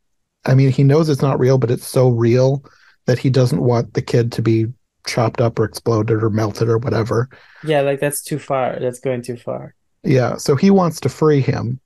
i 0.45 0.55
mean 0.55 0.71
he 0.71 0.83
knows 0.83 1.09
it's 1.09 1.21
not 1.21 1.39
real 1.39 1.57
but 1.57 1.71
it's 1.71 1.87
so 1.87 2.09
real 2.09 2.63
that 3.07 3.19
he 3.19 3.29
doesn't 3.29 3.61
want 3.63 3.93
the 3.93 4.01
kid 4.01 4.31
to 4.31 4.41
be 4.41 4.65
chopped 5.07 5.41
up 5.41 5.59
or 5.59 5.65
exploded 5.65 6.23
or 6.23 6.29
melted 6.31 6.69
or 6.69 6.77
whatever 6.79 7.29
Yeah, 7.61 7.81
like 7.81 7.99
that's 7.99 8.23
too 8.23 8.39
far. 8.39 8.79
That's 8.79 8.99
going 8.99 9.21
too 9.23 9.37
far. 9.37 9.75
Yeah 10.03 10.35
so 10.37 10.55
he 10.55 10.69
wants 10.71 10.99
to 10.99 11.09
free 11.09 11.41
him 11.41 11.79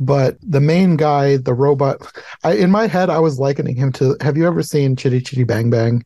but 0.00 0.36
the 0.42 0.60
main 0.60 0.96
guy 0.96 1.36
the 1.36 1.54
robot 1.54 1.98
i 2.44 2.52
in 2.54 2.70
my 2.70 2.86
head 2.86 3.08
i 3.10 3.18
was 3.18 3.38
likening 3.38 3.76
him 3.76 3.92
to 3.92 4.16
have 4.20 4.36
you 4.36 4.46
ever 4.46 4.62
seen 4.62 4.96
chitty 4.96 5.20
chitty 5.20 5.44
bang 5.44 5.70
bang 5.70 6.04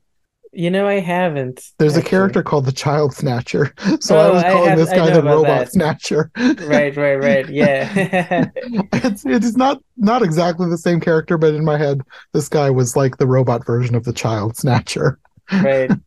You 0.52 0.70
know, 0.70 0.86
I 0.88 1.00
haven't. 1.00 1.60
There's 1.78 1.98
a 1.98 2.02
character 2.02 2.42
called 2.42 2.64
the 2.64 2.72
Child 2.72 3.12
Snatcher. 3.14 3.74
So 4.00 4.16
I 4.16 4.24
Oh, 4.28 4.32
was 4.32 4.42
I 4.42 4.52
calling 4.52 4.68
have- 4.70 4.78
this 4.78 4.88
guy 4.90 5.10
the 5.12 5.22
Robot 5.22 5.46
that. 5.66 5.72
Snatcher. 5.72 6.30
Right, 6.72 6.96
right, 6.96 7.16
right. 7.20 7.46
Yeah. 7.50 8.48
it's 9.04 9.26
it's 9.26 9.54
not 9.56 9.82
not 9.98 10.22
exactly 10.22 10.66
the 10.70 10.78
same 10.78 10.98
character, 10.98 11.36
but 11.36 11.52
in 11.54 11.62
my 11.62 11.76
head, 11.76 12.00
this 12.32 12.48
guy 12.48 12.70
was 12.70 12.96
like 12.96 13.18
the 13.18 13.26
robot 13.26 13.66
version 13.66 13.94
of 13.94 14.04
the 14.04 14.14
Child 14.14 14.56
Snatcher. 14.56 15.18
Right. 15.52 15.90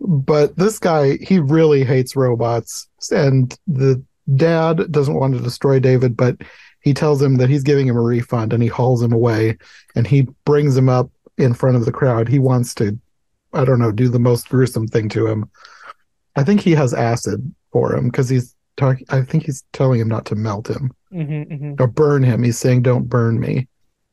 But 0.00 0.56
this 0.56 0.78
guy, 0.78 1.18
he 1.20 1.38
really 1.38 1.84
hates 1.84 2.14
robots, 2.16 2.88
and 3.10 3.54
the 3.66 4.02
dad 4.36 4.90
doesn't 4.90 5.14
want 5.14 5.34
to 5.34 5.40
destroy 5.42 5.78
David, 5.78 6.16
but 6.16 6.36
he 6.80 6.94
tells 6.94 7.20
him 7.20 7.36
that 7.36 7.48
he's 7.48 7.62
giving 7.62 7.86
him 7.86 7.96
a 7.96 8.02
refund, 8.02 8.52
and 8.52 8.62
he 8.62 8.68
hauls 8.68 9.02
him 9.02 9.12
away, 9.12 9.58
and 9.94 10.06
he 10.06 10.28
brings 10.44 10.76
him 10.76 10.88
up 10.88 11.10
in 11.36 11.54
front 11.54 11.76
of 11.76 11.84
the 11.84 11.92
crowd. 11.92 12.28
He 12.28 12.38
wants 12.38 12.74
to, 12.76 12.98
I 13.52 13.64
don't 13.64 13.78
know, 13.78 13.92
do 13.92 14.08
the 14.08 14.18
most 14.18 14.48
gruesome 14.48 14.86
thing 14.86 15.08
to 15.10 15.26
him. 15.26 15.50
I 16.36 16.44
think 16.44 16.60
he 16.60 16.72
has 16.72 16.94
acid 16.94 17.52
for 17.72 17.94
him 17.94 18.06
because 18.06 18.28
he's 18.28 18.54
talking. 18.76 19.06
I 19.10 19.22
think 19.22 19.44
he's 19.44 19.64
telling 19.72 20.00
him 20.00 20.08
not 20.08 20.24
to 20.26 20.34
melt 20.34 20.68
him 20.68 20.92
hmm 21.10 21.42
hmm 21.42 21.74
or 21.78 21.86
burn 21.86 22.22
him. 22.22 22.42
He's 22.42 22.58
saying, 22.58 22.82
"Don't 22.82 23.08
burn 23.08 23.40
me." 23.40 23.68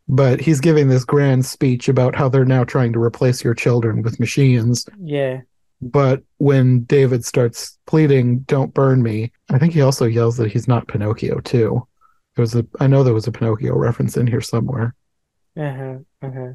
But 0.08 0.40
he's 0.40 0.60
giving 0.60 0.88
this 0.88 1.04
grand 1.04 1.46
speech 1.46 1.90
about 1.90 2.16
how 2.16 2.30
they're 2.30 2.46
now 2.46 2.64
trying 2.64 2.94
to 2.94 3.02
replace 3.02 3.44
your 3.44 3.56
children 3.56 4.02
with 4.04 4.20
machines. 4.20 4.86
Yeah. 5.00 5.42
But 5.82 6.24
when 6.38 6.84
David 6.84 7.26
starts 7.26 7.78
pleading, 7.86 8.40
"Don't 8.40 8.74
burn 8.74 9.04
me," 9.04 9.32
I 9.50 9.60
think 9.60 9.74
he 9.74 9.82
also 9.82 10.06
yells 10.06 10.38
that 10.38 10.52
he's 10.52 10.68
not 10.68 10.88
Pinocchio 10.88 11.40
too. 11.42 11.86
There 12.36 12.44
was 12.44 12.56
a, 12.56 12.66
I 12.80 12.88
know 12.88 13.04
there 13.04 13.14
was 13.14 13.28
a 13.28 13.32
Pinocchio 13.32 13.76
reference 13.76 14.18
in 14.18 14.28
here 14.28 14.42
somewhere. 14.42 14.96
Uh-huh. 15.58 15.98
Uh-huh. 16.22 16.54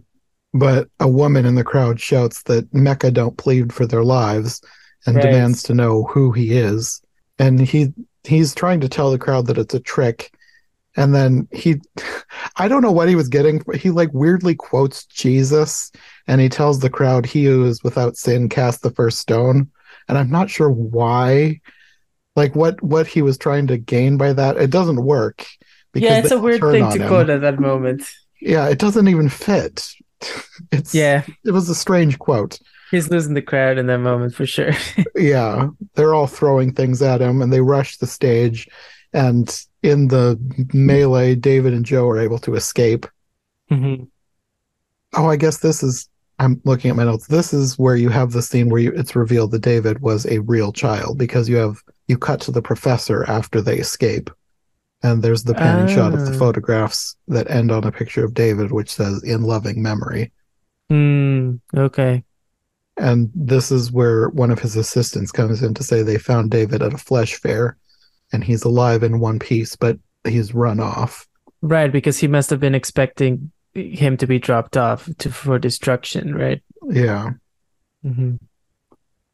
But 0.53 0.89
a 0.99 1.09
woman 1.09 1.47
in 1.47 1.55
the 1.55 1.65
crowd 1.65 2.01
shouts 2.01 2.43
that 2.45 2.71
Mecha 2.73 3.13
don't 3.13 3.37
plead 3.37 3.73
for 3.73 3.87
their 3.87 4.05
lives 4.05 4.61
and 5.07 5.17
Right. 5.17 5.23
demands 5.27 5.63
to 5.65 5.75
know 5.75 6.05
who 6.05 6.33
he 6.33 6.53
is. 6.59 7.01
And 7.39 7.61
he 7.61 7.93
he's 8.25 8.55
trying 8.55 8.81
to 8.81 8.89
tell 8.89 9.11
the 9.11 9.19
crowd 9.19 9.47
that 9.47 9.59
it's 9.59 9.75
a 9.75 9.81
trick. 9.81 10.33
And 10.97 11.15
then 11.15 11.49
he, 11.53 11.81
I 12.57 12.69
don't 12.69 12.83
know 12.83 12.93
what 12.93 13.09
he 13.09 13.15
was 13.15 13.29
getting. 13.29 13.63
He 13.75 13.91
like 13.91 14.11
weirdly 14.13 14.55
quotes 14.55 15.05
Jesus 15.07 15.91
and 16.27 16.41
he 16.41 16.49
tells 16.49 16.81
the 16.81 16.91
crowd, 16.91 17.27
He 17.27 17.45
who 17.45 17.65
is 17.65 17.83
without 17.83 18.17
sin 18.17 18.49
cast 18.49 18.83
the 18.83 18.91
first 18.91 19.19
stone. 19.19 19.71
And 20.09 20.19
I'm 20.19 20.31
not 20.31 20.51
sure 20.51 20.71
why, 20.71 21.61
like 22.37 22.55
what 22.57 22.83
what 22.83 23.07
he 23.07 23.23
was 23.23 23.39
trying 23.39 23.67
to 23.69 23.79
gain 23.79 24.17
by 24.17 24.33
that. 24.33 24.57
It 24.57 24.71
doesn't 24.71 25.03
work. 25.05 25.47
yeah, 25.95 26.19
it's 26.19 26.31
a 26.31 26.39
weird 26.39 26.61
thing 26.61 26.91
to 26.91 27.07
quote 27.07 27.31
at 27.31 27.41
that 27.43 27.61
moment. 27.61 28.09
Yeah, 28.41 28.69
it 28.69 28.79
doesn't 28.79 29.09
even 29.09 29.29
fit. 29.29 29.89
It's 30.73 30.95
Yeah, 30.95 31.25
it 31.47 31.53
was 31.53 31.69
a 31.71 31.75
strange 31.75 32.19
quote. 32.19 32.59
he's 32.91 33.11
losing 33.11 33.33
the 33.35 33.41
crowd 33.43 33.79
in 33.79 33.87
that 33.87 33.99
moment 33.99 34.35
for 34.35 34.45
sure. 34.45 34.73
Yeah, 35.17 35.69
they're 35.95 36.13
all 36.15 36.27
throwing 36.27 36.73
things 36.75 37.01
at 37.01 37.23
him 37.23 37.41
and 37.41 37.51
they 37.53 37.61
rush 37.63 37.97
the 37.97 38.07
stage. 38.07 38.69
And 39.15 39.49
in 39.83 40.09
the 40.09 40.39
melee, 40.73 41.35
David 41.35 41.73
and 41.73 41.85
Joe 41.85 42.09
are 42.09 42.19
able 42.19 42.39
to 42.41 42.55
escape. 42.55 43.07
Mhm. 43.71 44.09
Oh, 45.15 45.27
I 45.27 45.37
guess 45.37 45.59
this 45.59 45.83
is. 45.83 46.09
I'm 46.39 46.61
looking 46.65 46.91
at 46.91 46.97
my 46.97 47.05
notes. 47.05 47.27
This 47.27 47.53
is 47.53 47.79
where 47.79 47.97
you 47.97 48.09
have 48.09 48.33
the 48.33 48.41
scene 48.41 48.71
where 48.71 48.81
you, 48.81 48.93
it's 48.93 49.15
revealed 49.15 49.51
that 49.51 49.61
David 49.61 50.01
was 50.01 50.25
a 50.27 50.39
real 50.41 50.73
child 50.73 51.19
because 51.19 51.49
you 51.51 51.57
have 51.57 51.77
you 52.09 52.17
cut 52.17 52.41
to 52.43 52.51
the 52.51 52.63
professor 52.63 53.25
after 53.29 53.61
they 53.61 53.77
escape, 53.77 54.31
and 55.03 55.23
there's 55.23 55.45
the 55.45 55.55
panning 55.55 55.95
shot 55.95 56.15
of 56.15 56.25
the 56.25 56.33
Ah. 56.35 56.39
photographs 56.39 57.15
that 57.29 57.51
end 57.51 57.71
on 57.71 57.85
a 57.85 57.93
picture 57.93 58.25
of 58.25 58.33
David, 58.35 58.73
which 58.73 58.91
says 58.91 59.23
"in 59.23 59.43
loving 59.43 59.83
memory." 59.83 60.33
Hmm. 60.89 61.57
Okay. 61.77 62.25
And 62.97 63.31
this 63.35 63.71
is 63.71 63.93
where 63.93 64.29
one 64.31 64.51
of 64.51 64.59
his 64.59 64.77
assistants 64.77 65.31
comes 65.33 65.63
in 65.63 65.73
to 65.75 65.83
say 65.83 66.03
they 66.03 66.19
found 66.19 66.51
David 66.51 66.83
at 66.83 66.93
a 66.95 66.99
flesh 66.99 67.35
fair, 67.37 67.77
and 68.33 68.45
he's 68.45 68.65
alive 68.65 69.03
in 69.03 69.21
one 69.21 69.39
piece, 69.39 69.77
but 69.77 69.99
he's 70.25 70.55
run 70.55 70.81
off. 70.81 71.27
Right, 71.63 71.93
because 71.93 72.19
he 72.19 72.29
must 72.29 72.51
have 72.51 72.61
been 72.61 72.75
expecting 72.75 73.53
him 73.75 74.17
to 74.17 74.27
be 74.27 74.39
dropped 74.39 74.77
off 74.77 75.09
to 75.19 75.31
for 75.31 75.59
destruction, 75.59 76.35
right? 76.35 76.63
Yeah. 76.89 77.31
hmm 78.03 78.37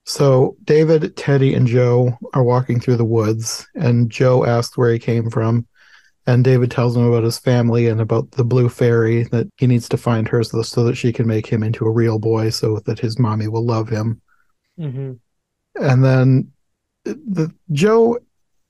So 0.04 0.56
David, 0.64 1.16
Teddy, 1.16 1.54
and 1.54 1.66
Joe 1.66 2.16
are 2.34 2.42
walking 2.42 2.80
through 2.80 2.96
the 2.96 3.04
woods, 3.04 3.66
and 3.74 4.10
Joe 4.10 4.44
asks 4.44 4.76
where 4.76 4.92
he 4.92 4.98
came 4.98 5.30
from. 5.30 5.66
And 6.28 6.42
David 6.42 6.72
tells 6.72 6.96
him 6.96 7.04
about 7.04 7.22
his 7.22 7.38
family 7.38 7.86
and 7.86 8.00
about 8.00 8.32
the 8.32 8.44
blue 8.44 8.68
fairy 8.68 9.22
that 9.24 9.46
he 9.58 9.68
needs 9.68 9.88
to 9.90 9.96
find 9.96 10.26
her 10.26 10.42
so, 10.42 10.62
so 10.62 10.82
that 10.82 10.96
she 10.96 11.12
can 11.12 11.28
make 11.28 11.46
him 11.46 11.62
into 11.62 11.86
a 11.86 11.90
real 11.90 12.18
boy 12.18 12.50
so 12.50 12.80
that 12.86 12.98
his 12.98 13.16
mommy 13.16 13.46
will 13.46 13.64
love 13.64 13.88
him. 13.88 14.20
hmm 14.76 15.12
And 15.80 16.04
then 16.04 16.50
the 17.04 17.54
Joe, 17.70 18.18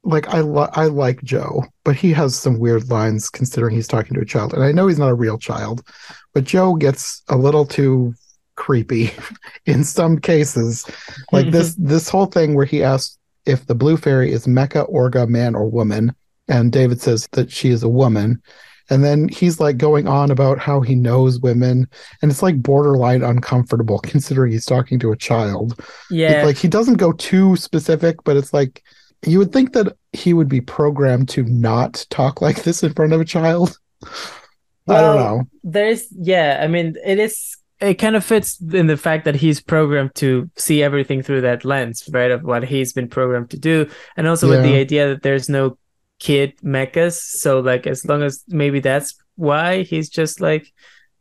like 0.06 0.28
I 0.28 0.40
li- 0.40 0.68
I 0.72 0.86
like 0.86 1.22
Joe, 1.22 1.64
but 1.84 1.96
he 1.96 2.12
has 2.12 2.36
some 2.36 2.58
weird 2.58 2.88
lines 2.88 3.28
considering 3.28 3.74
he's 3.74 3.88
talking 3.88 4.14
to 4.14 4.20
a 4.20 4.26
child. 4.26 4.54
And 4.54 4.62
I 4.62 4.72
know 4.72 4.86
he's 4.86 4.98
not 4.98 5.10
a 5.10 5.14
real 5.14 5.38
child, 5.38 5.86
but 6.32 6.44
Joe 6.44 6.74
gets 6.74 7.22
a 7.28 7.36
little 7.36 7.66
too 7.66 8.14
creepy 8.54 9.10
in 9.66 9.84
some 9.84 10.18
cases. 10.18 10.86
Like 11.32 11.50
this 11.50 11.74
mm-hmm. 11.74 11.88
this 11.88 12.08
whole 12.08 12.26
thing 12.26 12.54
where 12.54 12.64
he 12.66 12.82
asks 12.82 13.18
if 13.44 13.66
the 13.66 13.74
blue 13.74 13.96
fairy 13.96 14.32
is 14.32 14.46
Mecha, 14.46 14.90
Orga, 14.92 15.28
man, 15.28 15.54
or 15.54 15.68
woman, 15.68 16.14
and 16.48 16.72
David 16.72 17.00
says 17.00 17.28
that 17.32 17.50
she 17.50 17.70
is 17.70 17.82
a 17.82 17.88
woman. 17.88 18.40
And 18.88 19.02
then 19.02 19.28
he's 19.28 19.58
like 19.58 19.78
going 19.78 20.06
on 20.06 20.30
about 20.30 20.60
how 20.60 20.80
he 20.80 20.94
knows 20.94 21.40
women, 21.40 21.88
and 22.22 22.30
it's 22.30 22.42
like 22.42 22.62
borderline 22.62 23.24
uncomfortable 23.24 23.98
considering 24.04 24.52
he's 24.52 24.66
talking 24.66 25.00
to 25.00 25.10
a 25.10 25.16
child. 25.16 25.80
Yeah. 26.10 26.30
It's 26.30 26.46
like 26.46 26.56
he 26.56 26.68
doesn't 26.68 26.94
go 26.94 27.10
too 27.10 27.56
specific, 27.56 28.22
but 28.22 28.36
it's 28.36 28.52
like 28.52 28.84
you 29.26 29.38
would 29.38 29.52
think 29.52 29.72
that 29.72 29.96
he 30.12 30.32
would 30.32 30.48
be 30.48 30.60
programmed 30.60 31.28
to 31.30 31.42
not 31.44 32.06
talk 32.10 32.40
like 32.40 32.62
this 32.62 32.82
in 32.82 32.94
front 32.94 33.12
of 33.12 33.20
a 33.20 33.24
child. 33.24 33.78
I 34.88 35.00
don't 35.00 35.16
know. 35.16 35.44
There's 35.64 36.06
yeah, 36.12 36.60
I 36.62 36.68
mean 36.68 36.94
it 37.04 37.18
is 37.18 37.56
it 37.80 37.94
kind 37.94 38.16
of 38.16 38.24
fits 38.24 38.60
in 38.60 38.86
the 38.86 38.96
fact 38.96 39.24
that 39.24 39.34
he's 39.34 39.60
programmed 39.60 40.14
to 40.14 40.48
see 40.56 40.82
everything 40.82 41.22
through 41.22 41.42
that 41.42 41.64
lens, 41.64 42.08
right? 42.12 42.30
Of 42.30 42.42
what 42.42 42.64
he's 42.64 42.92
been 42.92 43.08
programmed 43.08 43.50
to 43.50 43.58
do. 43.58 43.90
And 44.16 44.26
also 44.26 44.48
with 44.48 44.62
the 44.62 44.76
idea 44.76 45.08
that 45.08 45.22
there's 45.22 45.48
no 45.48 45.76
kid 46.18 46.56
mechas. 46.62 47.18
So 47.18 47.60
like 47.60 47.86
as 47.86 48.06
long 48.06 48.22
as 48.22 48.44
maybe 48.48 48.80
that's 48.80 49.14
why 49.34 49.82
he's 49.82 50.08
just 50.08 50.40
like 50.40 50.72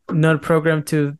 not 0.09 0.41
programmed 0.41 0.87
to 0.87 1.17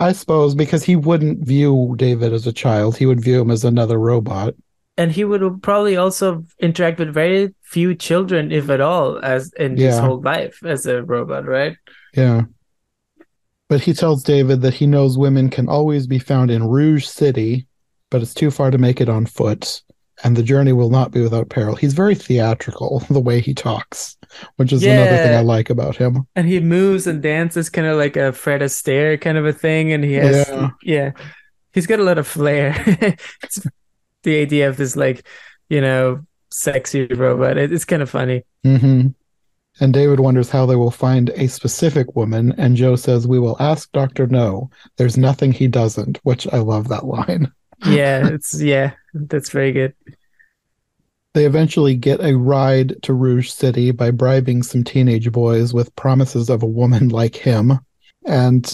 I 0.00 0.12
suppose 0.12 0.54
because 0.54 0.84
he 0.84 0.94
wouldn't 0.94 1.44
view 1.44 1.94
David 1.96 2.32
as 2.32 2.46
a 2.46 2.52
child, 2.52 2.96
he 2.96 3.06
would 3.06 3.20
view 3.20 3.40
him 3.40 3.50
as 3.50 3.64
another 3.64 3.98
robot. 3.98 4.54
And 4.98 5.12
he 5.12 5.24
would 5.24 5.62
probably 5.62 5.96
also 5.96 6.44
interact 6.58 6.98
with 6.98 7.14
very 7.14 7.54
few 7.62 7.94
children, 7.94 8.50
if 8.50 8.68
at 8.68 8.80
all, 8.80 9.18
as 9.24 9.52
in 9.52 9.76
his 9.76 9.96
whole 9.96 10.20
life 10.20 10.58
as 10.64 10.86
a 10.86 11.04
robot, 11.04 11.46
right? 11.46 11.76
Yeah. 12.14 12.42
But 13.68 13.80
he 13.80 13.94
tells 13.94 14.24
David 14.24 14.60
that 14.62 14.74
he 14.74 14.86
knows 14.86 15.16
women 15.16 15.50
can 15.50 15.68
always 15.68 16.08
be 16.08 16.18
found 16.18 16.50
in 16.50 16.66
Rouge 16.66 17.06
City, 17.06 17.68
but 18.10 18.22
it's 18.22 18.34
too 18.34 18.50
far 18.50 18.72
to 18.72 18.78
make 18.78 19.00
it 19.00 19.08
on 19.08 19.24
foot, 19.24 19.82
and 20.24 20.36
the 20.36 20.42
journey 20.42 20.72
will 20.72 20.90
not 20.90 21.12
be 21.12 21.22
without 21.22 21.48
peril. 21.48 21.76
He's 21.76 21.94
very 21.94 22.16
theatrical 22.16 23.04
the 23.10 23.20
way 23.20 23.40
he 23.40 23.54
talks, 23.54 24.16
which 24.56 24.72
is 24.72 24.82
another 24.82 25.16
thing 25.18 25.36
I 25.36 25.42
like 25.42 25.70
about 25.70 25.96
him. 25.96 26.26
And 26.34 26.48
he 26.48 26.58
moves 26.58 27.06
and 27.06 27.22
dances 27.22 27.70
kind 27.70 27.86
of 27.86 27.96
like 27.98 28.16
a 28.16 28.32
Fred 28.32 28.62
Astaire 28.62 29.20
kind 29.20 29.38
of 29.38 29.46
a 29.46 29.52
thing, 29.52 29.92
and 29.92 30.02
he 30.02 30.14
has 30.14 30.48
Yeah. 30.48 30.70
yeah, 30.82 31.10
he's 31.72 31.86
got 31.86 32.00
a 32.00 32.04
lot 32.04 32.18
of 32.18 32.26
flair. 32.26 32.74
it's 33.44 33.64
the 34.28 34.40
idea 34.40 34.68
of 34.68 34.76
this 34.76 34.94
like, 34.96 35.26
you 35.68 35.80
know, 35.80 36.24
sexy 36.50 37.06
robot. 37.06 37.56
It, 37.56 37.72
it's 37.72 37.84
kind 37.84 38.02
of 38.02 38.10
funny. 38.10 38.44
hmm 38.62 39.08
And 39.80 39.94
David 39.94 40.20
wonders 40.20 40.50
how 40.50 40.66
they 40.66 40.76
will 40.76 40.90
find 40.90 41.30
a 41.30 41.48
specific 41.48 42.14
woman, 42.14 42.52
and 42.58 42.76
Joe 42.76 42.96
says, 42.96 43.26
We 43.26 43.38
will 43.38 43.56
ask 43.58 43.90
Dr. 43.92 44.26
Know. 44.26 44.70
There's 44.96 45.16
nothing 45.16 45.52
he 45.52 45.66
doesn't, 45.68 46.18
which 46.24 46.46
I 46.52 46.58
love 46.58 46.88
that 46.88 47.06
line. 47.06 47.52
Yeah, 47.86 48.26
it's 48.26 48.60
yeah, 48.60 48.94
that's 49.14 49.50
very 49.50 49.70
good. 49.70 49.94
They 51.34 51.44
eventually 51.46 51.94
get 51.94 52.20
a 52.20 52.36
ride 52.36 53.00
to 53.02 53.14
Rouge 53.14 53.50
City 53.50 53.92
by 53.92 54.10
bribing 54.10 54.64
some 54.64 54.82
teenage 54.82 55.30
boys 55.30 55.72
with 55.72 55.94
promises 55.94 56.50
of 56.50 56.64
a 56.64 56.66
woman 56.66 57.08
like 57.20 57.36
him. 57.36 57.78
And 58.26 58.64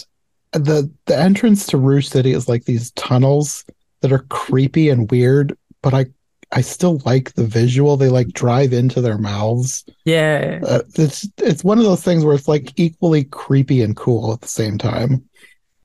the 0.52 0.90
the 1.05 1.18
entrance 1.18 1.66
to 1.66 1.76
Rouge 1.76 2.09
City 2.09 2.32
is 2.32 2.48
like 2.48 2.64
these 2.64 2.93
tunnels 2.93 3.66
that 4.05 4.12
are 4.12 4.26
creepy 4.28 4.90
and 4.90 5.10
weird, 5.10 5.56
but 5.82 5.94
I 5.94 6.06
I 6.52 6.60
still 6.60 7.01
like 7.05 7.32
the 7.35 7.47
visual. 7.47 7.97
They 7.97 8.10
like 8.10 8.28
drive 8.28 8.72
into 8.72 9.01
their 9.01 9.18
mouths. 9.18 9.85
Yeah, 10.05 10.60
Uh, 10.62 10.82
it's 10.94 11.26
it's 11.39 11.64
one 11.64 11.78
of 11.78 11.85
those 11.85 12.02
things 12.05 12.24
where 12.24 12.35
it's 12.36 12.47
like 12.48 12.72
equally 12.76 13.24
creepy 13.24 13.82
and 13.82 13.97
cool 13.97 14.32
at 14.35 14.43
the 14.43 14.48
same 14.48 14.78
time. 14.78 15.24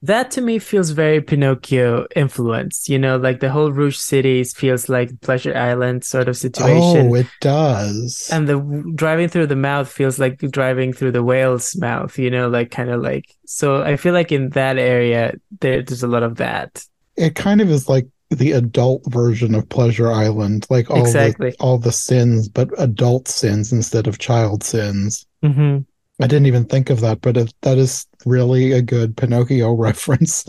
that 0.01 0.31
to 0.31 0.41
me 0.41 0.59
feels 0.59 0.91
very 0.91 1.21
Pinocchio 1.21 2.07
influenced. 2.15 2.87
You 2.87 2.99
know, 2.99 3.17
like 3.17 3.39
the 3.41 3.51
whole 3.51 3.71
Rouge 3.71 3.97
Cities 3.97 4.53
feels 4.53 4.87
like 4.89 5.19
Pleasure 5.21 5.55
Island 5.55 6.05
sort 6.05 6.29
of 6.29 6.37
situation. 6.37 7.11
Oh, 7.11 7.15
it 7.15 7.27
does. 7.41 8.29
and 8.31 8.47
the 8.47 8.59
driving 8.95 9.27
through 9.27 9.47
the 9.47 9.57
mouth 9.57 9.91
feels 9.91 10.19
like 10.19 10.39
driving 10.39 10.93
through 10.93 11.11
the 11.13 11.23
whale's 11.23 11.75
mouth, 11.75 12.17
you 12.17 12.29
know, 12.31 12.47
like 12.47 12.71
kind 12.71 12.89
of 12.91 13.01
like. 13.01 13.25
So 13.45 13.81
I 13.83 13.97
feel 13.97 14.13
like 14.13 14.31
in 14.31 14.51
that 14.51 14.77
area, 14.77 15.33
there, 15.61 15.81
there's 15.83 16.03
a 16.03 16.07
lot 16.07 16.23
of 16.23 16.37
that. 16.37 16.85
It 17.19 17.35
kind 17.35 17.61
of 17.61 17.69
is 17.69 17.87
like 17.89 18.07
the 18.31 18.51
adult 18.53 19.01
version 19.11 19.55
of 19.55 19.67
Pleasure 19.69 20.11
Island, 20.11 20.65
like 20.69 20.89
all 20.89 21.01
Exactly. 21.01 21.51
the 21.51 21.57
all 21.59 21.77
the 21.77 21.91
sins, 21.91 22.47
but 22.47 22.69
adult 22.77 23.27
sins 23.27 23.71
instead 23.71 24.07
of 24.07 24.17
child 24.19 24.63
sins. 24.63 25.25
hmm 25.43 25.79
I 26.21 26.27
didn't 26.27 26.47
even 26.47 26.65
think 26.65 26.89
of 26.89 26.99
that, 26.99 27.21
but 27.21 27.37
it, 27.37 27.53
that 27.61 27.77
is 27.77 28.05
really 28.25 28.73
a 28.73 28.81
good 28.81 29.15
Pinocchio 29.15 29.71
reference. 29.87 30.45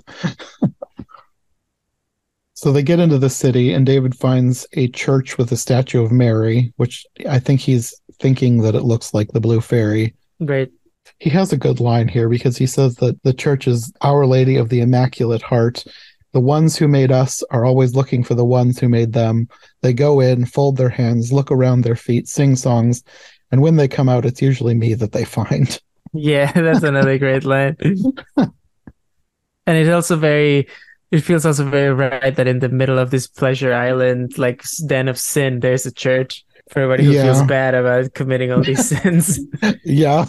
so 2.54 2.72
they 2.72 2.82
get 2.82 2.98
into 2.98 3.18
the 3.18 3.30
city, 3.30 3.72
and 3.72 3.86
David 3.86 4.14
finds 4.16 4.66
a 4.74 4.88
church 4.88 5.38
with 5.38 5.52
a 5.52 5.56
statue 5.56 6.02
of 6.02 6.10
Mary, 6.12 6.72
which 6.76 7.06
I 7.28 7.38
think 7.38 7.60
he's 7.60 7.94
thinking 8.20 8.58
that 8.62 8.74
it 8.74 8.82
looks 8.82 9.14
like 9.14 9.28
the 9.32 9.40
Blue 9.40 9.60
Fairy. 9.60 10.14
Right. 10.40 10.70
He 11.18 11.30
has 11.30 11.52
a 11.52 11.56
good 11.56 11.80
line 11.80 12.08
here 12.08 12.28
because 12.28 12.56
he 12.58 12.66
says 12.66 12.96
that 12.96 13.22
the 13.22 13.32
church 13.32 13.66
is 13.68 13.92
Our 14.02 14.26
Lady 14.26 14.56
of 14.56 14.68
the 14.68 14.80
Immaculate 14.80 15.42
Heart. 15.42 15.84
The 16.32 16.40
ones 16.40 16.76
who 16.76 16.86
made 16.88 17.10
us 17.10 17.42
are 17.50 17.64
always 17.64 17.94
looking 17.94 18.22
for 18.22 18.34
the 18.34 18.44
ones 18.44 18.78
who 18.78 18.88
made 18.88 19.12
them. 19.12 19.48
They 19.82 19.92
go 19.92 20.20
in, 20.20 20.46
fold 20.46 20.76
their 20.76 20.88
hands, 20.88 21.32
look 21.32 21.50
around 21.50 21.82
their 21.82 21.96
feet, 21.96 22.28
sing 22.28 22.54
songs, 22.56 23.02
and 23.50 23.60
when 23.60 23.76
they 23.76 23.88
come 23.88 24.08
out, 24.08 24.24
it's 24.24 24.40
usually 24.42 24.74
me 24.74 24.94
that 24.94 25.12
they 25.12 25.24
find. 25.24 25.80
Yeah, 26.12 26.50
that's 26.56 26.82
another 26.82 27.18
great 27.18 27.44
line. 27.44 27.76
and 28.36 28.52
it's 29.66 29.90
also 29.90 30.16
very. 30.16 30.66
It 31.12 31.20
feels 31.20 31.46
also 31.46 31.70
very 31.70 31.94
right 31.94 32.34
that 32.34 32.48
in 32.48 32.58
the 32.58 32.68
middle 32.68 32.98
of 32.98 33.12
this 33.12 33.28
pleasure 33.28 33.72
island, 33.72 34.36
like 34.36 34.64
den 34.86 35.06
of 35.06 35.16
sin, 35.18 35.60
there's 35.60 35.86
a 35.86 35.92
church 35.92 36.44
for 36.70 36.80
everybody 36.80 37.04
who 37.04 37.12
feels 37.12 37.42
bad 37.44 37.74
about 37.76 38.14
committing 38.14 38.50
all 38.50 38.60
these 38.62 38.88
sins. 39.02 39.38
yeah. 39.84 40.26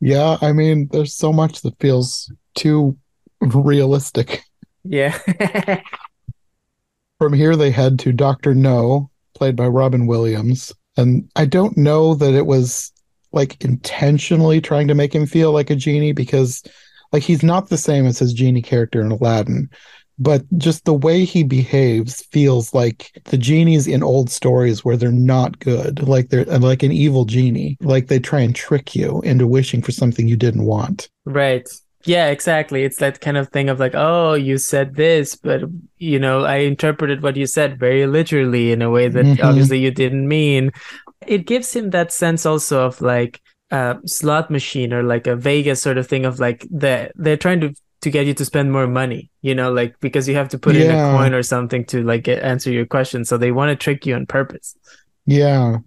Yeah. 0.00 0.38
I 0.40 0.52
mean, 0.52 0.88
there's 0.90 1.14
so 1.14 1.32
much 1.32 1.62
that 1.62 1.78
feels 1.78 2.32
too 2.56 2.96
realistic. 3.40 4.42
Yeah. 4.88 5.18
From 7.18 7.32
here, 7.32 7.56
they 7.56 7.70
head 7.70 7.98
to 8.00 8.12
Dr. 8.12 8.54
Know 8.54 9.10
played 9.36 9.56
by 9.56 9.66
Robin 9.68 10.06
Williams. 10.06 10.72
And 10.96 11.28
I 11.36 11.44
don't 11.44 11.76
know 11.76 12.14
that 12.14 12.34
it 12.34 12.46
was 12.46 12.92
like 13.32 13.62
intentionally 13.62 14.60
trying 14.60 14.88
to 14.88 14.94
make 14.94 15.14
him 15.14 15.26
feel 15.26 15.52
like 15.52 15.70
a 15.70 15.76
genie 15.76 16.12
because 16.12 16.62
like 17.12 17.22
he's 17.22 17.42
not 17.42 17.68
the 17.68 17.76
same 17.76 18.06
as 18.06 18.18
his 18.18 18.32
genie 18.32 18.62
character 18.62 19.02
in 19.02 19.12
Aladdin. 19.12 19.68
But 20.18 20.44
just 20.56 20.86
the 20.86 20.94
way 20.94 21.26
he 21.26 21.44
behaves 21.44 22.22
feels 22.30 22.72
like 22.72 23.20
the 23.26 23.36
genies 23.36 23.86
in 23.86 24.02
old 24.02 24.30
stories 24.30 24.82
where 24.82 24.96
they're 24.96 25.12
not 25.12 25.58
good, 25.58 26.08
like 26.08 26.30
they're 26.30 26.46
like 26.46 26.82
an 26.82 26.92
evil 26.92 27.26
genie, 27.26 27.76
like 27.82 28.06
they 28.06 28.18
try 28.18 28.40
and 28.40 28.54
trick 28.54 28.96
you 28.96 29.20
into 29.20 29.46
wishing 29.46 29.82
for 29.82 29.92
something 29.92 30.26
you 30.26 30.36
didn't 30.36 30.64
want. 30.64 31.10
Right. 31.26 31.68
Yeah, 32.06 32.28
exactly. 32.28 32.84
It's 32.84 32.98
that 32.98 33.20
kind 33.20 33.36
of 33.36 33.48
thing 33.48 33.68
of 33.68 33.80
like, 33.80 33.94
oh, 33.94 34.34
you 34.34 34.58
said 34.58 34.94
this, 34.94 35.34
but 35.34 35.62
you 35.98 36.18
know, 36.18 36.44
I 36.44 36.58
interpreted 36.58 37.22
what 37.22 37.36
you 37.36 37.46
said 37.46 37.78
very 37.78 38.06
literally 38.06 38.70
in 38.72 38.80
a 38.80 38.90
way 38.90 39.08
that 39.08 39.26
Mhm. 39.26 39.44
obviously 39.44 39.78
you 39.80 39.90
didn't 39.90 40.26
mean. 40.28 40.70
It 41.26 41.46
gives 41.46 41.74
him 41.74 41.90
that 41.90 42.12
sense 42.12 42.46
also 42.46 42.86
of 42.86 43.00
like 43.00 43.40
a 43.72 43.96
slot 44.06 44.50
machine 44.50 44.92
or 44.92 45.02
like 45.02 45.26
a 45.26 45.34
Vegas 45.36 45.82
sort 45.82 45.98
of 45.98 46.06
thing 46.06 46.24
of 46.24 46.38
like 46.38 46.66
the 46.70 47.10
they're 47.16 47.36
trying 47.36 47.60
to 47.60 47.74
to 48.02 48.10
get 48.10 48.26
you 48.26 48.34
to 48.34 48.44
spend 48.44 48.70
more 48.70 48.86
money, 48.86 49.30
you 49.42 49.54
know, 49.54 49.72
like 49.72 49.98
because 50.00 50.28
you 50.28 50.36
have 50.36 50.48
to 50.50 50.58
put 50.58 50.76
in 50.76 50.90
a 50.90 51.16
coin 51.16 51.34
or 51.34 51.42
something 51.42 51.84
to 51.86 52.04
like 52.04 52.22
get, 52.24 52.42
answer 52.42 52.70
your 52.70 52.86
question. 52.86 53.24
So 53.24 53.36
they 53.36 53.50
want 53.50 53.70
to 53.70 53.76
trick 53.76 54.06
you 54.06 54.14
on 54.14 54.26
purpose. 54.26 54.76
Yeah. 55.26 55.78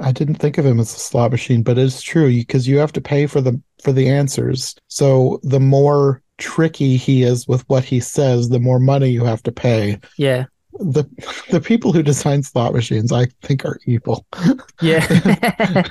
I 0.00 0.12
didn't 0.12 0.36
think 0.36 0.58
of 0.58 0.66
him 0.66 0.78
as 0.78 0.94
a 0.94 0.98
slot 0.98 1.30
machine, 1.32 1.62
but 1.62 1.78
it's 1.78 2.02
true 2.02 2.28
because 2.28 2.68
you 2.68 2.78
have 2.78 2.92
to 2.92 3.00
pay 3.00 3.26
for 3.26 3.40
the 3.40 3.60
for 3.82 3.92
the 3.92 4.08
answers. 4.08 4.74
So 4.88 5.40
the 5.42 5.60
more 5.60 6.22
tricky 6.38 6.96
he 6.96 7.24
is 7.24 7.48
with 7.48 7.68
what 7.68 7.84
he 7.84 8.00
says, 8.00 8.48
the 8.48 8.60
more 8.60 8.78
money 8.78 9.08
you 9.08 9.24
have 9.24 9.42
to 9.44 9.52
pay. 9.52 9.98
Yeah. 10.16 10.46
The 10.72 11.04
the 11.50 11.60
people 11.60 11.92
who 11.92 12.02
design 12.02 12.44
slot 12.44 12.72
machines, 12.72 13.10
I 13.10 13.26
think, 13.42 13.64
are 13.64 13.80
evil. 13.86 14.24
Yeah. 14.80 15.04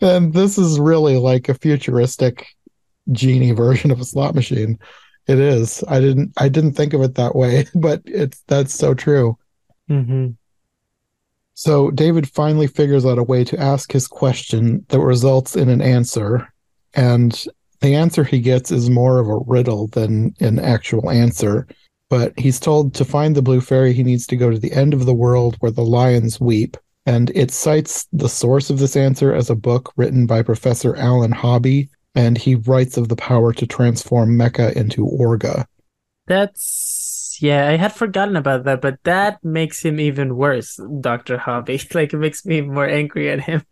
and 0.00 0.32
this 0.32 0.56
is 0.56 0.78
really 0.78 1.16
like 1.16 1.48
a 1.48 1.54
futuristic 1.54 2.46
genie 3.10 3.52
version 3.52 3.90
of 3.90 4.00
a 4.00 4.04
slot 4.04 4.36
machine. 4.36 4.78
It 5.26 5.40
is. 5.40 5.82
I 5.88 5.98
didn't 5.98 6.32
I 6.36 6.48
didn't 6.48 6.74
think 6.74 6.92
of 6.92 7.02
it 7.02 7.16
that 7.16 7.34
way, 7.34 7.66
but 7.74 8.02
it's 8.04 8.42
that's 8.46 8.74
so 8.74 8.94
true. 8.94 9.36
hmm 9.88 10.30
So 11.56 11.90
David 11.90 12.28
finally 12.28 12.66
figures 12.66 13.06
out 13.06 13.16
a 13.16 13.22
way 13.22 13.42
to 13.44 13.58
ask 13.58 13.90
his 13.90 14.06
question 14.06 14.84
that 14.88 15.00
results 15.00 15.56
in 15.56 15.70
an 15.70 15.80
answer, 15.80 16.52
and 16.92 17.46
the 17.80 17.94
answer 17.94 18.24
he 18.24 18.40
gets 18.40 18.70
is 18.70 18.90
more 18.90 19.18
of 19.18 19.28
a 19.28 19.38
riddle 19.46 19.86
than 19.86 20.34
an 20.40 20.58
actual 20.58 21.10
answer. 21.10 21.66
But 22.10 22.38
he's 22.38 22.60
told 22.60 22.92
to 22.94 23.06
find 23.06 23.34
the 23.34 23.40
blue 23.40 23.62
fairy, 23.62 23.94
he 23.94 24.02
needs 24.02 24.26
to 24.26 24.36
go 24.36 24.50
to 24.50 24.58
the 24.58 24.72
end 24.72 24.92
of 24.92 25.06
the 25.06 25.14
world 25.14 25.56
where 25.60 25.72
the 25.72 25.82
lions 25.82 26.38
weep. 26.38 26.76
And 27.06 27.30
it 27.34 27.50
cites 27.50 28.06
the 28.12 28.28
source 28.28 28.68
of 28.68 28.78
this 28.78 28.94
answer 28.94 29.32
as 29.34 29.48
a 29.48 29.54
book 29.54 29.94
written 29.96 30.26
by 30.26 30.42
Professor 30.42 30.94
Alan 30.96 31.32
Hobby, 31.32 31.88
and 32.14 32.36
he 32.36 32.56
writes 32.56 32.98
of 32.98 33.08
the 33.08 33.16
power 33.16 33.54
to 33.54 33.66
transform 33.66 34.36
Mecha 34.36 34.74
into 34.74 35.06
Orga. 35.06 35.64
That's 36.26 36.95
yeah, 37.40 37.68
I 37.68 37.76
had 37.76 37.92
forgotten 37.92 38.36
about 38.36 38.64
that, 38.64 38.80
but 38.80 38.98
that 39.04 39.42
makes 39.44 39.82
him 39.84 40.00
even 40.00 40.36
worse, 40.36 40.80
Dr. 41.00 41.38
Hobby. 41.38 41.80
Like 41.94 42.12
it 42.12 42.18
makes 42.18 42.44
me 42.44 42.60
more 42.60 42.86
angry 42.86 43.30
at 43.30 43.40
him. 43.40 43.62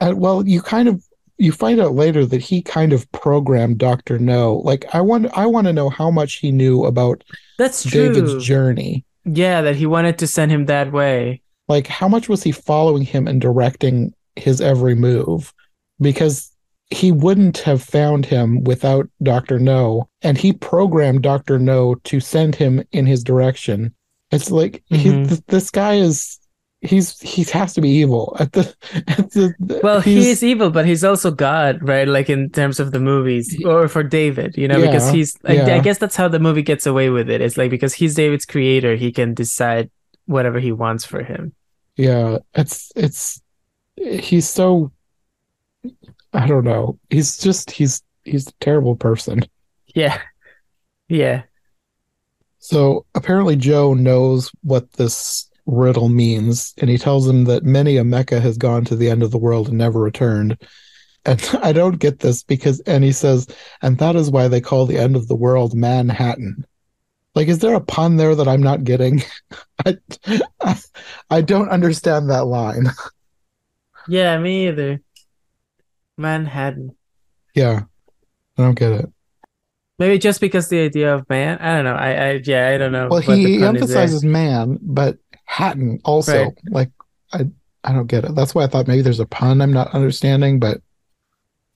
And 0.00 0.20
well, 0.20 0.46
you 0.46 0.60
kind 0.62 0.88
of 0.88 1.02
you 1.38 1.52
find 1.52 1.80
out 1.80 1.94
later 1.94 2.26
that 2.26 2.42
he 2.42 2.60
kind 2.60 2.92
of 2.92 3.10
programmed 3.12 3.78
Doctor 3.78 4.18
Know. 4.18 4.56
Like 4.56 4.84
I 4.94 5.00
want 5.00 5.26
I 5.36 5.46
want 5.46 5.66
to 5.66 5.72
know 5.72 5.88
how 5.88 6.10
much 6.10 6.34
he 6.34 6.52
knew 6.52 6.84
about 6.84 7.24
That's 7.58 7.82
true. 7.82 8.12
David's 8.12 8.44
journey. 8.44 9.04
Yeah, 9.24 9.62
that 9.62 9.76
he 9.76 9.86
wanted 9.86 10.18
to 10.18 10.26
send 10.26 10.50
him 10.50 10.66
that 10.66 10.92
way. 10.92 11.42
Like 11.68 11.86
how 11.86 12.08
much 12.08 12.28
was 12.28 12.42
he 12.42 12.52
following 12.52 13.02
him 13.02 13.26
and 13.26 13.40
directing 13.40 14.14
his 14.36 14.60
every 14.60 14.94
move? 14.94 15.54
Because 16.00 16.50
he 16.90 17.12
wouldn't 17.12 17.58
have 17.58 17.82
found 17.82 18.26
him 18.26 18.64
without 18.64 19.08
Doctor 19.22 19.58
Know, 19.58 20.08
and 20.22 20.36
he 20.36 20.52
programmed 20.52 21.22
Doctor 21.22 21.58
Know 21.58 21.94
to 22.04 22.20
send 22.20 22.54
him 22.56 22.82
in 22.92 23.06
his 23.06 23.22
direction. 23.22 23.94
It's 24.32 24.50
like 24.50 24.82
he, 24.86 25.10
Mhm. 25.10 25.28
th- 25.28 25.40
this 25.48 25.70
guy 25.70 25.94
is 25.94 26.38
he's 26.82 27.20
he 27.20 27.42
has 27.44 27.74
to 27.74 27.80
be 27.80 27.90
evil 27.90 28.34
at 28.40 28.52
the, 28.52 28.74
at 29.06 29.30
the 29.32 29.54
Well, 29.82 30.00
he 30.00 30.14
he's- 30.14 30.26
is 30.38 30.42
evil, 30.42 30.70
but 30.70 30.86
he's 30.86 31.04
also 31.04 31.30
God, 31.30 31.78
right? 31.86 32.08
Like 32.08 32.30
in 32.30 32.48
terms 32.50 32.80
of 32.80 32.92
the 32.92 33.00
movies, 33.00 33.56
or 33.64 33.86
for 33.88 34.02
David, 34.02 34.56
you 34.56 34.66
know, 34.66 34.80
because 34.80 35.06
Yeah, 35.08 35.12
he's. 35.12 35.36
I, 35.44 35.52
yeah. 35.52 35.74
I 35.76 35.80
guess 35.80 35.98
that's 35.98 36.16
how 36.16 36.28
the 36.28 36.38
movie 36.40 36.62
gets 36.62 36.86
away 36.86 37.10
with 37.10 37.28
it. 37.30 37.40
It's 37.40 37.56
like 37.56 37.70
because 37.70 37.94
he's 37.94 38.14
David's 38.14 38.46
creator, 38.46 38.96
he 38.96 39.12
can 39.12 39.34
decide 39.34 39.90
whatever 40.26 40.58
he 40.58 40.72
wants 40.72 41.04
for 41.04 41.22
him. 41.22 41.52
Yeah, 41.96 42.38
it's 42.54 42.90
it's 42.96 43.42
he's 43.96 44.48
so 44.48 44.90
I 46.32 46.46
don't 46.46 46.64
know. 46.64 46.98
He's 47.10 47.38
just 47.38 47.70
he's 47.70 48.02
he's 48.24 48.48
a 48.48 48.52
terrible 48.60 48.96
person. 48.96 49.42
Yeah, 49.94 50.20
yeah. 51.08 51.42
So 52.58 53.06
apparently 53.14 53.56
Joe 53.56 53.94
knows 53.94 54.50
what 54.62 54.92
this 54.92 55.50
riddle 55.66 56.08
means, 56.08 56.74
and 56.78 56.90
he 56.90 56.98
tells 56.98 57.28
him 57.28 57.44
that 57.44 57.64
many 57.64 57.96
a 57.96 58.02
Mecha 58.02 58.40
has 58.40 58.58
gone 58.58 58.84
to 58.86 58.96
the 58.96 59.08
end 59.10 59.22
of 59.22 59.30
the 59.30 59.38
world 59.38 59.68
and 59.68 59.78
never 59.78 60.00
returned. 60.00 60.60
And 61.24 61.58
I 61.62 61.72
don't 61.72 61.98
get 61.98 62.20
this 62.20 62.42
because 62.42 62.80
and 62.80 63.02
he 63.04 63.12
says, 63.12 63.46
and 63.82 63.98
that 63.98 64.16
is 64.16 64.30
why 64.30 64.48
they 64.48 64.60
call 64.60 64.86
the 64.86 64.98
end 64.98 65.16
of 65.16 65.28
the 65.28 65.36
world 65.36 65.74
Manhattan. 65.74 66.64
Like, 67.34 67.48
is 67.48 67.60
there 67.60 67.74
a 67.74 67.80
pun 67.80 68.16
there 68.16 68.34
that 68.34 68.48
I'm 68.48 68.62
not 68.62 68.84
getting? 68.84 69.22
I, 69.86 69.96
I, 70.60 70.80
I 71.30 71.40
don't 71.40 71.68
understand 71.68 72.30
that 72.30 72.46
line. 72.46 72.88
Yeah, 74.08 74.38
me 74.38 74.68
either. 74.68 75.00
Manhattan. 76.20 76.94
Yeah, 77.54 77.82
I 78.58 78.62
don't 78.62 78.78
get 78.78 78.92
it. 78.92 79.06
Maybe 79.98 80.18
just 80.18 80.40
because 80.40 80.68
the 80.68 80.80
idea 80.80 81.14
of 81.14 81.28
man. 81.28 81.58
I 81.58 81.74
don't 81.76 81.84
know. 81.84 81.94
I, 81.94 82.10
I 82.12 82.30
yeah, 82.44 82.68
I 82.68 82.78
don't 82.78 82.92
know. 82.92 83.08
Well, 83.10 83.20
he 83.20 83.26
pun 83.26 83.38
is 83.40 83.60
there. 83.60 83.68
emphasizes 83.68 84.24
man, 84.24 84.78
but 84.80 85.18
Hatton 85.44 86.00
also 86.04 86.44
Right. 86.44 86.52
like 86.70 86.90
I 87.32 87.46
I 87.84 87.92
don't 87.92 88.06
get 88.06 88.24
it. 88.24 88.34
That's 88.34 88.54
why 88.54 88.64
I 88.64 88.66
thought 88.66 88.86
maybe 88.88 89.02
there's 89.02 89.20
a 89.20 89.26
pun 89.26 89.60
I'm 89.60 89.72
not 89.72 89.92
understanding, 89.94 90.58
but 90.58 90.80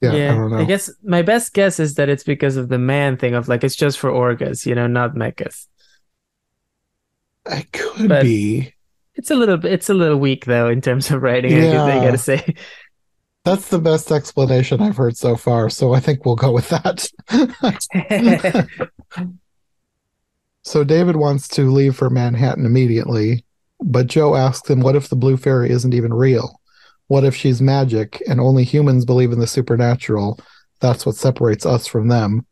yeah, 0.00 0.12
I 0.12 0.34
don't 0.34 0.50
know. 0.50 0.58
I 0.58 0.64
guess 0.64 0.90
my 1.02 1.22
best 1.22 1.52
guess 1.54 1.80
is 1.80 1.94
that 1.94 2.08
it's 2.08 2.24
because 2.24 2.56
of 2.56 2.68
the 2.68 2.78
man 2.78 3.16
thing 3.16 3.34
of 3.34 3.48
like 3.48 3.64
it's 3.64 3.76
just 3.76 3.98
for 3.98 4.10
orgas, 4.10 4.64
you 4.66 4.74
know, 4.74 4.86
not 4.86 5.14
mechas. 5.14 5.66
I 7.46 7.62
could 7.72 8.08
but- 8.08 8.22
be. 8.22 8.70
It's 9.16 9.30
a 9.30 9.36
little 9.36 9.56
bit. 9.58 9.72
It's 9.72 9.88
a 9.88 9.94
little 9.94 10.18
weak 10.18 10.44
though 10.44 10.68
in 10.68 10.80
terms 10.80 11.10
of 11.12 11.22
writing. 11.22 11.54
I, 11.54 11.60
guess 11.60 11.80
I 11.80 12.04
gotta 12.04 12.18
say. 12.18 12.54
That's 13.44 13.68
the 13.68 13.78
best 13.78 14.10
explanation 14.10 14.80
I've 14.80 14.96
heard 14.96 15.18
so 15.18 15.36
far, 15.36 15.68
so 15.68 15.92
I 15.92 16.00
think 16.00 16.24
we'll 16.24 16.34
go 16.34 16.50
with 16.50 16.70
that. 16.70 17.06
so 20.62 20.82
David 20.82 21.16
wants 21.16 21.46
to 21.48 21.70
leave 21.70 21.94
for 21.94 22.08
Manhattan 22.08 22.64
immediately, 22.64 23.44
but 23.80 24.06
Joe 24.06 24.34
asks 24.34 24.70
him, 24.70 24.80
What 24.80 24.96
if 24.96 25.08
the 25.08 25.16
Blue 25.16 25.36
Fairy 25.36 25.70
isn't 25.70 25.92
even 25.92 26.14
real? 26.14 26.58
What 27.08 27.24
if 27.24 27.36
she's 27.36 27.60
magic 27.60 28.22
and 28.26 28.40
only 28.40 28.64
humans 28.64 29.04
believe 29.04 29.30
in 29.30 29.40
the 29.40 29.46
supernatural? 29.46 30.40
That's 30.80 31.04
what 31.04 31.16
separates 31.16 31.66
us 31.66 31.86
from 31.86 32.08
them. 32.08 32.46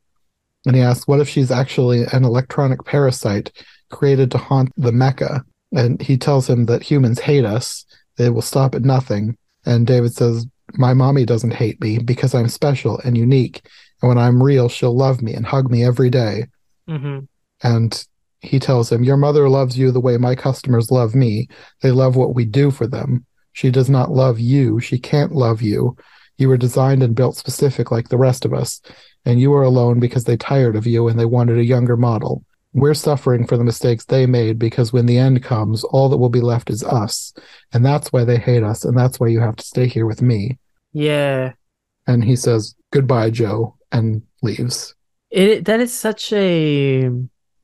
And 0.66 0.76
he 0.76 0.82
asks, 0.82 1.08
What 1.08 1.20
if 1.20 1.28
she's 1.28 1.50
actually 1.50 2.04
an 2.12 2.24
electronic 2.24 2.84
parasite 2.84 3.50
created 3.90 4.30
to 4.32 4.38
haunt 4.38 4.72
the 4.76 4.90
Mecha? 4.90 5.42
And 5.74 6.02
he 6.02 6.18
tells 6.18 6.50
him 6.50 6.66
that 6.66 6.82
humans 6.82 7.20
hate 7.20 7.46
us, 7.46 7.86
they 8.18 8.28
will 8.28 8.42
stop 8.42 8.74
at 8.74 8.82
nothing. 8.82 9.38
And 9.64 9.86
David 9.86 10.14
says, 10.14 10.46
My 10.74 10.94
mommy 10.94 11.24
doesn't 11.24 11.54
hate 11.54 11.80
me 11.80 11.98
because 11.98 12.34
I'm 12.34 12.48
special 12.48 12.98
and 13.04 13.16
unique. 13.16 13.66
And 14.00 14.08
when 14.08 14.18
I'm 14.18 14.42
real, 14.42 14.68
she'll 14.68 14.96
love 14.96 15.22
me 15.22 15.34
and 15.34 15.46
hug 15.46 15.70
me 15.70 15.84
every 15.84 16.10
day. 16.10 16.46
hmm 16.88 17.20
And 17.62 18.06
he 18.40 18.58
tells 18.58 18.90
him, 18.90 19.04
Your 19.04 19.16
mother 19.16 19.48
loves 19.48 19.78
you 19.78 19.92
the 19.92 20.00
way 20.00 20.16
my 20.16 20.34
customers 20.34 20.90
love 20.90 21.14
me. 21.14 21.48
They 21.80 21.92
love 21.92 22.16
what 22.16 22.34
we 22.34 22.44
do 22.44 22.70
for 22.70 22.86
them. 22.86 23.24
She 23.52 23.70
does 23.70 23.88
not 23.88 24.10
love 24.10 24.40
you. 24.40 24.80
She 24.80 24.98
can't 24.98 25.32
love 25.32 25.62
you. 25.62 25.96
You 26.38 26.48
were 26.48 26.56
designed 26.56 27.02
and 27.02 27.14
built 27.14 27.36
specific 27.36 27.90
like 27.90 28.08
the 28.08 28.16
rest 28.18 28.44
of 28.44 28.52
us. 28.52 28.80
And 29.24 29.40
you 29.40 29.52
are 29.52 29.62
alone 29.62 30.00
because 30.00 30.24
they 30.24 30.36
tired 30.36 30.74
of 30.74 30.86
you 30.86 31.06
and 31.06 31.20
they 31.20 31.26
wanted 31.26 31.58
a 31.58 31.64
younger 31.64 31.96
model. 31.96 32.44
We're 32.72 32.94
suffering 32.94 33.46
for 33.46 33.56
the 33.56 33.64
mistakes 33.64 34.06
they 34.06 34.26
made 34.26 34.58
because 34.58 34.92
when 34.92 35.06
the 35.06 35.18
end 35.18 35.44
comes, 35.44 35.84
all 35.84 36.08
that 36.08 36.16
will 36.16 36.30
be 36.30 36.40
left 36.40 36.70
is 36.70 36.82
us. 36.82 37.32
And 37.72 37.84
that's 37.84 38.12
why 38.12 38.24
they 38.24 38.38
hate 38.38 38.62
us. 38.62 38.84
And 38.84 38.98
that's 38.98 39.20
why 39.20 39.28
you 39.28 39.40
have 39.40 39.56
to 39.56 39.64
stay 39.64 39.86
here 39.86 40.06
with 40.06 40.22
me. 40.22 40.58
Yeah. 40.92 41.52
And 42.06 42.24
he 42.24 42.36
says, 42.36 42.74
Goodbye, 42.90 43.30
Joe, 43.30 43.76
and 43.90 44.22
leaves. 44.42 44.94
It 45.30 45.64
that 45.64 45.80
is 45.80 45.92
such 45.92 46.32
a 46.32 47.10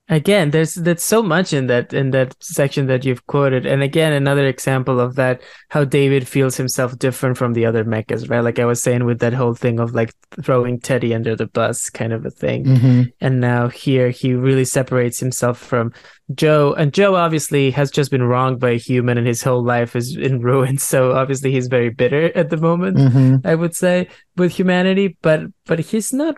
again 0.09 0.51
there's 0.51 0.75
there's 0.75 1.03
so 1.03 1.23
much 1.23 1.53
in 1.53 1.67
that 1.67 1.93
in 1.93 2.11
that 2.13 2.35
section 2.43 2.87
that 2.87 3.05
you've 3.05 3.27
quoted. 3.27 3.67
And 3.67 3.83
again 3.83 4.13
another 4.13 4.47
example 4.47 5.01
of 5.01 5.15
that 5.17 5.43
how 5.69 5.85
david 5.85 6.27
feels 6.27 6.57
himself 6.57 6.99
different 6.99 7.37
from 7.37 7.53
the 7.53 7.67
other 7.67 7.85
mechas 7.85 8.29
right? 8.31 8.41
Like 8.41 8.59
i 8.59 8.65
was 8.65 8.83
saying 8.83 9.05
with 9.05 9.19
that 9.21 9.33
whole 9.35 9.55
thing 9.55 9.81
of 9.81 9.95
like 9.95 10.15
throwing 10.43 10.81
teddy 10.81 11.15
under 11.15 11.37
the 11.37 11.47
bus 11.47 11.91
kind 11.91 12.13
of 12.13 12.25
a 12.25 12.31
thing. 12.31 12.77
Hmm 12.77 13.03
and 13.21 13.41
now 13.41 13.69
here 13.69 14.11
he 14.11 14.35
really 14.35 14.65
separates 14.65 15.19
himself 15.19 15.59
from 15.59 15.93
joe. 16.35 16.75
And 16.75 16.93
joe 16.93 17.15
obviously 17.15 17.71
has 17.73 17.91
just 17.91 18.11
been 18.11 18.23
wronged 18.23 18.61
by 18.61 18.71
a 18.71 18.79
human 18.79 19.19
and 19.19 19.27
his 19.27 19.43
whole 19.43 19.63
life 19.63 19.95
is 19.97 20.17
in 20.17 20.41
ruins. 20.49 20.83
So 20.83 21.13
obviously 21.13 21.53
he's 21.53 21.69
very 21.69 21.91
bitter 21.91 22.37
at 22.37 22.51
the 22.51 22.57
moment 22.57 22.99
hmm 22.99 23.37
I 23.45 23.55
would 23.55 23.75
say 23.75 24.09
with 24.37 24.53
humanity, 24.53 25.17
but 25.23 25.43
but 25.67 25.79
he's 25.79 26.13
not. 26.13 26.37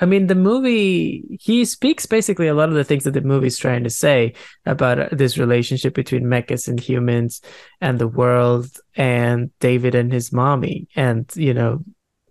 I 0.00 0.06
mean, 0.06 0.26
the 0.26 0.34
movie 0.34 1.38
he 1.40 1.64
speaks 1.64 2.04
basically 2.06 2.48
a 2.48 2.54
lot 2.54 2.68
of 2.68 2.74
the 2.74 2.84
things 2.84 3.04
that 3.04 3.12
the 3.12 3.20
movie's 3.20 3.56
trying 3.56 3.84
to 3.84 3.90
say 3.90 4.34
about 4.66 4.98
uh, 4.98 5.08
this 5.12 5.38
relationship 5.38 5.94
between 5.94 6.24
mechas 6.24 6.66
and 6.66 6.80
humans, 6.80 7.40
and 7.80 7.98
the 7.98 8.08
world, 8.08 8.66
and 8.96 9.50
David 9.60 9.94
and 9.94 10.12
his 10.12 10.32
mommy, 10.32 10.88
and 10.96 11.30
you 11.36 11.54
know, 11.54 11.84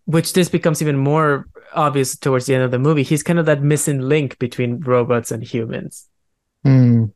which 0.05 0.33
this 0.33 0.49
becomes 0.49 0.81
even 0.81 0.97
more 0.97 1.47
obvious 1.73 2.17
towards 2.17 2.45
the 2.45 2.55
end 2.55 2.63
of 2.63 2.71
the 2.71 2.79
movie. 2.79 3.03
He's 3.03 3.23
kind 3.23 3.39
of 3.39 3.45
that 3.45 3.61
missing 3.61 3.99
link 3.99 4.37
between 4.39 4.81
robots 4.81 5.31
and 5.31 5.43
humans. 5.43 6.07
Mm. 6.65 7.13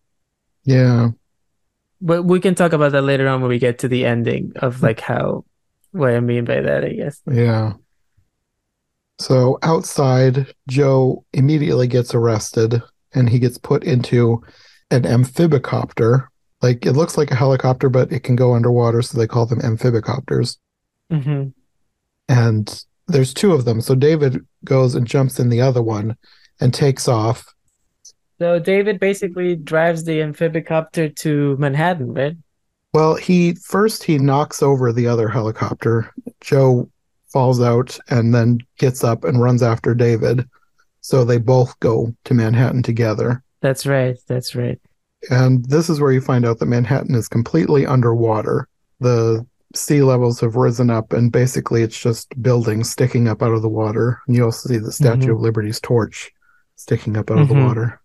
Yeah. 0.64 1.10
But 1.99 2.24
we 2.24 2.40
can 2.40 2.56
talk 2.56 2.74
about 2.74 2.91
that 2.91 3.02
later 3.02 3.28
on 3.28 3.41
when 3.41 3.49
we 3.49 3.60
get 3.60 3.80
to 3.80 3.88
the 3.88 4.06
ending 4.06 4.53
of 4.57 4.84
like 4.84 4.99
how 4.99 5.45
what 5.91 6.14
I 6.14 6.19
mean 6.19 6.45
by 6.45 6.61
that, 6.61 6.84
I 6.84 6.90
guess. 6.90 7.22
Yeah. 7.30 7.74
So 9.19 9.57
outside, 9.64 10.53
Joe 10.68 11.26
immediately 11.34 11.88
gets 11.88 12.14
arrested 12.14 12.81
and 13.14 13.30
he 13.30 13.39
gets 13.39 13.57
put 13.57 13.84
into 13.84 14.44
an 14.91 15.03
amphibicopter. 15.03 16.27
Like 16.61 16.85
it 16.85 16.94
looks 16.94 17.18
like 17.18 17.31
a 17.31 17.35
helicopter, 17.35 17.89
but 17.89 18.11
it 18.11 18.23
can 18.23 18.35
go 18.35 18.53
underwater, 18.53 19.02
so 19.02 19.18
they 19.18 19.27
call 19.27 19.45
them 19.45 19.61
amphibicopters. 19.61 20.57
hmm 21.10 21.45
And 22.27 22.84
there's 23.07 23.34
two 23.34 23.53
of 23.53 23.65
them. 23.65 23.81
So 23.81 23.95
David 23.95 24.45
goes 24.65 24.95
and 24.95 25.07
jumps 25.07 25.39
in 25.39 25.49
the 25.49 25.61
other 25.61 25.81
one 25.81 26.15
and 26.60 26.73
takes 26.73 27.07
off. 27.07 27.45
So 28.39 28.60
David 28.60 28.99
basically 28.99 29.56
drives 29.56 30.03
the 30.03 30.19
amphibicopter 30.19 31.15
to 31.18 31.57
Manhattan, 31.57 32.14
right? 32.14 32.38
Well, 32.94 33.15
he 33.15 33.56
first 33.56 34.03
he 34.03 34.18
knocks 34.18 34.61
over 34.61 34.94
the 34.94 35.07
other 35.07 35.27
helicopter. 35.27 36.14
Joe 36.41 36.89
falls 37.32 37.62
out 37.62 37.98
and 38.10 38.34
then 38.34 38.60
gets 38.78 39.04
up 39.04 39.24
and 39.24 39.41
runs 39.41 39.62
after 39.62 39.94
David. 39.94 40.48
So 41.02 41.24
they 41.24 41.38
both 41.38 41.80
go 41.80 42.14
to 42.26 42.34
Manhattan 42.34 42.84
together. 42.84 43.44
That's 43.62 43.86
right. 43.86 44.18
That's 44.28 44.56
right. 44.56 44.80
And 45.30 45.66
this 45.66 45.90
is 45.90 45.99
where 45.99 46.12
you 46.12 46.22
find 46.22 46.45
out 46.45 46.60
that 46.60 46.66
Manhattan 46.68 47.16
is 47.16 47.28
completely 47.28 47.86
underwater. 47.86 48.68
The 48.99 49.45
sea 49.76 50.02
levels 50.02 50.40
have 50.41 50.56
risen 50.56 50.90
up, 50.90 51.12
and 51.14 51.32
basically 51.32 51.82
it's 51.82 51.99
just 51.99 52.30
buildings 52.41 52.90
sticking 52.90 53.28
up 53.28 53.41
out 53.41 53.54
of 53.54 53.62
the 53.62 53.70
water. 53.70 54.20
And 54.28 54.36
you 54.36 54.45
also 54.45 54.70
see 54.70 54.78
the 54.78 54.91
Statue 54.91 55.28
Mhm. 55.28 55.36
of 55.36 55.40
Liberty's 55.41 55.80
torch 55.80 56.32
sticking 56.76 57.18
up 57.18 57.32
out 57.32 57.40
of 57.40 57.48
the 57.48 57.56
Mhm. 57.56 57.66
water. 57.66 58.02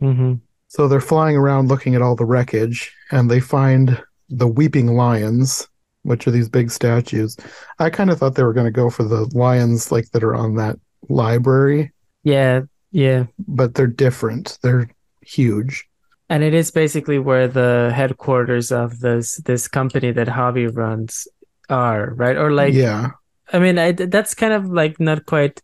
hmm 0.00 0.34
So 0.68 0.88
they're 0.88 1.00
flying 1.00 1.36
around 1.36 1.68
looking 1.68 1.94
at 1.94 2.02
all 2.02 2.16
the 2.16 2.24
wreckage, 2.24 2.92
and 3.10 3.30
they 3.30 3.40
find 3.40 4.02
the 4.30 4.48
Weeping 4.48 4.94
Lions, 4.94 5.68
which 6.02 6.26
are 6.26 6.30
these 6.30 6.48
big 6.48 6.70
statues. 6.70 7.36
I 7.78 7.90
kind 7.90 8.10
of 8.10 8.18
thought 8.18 8.34
they 8.34 8.42
were 8.44 8.52
going 8.52 8.66
to 8.66 8.70
go 8.72 8.90
for 8.90 9.04
the 9.04 9.30
lions 9.36 9.90
like 9.92 10.10
that 10.10 10.24
are 10.24 10.34
on 10.34 10.54
that 10.56 10.76
library, 11.08 11.92
Yeah. 12.24 12.62
Yeah. 12.90 13.24
but 13.48 13.74
they're 13.74 13.86
different. 13.86 14.58
They're 14.62 14.90
huge. 15.22 15.84
And 16.28 16.42
it 16.42 16.54
is 16.54 16.70
basically 16.70 17.18
where 17.18 17.46
the 17.48 17.92
headquarters 17.94 18.72
of 18.72 19.00
this 19.00 19.36
this 19.44 19.68
company 19.68 20.12
that 20.12 20.28
Hobby 20.28 20.66
runs 20.66 21.26
are, 21.68 22.14
right? 22.14 22.36
Or 22.36 22.50
like, 22.52 22.72
yeah. 22.74 23.10
I 23.52 23.58
mean, 23.58 23.78
I, 23.78 23.92
that's 23.92 24.34
kind 24.34 24.52
of 24.54 24.66
like 24.66 24.98
not 24.98 25.26
quite 25.26 25.60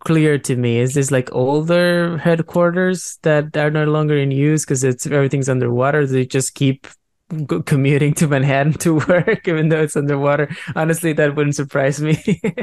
clear 0.00 0.38
to 0.38 0.56
me. 0.56 0.78
Is 0.78 0.94
this 0.94 1.10
like 1.10 1.32
older 1.32 2.18
headquarters 2.18 3.18
that 3.22 3.56
are 3.56 3.70
no 3.70 3.84
longer 3.84 4.16
in 4.16 4.30
use 4.30 4.64
because 4.64 4.84
it's 4.84 5.06
everything's 5.06 5.48
underwater? 5.48 6.06
They 6.06 6.24
just 6.24 6.54
keep 6.54 6.86
commuting 7.66 8.14
to 8.14 8.28
Manhattan 8.28 8.74
to 8.74 8.94
work, 9.08 9.46
even 9.48 9.68
though 9.68 9.82
it's 9.82 9.96
underwater. 9.96 10.48
Honestly, 10.76 11.12
that 11.14 11.34
wouldn't 11.36 11.56
surprise 11.56 12.00
me. 12.00 12.18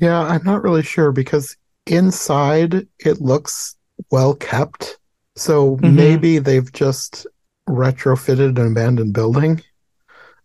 Yeah, 0.00 0.20
I'm 0.20 0.44
not 0.44 0.62
really 0.62 0.82
sure 0.82 1.12
because 1.12 1.56
inside 1.86 2.86
it 3.00 3.20
looks 3.20 3.76
well 4.10 4.34
kept. 4.34 4.98
So 5.36 5.76
Mhm. 5.82 5.94
maybe 5.94 6.38
they've 6.38 6.70
just 6.72 7.26
retrofitted 7.68 8.58
an 8.58 8.72
abandoned 8.72 9.12
building. 9.14 9.60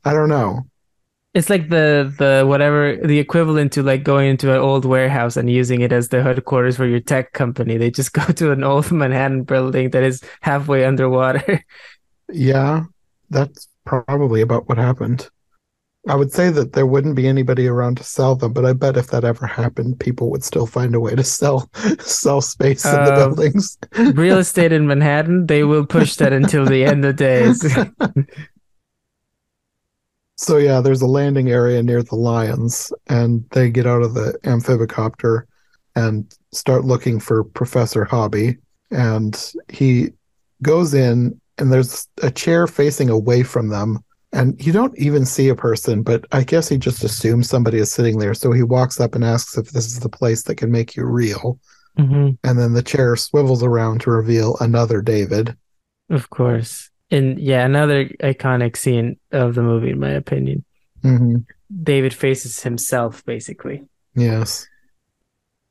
I 0.05 0.13
don't 0.13 0.29
know. 0.29 0.67
It's 1.33 1.49
like 1.49 1.69
the 1.69 2.13
the 2.19 2.45
whatever 2.47 2.95
the 3.03 3.17
equivalent 3.17 3.71
to 3.73 3.81
like 3.81 4.03
going 4.03 4.29
into 4.29 4.51
an 4.53 4.59
old 4.59 4.85
warehouse 4.85 5.35
and 5.35 5.49
using 5.49 5.81
it 5.81 5.91
as 5.91 6.09
the 6.09 6.21
headquarters 6.21 6.77
for 6.77 6.85
your 6.85 6.99
tech 6.99 7.33
company. 7.33 7.77
They 7.77 7.89
just 7.89 8.13
go 8.21 8.23
to 8.25 8.51
an 8.51 8.63
old 8.63 8.91
Manhattan 8.91 9.43
building 9.43 9.89
that 9.91 10.03
is 10.03 10.21
halfway 10.41 10.85
underwater. 10.85 11.63
Yeah, 12.31 12.85
that's 13.29 13.67
probably 13.85 14.41
about 14.41 14.67
what 14.67 14.77
happened. 14.77 15.29
I 16.07 16.15
would 16.15 16.33
say 16.33 16.49
that 16.49 16.73
there 16.73 16.85
wouldn't 16.85 17.15
be 17.15 17.27
anybody 17.27 17.65
around 17.65 17.95
to 17.95 18.03
sell 18.03 18.35
them, 18.35 18.51
but 18.51 18.65
I 18.65 18.73
bet 18.73 18.97
if 18.97 19.07
that 19.07 19.23
ever 19.23 19.47
happened, 19.47 20.01
people 20.01 20.29
would 20.31 20.43
still 20.43 20.67
find 20.67 20.93
a 20.95 20.99
way 20.99 21.15
to 21.15 21.23
sell 21.23 21.69
sell 21.99 22.41
space 22.41 22.83
in 22.83 22.91
the 22.91 23.13
Um, 23.13 23.35
buildings. 23.35 23.77
Real 23.97 24.37
estate 24.39 24.73
in 24.73 24.85
Manhattan, 24.85 25.47
they 25.47 25.63
will 25.63 25.85
push 25.85 26.15
that 26.15 26.33
until 26.33 26.65
the 26.65 26.83
end 26.83 27.05
of 27.05 27.15
days. 27.15 27.63
So 30.35 30.57
yeah, 30.57 30.81
there's 30.81 31.01
a 31.01 31.07
landing 31.07 31.51
area 31.51 31.81
near 31.83 32.03
the 32.03 32.15
lions, 32.15 32.91
and 33.07 33.45
they 33.51 33.69
get 33.69 33.85
out 33.85 34.01
of 34.01 34.13
the 34.13 34.37
amphibicopter 34.43 35.43
and 35.95 36.33
start 36.51 36.85
looking 36.85 37.19
for 37.19 37.43
Professor 37.43 38.03
Hobby. 38.03 38.57
And 38.91 39.53
he 39.69 40.09
goes 40.61 40.93
in, 40.93 41.39
and 41.57 41.71
there's 41.71 42.07
a 42.21 42.31
chair 42.31 42.67
facing 42.67 43.09
away 43.09 43.43
from 43.43 43.69
them, 43.69 44.03
and 44.31 44.59
you 44.65 44.71
don't 44.73 44.97
even 44.97 45.25
see 45.25 45.49
a 45.49 45.55
person, 45.55 46.03
but 46.03 46.25
I 46.31 46.43
guess 46.43 46.67
he 46.67 46.77
just 46.77 47.03
assumes 47.03 47.49
somebody 47.49 47.77
is 47.77 47.91
sitting 47.91 48.17
there. 48.19 48.33
So 48.33 48.51
he 48.51 48.63
walks 48.63 48.99
up 48.99 49.15
and 49.15 49.23
asks 49.23 49.57
if 49.57 49.69
this 49.71 49.85
is 49.85 49.99
the 49.99 50.09
place 50.09 50.43
that 50.43 50.55
can 50.55 50.71
make 50.71 50.95
you 50.95 51.05
real. 51.05 51.59
hmm 51.97 52.31
And 52.43 52.57
then 52.57 52.73
the 52.73 52.81
chair 52.83 53.15
swivels 53.15 53.63
around 53.63 54.01
to 54.01 54.11
reveal 54.11 54.57
another 54.59 55.01
David. 55.01 55.55
Of 56.09 56.29
course. 56.29 56.89
And 57.11 57.39
yeah, 57.39 57.63
another 57.65 58.05
iconic 58.05 58.75
scene 58.75 59.19
of 59.31 59.53
the 59.53 59.61
movie, 59.61 59.91
in 59.91 59.99
my 59.99 60.11
opinion. 60.11 60.65
hmm 61.01 61.37
David 61.83 62.13
faces 62.13 62.61
himself, 62.61 63.25
basically. 63.25 63.83
Yes. 64.15 64.67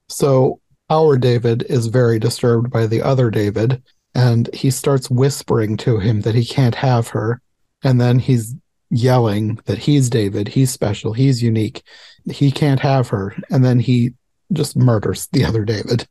So 0.08 0.60
our 0.90 1.16
David 1.16 1.64
is 1.68 1.86
very 1.86 2.18
disturbed 2.18 2.70
by 2.70 2.86
the 2.86 3.02
other 3.02 3.30
David, 3.30 3.82
and 4.14 4.48
he 4.54 4.70
starts 4.70 5.10
whispering 5.10 5.76
to 5.78 5.98
him 5.98 6.22
that 6.22 6.34
he 6.34 6.44
can't 6.44 6.74
have 6.74 7.08
her. 7.08 7.40
And 7.82 8.00
then 8.00 8.18
he's 8.18 8.54
yelling 8.90 9.58
that 9.64 9.78
he's 9.78 10.10
David, 10.10 10.48
he's 10.48 10.70
special, 10.70 11.12
he's 11.12 11.42
unique, 11.42 11.82
he 12.30 12.50
can't 12.50 12.80
have 12.80 13.08
her. 13.08 13.34
And 13.50 13.64
then 13.64 13.80
he 13.80 14.12
just 14.52 14.76
murders 14.76 15.28
the 15.32 15.44
other 15.44 15.64
David. 15.64 16.06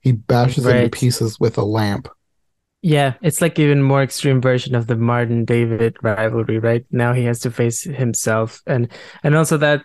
He 0.00 0.12
bashes 0.12 0.66
him 0.66 0.84
to 0.84 0.90
pieces 0.90 1.38
with 1.38 1.56
a 1.56 1.64
lamp. 1.64 2.08
Yeah, 2.82 3.14
it's 3.22 3.40
like 3.40 3.58
even 3.58 3.82
more 3.82 4.02
extreme 4.02 4.42
version 4.42 4.74
of 4.74 4.88
the 4.88 4.96
Martin 4.96 5.46
David 5.46 5.96
rivalry, 6.02 6.58
right? 6.58 6.84
Now 6.90 7.14
he 7.14 7.24
has 7.24 7.40
to 7.40 7.50
face 7.50 7.82
himself 7.82 8.60
and 8.66 8.88
and 9.22 9.34
also 9.34 9.56
that 9.56 9.82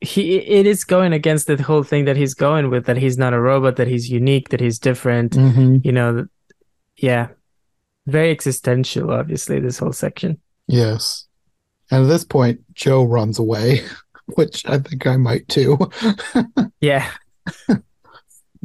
he 0.00 0.38
it 0.38 0.66
is 0.66 0.84
going 0.84 1.12
against 1.12 1.46
the 1.46 1.62
whole 1.62 1.82
thing 1.82 2.06
that 2.06 2.16
he's 2.16 2.32
going 2.32 2.70
with 2.70 2.86
that 2.86 2.96
he's 2.96 3.18
not 3.18 3.34
a 3.34 3.40
robot, 3.40 3.76
that 3.76 3.88
he's 3.88 4.08
unique, 4.08 4.48
that 4.48 4.60
he's 4.60 4.78
different. 4.78 5.32
Mm-hmm. 5.32 5.78
You 5.82 5.92
know, 5.92 6.26
yeah. 6.98 7.28
Very 8.06 8.30
existential, 8.30 9.10
obviously, 9.10 9.60
this 9.60 9.78
whole 9.78 9.92
section. 9.92 10.40
Yes. 10.66 11.26
And 11.90 12.04
at 12.04 12.08
this 12.08 12.24
point, 12.24 12.60
Joe 12.74 13.04
runs 13.04 13.38
away, 13.38 13.82
which 14.34 14.66
I 14.66 14.78
think 14.78 15.06
I 15.06 15.16
might 15.16 15.48
too. 15.48 15.78
Yeah. 16.80 17.10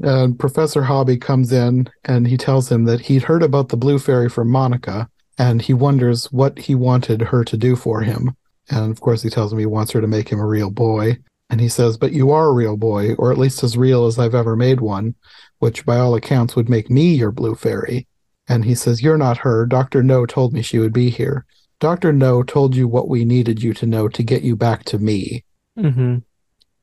and 0.04 0.38
Professor 0.38 0.84
Hobby 0.84 1.18
comes 1.18 1.52
in 1.52 1.90
and 2.04 2.28
he 2.28 2.38
tells 2.38 2.72
him 2.72 2.86
that 2.86 3.02
he'd 3.02 3.24
heard 3.24 3.42
about 3.42 3.70
the 3.70 3.78
Blue 3.78 3.98
Fairy 3.98 4.30
from 4.30 4.52
Monica 4.52 5.10
and 5.40 5.62
he 5.62 5.74
wonders 5.74 6.32
what 6.32 6.60
he 6.60 6.76
wanted 6.76 7.22
her 7.22 7.44
to 7.44 7.58
do 7.58 7.76
for 7.76 8.02
him. 8.02 8.36
And 8.70 8.92
of 8.92 9.02
course, 9.02 9.24
he 9.24 9.30
tells 9.30 9.52
him 9.52 9.60
he 9.60 9.66
wants 9.66 9.92
her 9.92 10.02
to 10.02 10.08
make 10.08 10.30
him 10.30 10.40
a 10.40 10.46
real 10.46 10.70
boy. 10.70 11.18
And 11.50 11.60
he 11.60 11.70
says, 11.70 11.98
But 11.98 12.14
you 12.14 12.32
are 12.32 12.48
a 12.48 12.54
real 12.54 12.78
boy, 12.78 13.14
or 13.16 13.32
at 13.32 13.38
least 13.38 13.64
as 13.64 13.78
real 13.78 14.06
as 14.06 14.18
I've 14.18 14.36
ever 14.36 14.56
made 14.56 14.80
one, 14.80 15.16
which 15.60 15.86
by 15.86 15.98
all 15.98 16.16
accounts 16.16 16.56
would 16.56 16.70
make 16.70 16.90
me 16.90 17.14
your 17.14 17.32
Blue 17.32 17.56
Fairy. 17.56 18.08
And 18.48 18.66
he 18.66 18.76
says, 18.76 19.02
You're 19.02 19.18
not 19.18 19.40
her. 19.40 19.66
Dr. 19.66 20.04
Know 20.04 20.26
told 20.26 20.54
me 20.54 20.62
she 20.62 20.80
would 20.80 20.94
be 20.94 21.10
here. 21.10 21.46
Dr. 21.80 22.14
Know 22.14 22.44
told 22.44 22.76
you 22.76 22.88
what 22.88 23.10
we 23.10 23.26
needed 23.26 23.62
you 23.62 23.74
to 23.76 23.86
know 23.86 24.08
to 24.08 24.24
get 24.24 24.44
you 24.44 24.56
back 24.56 24.84
to 24.86 25.00
me. 25.00 25.44
hmm 25.78 26.18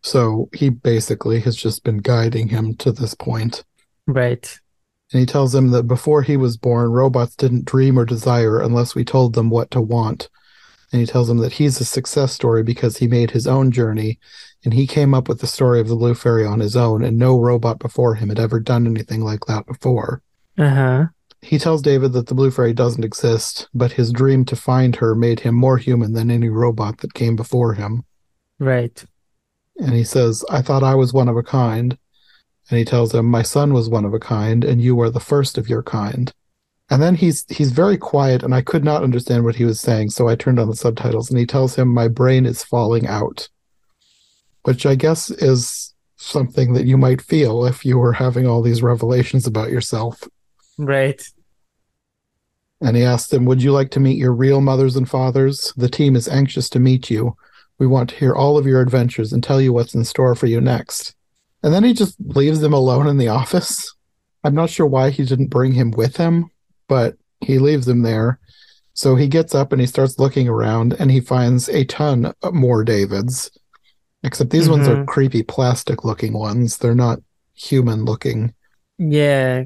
So 0.03 0.49
he 0.55 0.69
basically 0.69 1.41
has 1.41 1.57
just 1.57 1.85
been 1.85 1.99
guiding 1.99 2.49
him 2.49 2.75
to 2.77 2.93
this 2.93 3.15
point. 3.15 3.65
Right. 4.07 4.59
And 5.13 5.21
he 5.21 5.27
tells 5.27 5.55
him 5.55 5.71
that 5.73 5.85
before 5.85 6.23
he 6.23 6.37
was 6.37 6.57
born, 6.57 6.91
robots 6.91 7.35
didn't 7.35 7.65
dream 7.65 7.99
or 7.99 8.05
desire 8.05 8.61
unless 8.61 8.95
we 8.95 9.05
told 9.05 9.35
them 9.35 9.51
what 9.51 9.71
to 9.73 9.81
want. 9.81 10.29
And 10.93 11.01
he 11.01 11.07
tells 11.07 11.29
him 11.31 11.39
that 11.39 11.53
he's 11.53 11.81
a 11.81 11.85
success 11.85 12.33
story 12.33 12.63
because 12.63 12.97
he 12.97 13.07
made 13.09 13.31
his 13.31 13.47
own 13.47 13.71
journey 13.71 14.19
and 14.65 14.75
he 14.75 14.87
came 14.87 15.15
up 15.15 15.29
with 15.29 15.41
the 15.41 15.47
story 15.47 15.81
of 15.81 15.89
the 15.89 15.97
Blue 15.97 16.15
Fairy 16.15 16.45
on 16.45 16.61
his 16.61 16.77
own, 16.77 17.03
and 17.03 17.19
no 17.19 17.39
robot 17.39 17.79
before 17.79 18.17
him 18.17 18.29
had 18.29 18.39
ever 18.39 18.61
done 18.61 18.87
anything 18.87 19.23
like 19.23 19.47
that 19.47 19.67
before. 19.67 20.23
Uh 20.59 20.69
huh. 20.69 21.05
He 21.43 21.59
tells 21.59 21.83
David 21.83 22.13
that 22.13 22.27
the 22.27 22.35
Blue 22.35 22.51
Fairy 22.51 22.75
doesn't 22.75 23.05
exist, 23.05 23.69
but 23.73 23.93
his 23.93 24.13
dream 24.13 24.45
to 24.47 24.57
find 24.57 24.97
her 24.97 25.15
made 25.15 25.41
him 25.41 25.55
more 25.55 25.79
human 25.79 26.13
than 26.13 26.31
any 26.31 26.49
robot 26.49 26.99
that 26.99 27.15
came 27.15 27.35
before 27.35 27.75
him. 27.75 28.05
Right. 28.59 29.03
And 29.79 29.95
he 29.95 30.05
says, 30.05 30.45
I 30.51 30.61
thought 30.61 30.83
I 30.83 30.95
was 30.95 31.15
one 31.15 31.29
of 31.29 31.37
a 31.37 31.43
kind. 31.43 31.97
And 32.69 32.79
he 32.79 32.85
tells 32.85 33.15
him, 33.15 33.27
My 33.27 33.43
son 33.43 33.73
was 33.73 33.89
one 33.89 34.05
of 34.05 34.15
a 34.15 34.21
kind, 34.21 34.65
and 34.65 34.83
you 34.83 35.01
are 35.01 35.11
the 35.11 35.19
first 35.19 35.57
of 35.57 35.69
your 35.69 35.83
kind. 35.83 36.33
And 36.91 37.01
then 37.01 37.15
he's 37.15 37.45
he's 37.49 37.73
very 37.73 37.97
quiet, 37.97 38.43
and 38.43 38.55
I 38.55 38.63
could 38.63 38.85
not 38.85 39.03
understand 39.03 39.45
what 39.45 39.57
he 39.57 39.65
was 39.65 39.81
saying, 39.81 40.11
so 40.11 40.29
I 40.29 40.37
turned 40.37 40.59
on 40.59 40.69
the 40.69 40.77
subtitles, 40.77 41.31
and 41.31 41.39
he 41.39 41.47
tells 41.47 41.77
him, 41.77 41.89
My 41.89 42.09
brain 42.09 42.47
is 42.47 42.63
falling 42.63 43.07
out. 43.07 43.49
Which 44.65 44.85
I 44.85 44.95
guess 44.95 45.31
is 45.31 45.95
something 46.17 46.75
that 46.75 46.87
you 46.87 46.99
might 46.99 47.23
feel 47.23 47.65
if 47.65 47.85
you 47.85 47.97
were 47.97 48.13
having 48.13 48.47
all 48.47 48.61
these 48.61 48.83
revelations 48.83 49.47
about 49.47 49.71
yourself. 49.71 50.29
Right. 50.85 51.23
And 52.81 52.97
he 52.97 53.03
asked 53.03 53.31
them, 53.31 53.45
Would 53.45 53.63
you 53.63 53.73
like 53.73 53.91
to 53.93 54.01
meet 54.01 54.17
your 54.19 54.33
real 54.33 54.61
mothers 54.61 54.97
and 54.97 55.09
fathers? 55.09 55.73
The 55.77 55.89
team 55.89 56.17
is 56.17 56.29
anxious 56.29 56.69
to 56.71 56.79
meet 56.81 57.11
you. 57.11 57.37
We 57.79 57.87
want 57.87 58.11
to 58.11 58.17
hear 58.17 58.35
all 58.35 58.57
of 58.59 58.67
your 58.67 58.81
adventures 58.81 59.33
and 59.33 59.43
tell 59.43 59.61
you 59.61 59.73
what's 59.73 59.95
in 59.95 60.05
store 60.05 60.35
for 60.35 60.47
you 60.47 60.61
next. 60.61 61.15
And 61.63 61.75
then 61.75 61.85
he 61.85 61.93
just 61.93 62.17
leaves 62.21 62.61
them 62.61 62.73
alone 62.73 63.07
in 63.07 63.19
the 63.19 63.29
office. 63.29 63.95
I'm 64.45 64.55
not 64.55 64.71
sure 64.71 64.87
why 64.87 65.11
he 65.11 65.25
didn't 65.25 65.49
bring 65.49 65.73
him 65.73 65.91
with 65.91 66.17
him, 66.17 66.51
but 66.89 67.17
he 67.41 67.59
leaves 67.59 67.87
him 67.87 68.03
there. 68.03 68.39
So 68.95 69.15
he 69.15 69.29
gets 69.29 69.55
up 69.55 69.73
and 69.73 69.81
he 69.81 69.87
starts 69.87 70.19
looking 70.19 70.49
around 70.49 70.95
and 70.99 71.11
he 71.11 71.21
finds 71.21 71.69
a 71.69 71.85
ton 71.85 72.33
more 72.53 72.83
Davids. 72.85 73.51
Except 74.23 74.51
these 74.51 74.69
ones 74.69 74.87
are 74.89 74.97
Mhm. 74.97 75.07
creepy 75.07 75.43
plastic 75.43 76.05
looking 76.05 76.33
ones. 76.35 76.79
They're 76.79 76.95
not 76.95 77.21
human 77.55 78.05
looking. 78.05 78.53
Yeah. 78.99 79.65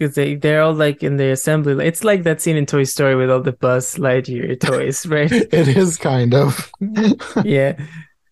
Because 0.00 0.14
they, 0.14 0.34
they're 0.34 0.62
all 0.62 0.72
like 0.72 1.02
in 1.02 1.18
the 1.18 1.30
assembly. 1.30 1.86
It's 1.86 2.04
like 2.04 2.22
that 2.22 2.40
scene 2.40 2.56
in 2.56 2.64
Toy 2.64 2.84
Story 2.84 3.16
with 3.16 3.30
all 3.30 3.42
the 3.42 3.52
Buzz 3.52 3.96
Lightyear 3.96 4.58
toys, 4.66 5.04
right? 5.04 5.30
It 5.52 5.68
is 5.68 5.98
kind 5.98 6.32
of. 6.32 6.72
yeah. 7.44 7.78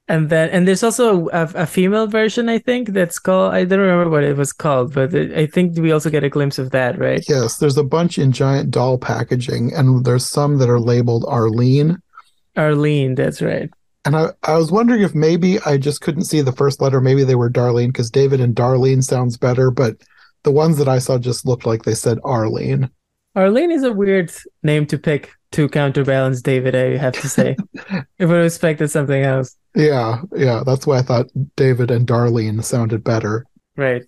And 0.09 0.31
then, 0.31 0.49
and 0.49 0.67
there's 0.67 0.83
also 0.83 1.29
a, 1.29 1.43
a 1.55 1.67
female 1.67 2.07
version, 2.07 2.49
I 2.49 2.59
think, 2.59 2.89
that's 2.95 3.19
called, 3.19 3.53
I 3.53 3.65
don't 3.65 3.81
remember 3.81 4.09
what 4.09 4.25
it 4.25 4.39
was 4.39 4.55
called, 4.55 4.95
but 4.95 5.13
it, 5.13 5.37
I 5.37 5.45
think 5.45 5.77
we 5.77 5.93
also 5.93 6.09
get 6.09 6.25
a 6.25 6.31
glimpse 6.31 6.59
of 6.59 6.71
that, 6.71 6.99
right? 6.99 7.23
yes, 7.29 7.59
there's 7.59 7.77
a 7.77 7.85
bunch 7.85 8.17
in 8.17 8.33
giant 8.33 8.71
doll 8.71 8.97
packaging, 8.97 9.75
and 9.75 10.07
there's 10.07 10.25
some 10.25 10.57
that 10.59 10.71
are 10.71 10.81
labeled 10.81 11.27
Arlene. 11.29 11.99
Arlene, 12.57 13.15
that's 13.15 13.43
right. 13.43 13.69
And 14.07 14.17
I, 14.17 14.31
I 14.43 14.57
was 14.57 14.73
wondering 14.73 15.03
if 15.03 15.15
maybe 15.15 15.61
I 15.67 15.77
just 15.77 16.01
couldn't 16.01 16.25
see 16.25 16.41
the 16.41 16.53
first 16.53 16.81
letter. 16.81 17.03
Maybe 17.03 17.25
they 17.25 17.35
were 17.35 17.51
Darlene 17.51 17.89
because 17.89 18.11
David 18.11 18.41
and 18.41 18.57
Darlene 18.57 19.05
sounds 19.05 19.37
better, 19.37 19.71
but 19.71 19.97
the 20.43 20.51
ones 20.51 20.79
that 20.79 20.89
I 20.89 20.99
saw 20.99 21.19
just 21.19 21.47
looked 21.47 21.67
like 21.67 21.85
they 21.85 21.95
said 21.95 22.19
Arlene. 22.25 22.91
Arlene 23.37 23.71
is 23.71 23.83
a 23.83 23.93
weird 23.93 24.33
name 24.63 24.87
to 24.87 24.99
pick 24.99 25.31
to 25.53 25.69
counterbalance 25.69 26.43
David, 26.43 26.75
I 26.75 26.97
have 26.97 27.15
to 27.15 27.29
say. 27.29 27.57
if 28.19 28.31
I 28.31 28.41
expected 28.41 28.89
something 28.89 29.23
else. 29.23 29.57
Yeah, 29.75 30.23
yeah, 30.35 30.63
that's 30.65 30.87
why 30.87 30.99
I 30.99 31.03
thought 31.03 31.27
David 31.57 31.91
and 31.91 32.07
Darlene 32.07 32.63
sounded 32.65 33.05
better. 33.05 33.47
Right. 33.77 34.03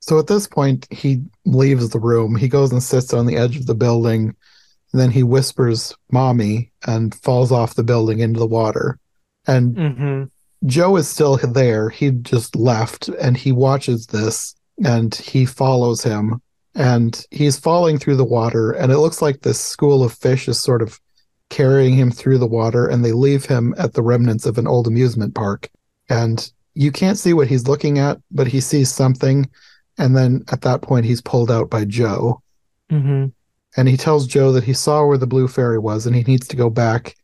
So 0.00 0.18
at 0.18 0.26
this 0.26 0.46
point, 0.46 0.86
he 0.92 1.22
leaves 1.46 1.88
the 1.88 1.98
room. 1.98 2.36
He 2.36 2.48
goes 2.48 2.70
and 2.70 2.82
sits 2.82 3.14
on 3.14 3.26
the 3.26 3.36
edge 3.36 3.56
of 3.56 3.66
the 3.66 3.74
building. 3.74 4.36
And 4.92 5.00
then 5.00 5.10
he 5.10 5.22
whispers, 5.22 5.96
Mommy, 6.12 6.70
and 6.86 7.14
falls 7.14 7.50
off 7.50 7.74
the 7.74 7.82
building 7.82 8.20
into 8.20 8.38
the 8.38 8.46
water. 8.46 8.98
And 9.46 9.76
hmm 9.76 10.24
Joe 10.66 10.96
is 10.96 11.08
still 11.08 11.36
there. 11.36 11.90
He 11.90 12.10
just 12.10 12.56
left 12.56 13.08
and 13.08 13.36
he 13.36 13.52
watches 13.52 14.06
this 14.06 14.54
and 14.82 15.14
he 15.14 15.44
follows 15.46 16.02
him 16.02 16.40
and 16.74 17.24
he's 17.30 17.58
falling 17.58 17.98
through 17.98 18.16
the 18.16 18.24
water. 18.24 18.72
And 18.72 18.90
it 18.90 18.98
looks 18.98 19.22
like 19.22 19.40
this 19.40 19.60
school 19.60 20.02
of 20.02 20.12
fish 20.12 20.48
is 20.48 20.60
sort 20.60 20.82
of 20.82 21.00
carrying 21.50 21.94
him 21.94 22.10
through 22.10 22.38
the 22.38 22.46
water 22.46 22.86
and 22.88 23.04
they 23.04 23.12
leave 23.12 23.44
him 23.44 23.74
at 23.78 23.92
the 23.92 24.02
remnants 24.02 24.46
of 24.46 24.58
an 24.58 24.66
old 24.66 24.86
amusement 24.86 25.34
park. 25.34 25.68
And 26.08 26.50
you 26.74 26.90
can't 26.90 27.18
see 27.18 27.32
what 27.32 27.48
he's 27.48 27.68
looking 27.68 27.98
at, 27.98 28.18
but 28.30 28.48
he 28.48 28.60
sees 28.60 28.92
something. 28.92 29.48
And 29.98 30.16
then 30.16 30.44
at 30.50 30.62
that 30.62 30.82
point, 30.82 31.06
he's 31.06 31.20
pulled 31.20 31.50
out 31.50 31.70
by 31.70 31.84
Joe. 31.84 32.42
hmm 32.90 33.26
And 33.76 33.88
he 33.88 33.96
tells 33.96 34.26
Joe 34.26 34.52
that 34.52 34.64
he 34.64 34.72
saw 34.72 35.06
where 35.06 35.18
the 35.18 35.26
blue 35.26 35.48
fairy 35.48 35.78
was 35.78 36.06
and 36.06 36.16
he 36.16 36.22
needs 36.24 36.48
to 36.48 36.56
go 36.56 36.70
back. 36.70 37.14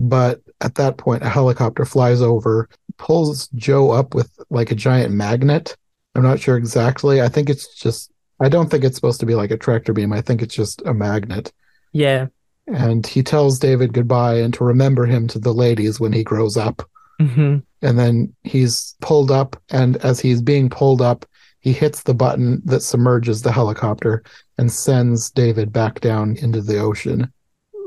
But 0.00 0.40
at 0.60 0.74
that 0.76 0.96
point, 0.96 1.22
a 1.22 1.28
helicopter 1.28 1.84
flies 1.84 2.22
over, 2.22 2.68
pulls 2.98 3.48
Joe 3.48 3.90
up 3.90 4.14
with 4.14 4.30
like 4.50 4.70
a 4.70 4.74
giant 4.74 5.12
magnet. 5.12 5.76
I'm 6.16 6.22
not 6.22 6.40
sure 6.40 6.56
exactly. 6.56 7.20
I 7.20 7.28
think 7.28 7.50
it's 7.50 7.74
just, 7.74 8.10
I 8.40 8.48
don't 8.48 8.70
think 8.70 8.84
it's 8.84 8.96
supposed 8.96 9.20
to 9.20 9.26
be 9.26 9.34
like 9.34 9.50
a 9.50 9.58
tractor 9.58 9.92
beam. 9.92 10.12
I 10.12 10.22
think 10.22 10.40
it's 10.40 10.54
just 10.54 10.80
a 10.86 10.94
magnet. 10.94 11.52
Yeah. 11.92 12.28
And 12.66 13.06
he 13.06 13.22
tells 13.22 13.58
David 13.58 13.92
goodbye 13.92 14.36
and 14.36 14.52
to 14.54 14.64
remember 14.64 15.04
him 15.04 15.28
to 15.28 15.38
the 15.38 15.52
ladies 15.52 16.00
when 16.00 16.12
he 16.12 16.24
grows 16.24 16.56
up. 16.56 16.82
hmm 17.20 17.58
And 17.82 17.98
then 17.98 18.34
he's 18.44 18.96
pulled 19.02 19.30
up. 19.30 19.60
And 19.70 19.98
as 19.98 20.18
he's 20.18 20.40
being 20.40 20.70
pulled 20.70 21.02
up, 21.02 21.26
he 21.60 21.72
hits 21.72 22.02
the 22.02 22.14
button 22.14 22.62
that 22.64 22.80
submerges 22.80 23.42
the 23.42 23.52
helicopter 23.52 24.22
and 24.56 24.72
sends 24.72 25.30
David 25.30 25.72
back 25.72 26.00
down 26.00 26.36
into 26.36 26.62
the 26.62 26.78
ocean. 26.78 27.30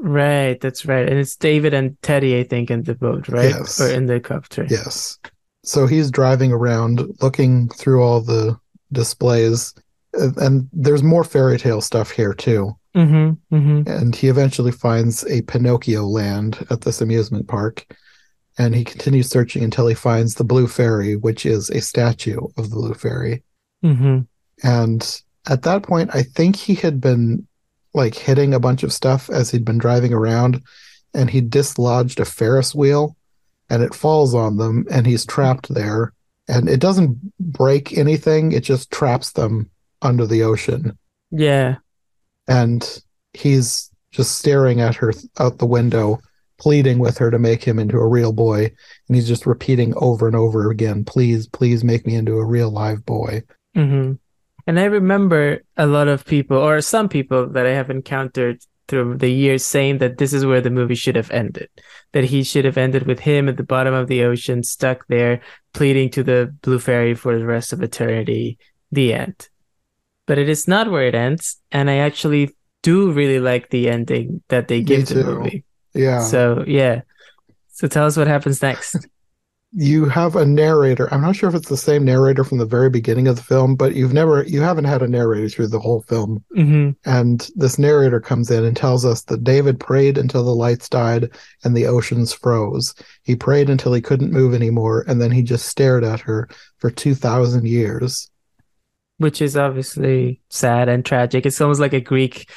Right, 0.02 0.60
that's 0.62 0.86
right. 0.86 1.08
And 1.10 1.18
it's 1.18 1.36
David 1.36 1.74
and 1.74 2.00
Teddy, 2.02 2.40
I 2.40 2.44
think, 2.44 2.70
in 2.72 2.84
the 2.84 2.96
boat, 2.96 3.28
right? 3.28 3.50
Yes. 3.50 3.82
Or 3.82 3.90
in 3.90 4.06
the 4.06 4.20
copter. 4.20 4.68
Yes. 4.70 5.18
So 5.70 5.86
he's 5.86 6.10
driving 6.10 6.52
around 6.52 7.08
looking 7.22 7.70
through 7.70 8.02
all 8.02 8.22
the 8.22 8.58
displays. 8.92 9.76
And 10.14 10.68
there's 10.74 11.04
more 11.04 11.24
fairy 11.24 11.60
tale 11.60 11.80
stuff 11.80 12.10
here 12.10 12.34
too. 12.34 12.76
hmm 12.96 13.34
hmm 13.52 13.84
And 13.86 14.16
he 14.16 14.30
eventually 14.30 14.72
finds 14.72 15.24
a 15.26 15.44
Pinocchio 15.44 16.08
land 16.08 16.66
at 16.72 16.82
this 16.82 17.02
amusement 17.02 17.48
park. 17.48 17.86
And 18.58 18.74
he 18.74 18.84
continues 18.84 19.30
searching 19.30 19.64
until 19.64 19.86
he 19.86 19.94
finds 19.94 20.34
the 20.34 20.44
Blue 20.44 20.68
Fairy, 20.68 21.16
which 21.16 21.46
is 21.46 21.70
a 21.70 21.82
statue 21.82 22.42
of 22.58 22.72
the 22.72 22.76
Blue 22.76 22.96
Fairy. 22.96 23.44
hmm 23.84 24.22
And 24.64 25.22
at 25.48 25.62
that 25.62 25.84
point, 25.84 26.10
I 26.16 26.24
think 26.24 26.56
he 26.56 26.74
had 26.74 27.00
been 27.00 27.48
like 27.94 28.16
hitting 28.16 28.56
a 28.56 28.60
bunch 28.60 28.82
of 28.82 28.92
stuff 28.92 29.30
as 29.30 29.52
he'd 29.52 29.66
been 29.66 29.78
driving 29.78 30.14
around, 30.14 30.64
and 31.14 31.30
he 31.30 31.42
dislodged 31.42 32.20
a 32.20 32.26
Ferris 32.26 32.74
wheel, 32.74 33.16
and 33.70 33.84
it 33.84 33.94
falls 33.94 34.34
on 34.34 34.58
them, 34.58 34.86
and 34.90 35.06
he's 35.06 35.26
trapped 35.26 35.74
there. 35.74 36.14
And 36.48 36.68
it 36.68 36.80
doesn't 36.80 37.18
break 37.40 37.98
anything; 37.98 38.52
it 38.52 38.64
just 38.64 38.92
traps 38.92 39.32
them 39.32 39.70
under 40.02 40.26
the 40.26 40.44
ocean. 40.44 40.98
Yeah. 41.32 41.76
And 42.48 43.02
he's 43.34 43.92
just 44.12 44.38
staring 44.38 44.82
at 44.82 44.96
her 44.96 45.14
out 45.40 45.60
the 45.60 45.68
window, 45.68 46.20
pleading 46.58 46.98
with 46.98 47.18
her 47.20 47.30
to 47.30 47.38
make 47.38 47.64
him 47.64 47.78
into 47.78 47.98
a 47.98 48.08
real 48.08 48.34
boy. 48.34 48.72
And 49.08 49.16
he's 49.16 49.28
just 49.28 49.46
repeating 49.46 49.94
over 49.98 50.26
and 50.26 50.36
over 50.36 50.72
again, 50.72 51.06
"Please, 51.06 51.48
please 51.48 51.84
make 51.84 52.08
me 52.08 52.16
into 52.16 52.38
a 52.40 52.46
real 52.46 52.72
live 52.72 53.06
boy." 53.06 53.44
hmm 53.76 54.14
And 54.66 54.80
I 54.80 54.86
remember 54.86 55.62
a 55.78 55.86
lot 55.86 56.08
of 56.08 56.26
people, 56.26 56.58
or 56.58 56.82
some 56.82 57.10
people 57.10 57.48
that 57.50 57.66
I 57.66 57.74
have 57.74 57.90
encountered 57.90 58.62
through 58.90 59.18
the 59.18 59.30
years, 59.32 59.66
saying 59.66 60.00
that 60.00 60.18
this 60.18 60.34
is 60.34 60.46
where 60.46 60.60
the 60.60 60.70
movie 60.70 60.96
should 60.96 61.16
have 61.16 61.32
ended. 61.32 61.70
That 62.12 62.26
he 62.26 62.44
should 62.44 62.66
have 62.66 62.78
ended 62.78 63.08
with 63.08 63.20
him 63.20 63.48
at 63.48 63.56
the 63.56 63.64
bottom 63.64 63.94
of 63.94 64.08
the 64.08 64.24
ocean, 64.24 64.64
stuck 64.64 65.08
there, 65.08 65.42
pleading 65.74 66.10
to 66.12 66.24
the 66.24 66.54
Blue 66.62 66.80
Fairy 66.80 67.14
for 67.16 67.38
the 67.38 67.46
rest 67.46 67.72
of 67.72 67.82
eternity. 67.82 68.58
The 68.92 69.14
end. 69.14 69.48
But 70.26 70.38
it 70.38 70.50
is 70.50 70.68
not 70.68 70.92
where 70.92 71.08
it 71.08 71.16
ends, 71.16 71.62
and 71.72 71.90
I 71.90 71.98
actually 71.98 72.56
do 72.82 73.12
really 73.12 73.40
like 73.40 73.70
the 73.70 73.90
ending 73.90 74.42
that 74.50 74.68
they 74.68 74.82
give 74.82 75.08
the 75.08 75.24
movie. 75.24 75.64
Yeah. 75.94 76.22
So 76.22 76.64
yeah. 76.68 77.02
So 77.70 77.88
tell 77.88 78.06
us 78.06 78.18
what 78.18 78.28
happens 78.28 78.62
next. 78.62 79.08
you 79.72 80.06
have 80.06 80.36
a 80.36 80.46
narrator. 80.46 81.14
I'm 81.14 81.22
not 81.22 81.36
sure 81.36 81.48
if 81.48 81.56
it's 81.56 81.70
the 81.70 81.78
same 81.78 82.04
narrator 82.04 82.44
from 82.44 82.58
the 82.58 82.66
very 82.66 82.90
beginning 82.90 83.28
of 83.28 83.36
the 83.36 83.44
film, 83.44 83.76
but 83.76 83.96
you've 83.96 84.14
never 84.14 84.44
you 84.44 84.62
haven't 84.62 84.86
had 84.86 85.02
a 85.04 85.08
narrator 85.08 85.48
through 85.50 85.68
the 85.68 85.80
whole 85.80 86.02
film. 86.02 86.44
hmm 86.56 86.92
And 87.06 87.48
this 87.56 87.78
narrator 87.78 88.20
comes 88.20 88.50
in 88.50 88.66
and 88.66 88.76
tells 88.76 89.06
us 89.06 89.24
that 89.26 89.44
David 89.44 89.80
prayed 89.80 90.18
until 90.18 90.44
the 90.44 90.56
lights 90.56 90.90
died 90.90 91.30
and 91.64 91.78
the 91.78 91.86
oceans 91.86 92.34
froze. 92.34 92.96
He 93.24 93.36
prayed 93.36 93.70
until 93.70 93.94
he 93.94 94.02
couldn't 94.02 94.32
move 94.34 94.54
anymore 94.56 95.06
and 95.08 95.22
then 95.22 95.32
he 95.32 95.44
just 95.44 95.68
stared 95.68 96.04
at 96.04 96.22
her 96.22 96.50
for 96.80 96.90
2000 96.90 97.68
years. 97.68 98.30
which 99.18 99.42
is 99.42 99.58
obviously 99.58 100.42
sad 100.50 100.88
and 100.90 101.06
tragic. 101.06 101.46
It's 101.46 101.60
almost 101.62 101.82
like 101.82 101.94
a 101.94 102.02
Greek 102.02 102.50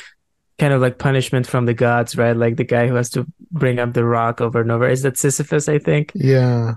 kind 0.59 0.73
of 0.73 0.81
like 0.81 0.99
punishment 0.99 1.47
from 1.47 1.67
the 1.67 1.75
gods, 1.75 2.17
right? 2.17 2.37
Like 2.37 2.57
the 2.57 2.65
guy 2.65 2.89
who 2.89 2.95
has 2.97 3.11
to 3.11 3.27
bring 3.51 3.79
up 3.79 3.93
the 3.95 4.05
rock 4.05 4.41
over 4.41 4.61
and 4.61 4.71
over. 4.73 4.89
Is 4.89 5.03
that 5.03 5.19
Sisyphus, 5.19 5.69
I 5.69 5.79
think? 5.79 6.15
Yeah, 6.15 6.75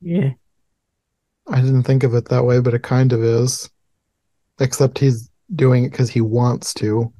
Yeah. 0.00 0.34
I 1.48 1.60
didn't 1.60 1.84
think 1.84 2.04
of 2.04 2.14
it 2.14 2.28
that 2.28 2.44
way, 2.44 2.60
but 2.60 2.74
it 2.74 2.82
kind 2.82 3.12
of 3.12 3.22
is. 3.22 3.68
Except 4.60 4.98
he's 4.98 5.30
doing 5.54 5.84
it 5.84 5.90
because 5.90 6.10
he 6.10 6.20
wants 6.20 6.74
to. 6.74 7.12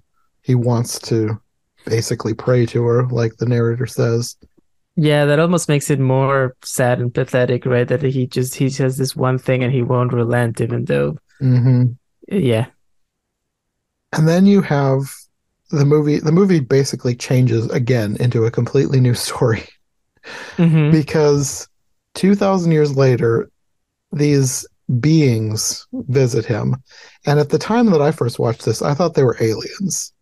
He 0.43 0.55
wants 0.55 0.99
to 1.01 1.41
basically 1.87 2.35
pray 2.35 2.67
to 2.67 2.85
her, 2.85 3.07
like 3.09 3.37
the 3.37 3.47
narrator 3.47 3.87
says. 3.87 4.37
Yeah, 4.97 5.27
that 5.27 5.39
almost 5.39 5.69
makes 5.69 5.91
it 5.91 6.01
more 6.01 6.57
sad 6.65 7.01
and 7.01 7.15
pathetic, 7.15 7.65
right? 7.67 7.87
That 7.87 8.03
he 8.03 8.27
just 8.27 8.57
he 8.57 8.69
says 8.69 8.97
this 8.97 9.15
one 9.15 9.39
thing 9.39 9.63
and 9.63 9.73
he 9.73 9.83
won't 9.83 10.13
relent, 10.13 10.61
even 10.61 10.85
though, 10.87 11.17
hmm 11.41 11.93
yeah, 12.29 12.67
And 14.13 14.27
then 14.29 14.47
you 14.47 14.61
have 14.63 15.11
the 15.71 15.85
movie. 15.85 16.19
The 16.19 16.33
movie 16.33 16.61
basically 16.61 17.15
changes 17.15 17.71
again 17.71 18.17
into 18.21 18.45
a 18.45 18.51
completely 18.51 19.01
new 19.01 19.15
story 19.15 19.65
hmm 20.59 20.91
because 20.91 21.69
2,000 22.19 22.73
years 22.73 22.97
later, 22.97 23.51
these 24.13 24.67
beings 25.01 25.87
visit 25.93 26.45
him. 26.45 26.77
And 27.27 27.39
at 27.39 27.51
the 27.51 27.59
time 27.59 27.87
that 27.87 28.03
I 28.03 28.11
first 28.11 28.39
watched 28.39 28.65
this, 28.65 28.83
I 28.83 28.95
thought 28.95 29.15
they 29.15 29.25
were 29.25 29.37
aliens. 29.41 30.13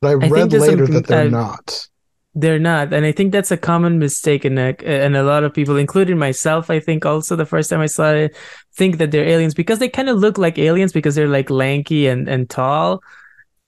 But 0.00 0.08
I, 0.16 0.20
think 0.20 0.32
read 0.32 0.52
later 0.52 0.86
that 0.86 1.06
they're 1.06 1.26
uh, 1.26 1.30
not. 1.30 1.86
they're 2.34 2.58
not, 2.58 2.92
and 2.92 3.06
I 3.06 3.12
think 3.12 3.32
that's 3.32 3.50
a 3.50 3.56
common 3.56 3.98
mistake, 3.98 4.44
and 4.44 4.58
a, 4.58 4.74
and 4.84 5.16
a 5.16 5.22
lot 5.22 5.44
of 5.44 5.54
people, 5.54 5.76
including 5.76 6.18
myself, 6.18 6.68
I 6.70 6.80
think 6.80 7.06
also 7.06 7.36
the 7.36 7.46
first 7.46 7.70
time 7.70 7.80
I 7.80 7.86
saw 7.86 8.12
it, 8.12 8.36
think 8.74 8.98
that 8.98 9.10
they're 9.10 9.28
aliens 9.28 9.54
because 9.54 9.78
they 9.78 9.88
kind 9.88 10.08
of 10.08 10.18
look 10.18 10.36
like 10.36 10.58
aliens 10.58 10.92
because 10.92 11.14
they're 11.14 11.28
like 11.28 11.48
lanky 11.48 12.06
and 12.06 12.28
and 12.28 12.50
tall, 12.50 13.02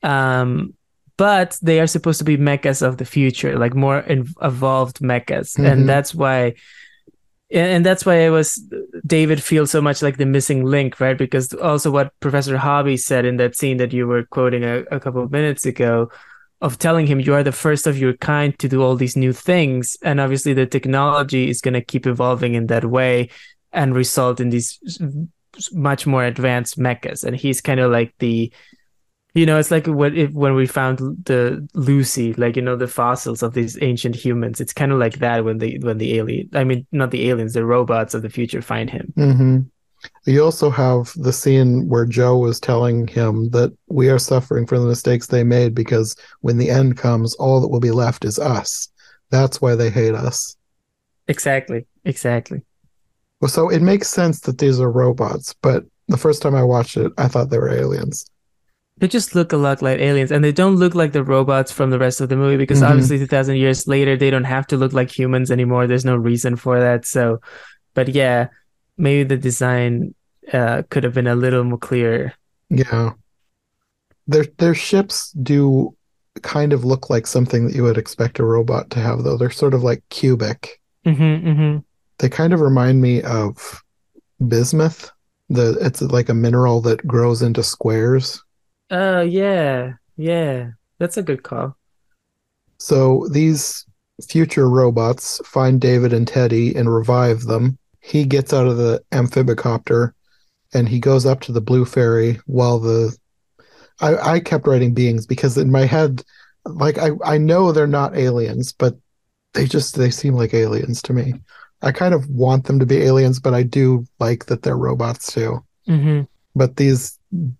um, 0.03 0.75
but 1.17 1.57
they 1.63 1.81
are 1.81 1.87
supposed 1.87 2.19
to 2.19 2.25
be 2.25 2.37
mechas 2.37 2.83
of 2.87 2.99
the 2.99 3.05
future, 3.07 3.59
like 3.59 3.75
more 3.75 4.01
in, 4.01 4.27
evolved 4.43 4.99
mechas, 5.01 5.57
Mhm. 5.57 5.73
and 5.73 5.89
that's 5.89 6.15
why. 6.15 6.55
And 7.51 7.87
that's 7.87 8.05
why 8.05 8.17
it 8.17 8.31
was 8.31 8.61
David 9.07 9.43
feels 9.43 9.71
so 9.71 9.81
much 9.81 10.03
like 10.03 10.17
the 10.17 10.27
missing 10.27 10.65
link, 10.65 10.99
right? 10.99 11.17
Because 11.17 11.53
also 11.55 11.93
what 11.93 12.13
Professor 12.19 12.57
Hobby 12.57 12.97
said 12.97 13.25
in 13.25 13.37
that 13.37 13.57
scene 13.57 13.77
that 13.77 13.93
you 13.93 14.07
were 14.07 14.25
quoting 14.25 14.65
a, 14.65 14.79
a 14.91 14.99
couple 14.99 15.23
of 15.23 15.31
minutes 15.31 15.65
ago, 15.65 16.11
of 16.61 16.79
telling 16.79 17.07
him 17.07 17.21
you 17.21 17.35
are 17.35 17.43
the 17.43 17.53
first 17.53 17.87
of 17.87 17.99
your 17.99 18.15
kind 18.15 18.59
to 18.59 18.69
do 18.69 18.83
all 18.83 18.97
these 18.97 19.17
new 19.17 19.33
things, 19.33 19.97
and 20.03 20.21
obviously 20.21 20.55
the 20.55 20.67
technology 20.67 21.49
is 21.51 21.61
going 21.61 21.75
to 21.75 21.85
keep 21.85 22.07
evolving 22.07 22.55
in 22.55 22.67
that 22.67 22.85
way 22.85 23.29
and 23.73 23.95
result 23.95 24.41
in 24.41 24.49
these 24.49 24.81
much 25.73 26.07
more 26.07 26.25
advanced 26.25 26.79
mechas. 26.79 27.25
And 27.25 27.37
he's 27.37 27.61
kind 27.61 27.79
of 27.79 27.93
like 27.93 28.15
the 28.19 28.53
you 29.37 29.45
know, 29.45 29.59
it's 29.59 29.71
like 29.71 29.87
what 29.87 30.17
if 30.17 30.33
when 30.33 30.55
we 30.55 30.67
found 30.67 30.99
the 30.99 31.69
Lucy, 31.75 32.33
like 32.35 32.57
you 32.57 32.63
know, 32.63 32.75
the 32.75 32.89
fossils 32.89 33.43
of 33.43 33.53
these 33.53 33.81
ancient 33.83 34.17
humans. 34.17 34.63
It's 34.63 34.73
kind 34.73 34.93
of 34.93 34.99
like 34.99 35.19
that 35.19 35.45
when 35.45 35.59
the 35.59 35.79
when 35.81 35.99
the 35.99 36.17
alien, 36.17 36.49
I 36.55 36.65
mean, 36.65 36.87
not 36.91 37.11
the 37.11 37.29
aliens, 37.29 37.53
the 37.53 37.65
robots 37.65 38.15
of 38.15 38.23
the 38.23 38.31
future 38.31 38.63
find 38.63 38.89
him. 38.89 39.13
hmm 39.15 39.59
You 40.25 40.43
also 40.43 40.71
have 40.71 41.13
the 41.17 41.35
scene 41.35 41.87
where 41.87 42.07
Joe 42.07 42.39
was 42.39 42.59
telling 42.59 43.07
him 43.09 43.51
that 43.51 43.77
we 43.89 44.09
are 44.09 44.19
suffering 44.19 44.67
for 44.67 44.79
the 44.79 44.87
mistakes 44.87 45.27
they 45.27 45.45
made 45.45 45.75
because 45.75 46.17
when 46.41 46.57
the 46.57 46.71
end 46.71 46.97
comes, 46.97 47.35
all 47.35 47.61
that 47.61 47.69
will 47.69 47.81
be 47.81 47.91
left 47.91 48.25
is 48.25 48.39
us. 48.39 48.89
That's 49.31 49.61
why 49.61 49.75
they 49.75 49.91
hate 49.91 50.15
us. 50.15 50.57
Exactly, 51.29 51.87
exactly. 52.07 52.63
Well, 53.43 53.51
so 53.51 53.69
it 53.69 53.83
makes 53.83 54.09
sense 54.09 54.41
that 54.41 54.57
these 54.57 54.81
are 54.81 54.91
robots, 54.91 55.55
but 55.61 55.85
the 56.09 56.17
first 56.17 56.41
time 56.41 56.55
I 56.55 56.63
watched 56.63 56.97
it, 56.97 57.13
I 57.19 57.29
thought 57.29 57.51
they 57.51 57.59
were 57.59 57.69
aliens. 57.69 58.25
They 58.99 59.09
just 59.09 59.35
look 59.35 59.53
a 59.53 59.59
lot 59.59 59.83
like 59.83 59.99
aliens, 60.01 60.33
and 60.33 60.43
they 60.43 60.53
don't 60.53 60.77
look 60.77 60.95
like 60.95 61.13
the 61.13 61.23
robots 61.25 61.71
from 61.71 61.91
the 61.91 61.99
rest 61.99 62.21
of 62.21 62.31
the 62.31 62.37
movie 62.37 62.57
because 62.57 62.81
Mhm. 62.81 62.89
obviously, 62.89 63.19
two 63.19 63.27
thousand 63.27 63.57
years 63.57 63.87
later, 63.87 64.17
they 64.17 64.31
don't 64.31 64.45
have 64.45 64.67
to 64.69 64.77
look 64.77 64.93
like 64.93 65.11
humans 65.11 65.51
anymore. 65.51 65.87
There's 65.87 66.05
no 66.05 66.17
reason 66.17 66.57
for 66.57 66.81
that. 66.81 67.05
So, 67.05 67.41
but 67.95 68.09
yeah, 68.09 68.49
maybe 68.97 69.25
the 69.25 69.37
design 69.37 70.15
uh, 70.53 70.83
could 70.91 71.05
have 71.05 71.13
been 71.13 71.27
a 71.27 71.35
little 71.35 71.65
more 71.65 71.79
clear. 71.79 72.33
Yeah. 72.71 73.13
Their 74.27 74.47
their 74.59 74.75
ships 74.75 75.31
do 75.33 75.95
kind 76.43 76.73
of 76.73 76.85
look 76.85 77.11
like 77.11 77.27
something 77.27 77.67
that 77.67 77.75
you 77.75 77.83
would 77.83 77.99
expect 77.99 78.39
a 78.39 78.45
robot 78.45 78.91
to 78.91 79.01
have, 79.01 79.25
though. 79.25 79.37
They're 79.37 79.51
sort 79.51 79.75
of 79.75 79.83
like 79.83 80.03
cubic. 80.09 80.81
Mm-hmm, 81.05 81.49
mm-hmm. 81.49 81.79
They 82.19 82.29
kind 82.29 82.53
of 82.53 82.61
remind 82.61 83.03
me 83.03 83.23
of 83.23 83.83
bismuth. 84.49 85.11
The 85.49 85.77
it's 85.81 86.01
like 86.01 86.29
a 86.29 86.35
mineral 86.35 86.81
that 86.83 87.07
grows 87.07 87.43
into 87.43 87.63
squares. 87.63 88.43
Oh 88.91 89.21
yeah, 89.21 89.95
yeah. 90.17 90.71
That's 90.99 91.17
a 91.17 91.23
good 91.23 91.43
call. 91.43 91.77
So 92.79 93.29
these 93.31 93.85
future 94.29 94.69
robots 94.69 95.41
find 95.45 95.81
David 95.81 96.13
and 96.13 96.27
Teddy 96.27 96.75
and 96.75 96.93
revive 96.93 97.43
them. 97.43 97.79
He 98.01 98.25
gets 98.25 98.53
out 98.53 98.67
of 98.67 98.77
the 98.77 99.03
amphibicopter 99.13 100.13
and 100.73 100.89
he 100.89 101.01
goes 101.01 101.27
up 101.27 101.41
to 101.43 101.53
the 101.53 101.61
blue 101.61 101.85
fairy 101.85 102.41
while 102.47 102.79
the 102.79 103.17
I, 104.01 104.35
I 104.35 104.41
kept 104.41 104.67
writing 104.67 104.95
beings 104.95 105.27
because 105.27 105.57
in 105.57 105.71
my 105.71 105.87
head 105.87 106.23
like 106.65 106.99
I, 106.99 107.11
I 107.25 107.39
know 107.39 107.73
they're 107.73 107.87
not 107.87 108.17
aliens, 108.17 108.73
but 108.73 108.97
they 109.55 109.67
just 109.67 109.97
they 109.97 110.11
seem 110.11 110.35
like 110.35 110.55
aliens 110.55 111.01
to 111.03 111.13
me. 111.13 111.35
I 111.83 111.93
kind 111.93 112.15
of 112.15 112.29
want 112.29 112.65
them 112.65 112.79
to 112.79 112.87
be 112.87 113.03
aliens, 113.03 113.39
but 113.39 113.55
I 113.55 113.63
do 113.63 114.07
like 114.19 114.47
that 114.47 114.63
they're 114.63 114.77
robots 114.77 115.33
too. 115.33 115.65
Mm-hmm. 115.89 116.23
But 116.55 116.77
these 116.77 117.16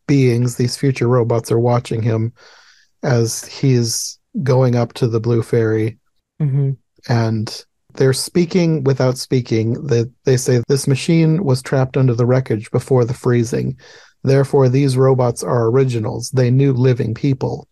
beings, 0.07 0.57
these 0.57 0.77
future 0.77 1.09
robots, 1.09 1.51
are 1.51 1.59
watching 1.59 2.03
him 2.03 2.33
as 3.03 3.45
he's 3.45 4.19
going 4.43 4.77
up 4.77 4.93
to 4.95 5.07
the 5.09 5.21
blue 5.21 5.43
fairy 5.43 5.99
Mm-hmm. 6.41 6.73
and 7.09 7.65
they're 7.95 8.13
speaking 8.13 8.85
without 8.85 9.17
speaking. 9.17 9.87
They, 9.87 10.05
they 10.25 10.37
say 10.37 10.63
this 10.69 10.87
machine 10.87 11.45
was 11.45 11.63
trapped 11.63 11.97
under 11.97 12.13
the 12.13 12.27
wreckage 12.27 12.71
before 12.71 13.07
the 13.07 13.15
freezing. 13.15 13.79
Therefore, 14.23 14.69
these 14.69 14.99
robots 14.99 15.43
are 15.43 15.69
originals. 15.69 16.29
They 16.31 16.51
knew 16.51 16.75
living 16.75 17.15
people. 17.15 17.69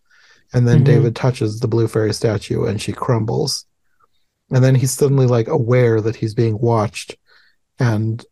And 0.51 0.67
then 0.67 0.81
Mhm. 0.81 0.85
David 0.85 1.15
touches 1.15 1.59
the 1.59 1.67
blue 1.67 1.87
fairy 1.87 2.11
statue 2.11 2.63
and 2.65 2.81
she 2.81 2.91
crumbles. 2.91 3.65
And 4.49 4.63
then 4.63 4.73
he's 4.73 4.91
suddenly 4.91 5.27
like 5.27 5.47
aware 5.47 6.01
that 6.01 6.15
he's 6.15 6.33
being 6.33 6.57
watched. 6.59 7.15
And 7.77 8.25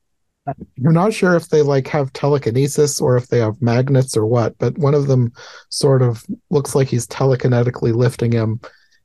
you're 0.75 0.91
not 0.91 1.13
sure 1.13 1.35
if 1.35 1.49
they 1.49 1.61
like 1.61 1.87
have 1.87 2.11
telekinesis 2.13 2.99
or 2.99 3.15
if 3.15 3.27
they 3.27 3.39
have 3.39 3.61
magnets 3.61 4.17
or 4.17 4.25
what, 4.25 4.57
but 4.57 4.77
one 4.77 4.93
of 4.93 5.07
them 5.07 5.31
sort 5.69 6.01
of 6.01 6.25
looks 6.49 6.75
like 6.75 6.87
he's 6.87 7.07
telekinetically 7.07 7.93
lifting 7.93 8.31
him 8.31 8.59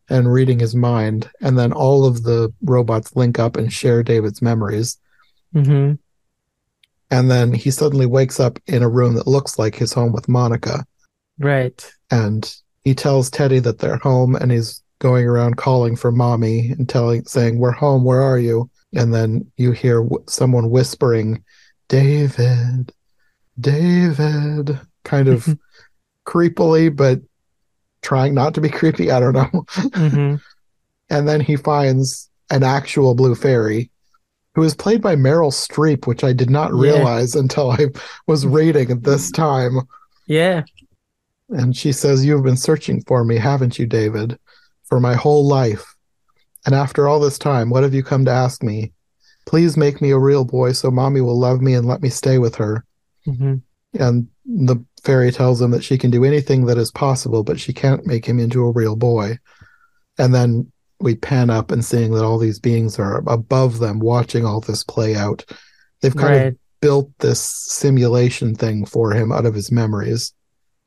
and 0.08 0.32
reading 0.32 0.58
his 0.58 0.74
mind. 0.74 1.30
And 1.40 1.58
then 1.58 1.72
all 1.72 2.04
of 2.04 2.22
the 2.24 2.52
robots 2.62 3.14
link 3.14 3.38
up 3.38 3.56
and 3.56 3.72
share 3.72 4.02
David's 4.02 4.42
memories. 4.42 4.98
Mm-hmm. 5.54 5.94
And 7.10 7.30
then 7.30 7.52
he 7.52 7.70
suddenly 7.70 8.06
wakes 8.06 8.40
up 8.40 8.58
in 8.66 8.82
a 8.82 8.88
room 8.88 9.14
that 9.14 9.26
looks 9.26 9.58
like 9.58 9.74
his 9.74 9.92
home 9.92 10.12
with 10.12 10.28
Monica. 10.28 10.84
Right. 11.38 11.90
And 12.10 12.52
he 12.84 12.94
tells 12.94 13.30
Teddy 13.30 13.60
that 13.60 13.78
they're 13.78 13.96
home 13.96 14.34
and 14.34 14.50
he's 14.50 14.82
going 14.98 15.26
around 15.26 15.56
calling 15.56 15.94
for 15.94 16.10
mommy 16.10 16.70
and 16.70 16.88
telling, 16.88 17.24
saying, 17.24 17.58
We're 17.58 17.70
home, 17.70 18.04
where 18.04 18.20
are 18.20 18.38
you? 18.38 18.68
And 18.94 19.12
then 19.12 19.50
you 19.56 19.72
hear 19.72 20.02
w- 20.02 20.24
someone 20.28 20.70
whispering, 20.70 21.44
David, 21.88 22.92
David, 23.60 24.78
kind 25.04 25.28
of 25.28 25.58
creepily, 26.26 26.94
but 26.94 27.20
trying 28.02 28.34
not 28.34 28.54
to 28.54 28.60
be 28.60 28.68
creepy. 28.68 29.10
I 29.10 29.20
don't 29.20 29.34
know. 29.34 29.64
Mm-hmm. 29.72 30.36
and 31.10 31.28
then 31.28 31.40
he 31.40 31.56
finds 31.56 32.30
an 32.50 32.62
actual 32.62 33.14
blue 33.14 33.34
fairy 33.34 33.90
who 34.54 34.62
is 34.62 34.74
played 34.74 35.02
by 35.02 35.14
Meryl 35.16 35.52
Streep, 35.52 36.06
which 36.06 36.24
I 36.24 36.32
did 36.32 36.50
not 36.50 36.70
Yeah. 36.70 36.80
realize 36.80 37.34
until 37.34 37.70
I 37.70 37.86
was 38.26 38.46
reading 38.46 38.90
at 38.90 39.02
this 39.04 39.30
time. 39.30 39.80
Yeah. 40.26 40.62
And 41.50 41.76
she 41.76 41.92
says, 41.92 42.24
You've 42.24 42.44
been 42.44 42.56
searching 42.56 43.02
for 43.06 43.24
me, 43.24 43.36
haven't 43.36 43.78
you, 43.78 43.86
David? 43.86 44.38
For 44.84 45.00
my 45.00 45.14
whole 45.14 45.46
life. 45.46 45.94
And 46.68 46.74
after 46.74 47.08
all 47.08 47.18
this 47.18 47.38
time, 47.38 47.70
what 47.70 47.82
have 47.82 47.94
you 47.94 48.02
come 48.02 48.26
to 48.26 48.30
ask 48.30 48.62
me? 48.62 48.92
Please 49.46 49.78
make 49.78 50.02
me 50.02 50.10
a 50.10 50.18
real 50.18 50.44
boy 50.44 50.72
so 50.72 50.90
mommy 50.90 51.22
will 51.22 51.40
love 51.40 51.62
me 51.62 51.72
and 51.72 51.86
let 51.86 52.02
me 52.02 52.10
stay 52.10 52.36
with 52.36 52.56
her. 52.56 52.84
Mm-hmm. 53.26 53.54
And 53.98 54.28
the 54.44 54.84
fairy 55.02 55.32
tells 55.32 55.62
him 55.62 55.70
that 55.70 55.82
she 55.82 55.96
can 55.96 56.10
do 56.10 56.26
anything 56.26 56.66
that 56.66 56.76
is 56.76 56.90
possible, 56.90 57.42
but 57.42 57.58
she 57.58 57.72
can't 57.72 58.04
make 58.04 58.26
him 58.26 58.38
into 58.38 58.66
a 58.66 58.70
real 58.70 58.96
boy. 58.96 59.38
And 60.18 60.34
then 60.34 60.70
we 61.00 61.14
pan 61.14 61.48
up 61.48 61.70
and 61.70 61.82
seeing 61.82 62.12
that 62.12 62.22
all 62.22 62.36
these 62.36 62.60
beings 62.60 62.98
are 62.98 63.26
above 63.26 63.78
them 63.78 63.98
watching 63.98 64.44
all 64.44 64.60
this 64.60 64.84
play 64.84 65.16
out. 65.16 65.46
They've 66.02 66.14
kind 66.14 66.36
Right. 66.36 66.46
of 66.48 66.56
built 66.82 67.10
this 67.20 67.40
simulation 67.40 68.54
thing 68.54 68.84
for 68.84 69.14
him 69.14 69.32
out 69.32 69.46
of 69.46 69.54
his 69.54 69.72
memories. 69.72 70.34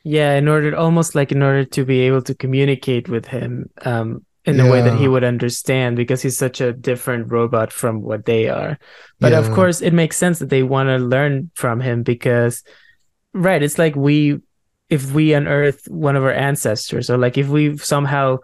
Yeah, 0.03 0.35
in 0.35 0.47
order 0.47 0.75
almost 0.75 1.15
like 1.15 1.31
in 1.31 1.41
order 1.41 1.65
to 1.65 1.85
be 1.85 2.01
able 2.01 2.21
to 2.21 2.35
communicate 2.35 3.09
with 3.09 3.25
him 3.25 3.71
um 3.83 4.23
in 4.45 4.59
a 4.59 4.69
way 4.69 4.81
that 4.81 4.97
he 4.97 5.07
would 5.07 5.23
understand 5.23 5.95
because 5.95 6.21
he's 6.21 6.37
such 6.37 6.61
a 6.61 6.73
different 6.73 7.31
robot 7.31 7.71
from 7.71 8.01
what 8.01 8.25
they 8.25 8.49
are. 8.49 8.79
But 9.19 9.33
of 9.33 9.51
course 9.51 9.81
it 9.81 9.93
makes 9.93 10.17
sense 10.17 10.39
that 10.39 10.49
they 10.49 10.63
want 10.63 10.89
to 10.89 10.97
learn 10.97 11.51
from 11.53 11.79
him 11.79 12.03
because 12.03 12.63
right, 13.33 13.61
it's 13.61 13.77
like 13.77 13.95
we 13.95 14.39
if 14.89 15.11
we 15.13 15.33
unearth 15.33 15.87
one 15.87 16.15
of 16.15 16.23
our 16.23 16.33
ancestors 16.33 17.09
or 17.09 17.17
like 17.17 17.37
if 17.37 17.47
we 17.47 17.77
somehow, 17.77 18.37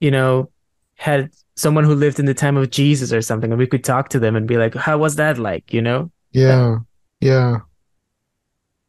you 0.00 0.10
know, 0.10 0.50
had 0.96 1.30
someone 1.56 1.84
who 1.84 1.94
lived 1.94 2.18
in 2.18 2.26
the 2.26 2.34
time 2.34 2.56
of 2.56 2.70
Jesus 2.70 3.12
or 3.12 3.22
something 3.22 3.50
and 3.50 3.58
we 3.58 3.66
could 3.66 3.84
talk 3.84 4.10
to 4.10 4.18
them 4.18 4.36
and 4.36 4.46
be 4.46 4.58
like, 4.58 4.74
how 4.74 4.98
was 4.98 5.16
that 5.16 5.38
like, 5.38 5.72
you 5.72 5.80
know? 5.80 6.10
Yeah. 6.32 6.78
Yeah. 7.20 7.60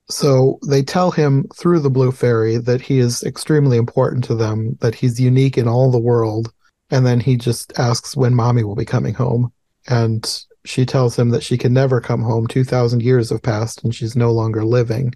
So 0.10 0.60
they 0.68 0.82
tell 0.82 1.12
him 1.12 1.46
through 1.56 1.82
the 1.82 1.90
Blue 1.90 2.12
Fairy 2.12 2.58
that 2.58 2.82
he 2.82 3.00
is 3.00 3.24
extremely 3.24 3.78
important 3.78 4.24
to 4.26 4.36
them, 4.36 4.78
that 4.82 4.96
he's 4.96 5.20
unique 5.20 5.58
in 5.58 5.68
all 5.68 5.92
the 5.92 6.00
world. 6.00 6.52
And 6.90 7.06
then 7.06 7.20
he 7.20 7.38
just 7.38 7.78
asks 7.78 8.16
when 8.16 8.34
mommy 8.34 8.64
will 8.64 8.76
be 8.76 8.86
coming 8.86 9.14
home. 9.14 9.54
And 9.88 10.46
she 10.66 10.86
tells 10.86 11.18
him 11.18 11.30
that 11.30 11.44
she 11.44 11.58
can 11.58 11.74
never 11.74 12.02
come 12.02 12.24
home. 12.24 12.48
2,000 12.48 13.04
years 13.04 13.30
have 13.30 13.44
passed 13.44 13.84
and 13.84 13.94
she's 13.94 14.16
no 14.16 14.32
longer 14.32 14.66
living. 14.66 15.14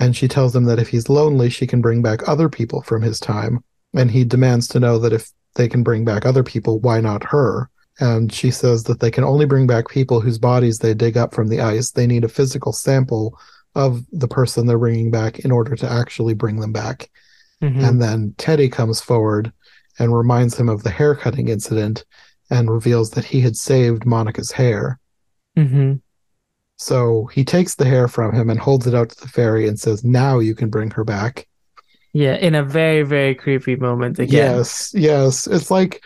And 0.00 0.16
she 0.16 0.26
tells 0.26 0.54
him 0.54 0.64
that 0.64 0.80
if 0.80 0.88
he's 0.88 1.08
lonely, 1.08 1.48
she 1.48 1.66
can 1.66 1.80
bring 1.80 2.02
back 2.02 2.28
other 2.28 2.48
people 2.48 2.82
from 2.82 3.02
his 3.02 3.20
time. 3.20 3.62
And 3.94 4.10
he 4.10 4.24
demands 4.24 4.66
to 4.68 4.80
know 4.80 4.98
that 4.98 5.12
if 5.12 5.30
they 5.54 5.68
can 5.68 5.84
bring 5.84 6.04
back 6.04 6.26
other 6.26 6.42
people, 6.42 6.80
why 6.80 7.00
not 7.00 7.22
her? 7.24 7.70
And 8.00 8.32
she 8.32 8.50
says 8.50 8.84
that 8.84 8.98
they 8.98 9.10
can 9.10 9.22
only 9.22 9.46
bring 9.46 9.68
back 9.68 9.88
people 9.88 10.20
whose 10.20 10.38
bodies 10.38 10.78
they 10.78 10.94
dig 10.94 11.16
up 11.16 11.32
from 11.32 11.48
the 11.48 11.60
ice. 11.60 11.92
They 11.92 12.08
need 12.08 12.24
a 12.24 12.28
physical 12.28 12.72
sample 12.72 13.38
of 13.74 14.04
the 14.12 14.28
person 14.28 14.66
they're 14.66 14.78
bringing 14.78 15.10
back 15.10 15.40
in 15.40 15.50
order 15.50 15.74
to 15.76 15.90
actually 15.90 16.34
bring 16.34 16.60
them 16.60 16.72
back. 16.72 17.10
Mhm. 17.62 17.82
And 17.82 18.02
then 18.02 18.34
Teddy 18.38 18.68
comes 18.68 19.00
forward 19.00 19.52
and 19.98 20.16
reminds 20.16 20.58
him 20.58 20.68
of 20.68 20.82
the 20.82 20.90
haircutting 20.90 21.48
incident 21.48 22.04
and 22.50 22.70
reveals 22.70 23.10
that 23.10 23.24
he 23.24 23.40
had 23.40 23.56
saved 23.56 24.04
Monica's 24.04 24.52
hair. 24.52 24.98
Mhm. 25.56 26.00
So 26.76 27.26
he 27.26 27.44
takes 27.44 27.74
the 27.76 27.84
hair 27.84 28.08
from 28.08 28.34
him 28.34 28.50
and 28.50 28.58
holds 28.58 28.86
it 28.86 28.94
out 28.94 29.10
to 29.10 29.20
the 29.20 29.28
fairy 29.28 29.68
and 29.68 29.78
says, 29.78 30.02
Now 30.02 30.38
you 30.38 30.54
can 30.54 30.68
bring 30.68 30.90
her 30.90 31.04
back. 31.04 31.46
Yeah, 32.12 32.34
in 32.34 32.54
a 32.54 32.62
very, 32.62 33.02
very 33.02 33.34
creepy 33.34 33.76
moment 33.76 34.18
again. 34.18 34.56
Yes, 34.56 34.92
yes. 34.94 35.46
It's 35.46 35.70
like, 35.70 36.02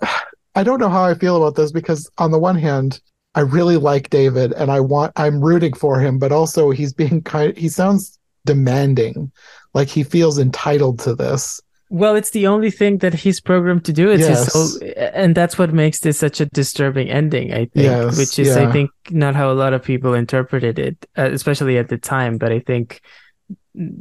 I 0.56 0.62
don't 0.62 0.80
know 0.80 0.88
how 0.88 1.04
I 1.04 1.14
feel 1.14 1.36
about 1.36 1.56
this 1.56 1.72
because, 1.72 2.08
on 2.18 2.30
the 2.30 2.38
one 2.38 2.56
hand, 2.56 3.00
I 3.34 3.40
really 3.40 3.76
like 3.76 4.10
David 4.10 4.52
and 4.52 4.70
I 4.70 4.80
want, 4.80 5.12
I'm 5.16 5.40
rooting 5.40 5.74
for 5.74 5.98
him, 5.98 6.18
but 6.18 6.32
also 6.32 6.70
he's 6.70 6.92
being 6.92 7.22
kind, 7.22 7.56
he 7.56 7.68
sounds 7.68 8.18
demanding, 8.46 9.32
like 9.72 9.88
he 9.88 10.02
feels 10.04 10.38
entitled 10.38 11.00
to 11.00 11.14
this. 11.14 11.60
Well, 11.90 12.16
it's 12.16 12.30
the 12.30 12.46
only 12.46 12.70
thing 12.70 12.98
that 12.98 13.14
he's 13.14 13.40
programmed 13.40 13.84
to 13.84 13.92
do. 13.92 14.10
It's 14.10 14.26
his 14.26 14.80
Yes. 14.82 15.12
and 15.14 15.34
that's 15.34 15.58
what 15.58 15.72
makes 15.72 16.00
this 16.00 16.18
such 16.18 16.40
a 16.40 16.46
disturbing 16.46 17.10
ending, 17.10 17.52
I 17.52 17.66
think, 17.66 17.70
Yes, 17.74 18.18
which 18.18 18.38
is, 18.38 18.56
yeah. 18.56 18.68
I 18.68 18.72
think, 18.72 18.90
not 19.10 19.34
how 19.34 19.50
a 19.50 19.54
lot 19.54 19.74
of 19.74 19.82
people 19.82 20.14
interpreted 20.14 20.78
it, 20.78 21.06
uh, 21.16 21.30
especially 21.30 21.78
at 21.78 21.88
the 21.88 21.98
time. 21.98 22.38
But 22.38 22.52
I 22.52 22.60
think, 22.60 23.00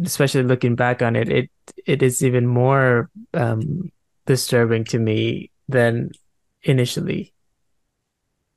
especially 0.03 0.43
looking 0.43 0.76
back 0.76 1.01
on 1.01 1.15
it, 1.15 1.30
it 1.30 1.49
it 1.85 2.01
is 2.01 2.23
even 2.23 2.47
more 2.47 3.10
um, 3.34 3.91
disturbing 4.26 4.85
to 4.85 4.97
me 4.99 5.51
than 5.68 6.11
initially. 6.64 7.32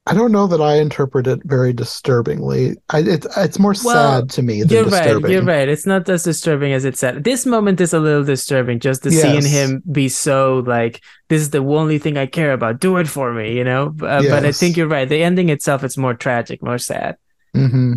I 0.08 0.14
don't 0.14 0.30
know 0.30 0.46
that 0.46 0.60
I 0.60 0.76
interpret 0.76 1.26
it 1.26 1.40
very 1.44 1.72
disturbingly. 1.72 2.76
I, 2.90 3.00
it's 3.00 3.26
it's 3.36 3.58
more 3.58 3.74
Well, 3.82 4.20
sad 4.20 4.30
to 4.30 4.42
me 4.42 4.60
than 4.62 4.68
You're 4.68 4.84
disturbing. 4.84 5.22
right. 5.24 5.32
You're 5.32 5.42
right. 5.42 5.68
It's 5.68 5.84
not 5.84 6.08
as 6.08 6.22
disturbing 6.22 6.72
as 6.72 6.84
it 6.84 6.96
said. 6.96 7.24
This 7.24 7.44
moment 7.44 7.80
is 7.80 7.92
a 7.92 7.98
little 7.98 8.22
disturbing, 8.22 8.78
just 8.78 9.02
to 9.02 9.10
seeing 9.10 9.44
him 9.44 9.82
be 9.90 10.08
so 10.08 10.62
like, 10.64 11.02
"This 11.28 11.42
is 11.42 11.50
the 11.50 11.58
only 11.58 11.98
thing 11.98 12.16
I 12.16 12.26
care 12.26 12.52
about. 12.52 12.78
Do 12.78 12.98
it 12.98 13.08
for 13.08 13.32
me," 13.32 13.56
you 13.56 13.64
know. 13.64 13.94
Uh, 14.00 14.22
But 14.22 14.44
I 14.44 14.52
think 14.52 14.76
you're 14.76 14.86
right. 14.86 15.08
The 15.08 15.22
ending 15.24 15.48
itself, 15.48 15.82
it's 15.82 15.96
more 15.98 16.14
tragic, 16.14 16.62
more 16.62 16.78
sad. 16.78 17.16
hmm 17.52 17.94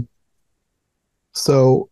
So 1.34 1.90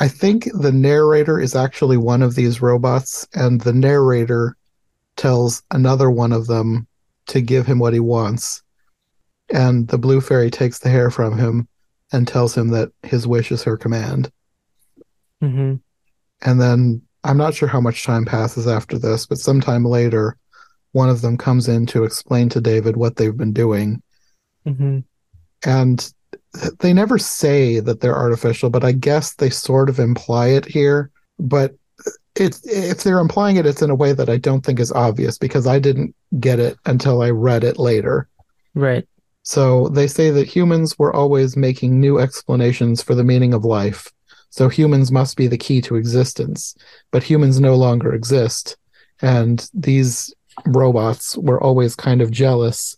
I 0.00 0.08
think 0.08 0.48
the 0.54 0.72
narrator 0.72 1.38
is 1.38 1.54
actually 1.54 1.96
one 1.98 2.22
of 2.22 2.34
these 2.34 2.60
robots, 2.62 3.28
and 3.34 3.60
the 3.60 3.72
narrator 3.72 4.56
tells 5.16 5.62
another 5.70 6.10
one 6.10 6.32
of 6.32 6.46
them 6.48 6.86
to 7.28 7.40
give 7.40 7.66
him 7.66 7.78
what 7.78 7.92
he 7.92 8.00
wants. 8.00 8.62
And 9.52 9.86
the 9.88 9.98
blue 9.98 10.20
fairy 10.20 10.50
takes 10.50 10.78
the 10.78 10.88
hair 10.88 11.10
from 11.10 11.38
him 11.38 11.68
and 12.12 12.26
tells 12.26 12.56
him 12.56 12.68
that 12.68 12.90
his 13.02 13.26
wish 13.26 13.52
is 13.52 13.62
her 13.62 13.76
command. 13.76 14.32
hmm 15.40 15.74
And 16.40 16.60
then 16.60 17.02
I'm 17.22 17.36
not 17.36 17.54
sure 17.54 17.68
how 17.68 17.80
much 17.80 18.04
time 18.04 18.24
passes 18.24 18.66
after 18.66 18.98
this, 18.98 19.26
but 19.26 19.38
sometime 19.38 19.84
later, 19.84 20.36
one 20.92 21.08
of 21.08 21.20
them 21.20 21.38
comes 21.38 21.68
in 21.68 21.86
to 21.86 22.04
explain 22.04 22.48
to 22.50 22.60
David 22.60 22.96
what 22.96 23.16
they've 23.16 23.36
been 23.36 23.52
doing. 23.52 24.02
hmm 24.66 25.00
and 25.64 26.12
they 26.80 26.92
never 26.92 27.18
say 27.18 27.80
that 27.80 28.00
they're 28.00 28.16
artificial, 28.16 28.68
but 28.68 28.84
I 28.84 28.92
guess 28.92 29.34
they 29.34 29.48
sort 29.48 29.88
of 29.88 29.98
imply 29.98 30.48
it 30.48 30.64
here. 30.64 31.10
But 31.38 31.74
it's 32.34 32.66
if 32.66 33.02
they're 33.02 33.20
implying 33.20 33.56
it, 33.56 33.66
it's 33.66 33.82
in 33.82 33.90
a 33.90 33.94
way 33.94 34.12
that 34.12 34.28
I 34.28 34.36
don't 34.36 34.64
think 34.64 34.80
is 34.80 34.92
obvious 34.92 35.38
because 35.38 35.66
I 35.66 35.78
didn't 35.78 36.14
get 36.40 36.58
it 36.58 36.76
until 36.84 37.22
I 37.22 37.30
read 37.30 37.64
it 37.64 37.78
later. 37.78 38.28
Right. 38.74 39.06
So 39.42 39.88
they 39.88 40.06
say 40.06 40.30
that 40.30 40.46
humans 40.46 40.98
were 40.98 41.14
always 41.14 41.56
making 41.56 42.00
new 42.00 42.18
explanations 42.18 43.02
for 43.02 43.14
the 43.14 43.24
meaning 43.24 43.52
of 43.52 43.64
life. 43.64 44.10
So 44.50 44.68
humans 44.68 45.10
must 45.10 45.36
be 45.36 45.46
the 45.46 45.58
key 45.58 45.80
to 45.82 45.96
existence, 45.96 46.74
but 47.10 47.22
humans 47.22 47.58
no 47.58 47.74
longer 47.74 48.14
exist. 48.14 48.76
And 49.20 49.68
these 49.72 50.32
robots 50.66 51.36
were 51.38 51.62
always 51.62 51.96
kind 51.96 52.20
of 52.20 52.30
jealous 52.30 52.96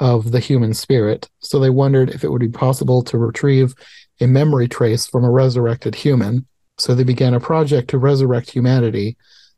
of 0.00 0.30
the 0.30 0.40
human 0.40 0.74
spirit. 0.74 1.28
So 1.40 1.58
they 1.58 1.70
wondered 1.70 2.10
if 2.10 2.24
it 2.24 2.30
would 2.30 2.40
be 2.40 2.48
possible 2.48 3.02
to 3.04 3.18
retrieve 3.18 3.74
a 4.20 4.26
memory 4.26 4.68
trace 4.68 5.06
from 5.06 5.24
a 5.24 5.30
resurrected 5.30 5.94
human. 5.94 6.46
So 6.78 6.94
they 6.94 7.04
began 7.04 7.34
a 7.34 7.40
project 7.40 7.90
to 7.90 7.98
resurrect 7.98 8.50
humanity, 8.50 9.16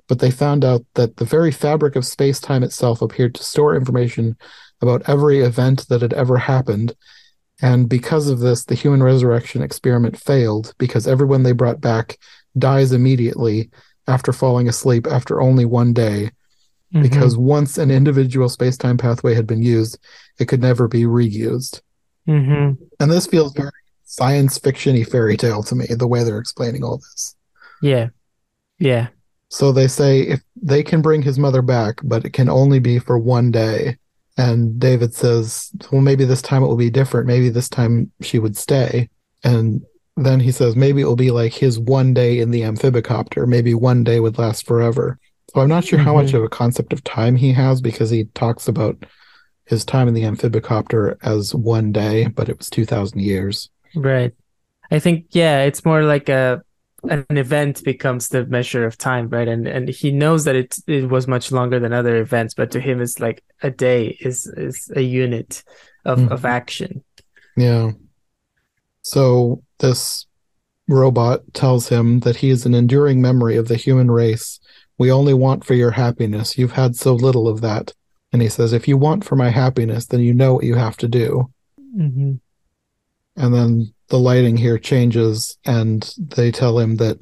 but 0.08 0.18
they 0.18 0.30
found 0.30 0.64
out 0.64 0.84
that 0.94 1.16
the 1.16 1.24
very 1.24 1.50
fabric 1.50 1.96
of 1.96 2.06
space 2.06 2.40
time 2.40 2.62
itself 2.62 3.02
appeared 3.02 3.34
to 3.34 3.44
store 3.44 3.76
information 3.76 4.36
about 4.80 5.08
every 5.08 5.40
event 5.40 5.88
that 5.88 6.02
had 6.02 6.12
ever 6.12 6.36
happened. 6.36 6.94
And 7.62 7.88
because 7.88 8.28
of 8.28 8.38
this, 8.38 8.64
the 8.64 8.74
human 8.74 9.02
resurrection 9.02 9.62
experiment 9.62 10.18
failed 10.18 10.74
because 10.78 11.06
everyone 11.06 11.42
they 11.42 11.52
brought 11.52 11.80
back 11.80 12.18
dies 12.58 12.92
immediately 12.92 13.70
after 14.08 14.32
falling 14.32 14.68
asleep 14.68 15.06
after 15.06 15.40
only 15.40 15.64
one 15.64 15.92
day. 15.92 16.30
Mhm. 16.94 17.02
Because 17.02 17.36
once 17.36 17.78
an 17.78 17.90
individual 17.90 18.48
space 18.48 18.76
time 18.76 18.96
pathway 18.96 19.34
had 19.34 19.46
been 19.46 19.62
used, 19.62 19.98
it 20.38 20.46
could 20.46 20.60
never 20.62 20.88
be 20.88 21.04
reused. 21.04 21.82
Mhm. 22.26 22.78
And 22.98 23.10
this 23.10 23.26
feels 23.26 23.52
very 23.52 23.70
science 24.04 24.58
fiction 24.58 24.96
y 24.96 25.04
fairy 25.04 25.36
tale 25.36 25.62
to 25.62 25.74
me, 25.76 25.86
the 25.88 26.08
way 26.08 26.24
they're 26.24 26.38
explaining 26.38 26.82
all 26.82 26.96
this. 26.96 27.36
Yeah. 27.80 28.08
Yeah. 28.78 29.08
So 29.50 29.70
they 29.70 29.86
say 29.86 30.22
if 30.22 30.42
they 30.60 30.82
can 30.82 31.00
bring 31.02 31.22
his 31.22 31.38
mother 31.38 31.62
back, 31.62 32.00
but 32.02 32.24
it 32.24 32.32
can 32.32 32.48
only 32.48 32.80
be 32.80 32.98
for 32.98 33.18
one 33.18 33.50
day. 33.50 33.98
And 34.40 34.80
David 34.80 35.12
says, 35.14 35.70
well, 35.92 36.00
maybe 36.00 36.24
this 36.24 36.40
time 36.40 36.62
it 36.62 36.66
will 36.66 36.76
be 36.76 36.90
different. 36.90 37.26
Maybe 37.26 37.50
this 37.50 37.68
time 37.68 38.10
she 38.22 38.38
would 38.38 38.56
stay. 38.56 39.10
And 39.44 39.82
then 40.16 40.40
he 40.40 40.50
says, 40.50 40.76
maybe 40.76 41.02
it 41.02 41.04
will 41.04 41.14
be 41.16 41.30
like 41.30 41.52
his 41.52 41.78
one 41.78 42.14
day 42.14 42.40
in 42.40 42.50
the 42.50 42.62
amphibicopter. 42.62 43.46
Maybe 43.46 43.74
one 43.74 44.02
day 44.02 44.18
would 44.18 44.38
last 44.38 44.66
forever. 44.66 45.18
So 45.52 45.60
I'm 45.60 45.68
not 45.68 45.84
sure 45.84 45.98
how 45.98 46.14
much 46.14 46.28
Mhm. 46.32 46.34
of 46.38 46.44
a 46.44 46.48
concept 46.48 46.92
of 46.92 47.04
time 47.04 47.36
he 47.36 47.52
has 47.52 47.80
because 47.80 48.08
he 48.10 48.24
talks 48.34 48.66
about 48.68 48.96
his 49.66 49.84
time 49.84 50.08
in 50.08 50.14
the 50.14 50.22
amphibicopter 50.22 51.16
as 51.22 51.54
one 51.54 51.92
day, 51.92 52.26
but 52.28 52.48
it 52.48 52.56
was 52.56 52.70
2,000 52.70 53.20
years. 53.20 53.68
Right. 53.94 54.32
I 54.90 54.98
think 55.00 55.26
yeah, 55.30 55.64
it's 55.64 55.84
more 55.84 56.02
like 56.02 56.28
a 56.28 56.62
an 57.08 57.24
event 57.30 57.82
becomes 57.84 58.28
the 58.28 58.44
measure 58.46 58.84
of 58.84 58.98
time, 58.98 59.28
right? 59.28 59.48
And 59.48 59.66
and 59.66 59.88
he 59.88 60.10
knows 60.12 60.44
that 60.44 60.56
it 60.56 60.76
it 60.86 61.08
was 61.08 61.26
much 61.26 61.50
longer 61.52 61.78
than 61.80 61.92
other 61.92 62.16
events, 62.16 62.54
but 62.54 62.70
to 62.72 62.80
him 62.80 63.00
it's 63.00 63.20
like 63.20 63.42
a 63.62 63.70
day 63.70 64.16
is 64.20 64.46
is 64.46 64.90
a 64.94 65.00
unit 65.00 65.62
of 66.04 66.30
of 66.32 66.42
Mhm. 66.42 66.48
action. 66.48 67.04
Yeah. 67.56 67.92
So 69.02 69.62
this 69.78 70.26
robot 70.88 71.40
tells 71.54 71.88
him 71.88 72.20
that 72.20 72.36
he 72.36 72.50
is 72.50 72.66
an 72.66 72.74
enduring 72.74 73.20
memory 73.22 73.56
of 73.56 73.68
the 73.68 73.76
human 73.76 74.10
race. 74.10 74.60
We 74.98 75.10
only 75.10 75.34
want 75.34 75.64
for 75.64 75.74
your 75.74 75.92
happiness. 75.92 76.58
You've 76.58 76.72
had 76.72 76.96
so 76.96 77.14
little 77.14 77.48
of 77.48 77.60
that. 77.62 77.92
And 78.32 78.42
he 78.42 78.48
says, 78.48 78.72
if 78.72 78.86
you 78.86 78.96
want 78.96 79.24
for 79.24 79.36
my 79.36 79.48
happiness, 79.48 80.06
then 80.06 80.20
you 80.20 80.34
know 80.34 80.54
what 80.54 80.64
you 80.64 80.74
have 80.76 80.96
to 80.98 81.08
do. 81.08 81.50
Mm-hmm. 81.96 82.34
And 83.40 83.54
then 83.54 83.94
the 84.08 84.18
lighting 84.18 84.56
here 84.56 84.78
changes, 84.78 85.56
and 85.64 86.14
they 86.18 86.50
tell 86.50 86.78
him 86.78 86.96
that 86.96 87.18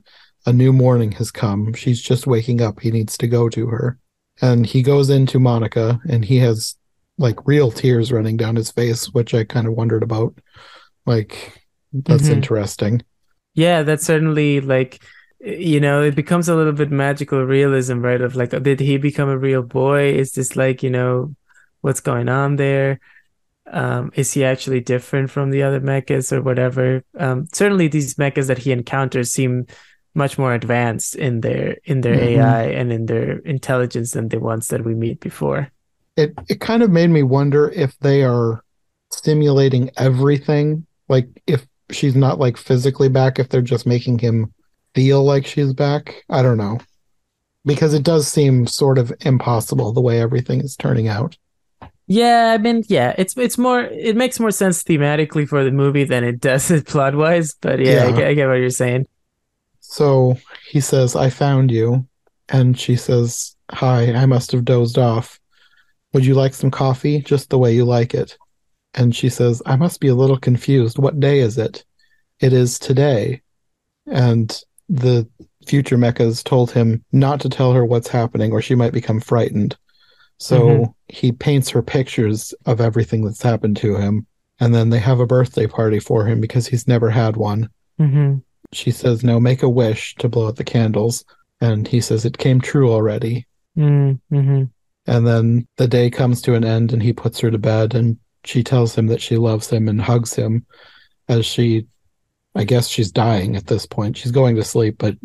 a 0.47 0.53
new 0.53 0.73
morning 0.73 1.13
has 1.13 1.31
come. 1.31 1.73
She's 1.75 2.03
just 2.03 2.27
waking 2.27 2.61
up. 2.61 2.81
He 2.81 2.91
needs 2.91 3.17
to 3.19 3.29
go 3.29 3.49
to 3.51 3.67
her. 3.69 3.99
And 4.41 4.67
he 4.67 4.83
goes 4.83 5.11
into 5.11 5.39
Monica, 5.39 6.01
and 6.09 6.25
he 6.25 6.39
has 6.39 6.77
like 7.19 7.47
real 7.47 7.71
tears 7.71 8.11
running 8.13 8.37
down 8.37 8.57
his 8.57 8.71
face, 8.71 9.07
which 9.13 9.33
I 9.35 9.45
kind 9.45 9.67
of 9.67 9.75
wondered 9.75 10.03
about. 10.03 10.35
Like, 11.07 11.63
that's 11.93 12.29
Mhm. 12.29 12.33
interesting. 12.33 13.03
Yeah, 13.55 13.83
that's 13.83 14.05
certainly 14.05 14.61
like 14.61 15.01
you 15.41 15.79
know, 15.79 16.03
it 16.03 16.17
becomes 16.17 16.49
a 16.49 16.57
little 16.57 16.73
bit 16.73 16.91
magical 16.91 17.45
realism, 17.45 18.01
right? 18.01 18.21
Of 18.21 18.35
like, 18.35 18.51
did 18.63 18.81
he 18.81 18.97
become 18.97 19.29
a 19.29 19.39
real 19.39 19.63
boy? 19.63 20.15
Is 20.15 20.33
this 20.33 20.57
like, 20.57 20.83
you 20.83 20.91
know, 20.91 21.37
what's 21.81 22.01
going 22.01 22.29
on 22.29 22.57
there? 22.57 22.99
Um, 23.71 24.11
is 24.15 24.33
he 24.33 24.45
actually 24.45 24.81
different 24.81 25.31
from 25.31 25.51
the 25.51 25.63
other 25.63 25.81
mechas 25.81 26.33
or 26.33 26.43
whatever? 26.43 27.03
Um, 27.19 27.47
certainly 27.53 27.89
these 27.89 28.15
mechas 28.15 28.47
that 28.47 28.59
he 28.59 28.73
encounters 28.73 29.31
seem 29.33 29.67
much 30.15 30.39
more 30.39 30.55
advanced 30.55 31.15
in 31.15 31.41
their 31.43 31.77
in 31.85 32.01
their 32.01 32.17
Mhm. 32.17 32.39
AI 32.39 32.63
and 32.65 32.93
in 32.93 33.07
their 33.07 33.39
intelligence 33.39 34.13
than 34.13 34.29
the 34.29 34.41
ones 34.41 34.69
that 34.69 34.85
we 34.85 34.95
meet 34.95 35.21
before. 35.21 35.71
It 36.17 36.35
it 36.49 36.61
kind 36.61 36.83
of 36.83 36.91
made 36.91 37.11
me 37.11 37.23
wonder 37.23 37.69
if 37.71 37.97
they 38.01 38.25
are 38.25 38.63
simulating 39.11 39.91
everything. 39.97 40.87
Like 41.09 41.29
if 41.47 41.67
she's 41.91 42.17
not 42.17 42.39
like 42.39 42.57
physically 42.57 43.09
back 43.09 43.39
if 43.39 43.49
they're 43.49 43.63
just 43.63 43.87
making 43.87 44.19
him 44.19 44.53
feel 44.95 45.23
like 45.25 45.47
she's 45.47 45.73
back. 45.73 46.25
I 46.29 46.43
don't 46.43 46.59
know. 46.59 46.79
Because 47.65 47.93
it 47.95 48.03
does 48.03 48.27
seem 48.27 48.67
sort 48.67 48.99
of 48.99 49.13
impossible 49.21 49.93
the 49.93 50.01
way 50.01 50.21
everything 50.21 50.61
is 50.61 50.75
turning 50.77 51.07
out. 51.09 51.37
Yeah, 52.09 52.55
I 52.55 52.59
mean, 52.59 52.85
yeah, 52.89 53.15
it's 53.19 53.37
it's 53.37 53.59
more 53.59 53.83
it 53.83 54.17
makes 54.17 54.41
more 54.41 54.51
sense 54.51 54.83
thematically 54.83 55.47
for 55.47 55.63
the 55.63 55.71
movie 55.71 56.05
than 56.05 56.25
it 56.25 56.41
does 56.41 56.83
plot 56.87 57.15
wise. 57.15 57.55
But 57.61 57.81
yeah, 57.81 58.07
I, 58.07 58.13
get, 58.13 58.29
I 58.29 58.35
get 58.35 58.49
what 58.49 58.55
you're 58.55 58.71
saying. 58.71 59.07
So 59.81 60.39
he 60.69 60.81
says, 60.81 61.17
I 61.17 61.31
found 61.31 61.71
you. 61.71 62.07
And 62.49 62.79
she 62.79 62.97
says, 62.97 63.57
Hi, 63.71 64.13
I 64.13 64.27
must 64.27 64.53
have 64.53 64.65
dozed 64.65 64.99
off. 64.99 65.39
Would 66.13 66.25
you 66.25 66.35
like 66.35 66.55
some 66.55 66.71
coffee? 66.71 67.21
Just 67.21 67.51
the 67.51 67.59
way 67.59 67.75
you 67.75 67.85
like 67.85 68.15
it. 68.15 68.37
And 68.95 69.15
she 69.15 69.29
says, 69.29 69.63
I 69.67 69.77
must 69.77 70.01
be 70.01 70.09
a 70.09 70.15
little 70.15 70.39
confused. 70.39 70.99
What 70.99 71.21
day 71.21 71.41
is 71.41 71.59
it? 71.59 71.85
It 72.41 72.53
is 72.53 72.79
today. 72.79 73.43
And 74.07 74.59
the 74.89 75.29
future 75.67 75.99
mechas 75.99 76.43
told 76.43 76.71
him 76.71 77.05
not 77.13 77.41
to 77.41 77.51
tell 77.51 77.73
her 77.73 77.85
what's 77.85 78.09
happening 78.09 78.53
or 78.53 78.63
she 78.63 78.75
might 78.75 78.93
become 78.93 79.21
frightened. 79.21 79.77
So 80.39 80.69
Mhm. 80.69 80.95
he 81.09 81.33
paints 81.33 81.69
her 81.71 81.83
pictures 81.83 82.55
of 82.67 82.81
everything 82.81 83.25
that's 83.25 83.43
happened 83.43 83.77
to 83.79 83.97
him. 83.97 84.27
And 84.61 84.75
then 84.75 84.91
they 84.91 84.99
have 84.99 85.21
a 85.21 85.27
birthday 85.27 85.67
party 85.67 85.99
for 85.99 86.25
him 86.27 86.41
because 86.41 86.67
he's 86.67 86.89
never 86.89 87.11
had 87.11 87.37
one 87.37 87.69
hmm 87.99 88.37
she 88.73 88.91
says, 88.91 89.25
No, 89.25 89.41
make 89.41 89.63
a 89.63 89.69
wish 89.69 90.15
to 90.17 90.29
blow 90.29 90.49
out 90.49 90.57
the 90.57 90.65
candles. 90.65 91.25
And 91.61 91.89
he 91.89 92.01
says, 92.03 92.25
It 92.27 92.37
came 92.37 92.61
true 92.61 92.93
already. 92.93 93.47
Mm-hmm. 93.77 94.65
And 95.07 95.27
then 95.27 95.67
the 95.77 95.89
day 95.89 96.11
comes 96.11 96.43
to 96.43 96.55
an 96.55 96.65
end 96.65 96.93
and 96.93 97.03
he 97.03 97.13
puts 97.15 97.41
her 97.41 97.51
to 97.51 97.57
bed 97.59 97.95
and 97.95 98.19
she 98.45 98.63
tells 98.63 98.95
him 98.95 99.07
that 99.07 99.23
she 99.23 99.39
loves 99.39 99.71
him 99.71 99.89
and 99.89 100.01
hugs 100.01 100.35
him 100.35 100.67
as 101.29 101.47
she, 101.47 101.87
I 102.55 102.65
guess 102.65 102.89
she's 102.89 103.11
dying 103.11 103.57
at 103.57 103.67
this 103.67 103.87
point. 103.87 104.17
She's 104.19 104.33
going 104.33 104.57
to 104.57 104.65
sleep, 104.65 104.97
but 104.99 105.17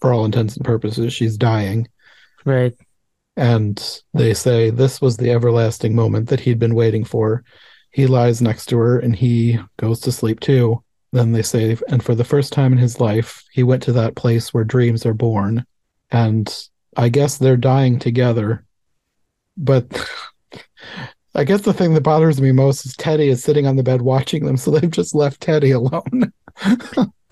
for 0.00 0.12
all 0.12 0.26
intents 0.26 0.56
and 0.56 0.64
purposes, 0.64 1.14
she's 1.14 1.38
dying. 1.38 1.88
Right. 2.44 2.74
And 3.36 4.02
they 4.12 4.34
say 4.34 4.70
this 4.70 5.00
was 5.00 5.16
the 5.16 5.30
everlasting 5.30 5.94
moment 5.94 6.28
that 6.28 6.40
he'd 6.40 6.58
been 6.58 6.74
waiting 6.74 7.04
for. 7.04 7.44
He 7.90 8.06
lies 8.06 8.42
next 8.42 8.66
to 8.66 8.78
her 8.78 8.98
and 8.98 9.14
he 9.14 9.58
goes 9.78 10.00
to 10.00 10.12
sleep 10.12 10.40
too. 10.40 10.82
Then 11.12 11.32
they 11.32 11.42
say, 11.42 11.76
and 11.88 12.02
for 12.02 12.14
the 12.14 12.24
first 12.24 12.52
time 12.52 12.72
in 12.72 12.78
his 12.78 13.00
life, 13.00 13.44
he 13.52 13.62
went 13.62 13.82
to 13.84 13.92
that 13.92 14.16
place 14.16 14.52
where 14.52 14.64
dreams 14.64 15.04
are 15.04 15.14
born. 15.14 15.64
And 16.10 16.52
I 16.96 17.08
guess 17.08 17.38
they're 17.38 17.56
dying 17.56 17.98
together. 17.98 18.64
But 19.56 19.86
I 21.34 21.44
guess 21.44 21.62
the 21.62 21.72
thing 21.72 21.94
that 21.94 22.02
bothers 22.02 22.40
me 22.40 22.52
most 22.52 22.84
is 22.84 22.96
Teddy 22.96 23.28
is 23.28 23.42
sitting 23.42 23.66
on 23.66 23.76
the 23.76 23.82
bed 23.82 24.02
watching 24.02 24.44
them, 24.44 24.56
so 24.56 24.70
they've 24.70 24.90
just 24.90 25.14
left 25.14 25.40
Teddy 25.40 25.70
alone. 25.70 26.32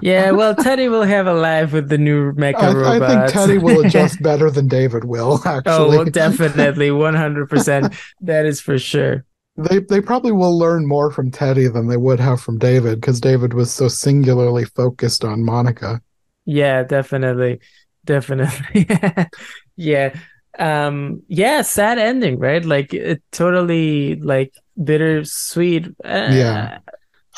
Yeah, 0.02 0.31
well, 0.31 0.55
Teddy 0.57 0.89
will 0.89 1.02
have 1.02 1.27
a 1.27 1.35
life 1.35 1.73
with 1.73 1.90
the 1.90 1.98
new 1.98 2.32
mecha 2.32 2.74
I, 2.85 2.97
I 2.97 3.07
think 3.07 3.27
Teddy 3.27 3.59
will 3.59 3.81
adjust 3.85 4.23
better 4.23 4.51
than 4.51 4.66
David 4.66 5.05
will, 5.05 5.36
actually. 5.47 5.62
oh, 5.66 5.89
well, 5.89 6.05
definitely, 6.11 6.90
100%. 6.90 7.94
That 8.23 8.47
is 8.47 8.61
for 8.61 8.78
sure. 8.78 9.24
They 9.57 9.81
they 9.81 10.01
probably 10.01 10.32
will 10.32 10.59
learn 10.59 10.86
more 10.86 11.11
from 11.11 11.31
Teddy 11.31 11.66
than 11.69 11.89
they 11.89 11.98
would 11.98 12.19
have 12.20 12.40
from 12.40 12.57
David 12.57 12.98
because 13.01 13.20
David 13.20 13.52
was 13.52 13.70
so 13.70 13.89
singularly 13.89 14.65
focused 14.65 15.23
on 15.23 15.44
Monica. 15.44 16.01
Yeah, 16.47 16.82
definitely. 16.85 17.61
Definitely. 18.07 18.89
yeah. 19.77 20.15
Um 20.59 21.23
yeah, 21.28 21.61
sad 21.62 21.98
ending, 21.98 22.39
right? 22.39 22.65
Like 22.65 22.94
it 22.94 23.23
totally 23.32 24.16
like 24.16 24.55
bittersweet. 24.82 25.89
Uh, 26.02 26.28
Yeah. 26.31 26.78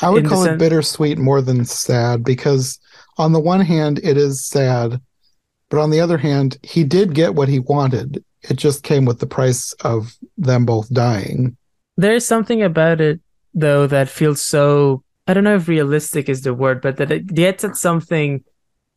I 0.01 0.09
would 0.09 0.27
call 0.27 0.43
it 0.43 0.57
bittersweet 0.57 1.17
more 1.17 1.41
than 1.41 1.65
sad 1.65 2.23
because 2.23 2.79
on 3.17 3.31
the 3.31 3.39
one 3.39 3.61
hand 3.61 3.99
it 4.03 4.17
is 4.17 4.45
sad, 4.45 4.99
but 5.69 5.79
on 5.79 5.91
the 5.91 5.99
other 5.99 6.17
hand, 6.17 6.57
he 6.63 6.83
did 6.83 7.13
get 7.13 7.35
what 7.35 7.47
he 7.47 7.59
wanted. 7.59 8.23
It 8.41 8.57
just 8.57 8.83
came 8.83 9.05
with 9.05 9.19
the 9.19 9.27
price 9.27 9.73
of 9.81 10.15
them 10.37 10.65
both 10.65 10.91
dying. 10.93 11.55
There's 11.95 12.25
something 12.25 12.61
about 12.61 13.01
it 13.01 13.21
though 13.53 13.87
that 13.87 14.09
feels 14.09 14.41
so 14.41 15.03
I 15.27 15.33
don't 15.33 15.43
know 15.43 15.55
if 15.55 15.67
realistic 15.67 16.27
is 16.27 16.41
the 16.41 16.53
word, 16.53 16.81
but 16.81 16.97
that 16.97 17.11
it 17.11 17.27
gets 17.27 17.63
at 17.63 17.77
something 17.77 18.43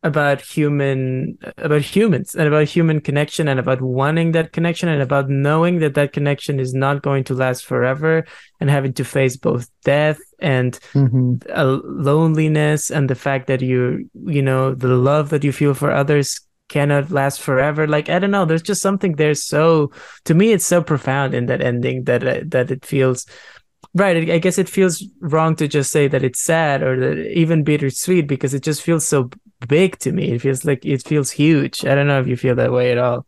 about 0.03 0.41
human 0.41 1.37
about 1.57 1.81
humans 1.81 2.35
and 2.35 2.47
about 2.47 2.67
human 2.67 3.01
connection 3.01 3.47
and 3.47 3.59
about 3.59 3.81
wanting 3.81 4.31
that 4.31 4.51
connection 4.51 4.89
and 4.89 5.01
about 5.01 5.27
knowing 5.27 5.79
that 5.79 5.95
that 5.95 6.13
connection 6.13 6.59
is 6.59 6.73
not 6.73 7.01
going 7.01 7.23
to 7.23 7.33
last 7.33 7.65
forever 7.65 8.23
and 8.59 8.69
having 8.69 8.93
to 8.93 9.03
face 9.03 9.35
both 9.35 9.69
death 9.83 10.19
and 10.39 10.79
Mhm. 10.93 11.41
uh, 11.49 11.79
loneliness 11.83 12.91
and 12.91 13.09
the 13.09 13.15
fact 13.15 13.47
that 13.47 13.61
you 13.61 14.09
you 14.25 14.41
know 14.41 14.73
the 14.73 14.89
love 14.89 15.29
that 15.29 15.43
you 15.43 15.51
feel 15.51 15.73
for 15.73 15.91
others 15.91 16.39
cannot 16.69 17.09
last 17.11 17.39
forever 17.41 17.87
like 17.87 18.09
i 18.09 18.19
don't 18.19 18.31
know 18.31 18.45
there's 18.45 18.61
just 18.61 18.81
something 18.81 19.15
there 19.15 19.33
so 19.33 19.89
to 20.25 20.33
me 20.33 20.51
it's 20.51 20.65
so 20.65 20.81
profound 20.83 21.33
in 21.33 21.45
that 21.45 21.61
ending 21.61 22.03
that 22.03 22.27
uh, 22.27 22.41
that 22.45 22.69
it 22.69 22.85
feels 22.85 23.25
right 23.93 24.29
i 24.29 24.37
guess 24.37 24.57
it 24.57 24.67
feels 24.69 25.03
wrong 25.21 25.55
to 25.55 25.67
just 25.67 25.91
say 25.91 26.07
that 26.07 26.23
it's 26.23 26.41
sad 26.41 26.83
or 26.83 26.99
that 26.99 27.17
even 27.31 27.63
bittersweet 27.63 28.27
because 28.27 28.53
it 28.53 28.63
just 28.63 28.81
feels 28.81 29.07
so 29.07 29.29
big 29.67 29.97
to 29.99 30.11
me 30.11 30.31
it 30.33 30.41
feels 30.41 30.65
like 30.65 30.85
it 30.85 31.01
feels 31.03 31.31
huge 31.31 31.85
i 31.85 31.95
don't 31.95 32.07
know 32.07 32.19
if 32.19 32.27
you 32.27 32.35
feel 32.35 32.55
that 32.55 32.71
way 32.71 32.91
at 32.91 32.97
all 32.97 33.25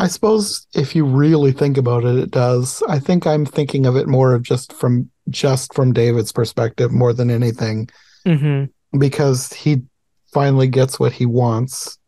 I 0.00 0.06
suppose 0.06 0.64
if 0.74 0.94
you 0.94 1.04
really 1.04 1.50
think 1.50 1.76
about 1.76 2.04
it, 2.04 2.16
it 2.16 2.30
does. 2.30 2.82
I 2.88 3.00
think 3.00 3.26
I'm 3.26 3.44
thinking 3.44 3.84
of 3.84 3.96
it 3.96 4.06
more 4.06 4.32
of 4.32 4.44
just 4.44 4.72
from 4.72 5.10
just 5.30 5.74
from 5.74 5.92
David's 5.92 6.32
perspective 6.32 6.92
more 6.92 7.12
than 7.12 7.30
anything. 7.30 7.88
hmm 8.24 8.64
because 8.98 9.52
he 9.52 9.82
finally 10.32 10.66
gets 10.66 10.98
what 10.98 11.12
he 11.12 11.26
wants 11.26 11.98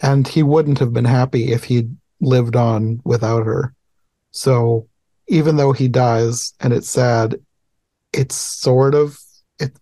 and 0.00 0.28
he 0.28 0.44
wouldn't 0.44 0.78
have 0.78 0.92
been 0.92 1.04
happy 1.04 1.50
if 1.52 1.64
he'd 1.64 1.90
lived 2.20 2.54
on 2.54 3.00
without 3.04 3.44
her 3.44 3.74
so 4.30 4.86
even 5.26 5.56
though 5.56 5.72
he 5.72 5.88
dies 5.88 6.52
and 6.60 6.72
it's 6.72 6.88
sad 6.88 7.34
it's 8.12 8.36
sort 8.36 8.94
of 8.94 9.18
it, 9.58 9.72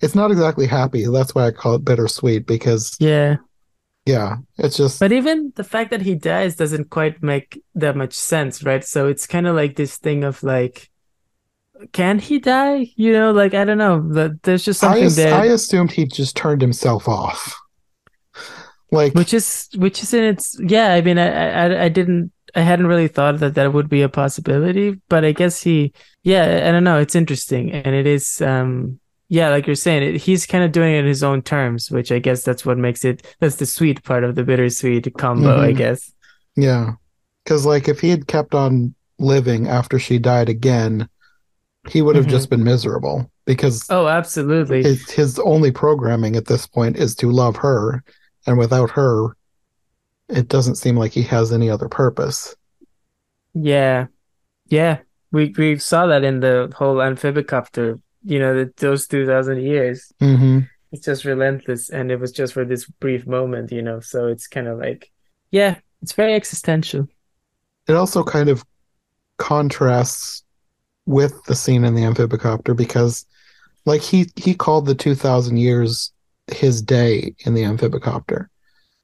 it's 0.00 0.16
not 0.16 0.32
exactly 0.32 0.66
happy 0.66 1.06
that's 1.06 1.34
why 1.36 1.46
i 1.46 1.52
call 1.52 1.74
it 1.76 1.84
bittersweet 1.84 2.44
because 2.46 2.96
yeah 2.98 3.36
yeah 4.06 4.36
it's 4.58 4.76
just 4.76 4.98
But 5.00 5.12
even 5.12 5.52
the 5.54 5.64
fact 5.64 5.90
that 5.90 6.02
he 6.02 6.14
dies 6.16 6.56
doesn't 6.56 6.90
quite 6.90 7.22
make 7.22 7.62
that 7.74 7.96
much 7.96 8.14
sense, 8.14 8.62
right? 8.64 8.84
So 8.84 9.06
it's 9.08 9.26
kind 9.26 9.46
of 9.46 9.54
like 9.56 9.76
this 9.76 9.98
thing 9.98 10.24
of 10.24 10.42
like, 10.42 10.88
can 11.92 12.18
he 12.18 12.38
die? 12.38 12.90
You 12.96 13.12
know, 13.12 13.32
like 13.32 13.54
I 13.54 13.64
don't 13.64 13.78
know. 13.78 14.06
That 14.12 14.42
there's 14.42 14.64
just 14.64 14.82
I, 14.82 14.88
something 14.88 15.04
as- 15.04 15.16
there, 15.16 15.34
I 15.34 15.46
assumed 15.46 15.92
he 15.92 16.06
just 16.06 16.36
turned 16.36 16.60
himself 16.62 17.08
off 17.08 17.54
like 18.92 19.14
which 19.14 19.34
is 19.34 19.68
which 19.76 20.02
is 20.02 20.14
in 20.14 20.24
its. 20.24 20.58
Yeah, 20.60 20.92
I 20.94 21.00
mean, 21.00 21.18
I, 21.18 21.26
I 21.28 21.84
I 21.84 21.88
didn't, 21.88 22.32
I 22.54 22.60
hadn't 22.60 22.86
really 22.86 23.08
thought 23.08 23.38
that 23.40 23.54
that 23.54 23.72
would 23.72 23.88
be 23.88 24.02
a 24.02 24.08
possibility, 24.08 25.00
but 25.08 25.24
I 25.24 25.32
guess 25.32 25.62
he, 25.62 25.92
yeah, 26.22 26.64
I 26.68 26.70
don't 26.70 26.84
know. 26.84 26.98
It's 26.98 27.14
interesting, 27.16 27.72
and 27.72 27.94
it 27.94 28.06
is, 28.06 28.40
um, 28.40 29.00
yeah, 29.28 29.48
like 29.48 29.66
you're 29.66 29.74
saying, 29.74 30.02
it, 30.04 30.20
he's 30.20 30.46
kind 30.46 30.62
of 30.62 30.70
doing 30.70 30.94
it 30.94 31.00
in 31.00 31.06
his 31.06 31.24
own 31.24 31.42
terms, 31.42 31.90
which 31.90 32.12
I 32.12 32.20
guess 32.20 32.44
that's 32.44 32.64
what 32.64 32.78
makes 32.78 33.04
it. 33.04 33.26
That's 33.40 33.56
the 33.56 33.66
sweet 33.66 34.04
part 34.04 34.22
of 34.22 34.36
the 34.36 34.44
bittersweet 34.44 35.12
combo, 35.18 35.60
I 35.60 35.72
Mhm. 35.72 35.76
guess. 35.76 36.12
Yeah. 36.54 36.92
Because, 37.44 37.66
like, 37.66 37.88
if 37.88 38.00
he 38.00 38.10
had 38.10 38.26
kept 38.28 38.54
on 38.54 38.94
living 39.18 39.66
after 39.68 39.98
she 39.98 40.18
died 40.18 40.48
again, 40.48 41.08
he 41.88 42.02
would 42.02 42.16
have 42.16 42.26
Mhm. 42.26 42.30
just 42.30 42.50
been 42.50 42.64
miserable 42.64 43.30
because 43.44 43.86
Oh, 43.90 44.06
absolutely. 44.08 44.82
his, 44.82 45.10
his 45.10 45.38
only 45.38 45.70
programming 45.70 46.36
at 46.36 46.46
this 46.46 46.66
point 46.66 46.96
is 46.96 47.14
to 47.16 47.30
love 47.30 47.56
her. 47.56 48.02
And 48.46 48.58
without 48.58 48.90
her, 48.90 49.36
it 50.28 50.48
doesn't 50.48 50.76
seem 50.76 50.96
like 50.96 51.12
he 51.12 51.22
has 51.22 51.52
any 51.52 51.70
other 51.70 51.88
purpose. 51.88 52.54
Yeah, 53.54 54.06
yeah, 54.68 54.98
we 55.32 55.54
we 55.56 55.78
saw 55.78 56.06
that 56.08 56.24
in 56.24 56.40
the 56.40 56.72
whole 56.76 56.96
amphibicopter. 56.96 58.00
You 58.24 58.38
know, 58.40 58.54
that 58.56 58.76
those 58.76 59.06
two 59.06 59.26
thousand 59.26 59.62
years, 59.62 60.12
hmm 60.20 60.60
it's 60.92 61.04
just 61.04 61.24
relentless, 61.24 61.90
and 61.90 62.10
it 62.10 62.20
was 62.20 62.32
just 62.32 62.52
for 62.54 62.64
this 62.64 62.86
brief 62.86 63.26
moment. 63.26 63.72
You 63.72 63.82
know, 63.82 64.00
so 64.00 64.26
it's 64.28 64.46
kind 64.46 64.68
of 64.68 64.78
like, 64.78 65.10
yeah, 65.50 65.78
it's 66.02 66.12
very 66.12 66.34
existential. 66.34 67.08
It 67.88 67.94
also 67.94 68.24
kind 68.24 68.48
of 68.48 68.64
contrasts 69.38 70.42
with 71.06 71.42
the 71.44 71.54
scene 71.54 71.84
in 71.84 71.94
the 71.94 72.02
amphibicopter 72.02 72.76
because, 72.76 73.24
like, 73.84 74.02
he, 74.02 74.26
he 74.36 74.54
called 74.54 74.86
the 74.86 74.94
2,000 74.94 75.56
years 75.56 76.12
his 76.48 76.82
day 76.82 77.34
in 77.40 77.54
the 77.54 77.62
amphibicopter. 77.62 78.48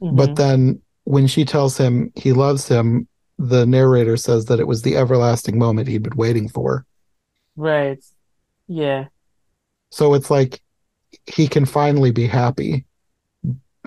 Mm-hmm. 0.03 0.17
But 0.17 0.37
then 0.37 0.81
when 1.05 1.27
she 1.27 1.45
tells 1.45 1.77
him 1.77 2.13
he 2.15 2.33
loves 2.33 2.69
him, 2.69 3.09
the 3.39 3.67
narrator 3.67 4.17
says 4.17 4.47
that 4.47 4.61
it 4.61 4.67
was 4.67 4.83
the 4.83 4.97
everlasting 4.97 5.59
moment 5.59 5.89
he'd 5.89 6.03
been 6.03 6.17
waiting 6.17 6.49
for. 6.49 6.87
right, 7.57 8.03
yeah, 8.69 9.07
So 9.91 10.15
it's 10.15 10.31
like 10.31 10.61
he 11.27 11.49
can 11.49 11.67
finally 11.67 12.11
be 12.11 12.27
happy. 12.27 12.87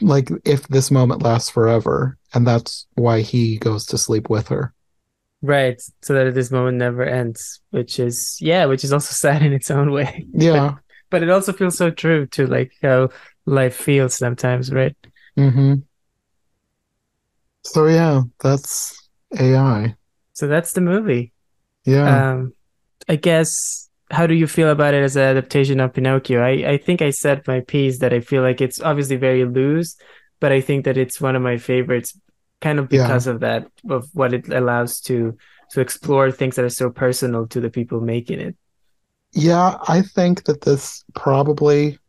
Like 0.02 0.30
if 0.44 0.68
this 0.68 0.92
moment 0.92 1.24
lasts 1.24 1.50
forever, 1.50 2.18
and 2.34 2.46
that's 2.46 2.86
why 2.96 3.22
he 3.22 3.58
goes 3.58 3.86
to 3.88 3.98
sleep 3.98 4.30
with 4.30 4.50
her. 4.50 4.74
Right. 5.42 5.82
So 6.02 6.14
that 6.14 6.34
this 6.34 6.52
moment 6.52 6.78
never 6.78 7.04
ends, 7.04 7.62
which 7.72 8.00
is 8.00 8.38
yeah, 8.42 8.66
which 8.66 8.84
is 8.84 8.94
also 8.94 9.14
sad 9.14 9.42
in 9.42 9.54
its 9.54 9.72
own 9.72 9.92
way. 9.92 10.26
Yeah. 10.34 10.76
but 11.10 11.24
it 11.24 11.30
also 11.30 11.54
feels 11.54 11.78
so 11.78 11.92
true 11.92 12.26
to 12.28 12.48
like 12.48 12.74
how 12.82 13.10
life 13.46 13.76
feels 13.76 14.16
sometimes, 14.16 14.72
right? 14.72 14.96
Mm-hmm. 15.38 15.76
So 17.64 17.88
yeah, 17.88 18.24
that's 18.40 19.10
AI. 19.38 19.96
So 20.34 20.48
that's 20.48 20.74
the 20.74 20.82
movie. 20.82 21.32
Yeah. 21.86 22.32
Um, 22.32 22.54
I 23.08 23.16
guess 23.16 23.90
how 24.12 24.28
do 24.28 24.34
you 24.34 24.48
feel 24.48 24.70
about 24.70 24.94
it 24.94 25.04
as 25.04 25.16
an 25.16 25.24
adaptation 25.24 25.80
of 25.80 25.94
Pinocchio? 25.94 26.42
I, 26.42 26.74
I 26.74 26.78
think 26.78 27.02
I 27.02 27.10
said 27.10 27.48
my 27.48 27.62
piece 27.62 28.00
that 28.00 28.14
I 28.14 28.20
feel 28.20 28.42
like 28.42 28.62
it's 28.62 28.80
obviously 28.82 29.16
very 29.16 29.46
loose, 29.46 29.96
but 30.40 30.52
I 30.52 30.62
think 30.62 30.86
that 30.86 30.98
it's 30.98 31.22
one 31.22 31.36
of 31.36 31.42
my 31.42 31.58
favorites 31.58 32.20
kind 32.62 32.80
of 32.80 32.90
Yeah. 32.90 33.08
because 33.08 33.28
of 33.28 33.42
that, 33.42 33.68
of 33.90 34.10
what 34.14 34.34
it 34.34 34.50
allows 34.50 35.02
to 35.02 35.38
to 35.72 35.82
explore 35.82 36.32
things 36.32 36.56
that 36.56 36.66
are 36.66 36.70
so 36.70 36.90
personal 36.92 37.48
to 37.48 37.60
the 37.60 37.70
people 37.70 38.00
making 38.02 38.40
it. 38.40 38.56
Yeah, 39.34 39.78
I 39.88 40.02
think 40.02 40.46
that 40.46 40.62
this 40.62 41.04
probably, 41.14 42.00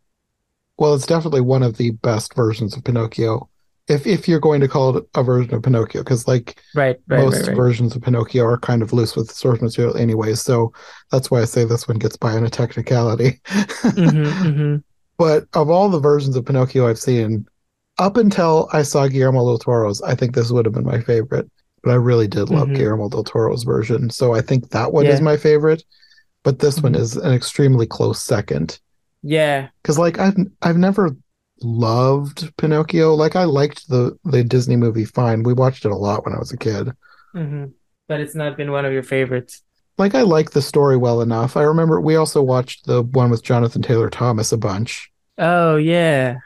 well, 0.79 0.95
it's 0.95 1.07
definitely 1.07 1.43
one 1.43 1.63
of 1.63 1.77
the 1.77 1.93
best 1.93 2.35
versions 2.35 2.77
of 2.77 2.85
Pinocchio. 2.85 3.51
If 3.89 4.07
if 4.07 4.29
you're 4.29 4.41
going 4.41 4.61
to 4.63 4.69
call 4.69 4.97
it 4.99 5.05
a 5.15 5.23
version 5.25 5.55
of 5.55 5.63
Pinocchio, 5.63 6.03
because 6.03 6.29
like 6.29 6.63
Right, 6.75 7.01
right, 7.09 7.29
most 7.29 7.31
right, 7.31 7.45
right. 7.45 7.65
versions 7.65 7.97
of 7.97 8.03
Pinocchio 8.03 8.45
are 8.45 8.59
kind 8.59 8.83
of 8.83 8.93
loose 8.93 9.17
with 9.17 9.31
source 9.33 9.63
material 9.63 9.97
anyways, 9.97 10.43
so 10.43 10.73
that's 11.13 11.31
why 11.31 11.43
I 11.43 11.47
say 11.47 11.65
this 11.65 11.89
one 11.89 11.99
gets 11.99 12.17
by 12.19 12.33
on 12.35 12.45
a 12.47 12.51
technicality. 12.51 13.41
hmm 13.97 14.31
hmm 14.43 14.77
But 15.19 15.47
of 15.55 15.71
all 15.71 15.89
the 15.89 16.01
versions 16.01 16.37
of 16.37 16.45
Pinocchio 16.47 16.89
I've 16.89 16.99
seen, 16.99 17.47
up 17.99 18.17
until 18.17 18.69
I 18.73 18.83
saw 18.83 19.07
Guillermo 19.09 19.41
del 19.47 19.59
Toro's, 19.59 20.03
I 20.03 20.15
think 20.15 20.35
this 20.35 20.51
would 20.51 20.65
have 20.67 20.75
been 20.75 20.85
my 20.85 21.01
favorite. 21.01 21.51
But 21.83 21.93
I 21.93 21.95
really 21.97 22.27
did 22.27 22.51
love 22.51 22.69
Mhm. 22.69 22.75
Guillermo 22.77 23.09
del 23.09 23.25
Toro's 23.25 23.63
version, 23.63 24.11
so 24.11 24.35
I 24.35 24.41
think 24.41 24.71
that 24.71 24.93
one 24.93 25.07
is 25.07 25.21
my 25.21 25.37
favorite. 25.37 25.85
But 26.43 26.59
this 26.59 26.83
one 26.83 26.93
Mhm. 26.95 27.01
is 27.01 27.17
an 27.17 27.33
extremely 27.33 27.87
close 27.87 28.21
second. 28.23 28.79
Yeah, 29.23 29.69
Because 29.83 29.99
like 29.99 30.19
I've 30.19 30.37
I've 30.63 30.77
never 30.79 31.17
loved 31.63 32.53
Pinocchio. 32.59 33.15
Like 33.15 33.35
I 33.37 33.45
liked 33.45 33.89
the 33.89 34.17
the 34.25 34.45
Disney 34.45 34.77
movie 34.77 35.05
fine. 35.05 35.43
We 35.43 35.53
watched 35.53 35.85
it 35.85 35.91
a 35.93 35.97
lot 35.97 36.25
when 36.25 36.35
I 36.35 36.39
was 36.39 36.53
a 36.53 36.57
kid. 36.57 36.91
hmm 37.35 37.65
but 38.09 38.21
it's 38.21 38.37
not 38.37 38.57
been 38.57 38.71
one 38.71 38.85
of 38.85 38.93
your 38.93 39.03
favorites. 39.03 39.63
Like 39.99 40.15
I 40.15 40.23
like 40.23 40.51
the 40.53 40.63
story 40.63 40.97
well 40.97 41.23
enough. 41.23 41.57
I 41.57 41.63
remember 41.63 42.01
we 42.01 42.15
also 42.15 42.41
watched 42.41 42.87
the 42.87 43.03
one 43.03 43.31
with 43.31 43.43
Jonathan 43.43 43.83
Taylor 43.83 44.11
Thomas 44.11 44.53
a 44.53 44.57
bunch. 44.57 45.11
Oh 45.39 45.75
yeah. 45.77 46.37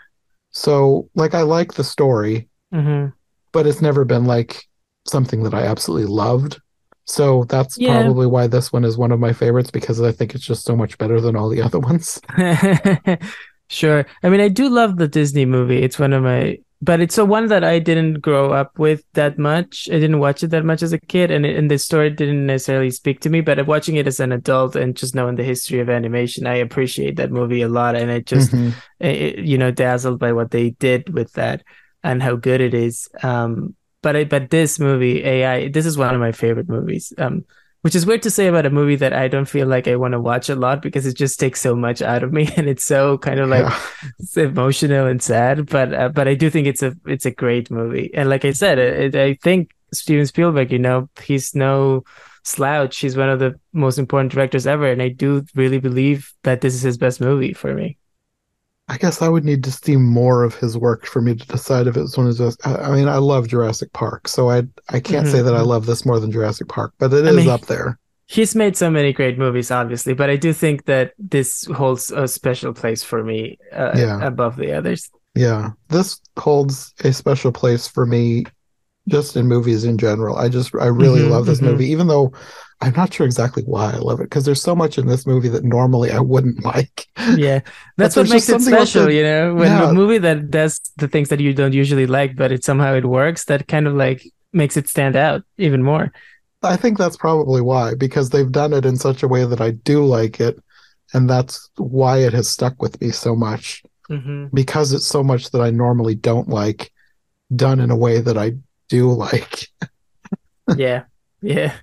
So 0.53 1.09
like 1.15 1.35
I 1.35 1.43
like 1.43 1.75
the 1.75 1.85
story, 1.85 2.49
hmm 2.73 3.13
but 3.53 3.67
it's 3.67 3.83
never 3.83 4.05
been 4.05 4.25
like 4.25 4.65
something 5.07 5.43
that 5.43 5.55
I 5.55 5.63
absolutely 5.67 6.07
loved. 6.07 6.61
So 7.07 7.45
that's 7.45 7.79
Yeah. 7.79 7.89
probably 7.89 8.27
why 8.27 8.47
this 8.47 8.73
one 8.73 8.85
is 8.85 8.97
one 8.97 9.11
of 9.13 9.19
my 9.19 9.33
favorites 9.33 9.71
because 9.71 10.01
I 10.01 10.13
think 10.13 10.35
it's 10.35 10.45
just 10.45 10.65
so 10.65 10.77
much 10.77 10.97
better 10.99 11.21
than 11.21 11.37
all 11.37 11.49
the 11.49 11.63
other 11.63 11.79
ones. 11.91 12.21
Sure. 13.69 14.05
I 14.25 14.29
mean, 14.31 14.41
I 14.41 14.49
do 14.49 14.69
love 14.69 14.97
the 14.97 15.07
Disney 15.07 15.47
movie. 15.47 15.83
It's 15.83 15.99
one 15.99 16.13
of 16.13 16.25
my, 16.25 16.59
but 16.83 17.01
it's 17.01 17.19
a 17.19 17.25
one 17.25 17.49
that 17.49 17.63
I 17.63 17.79
didn't 17.79 18.21
grow 18.21 18.53
up 18.53 18.79
with 18.79 19.05
that 19.13 19.39
much. 19.39 19.89
I 19.91 19.99
didn't 20.01 20.19
watch 20.19 20.43
it 20.43 20.49
that 20.49 20.65
much 20.65 20.83
as 20.83 20.93
a 20.93 20.99
kid, 20.99 21.31
and 21.31 21.45
it, 21.45 21.57
and 21.57 21.71
the 21.71 21.79
story 21.79 22.09
didn't 22.11 22.47
necessarily 22.47 22.91
speak 22.91 23.21
to 23.21 23.31
me. 23.31 23.43
But 23.43 23.67
watching 23.67 23.97
it 23.97 24.07
as 24.07 24.21
an 24.21 24.33
adult 24.33 24.77
and 24.77 24.97
just 24.97 25.15
knowing 25.15 25.37
the 25.37 25.45
history 25.45 25.81
of 25.81 25.91
animation, 25.91 26.47
I 26.47 26.55
appreciate 26.55 27.17
that 27.17 27.31
movie 27.31 27.63
a 27.63 27.69
lot, 27.69 27.97
and 27.97 28.11
I 28.11 28.21
just, 28.21 28.53
Mhm. 28.53 28.73
eh, 29.01 29.35
you 29.37 29.59
know, 29.59 29.71
dazzled 29.71 30.19
by 30.19 30.33
what 30.33 30.51
they 30.53 30.71
did 30.71 31.13
with 31.13 31.33
that 31.35 31.63
and 32.03 32.23
how 32.23 32.37
good 32.37 32.61
it 32.63 32.73
is. 32.73 33.09
Um, 33.23 33.75
but 34.03 34.17
I, 34.17 34.25
but 34.25 34.49
this 34.49 34.81
movie, 34.81 35.23
AI, 35.23 35.69
this 35.69 35.85
is 35.85 35.99
one 35.99 36.15
of 36.15 36.21
my 36.21 36.33
favorite 36.33 36.69
movies. 36.69 37.13
Um, 37.19 37.45
which 37.83 37.95
is 37.95 38.07
weird 38.07 38.23
to 38.23 38.31
say 38.31 38.47
about 38.47 38.67
a 38.67 38.71
movie 38.71 38.97
that 38.97 39.13
I 39.13 39.29
don't 39.29 39.47
feel 39.49 39.67
like 39.67 39.89
I 39.89 39.97
want 39.97 40.13
to 40.13 40.21
watch 40.21 40.49
a 40.49 40.55
lot 40.55 40.83
because 40.83 41.07
it 41.07 41.17
just 41.17 41.41
takes 41.41 41.61
so 41.61 41.75
much 41.75 42.03
out 42.03 42.23
of 42.23 42.33
me 42.33 42.49
and 42.57 42.69
it's 42.69 42.85
so 42.85 43.19
kind 43.19 43.41
of 43.41 43.49
like 43.49 43.73
Yeah. 44.37 44.43
emotional 44.45 45.07
and 45.07 45.23
sad. 45.23 45.67
But 45.67 45.95
uh, 45.95 46.09
but 46.11 46.29
I 46.29 46.35
do 46.35 46.51
think 46.51 46.67
it's 46.67 46.83
a 46.83 46.95
it's 47.07 47.27
a 47.27 47.31
great 47.31 47.71
movie. 47.71 48.11
And 48.15 48.29
like 48.29 48.45
I 48.45 48.53
said, 48.53 48.79
it, 48.79 49.15
I 49.17 49.35
think 49.43 49.71
Steven 49.93 50.27
Spielberg, 50.27 50.73
you 50.73 50.79
know, 50.79 51.09
he's 51.23 51.55
no 51.55 52.05
slouch. 52.45 52.99
He's 52.99 53.17
one 53.17 53.29
of 53.31 53.39
the 53.39 53.59
most 53.73 53.99
important 53.99 54.33
directors 54.33 54.67
ever, 54.67 54.91
and 54.91 55.03
I 55.03 55.09
do 55.09 55.45
really 55.55 55.79
believe 55.81 56.33
that 56.45 56.61
this 56.63 56.75
is 56.75 56.83
his 56.83 56.99
best 56.99 57.21
movie 57.21 57.53
for 57.53 57.75
me. 57.75 57.99
I 58.91 58.97
guess 58.99 59.23
I 59.23 59.29
would 59.29 59.45
need 59.45 59.63
to 59.65 59.71
see 59.71 59.97
more 59.97 60.43
of 60.43 60.57
his 60.57 60.77
work 60.77 61.07
for 61.07 61.23
me 61.23 61.35
to 61.37 61.47
decide 61.47 61.87
if 61.87 61.97
it's 61.97 62.17
one 62.19 62.27
of 62.27 62.37
those. 62.37 62.57
I 62.65 62.91
mean, 62.91 63.07
I 63.07 63.19
love 63.19 63.47
Jurassic 63.47 63.93
Park, 63.93 64.27
so 64.27 64.51
I 64.51 64.65
I 64.89 64.99
can't 64.99 65.27
Mhm, 65.27 65.31
say 65.31 65.43
that 65.43 65.55
I 65.55 65.61
mhm. 65.61 65.67
love 65.67 65.87
this 65.87 66.05
more 66.05 66.19
than 66.19 66.33
Jurassic 66.33 66.67
Park, 66.69 66.93
but 66.99 67.13
it 67.13 67.25
I 67.25 67.29
is 67.31 67.37
mean- 67.37 67.49
up 67.49 67.67
there. 67.67 67.99
He's 68.27 68.55
made 68.55 68.77
so 68.77 68.91
many 68.91 69.13
great 69.13 69.39
movies, 69.39 69.71
obviously, 69.73 70.15
but 70.15 70.29
I 70.31 70.37
do 70.37 70.53
think 70.53 70.85
that 70.85 71.13
this 71.19 71.65
holds 71.67 72.13
a 72.13 72.29
special 72.29 72.73
place 72.73 73.03
for 73.03 73.25
me 73.25 73.59
uh, 73.73 73.93
Yeah. 73.97 74.25
above 74.25 74.57
the 74.57 74.73
others. 74.73 75.11
Yeah, 75.35 75.71
this 75.89 76.21
holds 76.39 76.93
a 77.05 77.13
special 77.13 77.53
place 77.53 77.87
for 77.89 78.07
me 78.07 78.45
just 79.11 79.37
in 79.37 79.47
movies 79.49 79.85
in 79.85 79.99
general. 79.99 80.37
I 80.37 80.49
just 80.49 80.75
I 80.77 80.87
really 80.87 81.23
Mhm, 81.23 81.25
love 81.25 81.47
this 81.47 81.61
mhm. 81.61 81.63
movie, 81.63 81.87
even 81.89 82.07
though 82.09 82.33
I'm 82.81 82.95
not 82.95 83.13
sure 83.13 83.27
exactly 83.27 83.63
why 83.65 83.93
I 83.93 83.99
love 83.99 84.21
it 84.21 84.25
because 84.25 84.45
there's 84.45 84.63
so 84.63 84.75
much 84.77 84.99
in 84.99 85.07
this 85.07 85.27
movie 85.27 85.49
that 85.51 85.65
normally 85.65 86.11
I 86.13 86.21
wouldn't 86.21 86.65
like. 86.65 87.07
Yeah, 87.33 87.61
that's 87.97 88.17
what 88.17 88.29
makes 88.29 88.49
it 88.49 88.61
special, 88.61 89.09
the- 89.09 89.15
you 89.15 89.23
know, 89.23 89.55
when 89.55 89.79
Yeah. 89.79 89.83
a 89.83 89.87
movie 89.87 90.19
that 90.19 90.51
does 90.51 90.81
the 90.97 91.07
things 91.07 91.29
that 91.29 91.39
you 91.39 91.55
don't 91.55 91.73
usually 91.75 92.07
like, 92.07 92.35
but 92.35 92.51
it 92.51 92.65
somehow 92.65 92.95
it 92.95 93.05
works, 93.05 93.45
that 93.45 93.69
kind 93.69 93.87
of 93.87 93.95
like 93.95 94.25
makes 94.53 94.77
it 94.77 94.89
stand 94.89 95.15
out 95.15 95.43
even 95.57 95.83
more. 95.83 96.11
I 96.63 96.77
think 96.77 96.99
that's 96.99 97.17
probably 97.17 97.61
why, 97.63 97.95
because 97.95 98.31
they've 98.31 98.51
done 98.51 98.73
it 98.73 98.85
in 98.85 98.97
such 98.97 99.23
a 99.23 99.29
way 99.29 99.45
that 99.45 99.61
I 99.61 99.71
do 99.71 100.05
like 100.05 100.41
it, 100.41 100.59
and 101.15 101.29
that's 101.29 101.71
why 101.77 102.19
it 102.19 102.33
has 102.35 102.49
stuck 102.49 102.81
with 102.83 103.01
me 103.01 103.11
so 103.11 103.35
much. 103.35 103.83
hmm 104.09 104.53
Because 104.55 104.93
it's 104.93 105.07
so 105.07 105.25
much 105.25 105.51
that 105.53 105.63
I 105.63 105.71
normally 105.71 106.15
don't 106.17 106.49
like, 106.49 106.93
done 107.55 107.81
in 107.81 107.91
a 107.91 107.97
way 107.97 108.21
that 108.21 108.39
I 108.39 108.55
do 108.91 109.11
like. 109.13 109.69
Yeah, 110.77 111.05
yeah. 111.43 111.75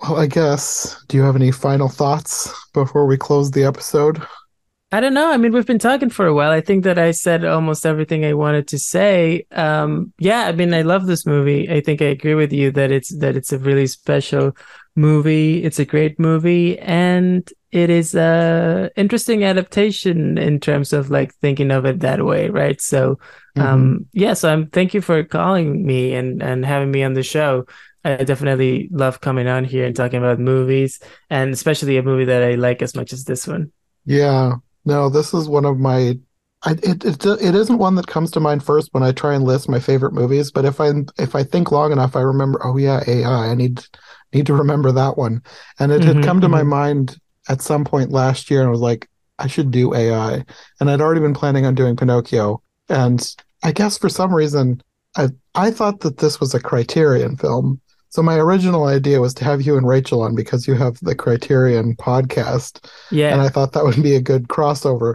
Well, 0.00 0.16
I 0.18 0.26
guess, 0.26 1.04
do 1.06 1.16
you 1.16 1.22
have 1.22 1.36
any 1.36 1.52
final 1.52 1.88
thoughts 1.88 2.52
before 2.72 3.06
we 3.06 3.16
close 3.16 3.52
the 3.52 3.62
episode? 3.62 4.20
I 4.90 5.00
don't 5.00 5.14
know. 5.14 5.30
I 5.30 5.36
mean, 5.36 5.52
we've 5.52 5.66
been 5.66 5.78
talking 5.78 6.10
for 6.10 6.26
a 6.26 6.34
while. 6.34 6.50
I 6.50 6.60
think 6.60 6.84
that 6.84 6.98
I 6.98 7.12
said 7.12 7.44
almost 7.44 7.86
everything 7.86 8.24
I 8.24 8.34
wanted 8.34 8.68
to 8.68 8.78
say. 8.78 9.46
Um, 9.52 10.12
yeah, 10.18 10.42
I 10.42 10.52
mean, 10.52 10.74
I 10.74 10.82
love 10.82 11.06
this 11.06 11.24
movie. 11.24 11.70
I 11.70 11.80
think 11.80 12.02
I 12.02 12.06
agree 12.06 12.34
with 12.34 12.52
you 12.52 12.72
that 12.72 12.90
it's 12.90 13.16
that 13.18 13.36
it's 13.36 13.52
a 13.52 13.58
really 13.58 13.86
special 13.86 14.56
movie. 14.96 15.62
It's 15.62 15.78
a 15.78 15.84
great 15.84 16.18
movie, 16.18 16.78
and 16.80 17.48
it 17.72 17.90
is 17.90 18.14
a 18.14 18.90
interesting 18.96 19.44
adaptation 19.44 20.38
in 20.38 20.60
terms 20.60 20.92
of 20.92 21.10
like 21.10 21.34
thinking 21.36 21.70
of 21.70 21.84
it 21.86 22.00
that 22.00 22.24
way, 22.24 22.48
right? 22.50 22.80
So, 22.80 23.18
Mm-hmm. 23.56 23.86
um, 23.86 24.06
yeah. 24.12 24.34
So 24.34 24.52
I'm 24.52 24.68
thank 24.68 24.94
you 24.94 25.00
for 25.00 25.24
calling 25.24 25.84
me 25.86 26.14
and 26.14 26.42
and 26.42 26.64
having 26.64 26.90
me 26.90 27.02
on 27.02 27.14
the 27.14 27.22
show. 27.22 27.66
I 28.04 28.16
definitely 28.24 28.88
love 28.92 29.20
coming 29.20 29.46
on 29.46 29.64
here 29.64 29.86
and 29.86 29.94
talking 29.96 30.18
about 30.18 30.38
movies, 30.40 31.00
and 31.30 31.52
especially 31.52 31.96
a 31.96 32.02
movie 32.02 32.24
that 32.26 32.42
I 32.42 32.54
like 32.56 32.82
as 32.82 32.94
much 32.96 33.12
as 33.12 33.24
this 33.24 33.46
one. 33.46 33.72
Yeah, 34.04 34.54
no, 34.84 35.08
this 35.08 35.34
is 35.34 35.48
one 35.48 35.64
of 35.64 35.78
my. 35.78 36.18
I, 36.64 36.72
it, 36.82 37.04
it 37.04 37.26
it 37.26 37.54
isn't 37.56 37.78
one 37.78 37.96
that 37.96 38.06
comes 38.06 38.30
to 38.32 38.40
mind 38.40 38.62
first 38.64 38.88
when 38.92 39.02
I 39.02 39.10
try 39.12 39.34
and 39.34 39.44
list 39.44 39.68
my 39.68 39.80
favorite 39.80 40.12
movies, 40.12 40.50
but 40.52 40.64
if 40.64 40.80
I 40.80 40.90
if 41.18 41.34
I 41.34 41.42
think 41.44 41.72
long 41.72 41.92
enough, 41.92 42.14
I 42.16 42.20
remember. 42.20 42.60
Oh 42.64 42.76
yeah, 42.76 43.02
AI. 43.06 43.48
I 43.50 43.54
need 43.54 43.80
need 44.32 44.46
to 44.46 44.54
remember 44.54 44.92
that 44.92 45.16
one, 45.18 45.42
and 45.80 45.90
it 45.92 46.04
had 46.04 46.20
Mhm, 46.20 46.22
come 46.22 46.40
to 46.40 46.48
my 46.48 46.62
mhm. 46.62 46.62
mind 46.62 47.18
at 47.48 47.60
some 47.62 47.84
point 47.84 48.10
last 48.10 48.50
year, 48.50 48.60
and 48.60 48.68
I 48.68 48.70
was 48.70 48.80
like, 48.80 49.08
I 49.38 49.46
should 49.46 49.70
do 49.70 49.94
AI, 49.94 50.44
and 50.80 50.90
I'd 50.90 51.00
already 51.00 51.20
been 51.20 51.34
planning 51.34 51.66
on 51.66 51.74
doing 51.74 51.96
Pinocchio, 51.96 52.62
and 52.88 53.34
I 53.64 53.72
guess 53.72 53.98
for 53.98 54.08
some 54.08 54.34
reason, 54.34 54.82
I 55.16 55.28
I 55.54 55.70
thought 55.70 56.00
that 56.00 56.18
this 56.18 56.40
was 56.40 56.54
a 56.54 56.60
Criterion 56.60 57.36
film. 57.36 57.80
So 58.10 58.22
my 58.22 58.36
original 58.36 58.84
idea 58.84 59.20
was 59.22 59.32
to 59.34 59.44
have 59.44 59.62
you 59.62 59.78
and 59.78 59.88
Rachel 59.88 60.20
on 60.20 60.34
because 60.34 60.68
you 60.68 60.74
have 60.74 60.98
the 61.00 61.14
Criterion 61.14 61.96
podcast, 61.96 62.84
Yeah. 63.10 63.32
and 63.32 63.40
I 63.40 63.48
thought 63.48 63.72
that 63.72 63.84
would 63.84 64.02
be 64.02 64.14
a 64.16 64.20
good 64.20 64.48
crossover. 64.48 65.14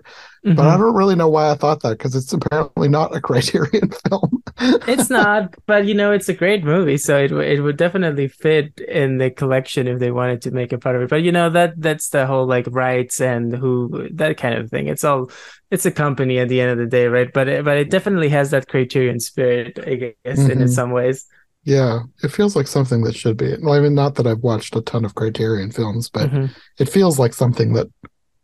But 0.55 0.65
I 0.65 0.75
Mhm. 0.75 0.79
don't 0.79 0.95
really 0.95 1.15
know 1.15 1.27
why 1.27 1.51
I 1.51 1.55
thought 1.55 1.81
that 1.81 1.97
because 1.97 2.15
it's 2.15 2.31
apparently 2.31 2.87
not 2.87 3.15
a 3.15 3.19
Criterion 3.27 3.89
film. 4.07 4.43
It's 4.85 5.09
not, 5.09 5.55
but 5.65 5.85
you 5.85 5.93
know, 5.93 6.11
it's 6.13 6.29
a 6.29 6.33
great 6.33 6.63
movie, 6.63 6.97
so 6.97 7.17
it 7.17 7.31
it 7.31 7.61
would 7.61 7.77
definitely 7.77 8.27
fit 8.29 8.79
in 8.79 9.17
the 9.17 9.29
collection 9.29 9.87
if 9.87 9.99
they 9.99 10.11
wanted 10.11 10.41
to 10.43 10.51
make 10.51 10.71
a 10.71 10.77
part 10.77 10.95
of 10.95 11.01
it. 11.01 11.09
But 11.09 11.23
you 11.23 11.31
know, 11.31 11.49
that 11.49 11.73
that's 11.81 12.09
the 12.09 12.25
whole 12.25 12.45
like 12.47 12.65
rights 12.71 13.19
and 13.19 13.53
who 13.55 14.07
that 14.13 14.37
kind 14.37 14.55
of 14.55 14.69
thing. 14.69 14.87
It's 14.87 15.03
all 15.03 15.29
it's 15.69 15.85
a 15.85 15.91
company 15.91 16.39
at 16.39 16.47
the 16.47 16.61
end 16.61 16.71
of 16.71 16.77
the 16.77 16.85
day, 16.87 17.07
right? 17.07 17.31
But 17.33 17.47
it, 17.49 17.65
but 17.65 17.77
it 17.77 17.89
definitely 17.89 18.29
has 18.29 18.51
that 18.51 18.67
Criterion 18.69 19.19
spirit, 19.19 19.77
I 19.85 19.95
guess, 20.23 20.47
in 20.47 20.59
Mhm. 20.59 20.69
some 20.69 20.91
ways. 20.91 21.25
Yeah, 21.65 22.03
it 22.23 22.29
feels 22.31 22.55
like 22.55 22.67
something 22.67 23.01
that 23.03 23.15
should 23.15 23.35
be. 23.35 23.53
Well, 23.61 23.73
I 23.73 23.81
mean, 23.81 23.93
not 23.95 24.15
that 24.15 24.27
I've 24.27 24.39
watched 24.43 24.75
a 24.77 24.81
ton 24.81 25.03
of 25.03 25.15
Criterion 25.15 25.71
films, 25.71 26.09
but 26.09 26.29
Mhm. 26.31 26.49
it 26.79 26.87
feels 26.87 27.19
like 27.19 27.33
something 27.33 27.73
that 27.73 27.87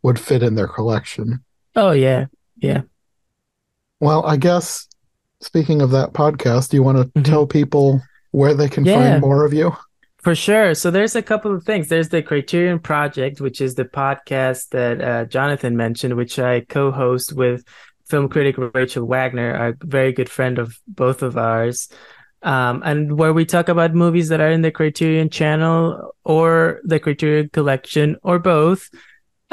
would 0.02 0.18
fit 0.18 0.42
in 0.42 0.54
their 0.56 0.68
collection. 0.68 1.42
Oh 1.76 1.90
yeah, 1.92 2.26
yeah. 2.56 2.82
Well, 4.00 4.24
I 4.26 4.36
guess 4.36 4.86
speaking 5.40 5.82
of 5.82 5.90
that 5.90 6.12
podcast, 6.12 6.70
do 6.70 6.76
you 6.76 6.82
want 6.82 6.98
to 6.98 7.20
Mhm. 7.20 7.24
tell 7.24 7.46
people 7.46 8.00
where 8.32 8.54
they 8.54 8.68
can 8.68 8.84
Yeah. 8.84 8.94
find 9.12 9.20
more 9.20 9.44
of 9.44 9.52
you? 9.52 9.76
For 10.18 10.34
sure. 10.34 10.74
So 10.74 10.90
there's 10.90 11.14
a 11.14 11.22
couple 11.22 11.54
of 11.54 11.64
things. 11.64 11.88
There's 11.88 12.08
the 12.08 12.22
Criterion 12.22 12.78
Project, 12.78 13.40
which 13.40 13.60
is 13.60 13.74
the 13.74 13.84
podcast 13.84 14.70
that 14.70 15.02
uh, 15.02 15.24
Jonathan 15.26 15.76
mentioned, 15.76 16.14
which 16.16 16.38
I 16.38 16.60
co-host 16.60 17.34
with 17.34 17.62
film 18.08 18.28
critic 18.28 18.56
Rachel 18.74 19.06
Wagner, 19.06 19.50
a 19.54 19.74
very 19.84 20.12
good 20.12 20.28
friend 20.30 20.58
of 20.58 20.78
both 20.88 21.22
of 21.22 21.36
ours. 21.36 21.88
Um, 22.42 22.82
and 22.84 23.18
where 23.18 23.32
we 23.32 23.44
talk 23.46 23.68
about 23.68 23.94
movies 23.94 24.28
that 24.28 24.40
are 24.40 24.50
in 24.50 24.62
the 24.62 24.70
Criterion 24.70 25.30
channel 25.30 26.14
or 26.24 26.80
the 26.84 26.98
Criterion 27.00 27.48
collection 27.50 28.16
or 28.22 28.38
both. 28.38 28.88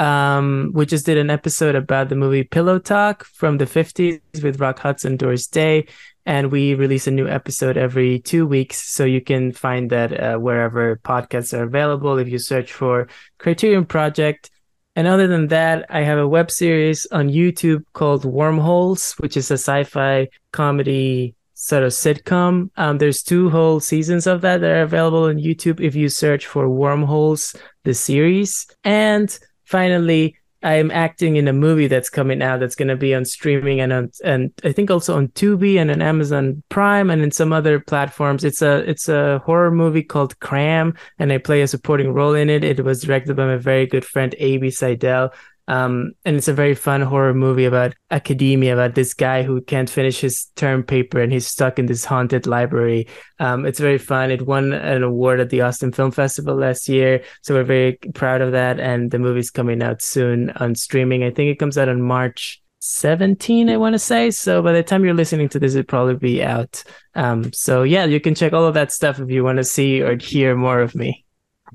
Um, 0.01 0.71
we 0.73 0.87
just 0.87 1.05
did 1.05 1.19
an 1.19 1.29
episode 1.29 1.75
about 1.75 2.09
the 2.09 2.15
movie 2.15 2.43
Pillow 2.43 2.79
Talk 2.79 3.23
from 3.23 3.59
the 3.59 3.65
50s 3.65 4.19
with 4.41 4.59
Rock 4.59 4.79
Hudson, 4.79 5.15
Doris 5.15 5.45
Day 5.45 5.85
and 6.25 6.51
we 6.51 6.73
release 6.73 7.05
a 7.05 7.11
new 7.11 7.27
episode 7.27 7.77
every 7.77 8.19
two 8.19 8.47
weeks 8.47 8.81
so 8.91 9.05
you 9.05 9.21
can 9.21 9.51
find 9.51 9.91
that 9.91 10.19
uh, 10.19 10.37
wherever 10.37 10.97
podcasts 10.97 11.55
are 11.55 11.63
available 11.63 12.17
if 12.17 12.27
you 12.27 12.39
search 12.39 12.73
for 12.73 13.07
criterion 13.37 13.85
project. 13.85 14.49
And 14.95 15.07
other 15.07 15.27
than 15.27 15.47
that 15.49 15.85
i 15.89 16.01
have 16.01 16.17
a 16.17 16.27
web 16.27 16.51
series 16.51 17.05
on 17.11 17.29
youtube 17.29 17.85
called 17.93 18.25
wormholes 18.25 19.13
which 19.19 19.37
is 19.37 19.49
a 19.49 19.53
sci-fi 19.53 20.27
comedy 20.51 21.33
sort 21.53 21.83
of 21.83 21.91
sitcom. 21.91 22.71
Um, 22.75 22.97
there's 22.97 23.21
two 23.21 23.51
whole 23.51 23.79
seasons 23.79 24.25
of 24.25 24.41
that 24.41 24.61
that 24.61 24.69
are 24.71 24.81
available 24.81 25.25
on 25.25 25.37
youtube 25.37 25.79
if 25.79 25.95
you 25.95 26.09
search 26.09 26.47
for 26.47 26.67
wormholes 26.67 27.55
the 27.83 27.93
series. 27.93 28.67
And 28.83 29.37
finally 29.71 30.35
I'm 30.63 30.91
acting 30.91 31.37
in 31.37 31.47
a 31.47 31.53
movie 31.53 31.87
that's 31.87 32.09
coming 32.09 32.41
out 32.43 32.59
that's 32.59 32.75
going 32.75 32.89
to 32.89 32.95
be 32.95 33.15
on 33.15 33.25
streaming 33.25 33.79
and 33.79 33.91
on, 33.91 34.11
and 34.23 34.53
I 34.63 34.71
think 34.71 34.91
also 34.91 35.17
on 35.17 35.29
Tubi 35.29 35.77
and 35.77 35.89
on 35.89 36.03
Amazon 36.03 36.61
Prime 36.69 37.09
and 37.09 37.23
in 37.23 37.31
some 37.31 37.51
other 37.51 37.79
platforms. 37.79 38.43
It's 38.43 38.61
a 38.61 38.87
it's 38.87 39.09
a 39.09 39.39
horror 39.39 39.71
movie 39.71 40.03
called 40.03 40.39
Cram, 40.39 40.93
and 41.17 41.33
I 41.33 41.39
play 41.39 41.63
a 41.63 41.67
supporting 41.67 42.13
role 42.13 42.35
in 42.35 42.49
it. 42.49 42.63
It 42.63 42.83
was 42.83 43.01
directed 43.01 43.35
by 43.35 43.47
my 43.47 43.57
very 43.57 43.87
good 43.87 44.05
friend 44.05 44.35
A.B. 44.37 44.69
Seidel, 44.69 45.33
um, 45.71 46.11
and 46.25 46.35
it's 46.35 46.49
a 46.49 46.53
very 46.53 46.75
fun 46.75 46.99
horror 46.99 47.33
movie 47.33 47.63
about 47.63 47.95
academia, 48.09 48.73
about 48.73 48.93
this 48.93 49.13
guy 49.13 49.41
who 49.41 49.61
can't 49.61 49.89
finish 49.89 50.19
his 50.19 50.47
term 50.57 50.83
paper 50.83 51.21
and 51.21 51.31
he's 51.31 51.47
stuck 51.47 51.79
in 51.79 51.85
this 51.85 52.03
haunted 52.03 52.45
library. 52.45 53.07
Um, 53.39 53.65
it's 53.65 53.79
very 53.79 53.97
fun. 53.97 54.31
It 54.31 54.45
won 54.45 54.73
an 54.73 55.01
award 55.01 55.39
at 55.39 55.49
the 55.49 55.61
Austin 55.61 55.93
Film 55.93 56.11
Festival 56.11 56.55
last 56.57 56.89
year. 56.89 57.23
So 57.41 57.53
we're 57.53 57.63
very 57.63 57.97
proud 58.13 58.41
of 58.41 58.51
that. 58.51 58.81
And 58.81 59.11
the 59.11 59.19
movie's 59.19 59.49
coming 59.49 59.81
out 59.81 60.01
soon 60.01 60.49
on 60.57 60.75
streaming. 60.75 61.23
I 61.23 61.31
think 61.31 61.49
it 61.49 61.57
comes 61.57 61.77
out 61.77 61.87
on 61.87 62.01
March 62.01 62.61
17, 62.79 63.69
I 63.69 63.77
want 63.77 63.93
to 63.93 63.99
say. 63.99 64.29
So 64.29 64.61
by 64.61 64.73
the 64.73 64.83
time 64.83 65.05
you're 65.05 65.13
listening 65.13 65.47
to 65.49 65.59
this, 65.59 65.73
it'll 65.73 65.87
probably 65.87 66.15
be 66.15 66.43
out. 66.43 66.83
Um, 67.15 67.53
so 67.53 67.83
yeah, 67.83 68.03
you 68.03 68.19
can 68.19 68.35
check 68.35 68.51
all 68.51 68.65
of 68.65 68.73
that 68.73 68.91
stuff 68.91 69.21
if 69.21 69.29
you 69.29 69.45
want 69.45 69.59
to 69.59 69.63
see 69.63 70.01
or 70.01 70.17
hear 70.17 70.53
more 70.53 70.81
of 70.81 70.95
me. 70.95 71.23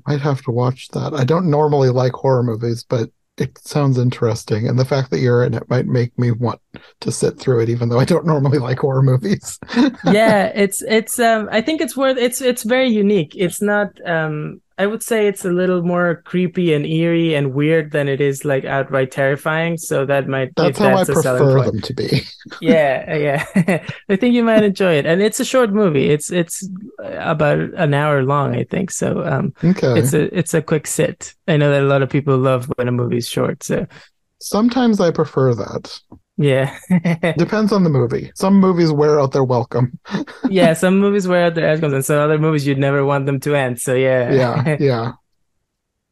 I 0.05 0.11
might 0.11 0.21
have 0.21 0.43
to 0.43 0.51
watch 0.51 0.89
that. 0.89 1.15
I 1.15 1.23
don't 1.23 1.49
normally 1.49 1.89
like 1.89 2.11
horror 2.11 2.43
movies, 2.43 2.85
but 2.87 3.09
it 3.37 3.57
sounds 3.59 3.97
interesting, 3.97 4.67
and 4.67 4.77
the 4.79 4.85
fact 4.85 5.11
that 5.11 5.19
you're 5.19 5.43
in 5.43 5.53
it 5.53 5.69
might 5.69 5.85
make 5.87 6.17
me 6.17 6.31
want 6.31 6.61
to 7.01 7.11
sit 7.11 7.39
through 7.39 7.61
it, 7.61 7.69
even 7.69 7.89
though 7.89 7.99
I 7.99 8.05
don't 8.05 8.25
normally 8.25 8.59
like 8.59 8.79
horror 8.79 9.01
movies. 9.03 9.59
yeah, 10.05 10.51
it's 10.55 10.81
it's 10.83 11.19
um 11.19 11.49
I 11.51 11.61
think 11.61 11.81
it's 11.81 11.95
worth 11.95 12.17
it's 12.17 12.41
it's 12.41 12.63
very 12.63 12.89
unique. 12.89 13.33
It's 13.35 13.61
not 13.61 13.89
um 14.07 14.61
I 14.79 14.85
would 14.85 15.01
say 15.01 15.27
it's 15.27 15.43
a 15.43 15.49
little 15.49 15.81
more 15.81 16.21
creepy 16.23 16.71
and 16.71 16.85
eerie 16.85 17.33
and 17.33 17.53
weird 17.53 17.91
than 17.91 18.07
it 18.07 18.21
is 18.21 18.45
like 18.45 18.63
outright 18.63 19.09
terrifying. 19.09 19.77
So 19.77 20.05
that 20.05 20.27
might 20.27 20.55
that's 20.55 20.77
how 20.77 20.95
that's 20.95 21.09
I 21.09 21.13
prefer 21.13 21.63
them 21.63 21.81
to 21.81 21.93
be. 21.95 22.21
yeah, 22.61 23.15
yeah. 23.15 23.45
I 24.09 24.15
think 24.15 24.35
you 24.35 24.43
might 24.43 24.63
enjoy 24.63 24.93
it, 24.93 25.07
and 25.07 25.19
it's 25.19 25.39
a 25.39 25.45
short 25.45 25.71
movie. 25.71 26.09
It's 26.09 26.31
it's 26.31 26.69
about 26.99 27.57
an 27.57 27.95
hour 27.95 28.23
long, 28.23 28.55
I 28.55 28.65
think. 28.65 28.91
So 28.91 29.25
um, 29.25 29.53
okay, 29.63 29.99
it's 29.99 30.13
a 30.13 30.37
it's 30.37 30.53
a 30.53 30.61
quick 30.61 30.85
sit. 30.85 31.33
I 31.47 31.57
know 31.57 31.71
that 31.71 31.81
a 31.81 31.87
lot 31.87 32.03
of 32.03 32.09
people 32.11 32.37
love 32.37 32.71
when 32.75 32.87
a 32.87 32.91
movie's 32.91 33.27
short. 33.27 33.63
So 33.63 33.87
sometimes 34.39 35.01
I 35.01 35.09
prefer 35.09 35.55
that. 35.55 35.99
Yeah. 36.37 36.77
Depends 37.37 37.71
on 37.71 37.83
the 37.83 37.89
movie. 37.89 38.31
Some 38.35 38.59
movies 38.59 38.91
wear 38.91 39.19
out 39.19 39.31
their 39.31 39.43
welcome. 39.43 39.99
yeah, 40.49 40.73
some 40.73 40.99
movies 40.99 41.27
wear 41.27 41.45
out 41.45 41.55
their 41.55 41.67
welcome, 41.67 41.93
and 41.93 42.05
some 42.05 42.19
other 42.19 42.37
movies 42.37 42.65
you'd 42.67 42.77
never 42.77 43.03
want 43.03 43.25
them 43.25 43.39
to 43.41 43.55
end. 43.55 43.81
So 43.81 43.95
yeah. 43.95 44.31
yeah, 44.31 44.77
yeah. 44.79 45.11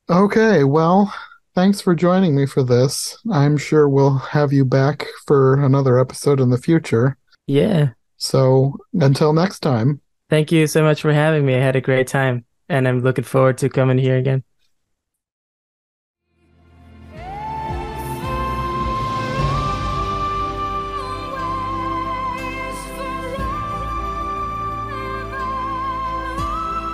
Okay, 0.10 0.64
well, 0.64 1.14
thanks 1.54 1.80
for 1.80 1.96
joining 1.96 2.36
me 2.36 2.46
for 2.48 2.64
this. 2.64 3.18
I'm 3.32 3.58
sure 3.58 3.88
we'll 3.88 4.18
have 4.18 4.52
you 4.52 4.66
back 4.66 5.06
for 5.28 5.64
another 5.64 6.00
episode 6.00 6.40
in 6.40 6.50
the 6.50 6.58
future. 6.58 7.18
Yeah. 7.48 7.90
So 8.18 8.76
until 8.94 9.34
next 9.34 9.60
time. 9.60 10.02
Thank 10.30 10.52
you 10.52 10.66
so 10.66 10.82
much 10.82 11.02
for 11.02 11.14
having 11.14 11.46
me. 11.46 11.56
I 11.56 11.60
had 11.60 11.76
a 11.76 11.82
great 11.82 12.08
time, 12.08 12.46
and 12.68 12.88
I'm 12.88 13.02
looking 13.02 13.24
forward 13.24 13.60
to 13.60 13.70
coming 13.70 14.00
here 14.00 14.18
again. 14.18 14.44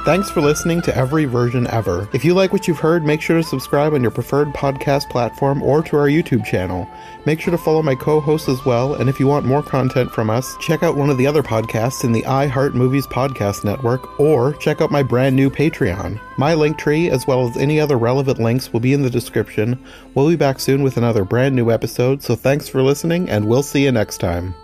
Thanks 0.04 0.32
for 0.32 0.42
listening 0.42 0.82
to 0.82 0.98
Every 0.98 1.26
Version 1.26 1.68
Ever. 1.68 2.10
If 2.12 2.26
you 2.26 2.34
like 2.34 2.52
what 2.52 2.68
you've 2.68 2.80
heard, 2.80 3.06
make 3.06 3.22
sure 3.22 3.38
to 3.38 3.44
subscribe 3.44 3.94
on 3.94 4.02
your 4.02 4.10
preferred 4.10 4.48
podcast 4.48 5.08
platform 5.12 5.62
or 5.62 5.84
to 5.84 5.96
our 5.96 6.08
YouTube 6.08 6.44
channel. 6.44 6.90
Make 7.28 7.40
sure 7.40 7.52
to 7.52 7.58
follow 7.60 7.84
my 7.84 7.94
co 7.94 8.20
hosts 8.20 8.50
as 8.50 8.66
well, 8.66 8.96
and 8.96 9.08
if 9.08 9.20
you 9.20 9.28
want 9.28 9.46
more 9.46 9.62
content 9.62 10.10
from 10.10 10.32
us, 10.32 10.58
check 10.58 10.82
out 10.82 10.96
one 10.96 11.12
of 11.12 11.20
the 11.20 11.28
other 11.28 11.44
podcasts 11.44 12.04
in 12.04 12.14
the 12.14 12.24
iHeart 12.24 12.74
Movies 12.74 13.06
Podcast 13.06 13.64
Network 13.64 14.20
or 14.20 14.54
check 14.54 14.82
out 14.82 14.90
my 14.90 15.04
brand 15.04 15.36
new 15.36 15.52
Patreon. 15.52 16.20
My 16.36 16.56
link 16.56 16.80
tree, 16.80 17.12
as 17.12 17.28
well 17.28 17.48
as 17.48 17.56
any 17.56 17.80
other 17.80 18.00
relevant 18.00 18.40
links, 18.40 18.74
will 18.74 18.80
be 18.80 18.94
in 18.94 19.04
the 19.04 19.10
description. 19.12 19.78
We'll 20.16 20.30
be 20.30 20.36
back 20.36 20.60
soon 20.60 20.82
with 20.82 20.98
another 20.98 21.24
brand 21.24 21.56
new 21.56 21.70
episode, 21.70 22.24
so 22.24 22.36
thanks 22.36 22.68
for 22.68 22.82
listening, 22.82 23.30
and 23.30 23.48
we'll 23.48 23.62
see 23.62 23.84
you 23.84 23.92
next 23.92 24.18
time. 24.18 24.56